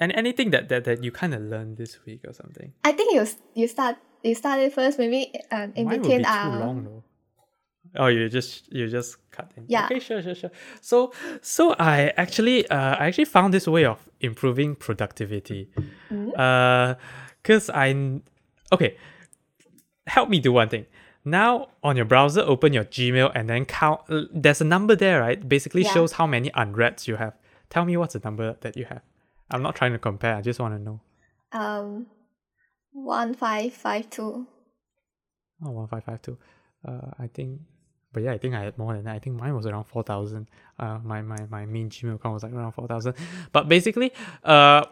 and 0.02 0.11
anything 0.22 0.49
that 0.53 0.68
that, 0.69 0.84
that 0.88 0.98
you 1.06 1.11
kind 1.22 1.34
of 1.38 1.41
learned 1.53 1.78
this 1.78 1.94
week 2.06 2.22
or 2.28 2.34
something 2.34 2.73
I 2.84 2.91
think 2.98 3.14
you 3.15 3.23
you 3.61 3.68
start 3.76 3.95
you 4.23 4.36
started 4.36 4.73
first. 4.73 4.99
Maybe 4.99 5.22
uh, 5.52 5.68
in 5.76 5.86
Mine 5.86 6.02
between 6.02 6.18
would 6.18 6.23
be 6.23 6.26
our 6.26 6.52
too 6.52 6.60
long 6.65 6.78
though. 6.88 7.03
Oh, 8.02 8.07
you 8.07 8.30
just 8.30 8.72
you 8.72 8.88
just 8.88 9.18
cut 9.36 9.52
in. 9.57 9.65
Yeah. 9.68 9.86
Okay, 9.86 9.99
sure, 9.99 10.22
sure, 10.22 10.36
sure. 10.36 10.52
So 10.82 11.11
so 11.41 11.64
I 11.80 12.14
actually 12.23 12.57
uh 12.69 12.95
I 13.02 13.07
actually 13.07 13.26
found 13.36 13.53
this 13.53 13.68
way 13.68 13.86
of 13.86 13.99
improving 14.19 14.76
productivity. 14.76 15.69
Mm. 16.11 16.32
Uh, 16.38 16.95
cause 17.44 17.69
I 17.73 17.88
okay. 18.72 18.91
Help 20.07 20.30
me 20.30 20.40
do 20.40 20.52
one 20.53 20.69
thing. 20.69 20.86
Now 21.26 21.68
on 21.84 21.95
your 21.95 22.06
browser, 22.06 22.41
open 22.41 22.73
your 22.73 22.86
Gmail 22.86 23.32
and 23.36 23.49
then 23.49 23.65
count. 23.65 24.02
uh, 24.10 24.22
There's 24.34 24.61
a 24.61 24.65
number 24.76 24.95
there, 24.95 25.19
right? 25.22 25.40
Basically 25.48 25.84
Yeah. 25.84 25.94
shows 25.94 26.11
how 26.14 26.26
many 26.28 26.49
unreads 26.53 27.07
you 27.07 27.18
have. 27.18 27.34
tell 27.69 27.86
me 27.86 27.95
what's 27.98 28.14
the 28.14 28.22
number 28.23 28.48
that 28.61 28.76
you 28.76 28.86
have. 28.94 29.02
I'm 29.52 29.61
not 29.61 29.76
trying 29.76 29.94
to 29.94 29.99
compare. 29.99 30.36
I 30.36 30.41
just 30.41 30.60
want 30.60 30.76
to 30.76 30.80
know. 30.80 31.02
Um, 31.52 32.07
one 32.91 33.34
five 33.34 33.73
five 33.73 34.10
two. 34.10 34.48
Oh, 35.64 35.72
one 35.72 35.88
five 35.88 36.03
five 36.03 36.22
two. 36.22 36.38
Uh, 36.88 37.11
I 37.19 37.28
think, 37.28 37.61
but 38.14 38.23
yeah, 38.23 38.32
I 38.32 38.38
think 38.38 38.56
I 38.56 38.64
had 38.64 38.78
more 38.78 38.94
than 38.94 39.03
that. 39.06 39.15
I 39.15 39.19
think 39.19 39.36
mine 39.36 39.56
was 39.56 39.65
around 39.65 39.86
four 39.86 40.03
thousand. 40.03 40.48
Uh, 40.80 40.99
my 41.03 41.22
my 41.22 41.38
my 41.49 41.65
main 41.65 41.90
Gmail 41.90 42.15
account 42.15 42.34
was 42.34 42.44
like 42.44 42.53
around 42.53 42.72
four 42.72 42.88
thousand. 42.88 43.15
But 43.52 43.68
basically, 43.68 44.11
uh, 44.44 44.86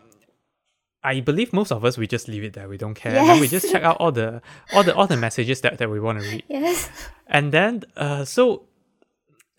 I 1.03 1.21
believe 1.21 1.53
most 1.53 1.71
of 1.71 1.85
us 1.85 1.97
we 1.97 2.07
just 2.07 2.27
leave 2.27 2.43
it 2.43 2.53
there. 2.53 2.67
We 2.67 2.77
don't 2.77 2.93
care. 2.93 3.15
And 3.17 3.39
we 3.39 3.47
just 3.47 3.71
check 3.71 3.83
out 3.83 3.97
all 3.97 4.11
the 4.11 4.41
all 4.73 4.83
the 4.83 4.93
all 4.93 5.07
the 5.07 5.17
messages 5.17 5.61
that, 5.61 5.77
that 5.77 5.89
we 5.89 5.99
want 5.99 6.21
to 6.21 6.29
read. 6.29 6.43
Yes. 6.49 6.89
And 7.27 7.51
then 7.51 7.83
uh 7.95 8.25
so 8.25 8.67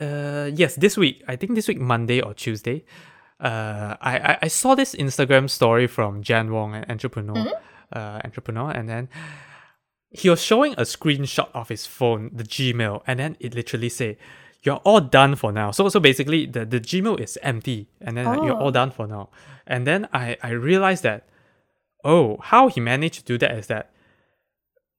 uh 0.01 0.51
yes, 0.55 0.77
this 0.77 0.99
week, 0.99 1.23
I 1.27 1.37
think 1.37 1.55
this 1.55 1.67
week 1.67 1.81
Monday 1.81 2.21
or 2.21 2.35
Tuesday, 2.35 2.85
uh 3.41 3.97
I 4.01 4.19
I, 4.19 4.39
I 4.43 4.49
saw 4.49 4.75
this 4.75 4.95
Instagram 4.95 5.49
story 5.51 5.87
from 5.87 6.23
Jan 6.23 6.51
Wong, 6.53 6.75
an 6.75 6.85
entrepreneur, 6.89 7.47
uh 7.93 8.21
entrepreneur, 8.25 8.71
and 8.71 8.89
then 8.89 9.09
he 10.11 10.29
was 10.29 10.43
showing 10.43 10.73
a 10.75 10.83
screenshot 10.83 11.49
of 11.55 11.69
his 11.69 11.87
phone, 11.87 12.31
the 12.35 12.43
Gmail, 12.45 13.03
and 13.07 13.21
then 13.21 13.37
it 13.41 13.55
literally 13.55 13.89
say, 13.89 14.19
You're 14.63 14.83
all 14.85 15.01
done 15.01 15.37
for 15.37 15.53
now. 15.53 15.71
So 15.71 15.89
so 15.89 16.01
basically 16.01 16.47
the, 16.47 16.65
the 16.67 16.81
Gmail 16.81 17.21
is 17.21 17.39
empty 17.43 17.89
and 18.01 18.17
then 18.17 18.27
like, 18.27 18.43
you're 18.43 18.57
all 18.57 18.69
Oh. 18.69 18.73
done 18.73 18.91
for 18.91 19.07
now. 19.07 19.29
And 19.67 19.87
then 19.87 20.09
I, 20.13 20.37
I 20.43 20.51
realized 20.51 21.03
that 21.05 21.27
oh, 22.05 22.39
how 22.43 22.69
he 22.69 22.81
managed 22.81 23.15
to 23.15 23.23
do 23.25 23.39
that 23.39 23.53
is 23.53 23.67
that 23.69 23.90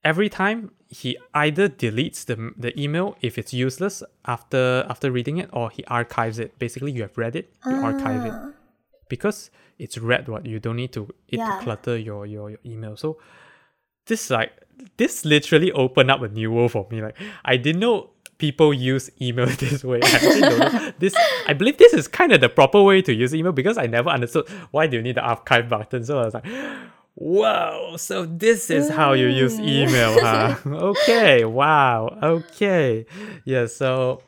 every 0.04 0.30
time 0.30 0.72
he 0.90 1.18
either 1.34 1.70
deletes 1.70 2.26
the, 2.26 2.52
the 2.58 2.78
email 2.80 3.16
if 3.22 3.38
it's 3.38 3.54
useless 3.54 4.04
after 4.26 4.86
after 4.90 5.10
reading 5.12 5.38
it 5.38 5.50
or 5.54 5.70
he 5.70 5.84
archives 5.86 6.38
it. 6.40 6.58
Basically 6.60 6.92
you 6.92 7.02
have 7.04 7.18
read 7.18 7.36
it, 7.36 7.54
you 7.66 7.76
archive 7.76 8.26
it. 8.26 8.34
Ah, 8.34 8.52
Because 9.10 9.52
it's 9.80 9.98
read 9.98 10.28
what 10.28 10.46
you 10.46 10.60
don't 10.60 10.76
need 10.76 10.92
to 10.94 11.04
it 11.30 11.38
Yeah. 11.40 11.58
to 11.58 11.64
clutter 11.64 11.98
your, 11.98 12.26
your 12.26 12.50
your 12.52 12.60
email. 12.66 12.96
So 12.98 13.18
this 14.08 14.30
like 14.30 14.52
this 14.98 15.24
literally 15.26 15.72
opened 15.72 16.12
up 16.12 16.22
a 16.22 16.28
new 16.28 16.52
world 16.52 16.72
for 16.72 16.88
me. 16.92 17.02
Like 17.02 17.18
I 17.46 17.56
didn't 17.58 17.80
know 17.80 18.10
people 18.38 18.74
use 18.74 19.10
email 19.22 19.46
this 19.64 19.84
way. 19.84 20.00
I 20.04 20.20
don't 20.20 20.60
know. 20.60 20.92
This 21.00 21.16
I 21.48 21.54
believe 21.54 21.78
this 21.78 21.94
is 21.94 22.08
kind 22.08 22.32
of 22.34 22.42
the 22.42 22.50
proper 22.50 22.82
way 22.82 23.02
to 23.04 23.14
use 23.14 23.34
email 23.36 23.52
because 23.54 23.78
I 23.78 23.86
never 23.88 24.10
understood 24.10 24.46
why 24.72 24.88
do 24.88 24.98
you 24.98 25.04
need 25.04 25.16
the 25.16 25.22
archive 25.22 25.70
button. 25.70 26.04
So 26.04 26.20
I 26.20 26.26
was 26.26 26.34
like, 26.34 26.46
Whoa, 27.16 27.96
so 27.98 28.26
this 28.26 28.70
is 28.70 28.90
how 28.90 29.14
you 29.14 29.28
use 29.28 29.60
email, 29.60 30.20
huh? 30.22 30.56
okay, 30.66 31.46
wow, 31.46 32.18
okay. 32.24 33.06
Yeah, 33.46 33.66
so 33.68 34.24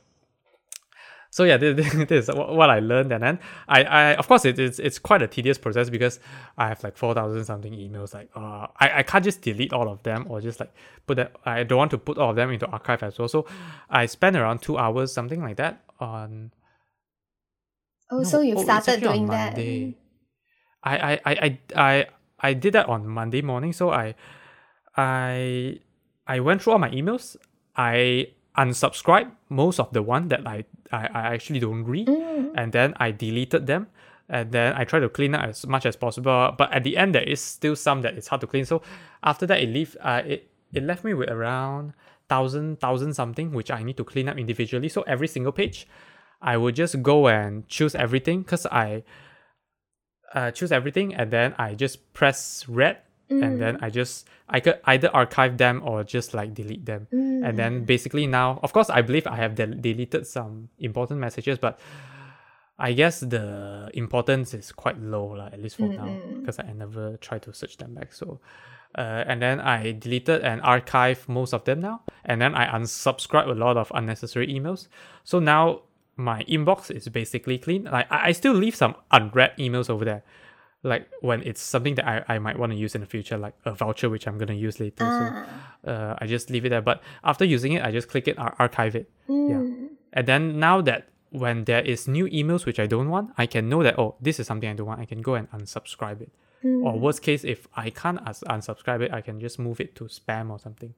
so 1.34 1.46
yeah, 1.46 1.58
this, 1.58 1.74
this 1.74 2.30
is 2.30 2.36
what 2.36 2.70
I 2.70 2.78
learned, 2.78 3.12
and 3.12 3.24
then 3.24 3.40
I, 3.68 3.84
I 3.84 4.14
of 4.14 4.28
course 4.28 4.46
it, 4.46 4.60
it's 4.60 4.78
it's 4.78 5.00
quite 5.00 5.24
a 5.24 5.28
tedious 5.28 5.58
process 5.58 5.90
because 5.90 6.20
I 6.60 6.68
have 6.68 6.84
like 6.84 6.96
four 6.96 7.16
thousand 7.16 7.44
something 7.46 7.74
emails. 7.74 8.14
Like, 8.14 8.30
uh, 8.36 8.68
I, 8.80 9.00
I 9.00 9.04
can't 9.04 9.24
just 9.24 9.42
delete 9.42 9.74
all 9.74 9.90
of 9.90 10.04
them 10.04 10.28
or 10.30 10.42
just 10.42 10.60
like 10.60 10.72
put 11.08 11.16
that. 11.16 11.32
I 11.44 11.64
don't 11.64 11.80
want 11.80 11.90
to 11.90 11.98
put 11.98 12.20
all 12.20 12.30
of 12.30 12.36
them 12.36 12.52
into 12.52 12.68
archive 12.68 13.02
as 13.02 13.18
well. 13.18 13.28
So 13.28 13.48
I 13.90 14.06
spent 14.06 14.36
around 14.36 14.62
two 14.62 14.78
hours, 14.78 15.12
something 15.12 15.42
like 15.42 15.58
that, 15.58 15.82
on. 16.00 16.52
Oh, 18.12 18.18
no, 18.18 18.24
so 18.24 18.42
you 18.42 18.54
oh, 18.56 18.64
started 18.64 19.02
doing 19.02 19.26
that. 19.30 19.58
I, 19.58 19.96
I, 20.84 21.12
I, 21.14 21.20
I, 21.26 21.60
I, 21.76 22.06
I 22.44 22.53
did 22.53 22.74
that 22.74 22.88
on 22.90 23.07
Monday 23.07 23.41
morning. 23.41 23.74
So 23.74 23.90
I, 23.91 24.14
I, 24.98 25.80
I 26.28 26.40
went 26.40 26.61
through 26.61 26.74
all 26.74 26.80
my 26.80 26.90
emails. 26.90 27.36
I 27.76 28.28
unsubscribed 28.57 29.32
most 29.49 29.80
of 29.80 29.91
the 29.94 30.02
one 30.03 30.28
that 30.28 30.45
I, 30.45 30.65
I, 30.91 31.07
I 31.07 31.22
actually 31.34 31.60
don't 31.60 31.84
read, 31.86 32.07
Mm. 32.07 32.52
and 32.56 32.72
then 32.72 32.94
I 32.98 33.11
deleted 33.11 33.65
them. 33.68 33.88
And 34.30 34.52
then 34.52 34.74
I 34.76 34.84
try 34.86 34.99
to 34.99 35.10
clean 35.10 35.36
up 35.36 35.44
as 35.49 35.65
much 35.68 35.86
as 35.86 35.95
possible. 35.95 36.53
But 36.57 36.72
at 36.74 36.84
the 36.84 36.98
end, 36.98 37.14
there 37.15 37.24
is 37.24 37.41
still 37.41 37.76
some 37.76 38.02
that 38.03 38.14
it's 38.15 38.28
hard 38.28 38.41
to 38.41 38.48
clean. 38.48 38.65
So 38.65 38.82
after 39.24 39.45
that, 39.48 39.61
it 39.61 39.70
leave, 39.70 39.98
uh, 40.02 40.22
it, 40.26 40.49
it 40.74 40.84
left 40.84 41.03
me 41.03 41.14
with 41.14 41.30
around 41.30 41.94
thousand, 42.30 42.80
thousand 42.80 43.14
something, 43.14 43.52
which 43.52 43.70
I 43.70 43.84
need 43.84 43.98
to 43.98 44.03
clean 44.03 44.30
up 44.30 44.38
individually. 44.38 44.90
So 44.90 45.02
every 45.03 45.28
single 45.28 45.52
page, 45.52 45.88
I 46.41 46.57
would 46.57 46.76
just 46.76 47.02
go 47.03 47.28
and 47.28 47.68
choose 47.68 47.95
everything 47.95 48.41
because 48.44 48.65
I 48.68 49.03
uh, 50.34 50.52
choose 50.52 50.72
everything 50.72 51.14
and 51.16 51.32
then 51.32 51.56
I 51.58 51.76
just 51.76 52.14
press 52.14 52.66
red 52.68 52.98
and 53.30 53.62
then 53.62 53.78
I 53.82 53.90
just 53.90 54.28
I 54.50 54.60
could 54.60 54.80
either 54.86 55.10
archive 55.16 55.58
them 55.58 55.82
or 55.84 56.04
just 56.04 56.34
like 56.34 56.54
delete 56.54 56.86
them. 56.86 57.08
And 57.12 57.58
then 57.58 57.86
basically 57.86 58.28
now, 58.28 58.60
of 58.62 58.74
course, 58.74 58.90
I 58.90 59.02
believe 59.02 59.26
I 59.26 59.38
have 59.38 59.56
del- 59.56 59.74
deleted 59.80 60.28
some 60.28 60.70
important 60.78 61.20
messages, 61.20 61.58
but 61.58 61.80
I 62.78 62.94
guess 62.94 63.22
the 63.22 63.90
importance 63.94 64.54
is 64.54 64.72
quite 64.72 65.00
low, 65.00 65.26
lah, 65.26 65.48
at 65.54 65.62
least 65.62 65.78
for 65.78 65.88
now, 65.88 66.10
because 66.40 66.60
I 66.60 66.74
never 66.74 67.18
try 67.18 67.40
to 67.40 67.54
search 67.54 67.78
them 67.78 67.94
back. 67.96 68.14
So, 68.14 68.40
uh, 68.96 69.24
and 69.26 69.42
then 69.42 69.60
I 69.62 69.94
deleted 69.94 70.42
and 70.42 70.62
archived 70.62 71.28
most 71.30 71.54
of 71.54 71.64
them 71.64 71.80
now, 71.80 72.02
and 72.26 72.42
then 72.42 72.54
I 72.54 72.68
unsubscribe 72.68 73.48
a 73.48 73.54
lot 73.54 73.78
of 73.78 73.92
unnecessary 73.96 74.48
emails. 74.48 74.88
So 75.24 75.40
now 75.40 75.82
my 76.15 76.44
inbox 76.44 76.91
is 76.91 77.07
basically 77.10 77.57
clean. 77.57 77.85
Like 77.85 78.11
I, 78.11 78.30
I 78.30 78.31
still 78.31 78.53
leave 78.53 78.76
some 78.76 78.95
unread 79.11 79.57
emails 79.57 79.90
over 79.90 80.06
there, 80.06 80.23
like 80.84 81.07
when 81.22 81.41
it's 81.44 81.61
something 81.61 81.95
that 81.95 82.07
I, 82.07 82.35
I 82.35 82.40
might 82.40 82.57
want 82.57 82.72
to 82.72 82.77
use 82.77 82.95
in 82.95 83.02
the 83.02 83.07
future, 83.07 83.38
like 83.38 83.56
a 83.65 83.73
voucher 83.73 84.10
which 84.10 84.27
I'm 84.27 84.38
gonna 84.38 84.53
use 84.53 84.80
later. 84.80 85.06
Ah. 85.06 85.45
So 85.84 85.91
uh, 85.91 86.18
I 86.19 86.27
just 86.27 86.49
leave 86.49 86.65
it 86.65 86.69
there. 86.69 86.81
But 86.81 87.02
after 87.23 87.45
using 87.45 87.73
it, 87.73 87.84
I 87.84 87.91
just 87.91 88.10
click 88.10 88.27
it, 88.27 88.38
ar- 88.38 88.56
archive 88.60 88.95
it. 88.95 89.10
Mm. 89.27 89.49
Yeah. 89.49 89.88
And 90.14 90.27
then 90.27 90.60
now 90.60 90.81
that 90.81 91.10
when 91.31 91.64
there 91.64 91.81
is 91.81 92.07
new 92.07 92.26
emails 92.27 92.65
which 92.65 92.80
I 92.80 92.85
don't 92.85 93.10
want, 93.10 93.31
I 93.38 93.48
can 93.48 93.68
know 93.68 93.81
that 93.81 93.98
oh 93.98 94.15
this 94.22 94.40
is 94.40 94.48
something 94.48 94.69
I 94.69 94.73
don't 94.73 94.88
want. 94.88 94.99
I 94.99 95.06
can 95.06 95.22
go 95.22 95.35
and 95.35 95.49
unsubscribe 95.52 96.22
it. 96.22 96.31
Mm. 96.64 96.85
Or 96.85 96.98
worst 96.98 97.22
case, 97.22 97.44
if 97.44 97.68
I 97.76 97.90
can't 97.90 98.23
unsubscribe 98.23 99.02
it, 99.02 99.11
I 99.11 99.22
can 99.22 99.40
just 99.40 99.60
move 99.60 99.81
it 99.81 99.95
to 99.95 100.06
spam 100.06 100.49
or 100.49 100.60
something. 100.60 100.94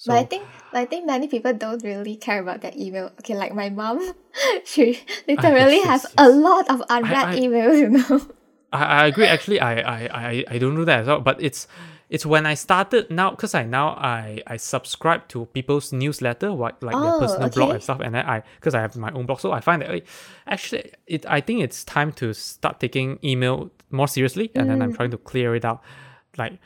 Mm. 0.00 0.02
So 0.02 0.12
but 0.12 0.18
I 0.18 0.24
think 0.24 0.44
I 0.72 0.84
think 0.86 1.06
many 1.06 1.28
people 1.28 1.52
don't 1.52 1.82
really 1.84 2.16
care 2.16 2.40
about 2.40 2.62
that 2.62 2.76
email. 2.76 3.12
Okay, 3.20 3.36
like 3.36 3.54
my 3.54 3.68
mom, 3.68 4.00
she 4.64 4.98
literally 5.28 5.80
has 5.80 6.06
a 6.16 6.28
lot 6.28 6.70
of 6.70 6.82
unread 6.88 7.28
I- 7.28 7.38
emails, 7.38 7.78
you 7.80 7.88
know. 7.90 8.20
I, 8.72 8.84
I 9.02 9.06
agree. 9.06 9.26
Actually, 9.26 9.60
I, 9.60 9.80
I, 9.80 10.08
I, 10.14 10.44
I 10.48 10.58
don't 10.58 10.76
do 10.76 10.84
that 10.84 11.00
as 11.00 11.06
well. 11.08 11.20
But 11.20 11.42
it's 11.42 11.66
it's 12.08 12.24
when 12.24 12.46
I 12.46 12.54
started 12.54 13.10
now 13.10 13.30
because 13.30 13.54
I 13.54 13.64
now 13.64 13.90
I, 13.90 14.42
I 14.46 14.56
subscribe 14.56 15.28
to 15.28 15.46
people's 15.46 15.92
newsletter, 15.92 16.52
what 16.52 16.82
like 16.82 16.94
their 16.94 17.14
Oh, 17.14 17.18
personal 17.20 17.50
blog 17.50 17.70
and 17.74 17.82
stuff, 17.82 18.00
and 18.00 18.14
then 18.14 18.24
I 18.24 18.42
because 18.56 18.74
I 18.74 18.80
have 18.80 18.96
my 18.96 19.10
own 19.12 19.26
blog, 19.26 19.40
so 19.40 19.52
I 19.52 19.60
find 19.60 19.82
that 19.82 19.90
eh, 19.90 20.00
actually 20.46 20.92
it 21.06 21.26
I 21.28 21.40
think 21.40 21.62
it's 21.62 21.84
time 21.84 22.12
to 22.14 22.32
start 22.32 22.80
taking 22.80 23.18
email 23.22 23.70
more 23.90 24.08
seriously, 24.08 24.50
and 24.54 24.70
then 24.70 24.80
I'm 24.82 24.94
trying 24.94 25.10
to 25.10 25.18
clear 25.18 25.54
it 25.54 25.64
out, 25.64 25.82
like 26.38 26.58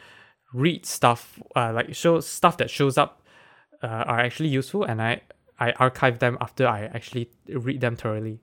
read 0.52 0.86
stuff, 0.86 1.40
uh, 1.56 1.72
like 1.72 1.94
show 1.94 2.20
stuff 2.20 2.56
that 2.58 2.70
shows 2.70 2.96
up, 2.96 3.22
uh, 3.84 4.10
are 4.12 4.20
actually 4.26 4.48
useful, 4.60 4.82
and 4.90 4.96
I 5.10 5.12
I 5.66 5.68
archive 5.86 6.16
them 6.24 6.34
after 6.46 6.64
I 6.66 6.80
actually 6.98 7.26
read 7.66 7.80
them 7.80 7.96
thoroughly. 8.02 8.36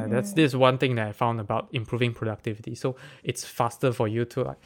Uh, 0.00 0.08
that's 0.14 0.32
this 0.40 0.52
one 0.54 0.76
thing 0.82 0.96
that 0.96 1.06
I 1.10 1.12
found 1.12 1.36
about 1.46 1.68
improving 1.72 2.12
productivity. 2.20 2.74
So 2.74 2.88
it's 3.30 3.42
faster 3.58 3.90
for 3.92 4.08
you 4.08 4.24
to 4.32 4.38
like, 4.50 4.60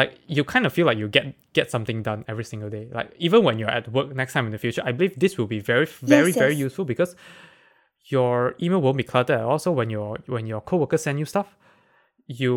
like 0.00 0.10
you 0.36 0.44
kind 0.44 0.64
of 0.66 0.72
feel 0.76 0.86
like 0.90 0.98
you 1.02 1.08
get 1.08 1.26
get 1.58 1.66
something 1.74 1.98
done 2.10 2.20
every 2.32 2.44
single 2.52 2.70
day. 2.76 2.84
Like 2.98 3.08
even 3.26 3.40
when 3.46 3.58
you're 3.58 3.74
at 3.78 3.84
work 3.96 4.14
next 4.14 4.32
time 4.34 4.46
in 4.48 4.52
the 4.52 4.58
future, 4.58 4.82
I 4.88 4.92
believe 4.92 5.14
this 5.24 5.32
will 5.38 5.48
be 5.56 5.60
very 5.72 5.86
very 6.14 6.30
Yes, 6.30 6.38
very 6.44 6.54
yes. 6.54 6.66
useful 6.66 6.84
because 6.84 7.16
your 8.14 8.54
email 8.62 8.80
won't 8.80 8.96
be 8.96 9.02
cluttered. 9.12 9.40
Also, 9.40 9.72
when 9.72 9.90
your 9.90 10.18
when 10.26 10.46
your 10.46 10.60
coworkers 10.60 11.02
send 11.02 11.18
you 11.18 11.24
stuff, 11.34 11.48
you 12.40 12.54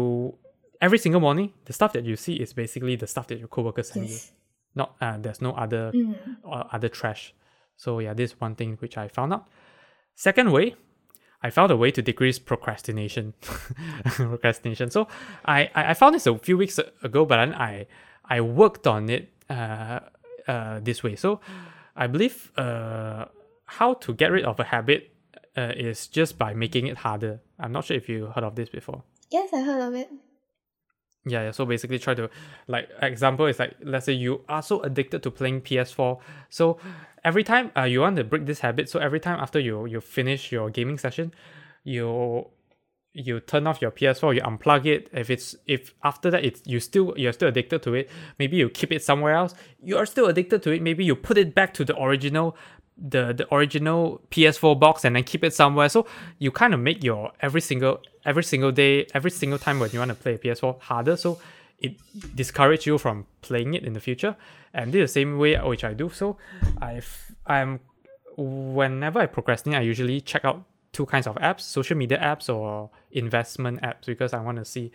every 0.82 1.00
single 1.06 1.22
morning 1.28 1.50
the 1.66 1.74
stuff 1.74 1.92
that 1.94 2.06
you 2.06 2.16
see 2.16 2.36
is 2.44 2.54
basically 2.54 2.96
the 2.96 3.08
stuff 3.08 3.26
that 3.28 3.40
your 3.40 3.48
coworkers 3.48 3.90
send 3.90 4.08
you. 4.10 4.20
Not 4.76 4.96
uh, 5.02 5.18
there's 5.18 5.42
no 5.42 5.52
other 5.52 5.92
uh, 6.46 6.64
other 6.72 6.90
trash. 6.90 7.34
So 7.76 8.00
yeah, 8.00 8.14
this 8.14 8.32
is 8.32 8.42
one 8.42 8.56
thing 8.56 8.78
which 8.80 8.98
I 8.98 9.08
found 9.08 9.34
out. 9.34 9.48
Second 10.16 10.52
way, 10.52 10.76
I 11.42 11.50
found 11.50 11.72
a 11.72 11.78
way 11.78 11.92
to 11.92 12.02
decrease 12.02 12.40
procrastination. 12.40 13.34
procrastination. 14.06 14.90
So 14.90 15.08
I, 15.46 15.70
I 15.76 15.92
I 15.92 15.94
found 15.94 16.16
this 16.16 16.28
a 16.28 16.38
few 16.38 16.58
weeks 16.58 16.80
ago, 17.04 17.26
but 17.26 17.38
then 17.38 17.54
I 17.54 17.88
I 18.26 18.42
worked 18.42 18.88
on 18.88 19.10
it 19.10 19.30
uh, 19.50 20.00
uh, 20.48 20.80
this 20.82 21.04
way. 21.04 21.16
So 21.16 21.40
I 21.96 22.08
believe 22.08 22.52
uh, 22.58 23.26
how 23.66 23.94
to 23.96 24.14
get 24.14 24.32
rid 24.32 24.46
of 24.46 24.60
a 24.60 24.64
habit 24.64 25.12
uh, 25.58 25.74
is 25.76 26.08
just 26.08 26.38
by 26.38 26.54
making 26.54 26.88
it 26.88 26.98
harder. 26.98 27.42
I'm 27.60 27.72
not 27.72 27.86
sure 27.86 27.98
if 27.98 28.08
you 28.08 28.28
heard 28.28 28.44
of 28.44 28.56
this 28.56 28.70
before. 28.70 29.04
Yes, 29.32 29.50
I 29.54 29.62
heard 29.62 29.82
of 29.82 29.94
it. 29.96 30.10
Yeah, 31.28 31.44
yeah. 31.44 31.52
So 31.52 31.66
basically, 31.66 32.00
try 32.00 32.14
to 32.14 32.30
like 32.68 32.90
example 33.02 33.46
is 33.48 33.60
like 33.60 33.76
let's 33.84 34.06
say 34.06 34.14
you 34.14 34.42
are 34.48 34.62
so 34.62 34.82
addicted 34.82 35.24
to 35.24 35.32
playing 35.32 35.62
PS4. 35.62 36.20
So 36.50 36.78
every 37.24 37.44
time 37.44 37.72
uh, 37.78 37.84
you 37.84 38.02
want 38.02 38.16
to 38.18 38.24
break 38.24 38.46
this 38.46 38.60
habit, 38.60 38.90
so 38.90 39.00
every 39.00 39.20
time 39.20 39.40
after 39.40 39.60
you 39.60 39.86
you 39.86 40.02
finish 40.02 40.52
your 40.52 40.70
gaming 40.70 40.98
session, 40.98 41.34
you 41.84 42.48
you 43.14 43.40
turn 43.40 43.66
off 43.66 43.82
your 43.82 43.90
PS4, 43.90 44.36
you 44.36 44.42
unplug 44.42 44.86
it. 44.86 45.10
If 45.12 45.30
it's 45.30 45.56
if 45.66 45.94
after 46.04 46.30
that 46.30 46.46
it's 46.46 46.62
you 46.66 46.80
still 46.80 47.14
you're 47.18 47.34
still 47.34 47.50
addicted 47.50 47.82
to 47.84 47.96
it, 47.96 48.10
maybe 48.38 48.58
you 48.58 48.70
keep 48.70 48.92
it 48.92 49.04
somewhere 49.04 49.34
else. 49.34 49.56
You 49.82 49.98
are 49.98 50.06
still 50.06 50.28
addicted 50.28 50.62
to 50.64 50.72
it. 50.72 50.82
Maybe 50.82 51.04
you 51.04 51.16
put 51.16 51.38
it 51.38 51.56
back 51.56 51.74
to 51.76 51.86
the 51.86 52.00
original 52.00 52.56
the 52.98 53.34
the 53.34 53.54
original 53.54 54.22
PS4 54.32 54.80
box 54.80 55.06
and 55.06 55.16
then 55.16 55.24
keep 55.24 55.44
it 55.44 55.54
somewhere. 55.54 55.90
So 55.90 56.08
you 56.40 56.52
kind 56.52 56.74
of 56.74 56.80
make 56.80 57.04
your 57.04 57.32
every 57.42 57.62
single 57.62 58.02
every 58.26 58.44
single 58.44 58.72
day, 58.72 59.08
every 59.14 59.32
single 59.32 59.60
time 59.60 59.80
when 59.80 59.92
you 59.92 60.00
want 60.00 60.10
to 60.10 60.16
play 60.16 60.34
a 60.36 60.38
PS4 60.38 60.82
harder. 60.82 61.16
So 61.16 61.40
it 61.80 61.96
discourage 62.36 62.88
you 62.88 62.98
from 62.98 63.26
playing 63.42 63.76
it 63.76 63.84
in 63.84 63.94
the 63.94 64.00
future. 64.00 64.36
And 64.74 64.92
this 64.92 65.00
is 65.00 65.14
the 65.14 65.20
same 65.20 65.38
way 65.38 65.56
which 65.56 65.84
I 65.84 65.94
do. 65.94 66.10
So 66.10 66.38
I've 66.82 67.32
I'm 67.46 67.80
whenever 68.38 69.20
I 69.20 69.26
procrastinate, 69.26 69.80
I 69.80 69.82
usually 69.82 70.22
check 70.22 70.46
out 70.46 70.64
two 70.98 71.06
kinds 71.14 71.28
of 71.32 71.36
apps 71.50 71.62
social 71.80 71.98
media 72.04 72.20
apps 72.32 72.46
or 72.56 72.90
investment 73.24 73.76
apps 73.90 74.06
because 74.14 74.32
i 74.38 74.40
want 74.48 74.58
to 74.62 74.66
see 74.74 74.86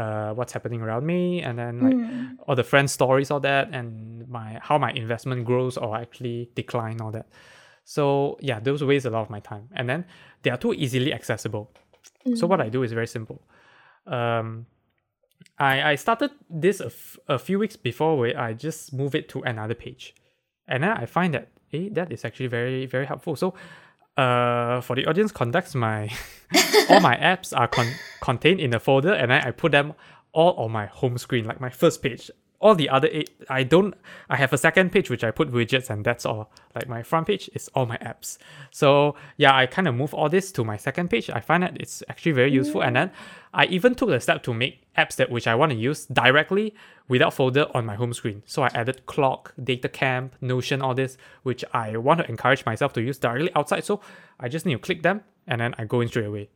uh, 0.00 0.30
what's 0.36 0.52
happening 0.56 0.80
around 0.86 1.04
me 1.14 1.22
and 1.46 1.54
then 1.62 1.74
like 1.86 1.96
Mm. 1.96 2.36
all 2.46 2.56
the 2.62 2.68
friend 2.72 2.88
stories 2.98 3.28
all 3.32 3.40
that 3.50 3.64
and 3.78 3.88
my 4.36 4.48
how 4.68 4.76
my 4.86 4.92
investment 5.04 5.40
grows 5.50 5.74
or 5.82 5.90
actually 6.04 6.38
decline 6.60 6.98
all 7.02 7.12
that. 7.18 7.26
So 7.94 8.02
yeah 8.48 8.58
those 8.66 8.80
waste 8.90 9.06
a 9.10 9.10
lot 9.16 9.22
of 9.26 9.30
my 9.36 9.40
time. 9.52 9.64
And 9.78 9.84
then 9.90 10.00
they 10.42 10.50
are 10.54 10.60
too 10.64 10.72
easily 10.84 11.10
accessible. 11.18 11.64
So 12.38 12.42
what 12.50 12.60
i 12.66 12.68
do 12.76 12.80
is 12.86 12.90
very 13.00 13.10
simple. 13.18 13.38
Um 14.16 14.46
i 15.58 15.74
i 15.92 15.94
started 16.04 16.30
this 16.64 16.80
a, 16.80 16.86
f- 16.98 17.18
a 17.36 17.38
few 17.46 17.58
weeks 17.62 17.76
before 17.90 18.12
where 18.20 18.36
i 18.46 18.50
just 18.66 18.80
move 19.00 19.12
it 19.20 19.24
to 19.32 19.38
another 19.52 19.74
page. 19.86 20.04
And 20.72 20.78
then 20.84 20.92
i 21.02 21.06
find 21.16 21.30
that 21.36 21.46
eh, 21.76 21.88
that 21.96 22.08
is 22.12 22.24
actually 22.24 22.50
very 22.58 22.86
very 22.94 23.06
helpful. 23.12 23.34
So 23.36 23.48
uh 24.16 24.80
for 24.80 24.94
the 24.94 25.06
audience 25.06 25.32
context 25.32 25.74
my 25.74 26.10
all 26.90 27.00
my 27.00 27.16
apps 27.16 27.56
are 27.56 27.66
con- 27.66 27.94
contained 28.20 28.60
in 28.60 28.74
a 28.74 28.78
folder 28.80 29.12
and 29.12 29.30
then 29.30 29.42
i 29.42 29.50
put 29.50 29.72
them 29.72 29.94
all 30.32 30.54
on 30.54 30.70
my 30.70 30.86
home 30.86 31.16
screen 31.16 31.44
like 31.46 31.60
my 31.60 31.70
first 31.70 32.02
page 32.02 32.30
all 32.62 32.74
the 32.74 32.88
other 32.88 33.08
eight 33.10 33.30
i 33.50 33.62
don't 33.62 33.94
i 34.30 34.36
have 34.36 34.52
a 34.52 34.58
second 34.58 34.90
page 34.92 35.10
which 35.10 35.24
i 35.24 35.30
put 35.30 35.50
widgets 35.50 35.90
and 35.90 36.04
that's 36.04 36.24
all. 36.24 36.50
Like 36.74 36.88
my 36.88 37.02
front 37.02 37.26
page 37.26 37.50
is 37.54 37.68
all 37.74 37.84
my 37.86 37.98
apps. 37.98 38.38
So 38.70 39.16
yeah 39.36 39.54
i 39.54 39.66
kind 39.66 39.88
of 39.88 39.94
move 39.94 40.14
all 40.14 40.28
this 40.28 40.52
to 40.52 40.64
my 40.64 40.76
second 40.76 41.10
page. 41.10 41.28
I 41.28 41.40
find 41.40 41.62
that 41.62 41.76
it's 41.78 42.02
actually 42.08 42.32
very 42.32 42.52
useful. 42.52 42.82
And 42.82 42.96
then 42.96 43.10
i 43.52 43.66
even 43.66 43.94
took 43.94 44.08
the 44.08 44.20
step 44.20 44.42
to 44.44 44.54
make 44.54 44.86
apps 44.96 45.16
that 45.16 45.30
which 45.30 45.46
i 45.46 45.54
want 45.54 45.72
to 45.72 45.76
use 45.76 46.06
directly 46.06 46.74
without 47.08 47.34
folder 47.34 47.66
on 47.74 47.84
my 47.84 47.96
home 47.96 48.14
screen. 48.14 48.42
So 48.46 48.62
i 48.62 48.70
added 48.74 49.04
clock 49.06 49.52
DataCamp 49.60 50.30
notion 50.40 50.80
all 50.80 50.94
this 50.94 51.18
which 51.42 51.64
i 51.74 51.96
want 51.96 52.20
to 52.20 52.28
encourage 52.28 52.64
myself 52.64 52.92
to 52.94 53.02
use 53.02 53.18
directly 53.18 53.50
outside. 53.54 53.84
So 53.84 54.00
i 54.38 54.48
just 54.48 54.64
need 54.64 54.74
to 54.74 54.78
click 54.78 55.02
them 55.02 55.22
and 55.46 55.60
then 55.60 55.74
i 55.78 55.84
go 55.84 56.00
in 56.00 56.08
straight 56.08 56.26
away 56.26 56.48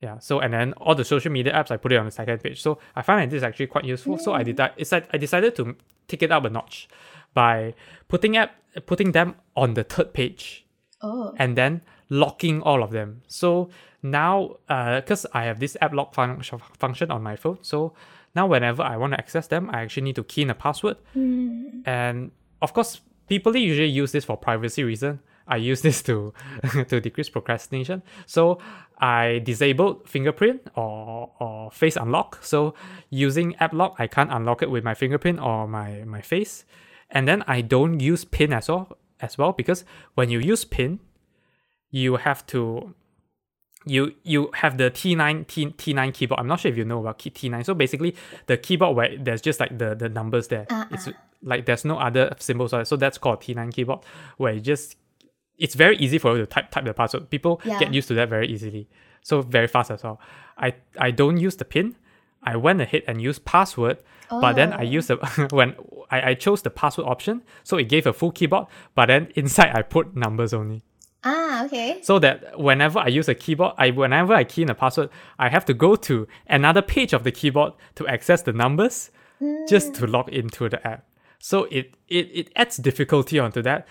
yeah. 0.00 0.18
So 0.18 0.40
and 0.40 0.52
then 0.52 0.72
all 0.74 0.94
the 0.94 1.04
social 1.04 1.30
media 1.30 1.52
apps 1.52 1.70
I 1.70 1.76
put 1.76 1.92
it 1.92 1.96
on 1.96 2.06
the 2.06 2.10
second 2.10 2.42
page. 2.42 2.60
So 2.62 2.78
I 2.96 3.02
find 3.02 3.20
that 3.22 3.30
this 3.30 3.38
is 3.38 3.42
actually 3.42 3.66
quite 3.68 3.84
useful. 3.84 4.18
So 4.18 4.32
I 4.32 4.42
did 4.42 4.58
it's 4.76 4.92
like 4.92 5.08
I 5.12 5.18
decided 5.18 5.54
to 5.56 5.76
take 6.08 6.22
it 6.22 6.32
up 6.32 6.44
a 6.44 6.50
notch 6.50 6.88
by 7.34 7.74
putting 8.08 8.36
app 8.36 8.52
putting 8.86 9.12
them 9.12 9.34
on 9.56 9.74
the 9.74 9.84
third 9.84 10.12
page 10.12 10.64
Oh. 11.02 11.34
and 11.38 11.56
then 11.56 11.82
locking 12.10 12.60
all 12.62 12.82
of 12.82 12.90
them. 12.90 13.22
So 13.26 13.70
now, 14.02 14.56
because 14.68 15.26
I 15.32 15.44
have 15.44 15.58
this 15.60 15.76
app 15.80 15.92
lock 15.94 16.14
fun- 16.14 16.42
function 16.78 17.10
on 17.10 17.22
my 17.22 17.36
phone, 17.36 17.58
so 17.62 17.94
now 18.34 18.46
whenever 18.46 18.82
I 18.82 18.96
want 18.96 19.12
to 19.14 19.18
access 19.18 19.46
them, 19.46 19.70
I 19.72 19.80
actually 19.82 20.02
need 20.02 20.16
to 20.16 20.24
key 20.24 20.42
in 20.42 20.50
a 20.50 20.54
password. 20.54 20.96
Mm. 21.16 21.82
And 21.86 22.30
of 22.60 22.72
course, 22.74 23.00
people 23.28 23.56
usually 23.56 23.88
use 23.88 24.12
this 24.12 24.24
for 24.24 24.36
privacy 24.36 24.84
reason. 24.84 25.20
I 25.50 25.56
use 25.56 25.82
this 25.82 26.02
to 26.02 26.32
to 26.88 27.00
decrease 27.00 27.28
procrastination. 27.28 28.02
So 28.26 28.58
I 28.98 29.40
disabled 29.44 30.08
fingerprint 30.08 30.60
or 30.76 31.30
or 31.40 31.70
face 31.70 31.96
unlock. 31.96 32.38
So 32.42 32.74
using 33.10 33.56
app 33.56 33.72
lock, 33.72 33.96
I 33.98 34.06
can't 34.06 34.32
unlock 34.32 34.62
it 34.62 34.70
with 34.70 34.84
my 34.84 34.94
fingerprint 34.94 35.40
or 35.40 35.66
my 35.68 36.04
my 36.06 36.20
face. 36.22 36.64
And 37.10 37.26
then 37.26 37.42
I 37.46 37.60
don't 37.60 38.00
use 38.00 38.24
pin 38.24 38.52
as 38.52 38.68
well 38.68 38.96
as 39.20 39.36
well 39.36 39.52
because 39.52 39.84
when 40.14 40.30
you 40.30 40.38
use 40.38 40.64
pin, 40.64 41.00
you 41.90 42.16
have 42.16 42.46
to 42.46 42.94
you 43.86 44.14
you 44.22 44.50
have 44.54 44.76
the 44.76 44.90
T9 44.90 45.46
T, 45.46 45.66
T9 45.66 46.12
keyboard. 46.14 46.38
I'm 46.40 46.46
not 46.46 46.60
sure 46.60 46.70
if 46.70 46.76
you 46.76 46.84
know 46.84 47.00
about 47.00 47.18
T9. 47.18 47.64
So 47.64 47.74
basically 47.74 48.14
the 48.46 48.56
keyboard 48.56 48.94
where 48.96 49.16
there's 49.18 49.40
just 49.40 49.58
like 49.60 49.78
the, 49.78 49.94
the 49.94 50.08
numbers 50.08 50.48
there. 50.48 50.66
Ah, 50.70 50.86
It's 50.90 51.08
like 51.42 51.64
there's 51.66 51.84
no 51.84 51.98
other 51.98 52.34
symbols. 52.38 52.74
So 52.88 52.96
that's 52.96 53.18
called 53.18 53.40
T9 53.40 53.72
keyboard 53.72 54.00
where 54.36 54.52
it 54.54 54.60
just 54.60 54.96
it's 55.60 55.74
very 55.74 55.96
easy 55.98 56.18
for 56.18 56.32
you 56.32 56.38
to 56.38 56.46
type 56.46 56.70
type 56.72 56.84
the 56.84 56.94
password. 56.94 57.30
People 57.30 57.60
Yeah. 57.64 57.78
get 57.78 57.94
used 57.94 58.08
to 58.08 58.14
that 58.14 58.28
very 58.28 58.48
easily. 58.48 58.88
So 59.22 59.42
very 59.42 59.68
fast 59.68 59.90
as 59.90 60.02
well. 60.02 60.18
I 60.58 60.68
I 60.98 61.10
don't 61.12 61.36
use 61.46 61.56
the 61.56 61.64
pin. 61.64 61.94
I 62.42 62.56
went 62.56 62.80
ahead 62.80 63.02
and 63.06 63.20
used 63.20 63.44
password, 63.44 63.98
but 64.30 64.52
then 64.54 64.72
I 64.72 64.84
Oh. 64.84 64.96
used 64.98 65.08
the 65.08 65.16
when 65.58 65.74
I, 66.10 66.30
I 66.30 66.34
chose 66.34 66.62
the 66.62 66.70
password 66.70 67.06
option, 67.06 67.42
so 67.62 67.76
it 67.76 67.88
gave 67.88 68.06
a 68.06 68.12
full 68.12 68.32
keyboard, 68.32 68.66
but 68.94 69.06
then 69.06 69.28
inside 69.40 69.70
I 69.78 69.82
put 69.82 70.16
numbers 70.16 70.52
only 70.54 70.80
Ah, 71.22 71.64
okay. 71.66 71.98
so 72.02 72.18
that 72.18 72.58
whenever 72.58 72.98
I 72.98 73.08
use 73.18 73.28
a 73.28 73.34
keyboard, 73.34 73.72
I 73.76 73.90
whenever 73.90 74.32
I 74.32 74.44
key 74.44 74.62
in 74.62 74.70
a 74.70 74.74
password, 74.74 75.10
I 75.38 75.48
have 75.50 75.64
to 75.66 75.74
go 75.74 75.94
to 76.08 76.26
another 76.48 76.82
page 76.82 77.12
of 77.12 77.22
the 77.24 77.30
keyboard 77.32 77.72
to 77.96 78.06
access 78.08 78.40
the 78.42 78.52
numbers 78.54 79.10
just 79.68 79.94
to 79.96 80.06
log 80.06 80.28
into 80.30 80.68
the 80.68 80.80
app. 80.86 81.04
So 81.38 81.64
it 81.70 81.86
it, 82.08 82.26
it 82.40 82.46
adds 82.56 82.76
difficulty 82.78 83.38
onto 83.38 83.60
that. 83.62 83.86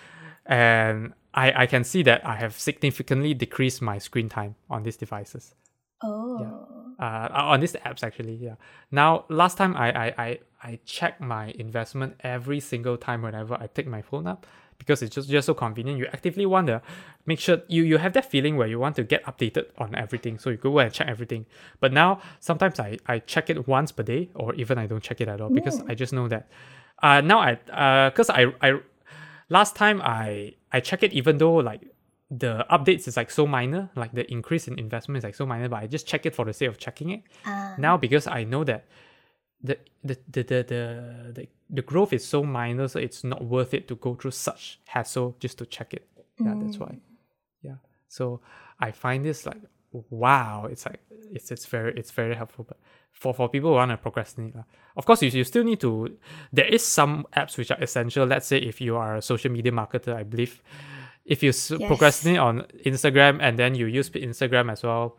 And 0.46 1.14
I, 1.34 1.64
I 1.64 1.65
can 1.68 1.84
see 1.84 2.03
that 2.03 2.26
I 2.26 2.35
have 2.35 2.60
significantly 2.60 3.34
decreased 3.34 3.81
my 3.81 3.97
screen 3.97 4.30
time 4.30 4.56
on 4.69 4.84
these 4.84 4.97
devices. 4.97 5.53
Oh. 6.01 6.39
Yeah. 6.39 7.06
Uh, 7.06 7.30
on 7.31 7.60
these 7.60 7.73
apps 7.73 8.03
actually, 8.03 8.35
yeah. 8.35 8.56
Now 8.91 9.26
last 9.30 9.57
time 9.57 9.76
I 9.76 9.91
I, 9.91 10.14
I, 10.18 10.39
I 10.61 10.80
check 10.85 11.22
my 11.22 11.53
investment 11.57 12.15
every 12.22 12.60
single 12.60 12.97
time 12.97 13.22
whenever 13.22 13.53
I 13.56 13.68
take 13.68 13.88
my 13.88 14.01
phone 14.01 14.27
up 14.27 14.45
because 14.77 15.01
it's 15.01 15.14
just, 15.14 15.30
just 15.30 15.45
so 15.45 15.53
convenient. 15.53 15.99
You 15.99 16.07
actively 16.07 16.45
want 16.45 16.68
to 16.68 16.81
make 17.26 17.39
sure 17.39 17.61
you, 17.68 17.84
you 17.84 17.97
have 17.97 18.14
that 18.14 18.30
feeling 18.30 18.57
where 18.57 18.68
you 18.68 18.80
want 18.80 18.95
to 18.95 19.03
get 19.03 19.23
updated 19.26 19.68
on 19.77 19.93
everything. 19.95 20.39
So 20.39 20.49
you 20.49 20.57
go 20.57 20.80
and 20.80 20.91
check 20.91 21.07
everything. 21.07 21.45
But 21.80 21.93
now 21.93 22.22
sometimes 22.39 22.80
I, 22.80 22.97
I 23.06 23.19
check 23.19 23.49
it 23.49 23.68
once 23.68 23.91
per 23.91 24.03
day 24.03 24.30
or 24.35 24.56
even 24.56 24.77
I 24.77 24.88
don't 24.88 25.03
check 25.03 25.22
it 25.22 25.27
at 25.27 25.39
all 25.39 25.49
because 25.49 25.81
I 25.88 25.95
just 25.95 26.11
know 26.14 26.27
that 26.27 26.47
uh 27.01 27.22
now 27.22 27.39
I 27.39 27.53
uh 27.72 28.10
because 28.10 28.30
I 28.30 28.47
I 28.61 28.80
last 29.50 29.76
time 29.76 30.02
I 30.02 30.56
I 30.72 30.80
check 30.80 31.04
it 31.04 31.14
even 31.14 31.38
though 31.38 31.56
like 31.56 31.82
the 32.32 32.66
updates 32.70 33.08
is 33.08 33.18
like 33.18 33.32
so 33.32 33.48
minor, 33.48 33.90
like 33.96 34.12
the 34.14 34.30
increase 34.32 34.68
in 34.68 34.78
investment 34.78 35.18
is 35.18 35.24
like 35.24 35.36
so 35.36 35.46
minor, 35.46 35.68
but 35.68 35.78
I 35.84 35.88
just 35.88 36.08
check 36.08 36.26
it 36.26 36.36
for 36.36 36.46
the 36.46 36.54
sake 36.54 36.70
of 36.70 36.78
checking 36.78 37.10
it. 37.10 37.24
Ah. 37.46 37.76
Now 37.78 37.98
because 37.98 38.28
I 38.28 38.44
know 38.44 38.64
that 38.64 38.86
the 39.62 39.78
the 40.04 40.18
the 40.30 40.44
the 40.44 40.64
the, 40.64 41.32
the, 41.34 41.48
the 41.70 41.82
growth 41.82 42.14
is 42.14 42.26
so 42.26 42.44
minor, 42.44 42.88
so 42.88 43.00
it's 43.00 43.24
not 43.24 43.44
worth 43.44 43.74
it 43.74 43.88
to 43.88 43.96
go 43.96 44.16
through 44.16 44.32
such 44.32 44.80
hassle 44.86 45.36
just 45.40 45.58
to 45.58 45.66
check 45.66 45.94
it. 45.94 46.08
Yeah, 46.40 46.54
that's 46.58 46.78
why. 46.78 46.98
Yeah. 47.62 47.76
So 48.08 48.42
I 48.80 48.92
find 48.92 49.26
this 49.26 49.46
like 49.46 49.62
wow, 49.92 50.68
it's 50.70 50.86
like 50.86 51.00
it's 51.32 51.52
it's 51.52 51.66
very 51.66 51.94
it's 51.98 52.12
very 52.12 52.36
helpful. 52.36 52.66
But 52.68 52.78
for, 53.11 53.34
for 53.34 53.49
people 53.49 53.69
who 53.72 53.76
want 53.76 53.91
to 53.91 53.98
procrastinate, 53.98 54.56
of 54.95 55.06
course 55.06 55.22
you, 55.22 55.30
you 55.30 55.44
still 55.44 55.64
need 55.64 55.80
to 55.81 56.18
there 56.53 56.65
is 56.65 56.86
some 56.86 57.26
apps 57.36 57.57
which 57.57 57.72
are 57.72 57.81
essential. 57.81 58.26
Let's 58.26 58.48
say 58.48 58.57
if 58.57 58.80
you 58.81 58.95
are 58.95 59.18
a 59.18 59.22
social 59.22 59.52
media 59.52 59.72
marketer, 59.72 60.15
I 60.15 60.23
believe 60.23 60.61
if 61.26 61.44
you 61.44 61.49
Yes. 61.49 61.72
procrastinate 61.88 62.40
on 62.40 62.61
Instagram 62.86 63.40
and 63.41 63.57
then 63.60 63.76
you 63.76 63.86
use 63.86 64.10
Instagram 64.10 64.72
as 64.72 64.84
well, 64.84 65.18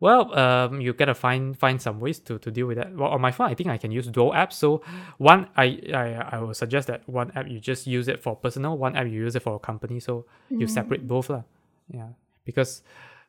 well, 0.00 0.36
um, 0.38 0.80
you 0.80 0.92
gotta 0.92 1.14
find 1.14 1.56
find 1.58 1.80
some 1.80 2.00
ways 2.00 2.18
to, 2.20 2.38
to 2.38 2.50
deal 2.50 2.66
with 2.66 2.76
that. 2.78 2.94
Well, 2.94 3.10
on 3.10 3.20
my 3.20 3.30
phone, 3.30 3.50
I 3.50 3.54
think 3.54 3.68
I 3.68 3.78
can 3.78 3.90
use 3.90 4.06
dual 4.08 4.32
apps. 4.32 4.54
So 4.54 4.82
one, 5.18 5.48
I, 5.56 5.80
I 5.92 6.36
I 6.36 6.38
will 6.40 6.54
suggest 6.54 6.88
that 6.88 7.08
one 7.08 7.30
app 7.34 7.48
you 7.48 7.60
just 7.60 7.86
use 7.86 8.08
it 8.08 8.22
for 8.22 8.36
personal, 8.36 8.76
one 8.78 8.96
app 8.96 9.06
you 9.06 9.20
use 9.26 9.34
it 9.36 9.42
for 9.42 9.54
a 9.56 9.58
company. 9.58 10.00
So 10.00 10.26
you 10.50 10.66
separate 10.66 11.06
both, 11.06 11.30
lah. 11.30 11.42
Yeah, 11.92 12.08
because. 12.44 12.82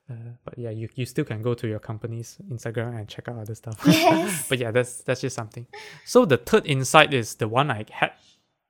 Uh, 0.10 0.14
but 0.44 0.57
yeah, 0.57 0.69
you, 0.69 0.88
you 0.95 1.06
still 1.06 1.26
can 1.26 1.41
go 1.41 1.56
to 1.56 1.68
your 1.68 1.80
company's 1.80 2.38
Instagram 2.52 2.98
and 2.98 3.07
check 3.07 3.27
out 3.27 3.38
other 3.38 3.56
stuff. 3.56 3.80
Yes. 3.88 4.45
but 4.49 4.60
yeah, 4.60 4.72
that's 4.72 4.98
that's 5.02 5.22
just 5.22 5.36
something. 5.36 5.65
So 6.06 6.26
the 6.26 6.38
third 6.38 6.65
insight 6.68 7.14
is 7.14 7.36
the 7.36 7.48
one 7.48 7.72
I 7.72 7.86
had 7.90 8.11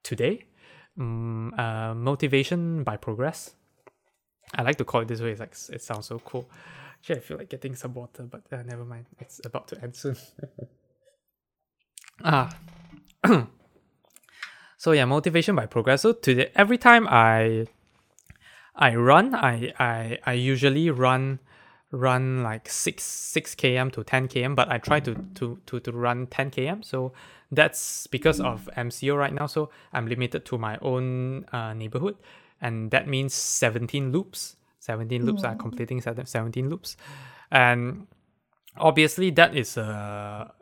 today. 0.03 0.45
Mm, 0.97 1.59
uh, 1.59 1.93
motivation 1.93 2.83
by 2.83 2.95
progress. 2.95 3.55
I 4.53 4.61
like 4.61 4.77
to 4.77 4.85
call 4.85 5.01
it 5.01 5.09
this 5.09 5.19
way. 5.19 5.31
It's 5.31 5.41
like 5.41 5.55
it 5.73 5.81
sounds 5.81 6.05
so 6.05 6.19
cool. 6.19 6.49
Actually, 6.99 7.17
I 7.17 7.19
feel 7.19 7.37
like 7.37 7.49
getting 7.49 7.75
some 7.75 7.93
water, 7.93 8.23
but 8.23 8.43
uh, 8.51 8.63
never 8.63 8.85
mind. 8.85 9.07
It's 9.19 9.41
about 9.45 9.67
to 9.69 9.81
end 9.83 9.95
soon. 9.95 10.15
ah. 12.23 12.49
so 14.77 14.93
yeah, 14.93 15.03
motivation 15.03 15.55
by 15.55 15.65
progress. 15.65 16.03
So 16.03 16.13
today, 16.13 16.49
every 16.55 16.77
time 16.77 17.07
I 17.09 17.67
I 18.75 18.95
run, 18.95 19.33
I 19.35 19.73
I 19.79 20.19
I 20.25 20.33
usually 20.33 20.89
run 20.89 21.39
run 21.91 22.43
like 22.43 22.67
six 22.67 23.03
six 23.03 23.55
km 23.55 23.91
to 23.93 24.03
ten 24.03 24.27
km, 24.27 24.55
but 24.55 24.69
I 24.69 24.77
try 24.77 24.99
to 25.01 25.15
to 25.35 25.59
to 25.65 25.79
to 25.79 25.91
run 25.91 26.27
ten 26.27 26.51
km. 26.51 26.83
So 26.83 27.13
that's 27.51 28.07
because 28.07 28.39
of 28.41 28.69
MCO 28.75 29.17
right 29.17 29.33
now. 29.33 29.47
So 29.47 29.69
I'm 29.93 30.07
limited 30.07 30.45
to 30.45 30.57
my 30.57 30.77
own 30.81 31.45
uh, 31.53 31.73
neighborhood, 31.73 32.17
and 32.61 32.91
that 32.91 33.07
means 33.07 33.33
seventeen 33.33 34.11
loops. 34.11 34.57
Seventeen 34.79 35.25
loops 35.25 35.43
are 35.43 35.55
completing 35.55 35.99
17 35.99 36.69
loops, 36.69 36.95
and 37.49 38.05
obviously 38.77 39.31
that 39.31 39.55
is 39.55 39.77
a 39.77 40.53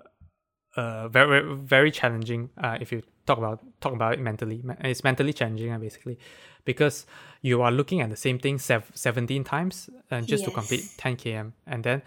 uh 0.77 1.07
very 1.09 1.27
very, 1.27 1.55
very 1.55 1.91
challenging. 1.91 2.49
Uh, 2.57 2.77
if 2.79 2.91
you 2.91 3.01
talk 3.25 3.37
about 3.37 3.59
talk 3.81 3.93
about 3.93 4.13
it 4.13 4.19
mentally, 4.19 4.63
it's 4.79 5.03
mentally 5.03 5.33
challenging, 5.33 5.77
basically, 5.79 6.17
because 6.65 7.05
you 7.41 7.61
are 7.61 7.71
looking 7.71 8.01
at 8.01 8.09
the 8.09 8.15
same 8.15 8.39
thing 8.39 8.57
sev- 8.59 8.91
seventeen 8.93 9.43
times 9.43 9.89
uh, 10.11 10.21
just 10.21 10.45
to 10.45 10.51
complete 10.51 10.83
ten 10.97 11.15
km, 11.15 11.51
and 11.67 11.83
then 11.83 12.01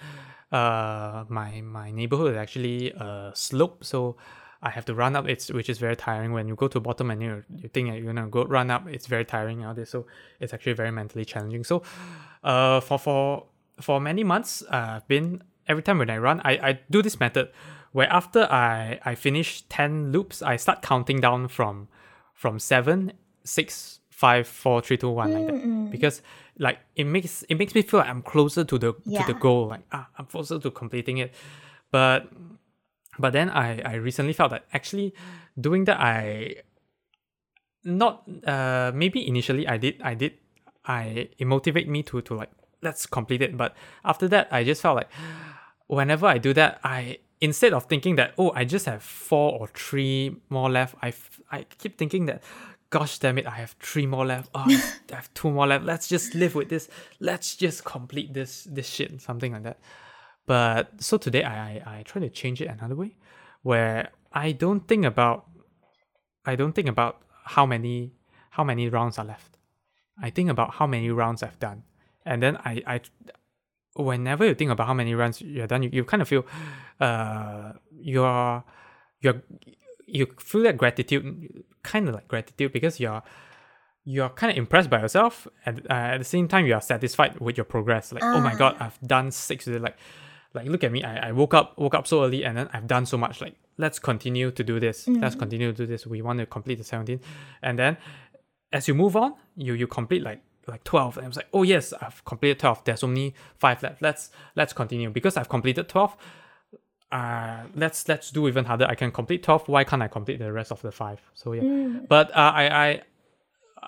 uh 0.53 1.25
my 1.29 1.61
my 1.61 1.91
neighborhood 1.91 2.33
is 2.33 2.37
actually 2.37 2.91
a 2.93 3.33
slope, 3.35 3.85
so. 3.85 4.17
I 4.63 4.71
have 4.71 4.87
to 4.87 4.95
run 4.95 5.15
up, 5.15 5.29
it's 5.29 5.53
which 5.53 5.69
is 5.69 5.79
very 5.79 5.95
tiring. 5.97 6.33
When 6.33 6.49
you 6.49 6.57
go 6.57 6.67
to 6.67 6.81
bottom 6.81 7.11
and 7.11 7.23
you 7.23 7.45
you 7.63 7.69
think 7.69 7.89
you're 7.89 8.07
gonna 8.13 8.27
go 8.27 8.45
run 8.47 8.71
up, 8.71 8.89
it's 8.89 9.07
very 9.07 9.25
tiring 9.25 9.63
out 9.63 9.77
there. 9.77 9.85
So 9.85 10.07
it's 10.41 10.55
actually 10.55 10.73
very 10.73 10.91
mentally 10.91 11.27
challenging. 11.27 11.63
So, 11.63 11.83
uh, 12.43 12.81
for 12.81 12.99
for 12.99 13.47
for 13.81 14.01
many 14.01 14.25
months, 14.25 14.63
uh, 14.63 14.97
I've 14.97 15.07
been 15.07 15.43
every 15.69 15.83
time 15.83 15.99
when 15.99 16.11
I 16.11 16.17
run, 16.17 16.41
I, 16.43 16.53
I 16.53 16.81
do 16.91 17.03
this 17.03 17.21
method 17.21 17.51
where 17.93 18.11
after 18.11 18.49
I 18.51 18.99
I 19.05 19.15
finish 19.15 19.63
ten 19.69 20.11
loops, 20.11 20.43
I 20.43 20.57
start 20.57 20.81
counting 20.83 21.21
down 21.21 21.49
from 21.49 21.89
from 22.33 22.59
seven, 22.59 23.13
six, 23.45 24.01
five, 24.23 24.49
four, 24.49 24.81
three, 24.81 24.97
two, 24.97 25.11
one, 25.11 25.31
like 25.37 25.47
that. 25.47 25.91
Because 25.91 26.23
like 26.59 26.79
it 26.97 27.05
makes 27.05 27.45
it 27.51 27.57
makes 27.61 27.75
me 27.75 27.83
feel 27.83 28.01
like 28.01 28.09
I'm 28.09 28.23
closer 28.23 28.65
to 28.65 28.77
the 28.79 28.93
to 29.27 29.33
the 29.33 29.39
goal. 29.47 29.69
Like 29.69 29.85
ah, 29.93 30.09
I'm 30.19 30.27
closer 30.27 30.59
to 30.59 30.71
completing 30.71 31.19
it. 31.25 31.31
But 31.93 32.21
but 33.19 33.33
then 33.37 33.49
I 33.51 33.67
I 33.93 33.95
recently 34.09 34.33
felt 34.33 34.51
that 34.51 34.65
actually 34.73 35.13
doing 35.61 35.85
that 35.89 35.99
I 36.01 36.17
not 37.85 38.25
uh 38.47 38.91
maybe 38.95 39.27
initially 39.29 39.67
I 39.69 39.77
did 39.77 40.01
I 40.03 40.15
did 40.15 40.33
I 40.87 41.29
it 41.39 41.47
motivate 41.47 41.89
me 41.89 42.03
to 42.05 42.21
to 42.23 42.35
like 42.35 42.51
let's 42.83 43.07
complete 43.07 43.43
it 43.43 43.57
but 43.57 43.75
after 44.05 44.27
that 44.29 44.49
I 44.51 44.65
just 44.65 44.83
felt 44.83 44.97
like 44.97 45.09
whenever 45.87 46.27
I 46.27 46.39
do 46.39 46.53
that 46.55 46.81
I 46.85 47.19
instead 47.41 47.73
of 47.73 47.85
thinking 47.87 48.17
that 48.17 48.35
oh 48.39 48.51
I 48.55 48.65
just 48.65 48.87
have 48.87 49.03
four 49.03 49.53
or 49.61 49.67
three 49.69 50.37
more 50.49 50.71
left 50.71 50.95
I 51.03 51.09
f- 51.09 51.41
I 51.53 51.59
keep 51.79 51.97
thinking 51.97 52.27
that 52.27 52.43
gosh 52.91 53.19
damn 53.19 53.39
it 53.39 53.47
I 53.47 53.57
have 53.57 53.77
three 53.81 54.07
more 54.07 54.27
left 54.27 54.51
oh 54.55 54.65
I 55.13 55.15
have 55.15 55.33
two 55.35 55.51
more 55.51 55.67
left 55.67 55.85
let's 55.85 56.09
just 56.09 56.35
live 56.35 56.55
with 56.55 56.69
this 56.69 56.89
let's 57.21 57.57
just 57.57 57.85
complete 57.85 58.35
this 58.35 58.65
this 58.71 58.89
shit 58.89 59.21
something 59.21 59.53
like 59.53 59.65
that 59.65 59.79
but 60.47 61.03
so 61.03 61.19
today 61.19 61.43
I 61.43 61.57
I, 61.57 61.99
I 61.99 62.03
try 62.03 62.21
to 62.21 62.29
change 62.29 62.61
it 62.61 62.69
another 62.69 62.95
way 62.95 63.17
where 63.63 64.11
I 64.33 64.53
don't 64.53 64.87
think 64.87 65.05
about 65.05 65.47
I 66.45 66.55
don't 66.55 66.73
think 66.73 66.89
about 66.89 67.23
how 67.45 67.67
many 67.67 68.13
how 68.51 68.65
many 68.65 68.89
rounds 68.89 69.19
are 69.19 69.25
left. 69.25 69.59
I 70.23 70.31
think 70.31 70.49
about 70.51 70.75
how 70.75 70.87
many 70.87 71.11
rounds 71.11 71.43
I've 71.43 71.59
done. 71.59 71.83
And 72.25 72.43
then 72.43 72.57
I, 72.59 72.83
I 72.87 73.01
whenever 73.95 74.47
you 74.47 74.55
think 74.55 74.71
about 74.71 74.87
how 74.87 74.95
many 74.95 75.15
rounds 75.15 75.41
you're 75.41 75.67
done, 75.67 75.83
you, 75.83 75.91
you 75.93 76.05
kind 76.05 76.23
of 76.23 76.29
feel 76.29 76.47
uh 77.01 77.73
you're 77.99 78.65
you're 79.21 79.43
you 80.07 80.27
feel 80.39 80.63
that 80.63 80.77
gratitude 80.77 81.65
kind 81.83 82.09
of 82.09 82.15
like 82.15 82.29
gratitude 82.29 82.73
because 82.73 82.99
you're 83.01 83.23
you're 84.05 84.29
kind 84.29 84.53
of 84.53 84.57
impressed 84.57 84.89
by 84.89 85.01
yourself 85.01 85.49
and 85.65 85.81
uh, 85.91 86.15
at 86.15 86.19
the 86.19 86.25
same 86.25 86.47
time 86.47 86.65
you 86.65 86.75
are 86.75 86.81
satisfied 86.81 87.39
with 87.41 87.57
your 87.57 87.65
progress. 87.65 88.13
Like 88.13 88.23
oh 88.23 88.41
my 88.41 88.55
god 88.55 88.77
i've 88.81 88.99
done 89.01 89.31
six 89.31 89.67
like 89.67 89.97
like 90.55 90.67
look 90.67 90.85
at 90.85 90.93
me 90.93 91.03
I, 91.03 91.29
I 91.29 91.33
woke 91.33 91.55
up 91.55 91.77
woke 91.77 91.95
up 91.95 92.07
so 92.07 92.25
early 92.25 92.45
and 92.45 92.57
then 92.57 92.69
i've 92.73 92.87
done 92.87 93.05
so 93.07 93.19
much. 93.19 93.41
Like 93.41 93.57
let's 93.79 93.99
continue 93.99 94.51
to 94.53 94.65
do 94.65 94.79
this. 94.81 95.07
Let's 95.09 95.35
continue 95.35 95.73
to 95.73 95.77
do 95.77 95.87
this. 95.87 96.07
We 96.07 96.23
want 96.23 96.39
to 96.39 96.47
complete 96.47 96.79
the 96.79 96.85
17 96.85 97.21
and 97.63 97.79
then 97.79 97.97
as 98.73 98.89
you 98.89 98.95
move 98.95 99.17
on 99.17 99.35
you 99.57 99.75
you 99.75 99.87
complete 99.87 100.23
like 100.23 100.41
like 100.67 100.83
12 100.83 101.19
and 101.19 101.25
i 101.25 101.29
was 101.29 101.37
like 101.37 101.47
oh 101.53 101.63
yes 101.63 101.93
i've 102.01 102.25
completed 102.25 102.59
12 102.59 102.85
there's 102.85 103.05
only 103.05 103.35
five 103.59 103.83
left. 103.83 104.03
Let's 104.03 104.31
let's 104.55 104.73
continue. 104.73 105.11
Because 105.11 105.37
i've 105.37 105.49
completed 105.49 105.89
12 105.89 106.17
uh 107.13 107.63
let's 107.75 108.09
let's 108.09 108.31
do 108.31 108.49
even 108.49 108.65
harder 108.65 108.85
i 108.89 108.95
can 108.95 109.13
complete 109.13 109.43
12 109.43 109.69
why 109.69 109.85
can't 109.85 110.03
i 110.03 110.09
complete 110.09 110.39
the 110.39 110.53
rest 110.53 110.73
of 110.73 110.83
the 110.83 110.91
five 110.91 111.21
so 111.35 111.53
yeah 111.53 112.01
but 112.09 112.31
uh, 112.31 112.53
i 112.55 112.89
i 112.89 113.03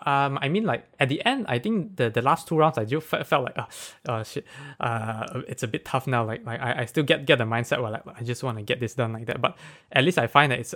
um, 0.06 0.38
I 0.40 0.48
mean, 0.48 0.64
like 0.64 0.84
at 1.00 1.08
the 1.08 1.24
end, 1.24 1.46
I 1.48 1.58
think 1.58 1.96
the, 1.96 2.10
the 2.10 2.22
last 2.22 2.46
two 2.46 2.56
rounds, 2.56 2.78
I 2.78 2.84
just 2.84 3.06
felt, 3.06 3.26
felt 3.26 3.44
like, 3.44 3.54
oh, 3.58 3.66
oh 4.08 4.22
shit, 4.22 4.46
uh, 4.80 5.40
it's 5.48 5.62
a 5.62 5.68
bit 5.68 5.84
tough 5.84 6.06
now. 6.06 6.24
Like, 6.24 6.46
like 6.46 6.60
I, 6.60 6.82
I 6.82 6.84
still 6.84 7.04
get 7.04 7.26
get 7.26 7.38
the 7.38 7.44
mindset 7.44 7.82
where 7.82 7.90
like 7.90 8.02
I 8.06 8.22
just 8.22 8.42
want 8.42 8.58
to 8.58 8.64
get 8.64 8.80
this 8.80 8.94
done 8.94 9.12
like 9.12 9.26
that. 9.26 9.40
But 9.40 9.56
at 9.92 10.04
least 10.04 10.18
I 10.18 10.26
find 10.26 10.52
that 10.52 10.60
it's 10.60 10.74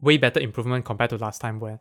way 0.00 0.16
better 0.16 0.40
improvement 0.40 0.84
compared 0.84 1.10
to 1.10 1.16
last 1.16 1.40
time 1.40 1.58
where 1.58 1.80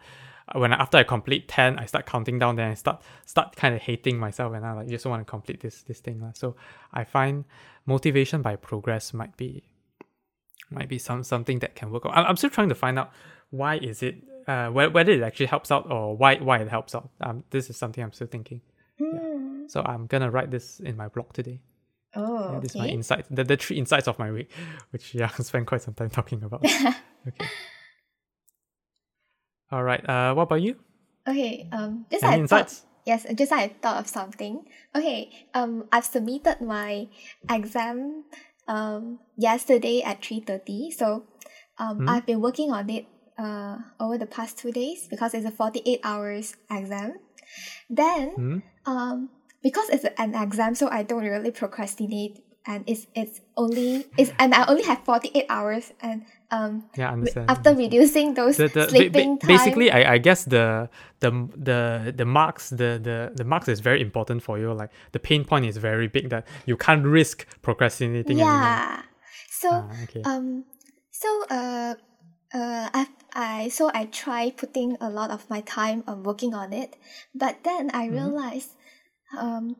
when 0.54 0.74
I, 0.74 0.78
after 0.78 0.98
I 0.98 1.04
complete 1.04 1.48
ten, 1.48 1.78
I 1.78 1.86
start 1.86 2.06
counting 2.06 2.40
down, 2.40 2.56
then 2.56 2.72
I 2.72 2.74
start 2.74 3.04
start 3.26 3.56
kind 3.56 3.76
of 3.76 3.82
hating 3.82 4.18
myself, 4.18 4.54
and 4.54 4.66
I 4.66 4.74
like 4.74 4.88
just 4.88 5.06
want 5.06 5.22
to 5.22 5.26
complete 5.30 5.62
this 5.62 5.84
this 5.84 6.00
thing. 6.00 6.32
So 6.36 6.56
I 6.94 7.04
find 7.04 7.46
motivation 7.86 8.42
by 8.42 8.56
progress 8.56 9.14
might 9.14 9.36
be 9.38 9.64
might 10.72 10.90
be 10.90 10.98
some 10.98 11.24
something 11.24 11.60
that 11.60 11.76
can 11.76 11.92
work 11.92 12.06
out. 12.06 12.18
I'm, 12.18 12.26
I'm 12.26 12.38
still 12.38 12.50
trying 12.50 12.70
to 12.70 12.76
find 12.76 12.98
out 13.00 13.12
why 13.50 13.76
is 13.78 14.02
it 14.04 14.16
uh 14.48 14.70
whe- 14.70 14.92
whether 14.94 15.12
it 15.12 15.22
actually 15.22 15.48
helps 15.48 15.72
out 15.72 15.90
or 15.92 16.16
why 16.18 16.36
why 16.38 16.58
it 16.60 16.68
helps 16.70 16.96
out. 16.96 17.10
Um, 17.22 17.44
this 17.52 17.70
is 17.70 17.78
something 17.78 18.04
I'm 18.04 18.12
still 18.14 18.28
thinking. 18.28 18.62
Hmm. 19.00 19.68
So 19.68 19.82
I'm 19.82 20.08
gonna 20.08 20.32
write 20.32 20.52
this 20.52 20.80
in 20.80 20.96
my 20.98 21.08
blog 21.08 21.34
today. 21.34 21.60
Oh, 22.18 22.54
Yeah, 22.54 22.60
this 22.60 22.72
is 22.72 22.78
my 22.78 22.86
okay. 22.86 22.94
insights, 22.94 23.28
the, 23.30 23.44
the 23.44 23.58
three 23.58 23.78
insights 23.78 24.08
of 24.08 24.18
my 24.18 24.32
week, 24.32 24.50
which 24.92 25.14
yeah, 25.14 25.30
I 25.40 25.42
spent 25.44 25.68
quite 25.68 25.82
some 25.82 25.94
time 25.94 26.10
talking 26.10 26.42
about. 26.44 26.64
okay. 27.28 27.48
All 29.72 29.84
right. 29.84 30.08
Uh, 30.08 30.34
what 30.34 30.44
about 30.44 30.62
you? 30.62 30.76
Okay. 31.28 31.68
Um, 31.72 32.06
just 32.10 32.24
Any 32.24 32.44
I 32.44 32.48
thought, 32.48 32.74
yes, 33.06 33.26
just 33.36 33.52
I 33.52 33.68
thought 33.82 33.98
of 33.98 34.08
something. 34.08 34.64
Okay. 34.96 35.32
Um, 35.54 35.86
I've 35.92 36.06
submitted 36.06 36.62
my 36.62 37.08
exam 37.50 38.24
um 38.68 39.20
yesterday 39.38 40.02
at 40.02 40.24
three 40.24 40.40
thirty. 40.40 40.92
So, 40.92 41.26
um, 41.78 42.06
Hmm? 42.06 42.10
I've 42.10 42.26
been 42.26 42.42
working 42.42 42.72
on 42.72 42.90
it 42.90 43.06
uh 43.38 43.78
over 44.00 44.18
the 44.18 44.26
past 44.26 44.58
two 44.58 44.72
days 44.72 45.08
because 45.10 45.34
it's 45.34 45.46
a 45.46 45.52
forty 45.52 45.82
eight 45.86 46.00
hours 46.04 46.56
exam. 46.70 47.20
Then, 47.90 48.30
Hmm? 48.36 48.58
um, 48.86 49.30
because 49.64 49.90
it's 49.90 50.06
an 50.18 50.36
exam, 50.36 50.76
so 50.76 50.90
I 50.90 51.02
don't 51.02 51.24
really 51.24 51.52
procrastinate, 51.52 52.45
and 52.68 52.84
it's 52.88 53.08
it's 53.16 53.42
only 53.58 54.06
it's 54.18 54.32
and 54.40 54.54
I 54.54 54.66
only 54.68 54.84
have 54.84 55.00
forty 55.06 55.32
eight 55.36 55.46
hours, 55.50 55.92
and 56.02 56.24
um, 56.52 56.86
Yeah, 56.98 57.10
I 57.10 57.14
understand. 57.14 57.50
after 57.50 57.76
reducing 57.76 58.34
those 58.34 58.58
the, 58.58 58.70
the, 58.70 58.70
ba- 58.70 58.88
ba- 58.88 58.90
sleeping 58.90 59.38
time. 59.40 59.48
basically 59.48 59.92
I, 59.92 60.14
I 60.14 60.18
guess 60.18 60.46
the 60.46 60.90
the 61.20 61.32
the 61.56 62.14
the 62.16 62.26
marks 62.26 62.70
the, 62.70 63.00
the 63.02 63.32
the 63.36 63.44
marks 63.44 63.68
is 63.68 63.80
very 63.82 64.02
important 64.02 64.42
for 64.44 64.58
you 64.60 64.74
like 64.74 64.92
the 65.12 65.20
pain 65.20 65.44
point 65.46 65.66
is 65.66 65.78
very 65.78 66.08
big 66.08 66.30
that 66.30 66.48
you 66.66 66.78
can't 66.78 67.06
risk 67.06 67.46
procrastinating 67.62 68.40
anymore. 68.40 68.60
yeah. 68.62 69.02
So 69.50 69.70
Ah, 69.72 70.04
okay. 70.04 70.22
um, 70.24 70.66
so 71.12 71.30
uh, 71.50 71.96
uh, 72.54 72.90
I 72.94 73.08
I 73.34 73.70
so 73.70 73.90
I 73.94 74.06
try 74.06 74.52
putting 74.52 74.98
a 75.02 75.10
lot 75.10 75.30
of 75.32 75.50
my 75.50 75.62
time 75.62 76.04
on 76.08 76.24
working 76.24 76.54
on 76.54 76.74
it, 76.74 76.96
but 77.34 77.64
then 77.64 77.90
I 77.94 78.08
Mhm. 78.08 78.12
realized, 78.12 78.72
um, 79.38 79.76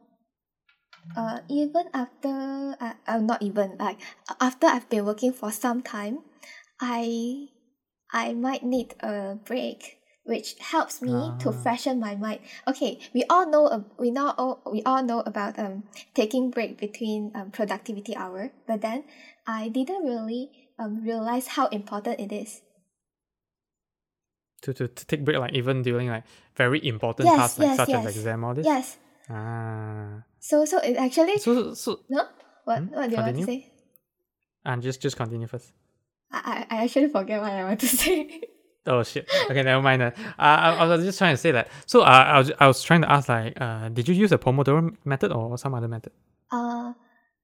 uh, 1.16 1.40
even 1.50 1.86
after 1.94 2.76
uh, 2.80 2.94
uh, 3.08 3.20
not 3.20 3.42
even 3.42 3.78
like 3.80 4.00
after 4.42 4.68
I've 4.68 4.90
been 4.90 5.06
working 5.06 5.34
for 5.34 5.52
some 5.52 5.82
time, 5.82 6.20
I 6.80 7.48
I 8.12 8.34
might 8.34 8.64
need 8.64 8.96
a 9.00 9.36
break, 9.44 10.00
which 10.24 10.56
helps 10.60 11.02
me 11.02 11.34
to 11.40 11.50
Ah. 11.50 11.52
freshen 11.52 12.00
my 12.00 12.16
mind. 12.16 12.40
Okay, 12.68 13.00
we 13.14 13.24
all 13.30 13.46
know 13.50 13.68
uh, 13.68 13.84
we 14.00 14.12
now 14.12 14.34
all 14.38 14.62
we 14.72 14.82
all 14.84 15.04
know 15.04 15.22
about 15.26 15.58
um 15.60 15.84
taking 16.14 16.50
break 16.52 16.78
between 16.78 17.32
um, 17.36 17.52
productivity 17.52 18.16
hour, 18.16 18.52
but 18.68 18.82
then 18.82 19.04
I 19.48 19.70
didn't 19.70 20.04
really 20.04 20.52
um 20.80 21.04
realize 21.04 21.48
how 21.60 21.68
important 21.68 22.20
it 22.20 22.32
is. 22.32 22.62
to, 24.66 24.74
to, 24.74 24.88
to 24.88 25.06
take 25.06 25.24
break 25.24 25.38
like 25.38 25.54
even 25.54 25.84
during 25.84 26.10
like 26.10 26.24
very 26.56 26.82
important 26.88 27.28
Yes, 27.28 27.38
tasks 27.38 27.60
like 27.60 27.68
yes, 27.68 27.78
such 27.78 27.94
as 27.94 28.06
yes. 28.06 28.18
exam 28.18 28.44
all 28.44 28.54
this. 28.54 28.66
Yes. 28.66 28.98
Ah. 29.30 30.24
So 30.40 30.66
so 30.66 30.78
it 30.80 30.98
actually 30.98 31.38
So 31.40 31.74
so 31.74 32.00
no 32.10 32.24
what 32.66 32.84
Hmm? 32.84 32.94
what 32.94 33.10
do 33.10 33.16
you 33.16 33.22
want 33.22 33.38
to 33.38 33.46
say? 33.46 33.72
and 34.66 34.82
just 34.82 35.02
just 35.02 35.18
continue 35.18 35.48
first. 35.48 35.74
I, 36.32 36.66
I 36.70 36.84
actually 36.84 37.08
forget 37.10 37.42
what 37.42 37.52
I 37.52 37.64
want 37.64 37.80
to 37.80 37.88
say. 38.02 38.42
Oh 38.86 39.02
shit. 39.04 39.26
Okay, 39.50 39.64
never 39.64 39.82
mind 39.82 40.02
then. 40.02 40.14
Uh, 40.38 40.58
I, 40.62 40.70
I 40.76 40.86
was 40.86 41.04
just 41.04 41.18
trying 41.18 41.34
to 41.34 41.38
say 41.42 41.52
that. 41.52 41.70
So 41.88 42.02
uh, 42.02 42.06
I 42.06 42.38
was 42.38 42.52
I 42.60 42.68
was 42.68 42.84
trying 42.84 43.02
to 43.02 43.12
ask 43.12 43.30
like, 43.30 43.60
uh, 43.60 43.90
did 43.90 44.08
you 44.08 44.14
use 44.14 44.32
a 44.32 44.38
Pomodoro 44.38 44.94
method 45.06 45.32
or 45.32 45.58
some 45.58 45.74
other 45.74 45.88
method? 45.88 46.14
uh, 46.52 46.94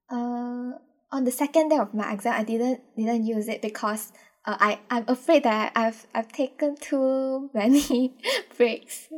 uh, 0.09 0.71
on 1.11 1.23
the 1.23 1.31
second 1.31 1.69
day 1.69 1.77
of 1.77 1.93
my 1.93 2.11
exam, 2.13 2.33
I 2.37 2.43
didn't 2.43 2.81
didn't 2.95 3.25
use 3.25 3.47
it 3.47 3.61
because 3.61 4.13
uh, 4.45 4.57
I 4.59 4.79
I'm 4.89 5.05
afraid 5.07 5.43
that 5.43 5.71
I've 5.75 6.05
I've 6.13 6.31
taken 6.31 6.75
too 6.77 7.49
many 7.53 8.17
breaks. 8.57 9.09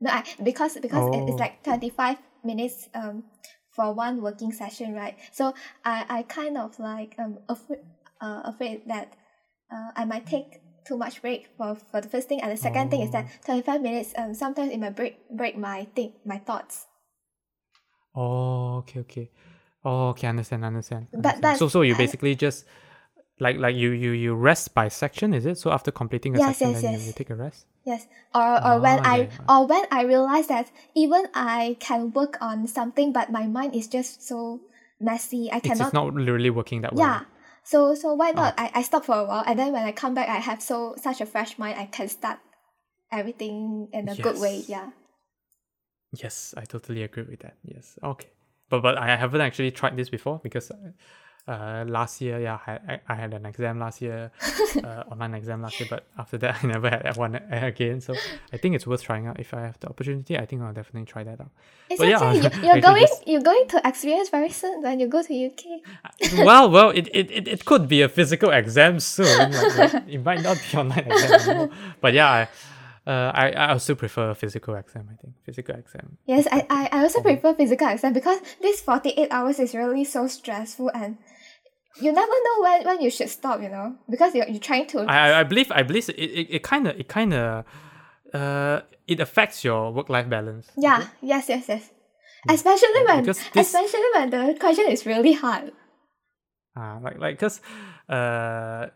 No, 0.00 0.10
I 0.10 0.24
because 0.42 0.78
because 0.78 1.06
it, 1.08 1.14
Oh. 1.14 1.26
it's 1.28 1.38
like 1.38 1.62
twenty 1.62 1.90
five 1.90 2.18
minutes 2.44 2.88
um 2.94 3.24
for 3.70 3.92
one 3.92 4.22
working 4.22 4.52
session, 4.52 4.94
right? 4.94 5.16
So 5.32 5.54
I 5.84 6.04
I 6.08 6.22
kind 6.22 6.56
of 6.58 6.78
like 6.78 7.14
um 7.18 7.38
afraid 7.48 7.80
uh 8.20 8.42
afraid 8.44 8.82
that 8.88 9.14
uh 9.70 9.90
I 9.96 10.04
might 10.04 10.26
take 10.26 10.60
too 10.86 10.96
much 10.96 11.20
break 11.20 11.48
for, 11.56 11.74
for 11.74 12.00
the 12.00 12.08
first 12.08 12.28
thing 12.28 12.40
and 12.40 12.52
the 12.52 12.56
second 12.56 12.90
thing 12.90 13.00
is 13.00 13.10
that 13.10 13.26
25 13.44 13.82
minutes 13.82 14.14
um 14.16 14.34
sometimes 14.34 14.70
it 14.70 14.78
might 14.78 14.94
break 14.94 15.18
break 15.30 15.58
my 15.58 15.84
think 15.96 16.14
my 16.24 16.38
thoughts 16.38 16.86
Oh, 18.14 18.76
okay, 18.78 19.00
okay. 19.00 19.30
Oh, 19.84 20.08
okay, 20.10 20.26
understand, 20.28 20.64
understand. 20.64 21.06
But 21.12 21.36
understand. 21.36 21.58
so 21.58 21.68
so 21.68 21.82
you 21.82 21.94
I- 21.94 21.98
basically 21.98 22.34
just 22.34 22.64
like 23.38 23.56
like 23.58 23.76
you 23.76 23.90
you 23.90 24.12
you 24.12 24.34
rest 24.34 24.74
by 24.74 24.88
section, 24.88 25.34
is 25.34 25.44
it? 25.46 25.58
So 25.58 25.70
after 25.70 25.90
completing 25.90 26.34
a 26.34 26.38
Yes, 26.38 26.58
section, 26.58 26.72
yes, 26.72 26.82
then 26.82 26.92
yes. 26.92 27.00
You, 27.02 27.06
you 27.08 27.12
take 27.12 27.30
a 27.30 27.34
rest. 27.36 27.66
Yes, 27.86 28.08
or 28.34 28.58
or 28.66 28.80
when 28.82 28.98
Ah, 28.98 29.14
I 29.14 29.16
or 29.48 29.66
when 29.70 29.84
I 29.94 30.02
realize 30.02 30.48
that 30.50 30.72
even 30.98 31.28
I 31.34 31.76
can 31.78 32.10
work 32.10 32.36
on 32.42 32.66
something, 32.66 33.12
but 33.14 33.30
my 33.30 33.46
mind 33.46 33.76
is 33.78 33.86
just 33.86 34.26
so 34.26 34.58
messy. 34.98 35.48
I 35.52 35.60
cannot. 35.60 35.86
It's 35.86 35.94
not 35.94 36.12
really 36.12 36.50
working 36.50 36.82
that 36.82 36.94
well. 36.94 37.06
yeah. 37.06 37.20
So 37.62 37.94
so 37.94 38.14
why 38.14 38.32
not? 38.34 38.54
Ah. 38.58 38.70
I, 38.74 38.80
I 38.80 38.82
stop 38.82 39.04
for 39.06 39.14
a 39.14 39.24
while, 39.24 39.44
and 39.46 39.54
then 39.58 39.72
when 39.72 39.86
I 39.86 39.92
come 39.92 40.14
back, 40.18 40.28
I 40.28 40.42
have 40.42 40.60
so 40.60 40.96
such 40.98 41.20
a 41.20 41.26
fresh 41.26 41.58
mind. 41.62 41.78
I 41.78 41.86
can 41.86 42.08
start 42.08 42.38
everything 43.12 43.86
in 43.92 44.08
a 44.08 44.16
good 44.16 44.40
way. 44.42 44.64
Yeah. 44.66 44.90
Yes, 46.10 46.54
I 46.56 46.64
totally 46.64 47.02
agree 47.02 47.24
with 47.24 47.40
that. 47.46 47.54
Yes. 47.62 47.98
Okay. 48.02 48.30
But 48.68 48.82
but 48.82 48.98
I 48.98 49.14
haven't 49.14 49.40
actually 49.40 49.70
tried 49.70 49.96
this 49.96 50.10
before 50.10 50.40
because 50.42 50.72
uh 51.48 51.84
last 51.86 52.20
year 52.20 52.40
yeah 52.40 52.58
I 52.66 52.72
I, 52.92 53.00
I 53.08 53.14
had 53.14 53.32
an 53.32 53.46
exam 53.46 53.78
last 53.78 54.02
year 54.02 54.32
uh, 54.82 55.04
online 55.12 55.34
exam 55.34 55.62
last 55.62 55.78
year 55.78 55.86
but 55.88 56.04
after 56.18 56.36
that 56.38 56.56
I 56.64 56.66
never 56.66 56.90
had 56.90 57.16
one 57.16 57.36
again 57.50 58.00
so 58.00 58.14
I 58.52 58.56
think 58.56 58.74
it's 58.74 58.86
worth 58.86 59.02
trying 59.02 59.28
out 59.28 59.38
if 59.38 59.54
I 59.54 59.60
have 59.60 59.78
the 59.78 59.88
opportunity 59.88 60.36
I 60.36 60.44
think 60.46 60.62
I'll 60.62 60.72
definitely 60.72 61.06
try 61.06 61.22
that 61.22 61.40
out. 61.40 61.50
It's 61.88 62.00
But 62.00 62.08
yeah, 62.08 62.16
okay. 62.18 62.36
You, 62.38 62.42
actually 62.46 62.66
you're 62.66 62.80
going. 62.80 63.02
just- 63.06 63.26
You're 63.28 63.42
going 63.52 63.64
to 63.68 63.80
experience 63.84 64.28
very 64.30 64.50
soon 64.50 64.82
when 64.82 64.98
you 64.98 65.06
go 65.06 65.22
to 65.22 65.32
UK. 65.46 65.62
well, 66.44 66.68
well, 66.68 66.90
it, 66.90 67.06
it, 67.14 67.30
it, 67.30 67.48
it 67.48 67.64
could 67.64 67.86
be 67.86 68.02
a 68.02 68.08
physical 68.08 68.50
exam 68.50 68.98
soon. 68.98 69.52
like- 69.52 69.78
like, 69.78 70.02
it 70.08 70.24
might 70.24 70.42
not 70.42 70.58
be 70.70 70.76
online 70.78 70.98
exam 71.10 71.40
anymore. 71.40 71.70
But 72.00 72.12
yeah, 72.14 72.28
I, 73.06 73.10
uh, 73.10 73.30
I 73.42 73.72
I 73.72 73.76
still 73.78 73.94
prefer 73.94 74.30
a 74.30 74.34
physical 74.34 74.74
exam. 74.74 75.08
I 75.12 75.16
think 75.22 75.34
physical 75.44 75.76
exam. 75.76 76.18
Yes, 76.26 76.48
I, 76.50 76.66
I, 76.68 76.88
I 76.90 77.02
also 77.02 77.20
prefer 77.22 77.54
physical 77.54 77.86
exam 77.86 78.12
because 78.12 78.40
this 78.60 78.80
48 78.80 79.28
hours 79.30 79.60
is 79.60 79.74
really 79.74 80.02
so 80.04 80.26
stressful 80.26 80.90
and 80.92 81.18
you 82.00 82.12
never 82.12 82.32
know 82.46 82.56
when, 82.62 82.84
when 82.84 83.00
you 83.00 83.10
should 83.10 83.28
stop, 83.28 83.60
you 83.62 83.68
know, 83.68 83.96
because 84.08 84.34
you're, 84.34 84.48
you're 84.48 84.60
trying 84.60 84.86
to. 84.88 85.00
I 85.08 85.40
I- 85.40 85.44
believe 85.44 85.70
I 85.72 85.82
believe 85.82 86.08
it 86.08 86.18
it, 86.18 86.46
it 86.56 86.62
kind 86.62 86.86
of 86.88 86.98
it 86.98 87.08
kind 87.08 87.32
of 87.34 87.64
uh 88.34 88.80
it 89.06 89.20
affects 89.20 89.64
your 89.64 89.92
work 89.92 90.08
life 90.08 90.28
balance. 90.28 90.66
yeah, 90.76 91.06
yes, 91.22 91.48
yes, 91.48 91.68
yes. 91.68 91.90
Especially 92.48 93.02
when, 93.08 93.24
this- 93.24 93.42
especially 93.56 94.08
when 94.14 94.30
the 94.30 94.56
question 94.60 94.86
is 94.88 95.04
really 95.06 95.32
hard. 95.32 95.72
Ah, 96.76 96.98
like 97.02 97.18
like 97.18 97.34
because 97.38 97.60
uh 98.08 98.86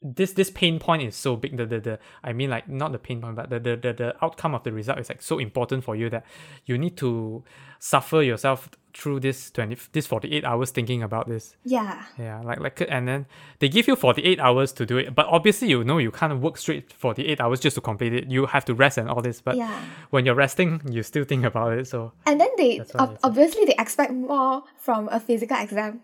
this 0.00 0.32
this 0.32 0.50
pain 0.50 0.78
point 0.78 1.02
is 1.02 1.16
so 1.16 1.34
big 1.36 1.56
the, 1.56 1.66
the 1.66 1.80
the 1.80 1.98
I 2.22 2.32
mean 2.32 2.50
like 2.50 2.68
not 2.68 2.92
the 2.92 2.98
pain 2.98 3.20
point 3.20 3.34
but 3.34 3.50
the, 3.50 3.58
the 3.58 3.76
the 3.76 3.92
the 3.92 4.24
outcome 4.24 4.54
of 4.54 4.62
the 4.62 4.72
result 4.72 4.98
is 4.98 5.08
like 5.08 5.20
so 5.22 5.38
important 5.38 5.82
for 5.84 5.96
you 5.96 6.08
that 6.10 6.24
you 6.66 6.78
need 6.78 6.96
to 6.98 7.42
suffer 7.80 8.22
yourself 8.22 8.68
through 8.94 9.20
this 9.20 9.50
20 9.50 9.76
this 9.92 10.06
48 10.06 10.44
hours 10.44 10.70
thinking 10.70 11.02
about 11.02 11.28
this 11.28 11.56
Yeah, 11.64 12.04
yeah 12.18 12.40
like 12.42 12.60
like 12.60 12.80
and 12.88 13.06
then 13.06 13.26
they 13.58 13.68
give 13.68 13.86
you 13.86 13.96
48 13.96 14.40
hours 14.40 14.72
to 14.72 14.86
do 14.86 14.98
it 14.98 15.14
but 15.14 15.26
obviously 15.26 15.68
you 15.68 15.84
know 15.84 15.98
you 15.98 16.10
can't 16.10 16.40
work 16.40 16.56
straight 16.58 16.92
48 16.92 17.40
hours 17.40 17.60
just 17.60 17.74
to 17.74 17.80
complete 17.80 18.12
it 18.12 18.30
you 18.30 18.46
have 18.46 18.64
to 18.66 18.74
rest 18.74 18.98
and 18.98 19.08
all 19.08 19.20
this 19.22 19.40
but 19.40 19.56
yeah. 19.56 19.80
when 20.10 20.24
you're 20.24 20.34
resting 20.34 20.80
you 20.90 21.02
still 21.02 21.24
think 21.24 21.44
about 21.44 21.72
it 21.78 21.86
so 21.86 22.12
And 22.26 22.40
then 22.40 22.48
they, 22.56 22.80
ob- 22.98 23.18
obviously, 23.22 23.64
they 23.64 23.74
expect 23.78 24.12
more 24.12 24.62
from 24.76 25.08
a 25.10 25.18
physical 25.18 25.56
exam. 25.56 26.00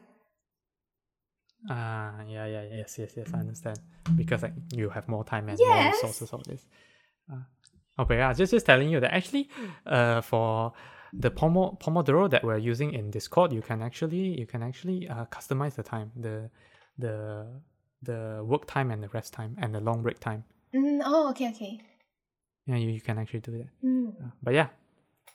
Ah, 1.71 2.23
yeah, 2.29 2.47
yeah, 2.47 2.63
yes, 2.71 2.99
yes, 2.99 3.13
yes, 3.17 3.31
I 3.33 3.39
understand. 3.39 3.79
Because 4.17 4.43
like 4.43 4.53
you 4.73 4.91
have 4.91 5.09
more 5.09 5.25
time 5.25 5.49
and 5.49 5.59
Yes. 5.59 5.69
more 5.69 5.87
resources 5.93 6.33
of 6.33 6.45
this. 6.45 6.67
Uh, 7.33 7.37
oh, 7.99 8.05
but 8.05 8.15
yeah, 8.15 8.33
just 8.33 8.51
just 8.53 8.67
telling 8.67 8.91
you 8.91 9.01
that 9.01 9.15
actually, 9.15 9.49
uh, 9.87 10.21
for 10.21 10.73
the 11.13 11.31
Pomo- 11.31 11.77
Pomodoro 11.81 12.29
that 12.29 12.45
we're 12.45 12.59
using 12.59 12.93
in 12.93 13.11
Discord, 13.11 13.53
you 13.53 13.63
can 13.63 13.81
actually 13.83 14.39
you 14.39 14.47
can 14.47 14.63
actually 14.63 15.09
uh, 15.09 15.25
customize 15.27 15.75
the 15.75 15.83
time, 15.83 16.11
the 16.17 16.51
the 16.99 17.47
the 18.03 18.43
work 18.45 18.67
time 18.67 18.91
and 18.91 19.03
the 19.03 19.09
rest 19.09 19.33
time 19.33 19.57
and 19.59 19.75
the 19.75 19.81
long 19.81 20.03
break 20.03 20.21
time. 20.21 20.45
Mm, 20.75 21.01
oh, 21.05 21.31
okay, 21.31 21.49
okay. 21.49 21.81
Yeah, 22.67 22.77
you, 22.77 22.91
you 22.91 23.01
can 23.01 23.19
actually 23.19 23.41
do 23.41 23.53
that. 23.53 23.69
Mm. 23.83 24.09
Uh, 24.23 24.31
but 24.43 24.55
yeah, 24.55 24.69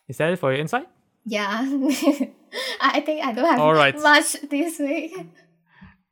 is 0.07 0.17
that 0.17 0.31
it 0.31 0.37
for 0.37 0.51
your 0.51 0.61
insight? 0.61 0.87
Yeah. 1.25 1.59
I 2.81 2.97
I 2.97 3.01
think 3.01 3.25
I 3.25 3.31
don't 3.33 3.45
have 3.45 3.59
All 3.59 3.73
right. 3.73 3.95
much 3.99 4.33
this 4.49 4.77
week. 4.79 5.13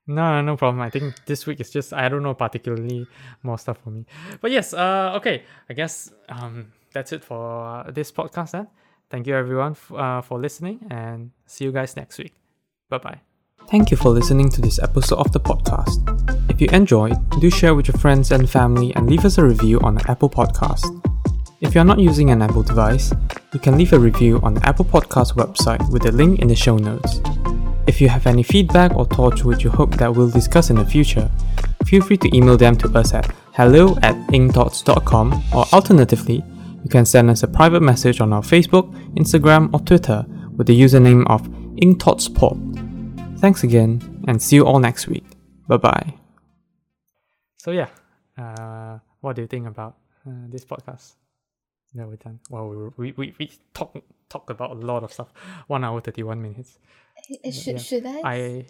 No, 0.07 0.41
no, 0.41 0.55
problem. 0.55 0.81
I 0.81 0.89
think 0.89 1.25
this 1.25 1.45
week 1.45 1.59
is 1.59 1.69
just 1.69 1.93
I 1.93 2.07
don't 2.07 2.23
know 2.23 2.34
particularly 2.34 3.05
more 3.43 3.57
stuff 3.57 3.77
for 3.84 3.89
me. 3.89 4.05
But 4.41 4.51
yes, 4.51 4.73
uh, 4.73 5.13
okay. 5.17 5.43
I 5.69 5.73
guess 5.73 6.11
um 6.29 6.71
that's 6.93 7.11
it 7.11 7.23
for 7.23 7.84
uh, 7.85 7.91
this 7.91 8.11
podcast 8.11 8.51
then. 8.51 8.67
Thank 9.09 9.27
you 9.27 9.35
everyone 9.35 9.71
f- 9.71 9.91
uh, 9.91 10.21
for 10.21 10.39
listening 10.39 10.79
and 10.89 11.31
see 11.45 11.65
you 11.65 11.71
guys 11.71 11.95
next 11.95 12.17
week. 12.17 12.34
Bye 12.89 12.97
bye. 12.99 13.21
Thank 13.69 13.91
you 13.91 13.97
for 13.97 14.09
listening 14.09 14.49
to 14.49 14.61
this 14.61 14.79
episode 14.79 15.19
of 15.19 15.31
the 15.34 15.41
podcast. 15.41 15.99
If 16.49 16.61
you 16.61 16.69
enjoyed, 16.71 17.17
do 17.41 17.49
share 17.49 17.75
with 17.75 17.89
your 17.89 17.97
friends 17.97 18.31
and 18.31 18.49
family 18.49 18.95
and 18.95 19.09
leave 19.09 19.25
us 19.25 19.38
a 19.38 19.43
review 19.43 19.79
on 19.81 19.95
the 19.95 20.09
Apple 20.09 20.29
Podcast. 20.29 20.88
If 21.59 21.75
you're 21.75 21.84
not 21.84 21.99
using 21.99 22.29
an 22.29 22.41
Apple 22.41 22.63
device, 22.63 23.11
you 23.51 23.59
can 23.59 23.77
leave 23.77 23.91
a 23.91 23.99
review 23.99 24.39
on 24.41 24.53
the 24.53 24.65
Apple 24.65 24.85
Podcast 24.85 25.35
website 25.35 25.91
with 25.91 26.03
the 26.03 26.11
link 26.13 26.39
in 26.39 26.47
the 26.47 26.55
show 26.55 26.77
notes. 26.77 27.19
If 27.88 28.01
you 28.01 28.09
have 28.09 28.27
any 28.27 28.43
feedback 28.43 28.93
or 28.95 29.05
thoughts 29.05 29.43
which 29.45 29.64
you 29.64 29.69
hope 29.69 29.95
that 29.97 30.14
we'll 30.14 30.30
discuss 30.30 30.69
in 30.69 30.76
the 30.76 30.85
future, 30.85 31.31
feel 31.85 32.03
free 32.03 32.18
to 32.18 32.35
email 32.35 32.57
them 32.57 32.76
to 32.77 32.89
us 32.97 33.14
at 33.14 33.34
hello 33.53 33.97
at 34.03 34.15
inkthoughts.com 34.27 35.43
or 35.55 35.65
alternatively, 35.72 36.43
you 36.84 36.89
can 36.89 37.05
send 37.05 37.30
us 37.30 37.43
a 37.43 37.47
private 37.47 37.81
message 37.81 38.19
on 38.19 38.34
our 38.34 38.41
Facebook, 38.41 38.93
Instagram, 39.15 39.73
or 39.73 39.80
Twitter 39.80 40.26
with 40.57 40.68
the 40.68 40.80
username 40.80 41.26
of 41.27 41.47
inkthoughtspod. 41.77 43.39
Thanks 43.39 43.64
again, 43.64 44.01
and 44.27 44.41
see 44.41 44.57
you 44.57 44.65
all 44.65 44.80
next 44.80 45.07
week. 45.07 45.26
Bye 45.68 45.77
bye. 45.77 46.14
So 47.57 47.72
yeah, 47.72 47.88
uh, 48.38 48.99
what 49.22 49.35
do 49.35 49.43
you 49.43 49.47
think 49.47 49.68
about 49.68 49.95
uh, 50.27 50.31
this 50.49 50.65
podcast 50.65 51.15
that 51.93 52.07
we've 52.07 52.19
done? 52.19 52.39
Well, 52.49 52.68
we 52.69 52.89
we 52.97 53.14
we, 53.18 53.35
we 53.39 53.51
talk 53.73 53.95
talk 54.30 54.49
about 54.49 54.72
a 54.72 54.73
lot 54.73 55.03
of 55.03 55.14
stuff. 55.14 55.31
One 55.68 55.84
hour 55.84 56.01
thirty 56.01 56.23
one 56.23 56.41
minutes. 56.41 56.80
Should, 57.51 57.73
yeah. 57.73 57.77
should 57.77 58.05
I? 58.05 58.21
I 58.23 58.65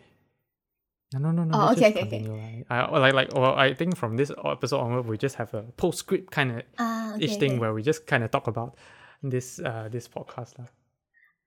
no 1.13 1.19
no 1.19 1.31
no 1.31 1.43
no. 1.45 1.51
Oh, 1.53 1.71
okay, 1.71 1.89
okay, 1.89 2.01
okay. 2.01 2.19
continue. 2.19 2.65
I, 2.69 2.79
I 2.79 2.97
like 2.99 3.13
like 3.13 3.33
well, 3.33 3.55
I 3.55 3.73
think 3.73 3.95
from 3.95 4.17
this 4.17 4.31
episode 4.43 4.79
onward 4.79 5.05
we 5.07 5.17
just 5.17 5.35
have 5.35 5.53
a 5.53 5.63
postscript 5.77 6.31
kind 6.31 6.51
of 6.51 6.61
Ah, 6.79 7.15
okay, 7.15 7.25
each 7.25 7.39
thing 7.39 7.51
okay. 7.53 7.59
where 7.59 7.73
we 7.73 7.81
just 7.81 8.07
kind 8.07 8.23
of 8.23 8.31
talk 8.31 8.47
about 8.47 8.75
this 9.23 9.59
uh 9.59 9.87
this 9.89 10.07
podcast 10.07 10.59
lah. 10.59 10.67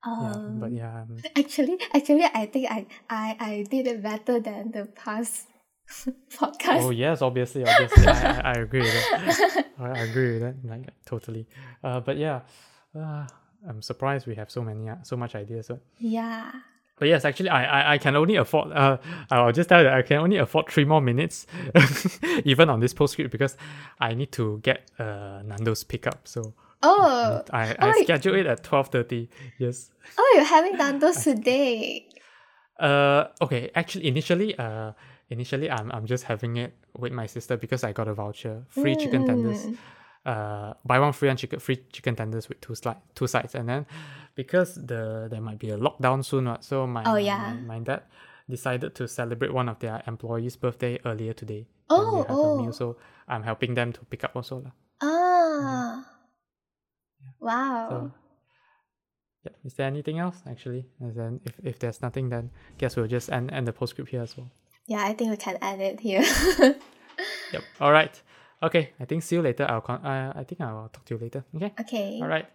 Yeah, 0.00 0.32
Um, 0.32 0.60
but 0.60 0.72
yeah, 0.72 1.02
um, 1.04 1.16
Actually, 1.36 1.76
actually, 1.92 2.24
I 2.24 2.46
think 2.46 2.70
I, 2.72 2.86
I, 3.10 3.36
I 3.38 3.52
did 3.68 3.86
it 3.86 4.02
better 4.02 4.40
than 4.40 4.72
the 4.72 4.86
past 4.96 5.44
podcast. 6.32 6.80
oh 6.80 6.88
yes, 6.88 7.20
obviously, 7.20 7.68
obviously, 7.68 8.06
I, 8.08 8.40
I, 8.40 8.52
I 8.52 8.52
agree 8.64 8.80
with 8.80 8.94
that. 8.94 9.66
I, 9.78 9.98
agree 10.08 10.40
with 10.40 10.42
that, 10.42 10.56
like 10.64 10.88
totally. 11.04 11.44
Uh, 11.84 12.00
but 12.00 12.16
yeah, 12.16 12.40
uh, 12.96 13.26
I'm 13.68 13.82
surprised 13.82 14.26
we 14.26 14.36
have 14.36 14.50
so 14.50 14.62
many, 14.64 14.88
uh, 14.88 14.96
so 15.02 15.18
much 15.20 15.34
ideas. 15.34 15.70
Yeah. 15.98 16.50
But 17.00 17.08
yes, 17.08 17.24
actually, 17.24 17.48
I, 17.48 17.64
I, 17.64 17.92
I 17.94 17.98
can 17.98 18.14
only 18.14 18.36
afford. 18.36 18.70
Uh, 18.70 18.98
I'll 19.30 19.50
just 19.50 19.68
tell 19.68 19.80
you, 19.80 19.84
that 19.88 19.94
I 19.94 20.02
can 20.02 20.18
only 20.18 20.36
afford 20.36 20.68
three 20.68 20.84
more 20.84 21.00
minutes, 21.00 21.46
even 22.44 22.70
on 22.70 22.78
this 22.78 22.94
postscript 22.94 23.32
because 23.32 23.56
I 23.98 24.14
need 24.14 24.30
to 24.32 24.60
get 24.62 24.90
uh 24.98 25.42
Nando's 25.44 25.82
pickup. 25.82 26.28
So 26.28 26.54
Oh, 26.82 27.42
I, 27.52 27.74
I 27.78 27.92
Oh, 27.96 28.02
schedule 28.04 28.34
it 28.36 28.46
at 28.46 28.62
twelve 28.62 28.88
thirty. 28.88 29.28
Yes. 29.58 29.90
oh, 30.16 30.32
you're 30.36 30.44
having 30.44 30.76
Nando's 30.76 31.24
today. 31.24 32.06
Uh, 32.80 33.28
okay. 33.42 33.70
Actually, 33.74 34.06
initially, 34.06 34.56
uh, 34.58 34.92
initially, 35.28 35.68
I'm 35.70 35.92
I'm 35.92 36.06
just 36.06 36.24
having 36.24 36.56
it 36.56 36.72
with 36.96 37.12
my 37.12 37.26
sister 37.26 37.58
because 37.58 37.84
I 37.84 37.92
got 37.92 38.08
a 38.08 38.14
voucher, 38.14 38.64
free 38.70 38.96
chicken 38.96 39.26
tenders. 39.26 39.66
Uh, 40.24 40.74
buy 40.84 40.98
one 41.00 41.12
free 41.12 41.28
one 41.28 41.36
chicken 41.36 41.58
free 41.60 41.76
chicken 41.92 42.14
tenders 42.14 42.48
with 42.48 42.60
two 42.60 42.74
slide 42.74 42.96
two 43.14 43.26
sides, 43.26 43.54
and 43.54 43.68
then 43.68 43.86
because 44.34 44.74
the 44.74 45.28
there 45.30 45.40
might 45.40 45.58
be 45.58 45.70
a 45.70 45.78
lockdown 45.78 46.22
soon, 46.24 46.44
what, 46.44 46.62
so 46.62 46.86
my 46.86 47.02
Oh, 47.06 47.16
yeah. 47.16 47.54
my, 47.66 47.78
my 47.78 47.84
dad 47.84 48.02
decided 48.48 48.94
to 48.96 49.08
celebrate 49.08 49.52
one 49.52 49.68
of 49.68 49.78
their 49.78 50.02
employees' 50.06 50.56
birthday 50.56 50.98
earlier 51.06 51.32
today. 51.32 51.66
and 51.88 51.98
Oh, 51.98 52.22
a 52.28 52.62
meal, 52.62 52.68
oh. 52.68 52.72
so 52.72 52.96
I'm 53.28 53.42
helping 53.44 53.74
them 53.74 53.92
to 53.92 54.00
pick 54.10 54.22
up 54.24 54.36
also 54.36 54.60
lah. 54.60 54.70
Ah. 55.02 56.04
Wow. 57.40 57.88
So, 57.88 58.12
yeah. 59.44 59.52
Is 59.64 59.74
there 59.74 59.86
anything 59.86 60.18
else 60.18 60.42
actually? 60.46 60.86
And 61.00 61.14
then 61.16 61.40
if, 61.44 61.54
if 61.64 61.78
there's 61.78 62.02
nothing, 62.02 62.28
then 62.28 62.50
guess 62.76 62.96
we'll 62.96 63.06
just 63.08 63.30
end 63.32 63.50
end 63.52 63.66
the 63.66 63.72
postscript 63.72 64.10
here 64.10 64.22
as 64.22 64.36
well. 64.36 64.50
yeah, 64.86 65.04
I 65.04 65.14
think 65.14 65.30
we 65.30 65.36
can 65.38 65.56
end 65.62 65.80
it 65.80 66.00
here. 66.00 66.24
Yep. 67.52 67.62
All 67.80 67.92
right. 67.92 68.22
Okay. 68.62 68.90
I 69.00 69.04
think 69.04 69.22
see 69.22 69.36
you 69.36 69.42
later. 69.42 69.66
I'll 69.68 69.80
con- 69.80 70.04
uh, 70.04 70.32
I 70.36 70.44
think 70.44 70.60
I'll 70.60 70.88
talk 70.88 71.04
to 71.06 71.14
you 71.14 71.20
later. 71.20 71.44
Okay. 71.56 71.72
okay. 71.80 72.18
All 72.22 72.28
right. 72.28 72.46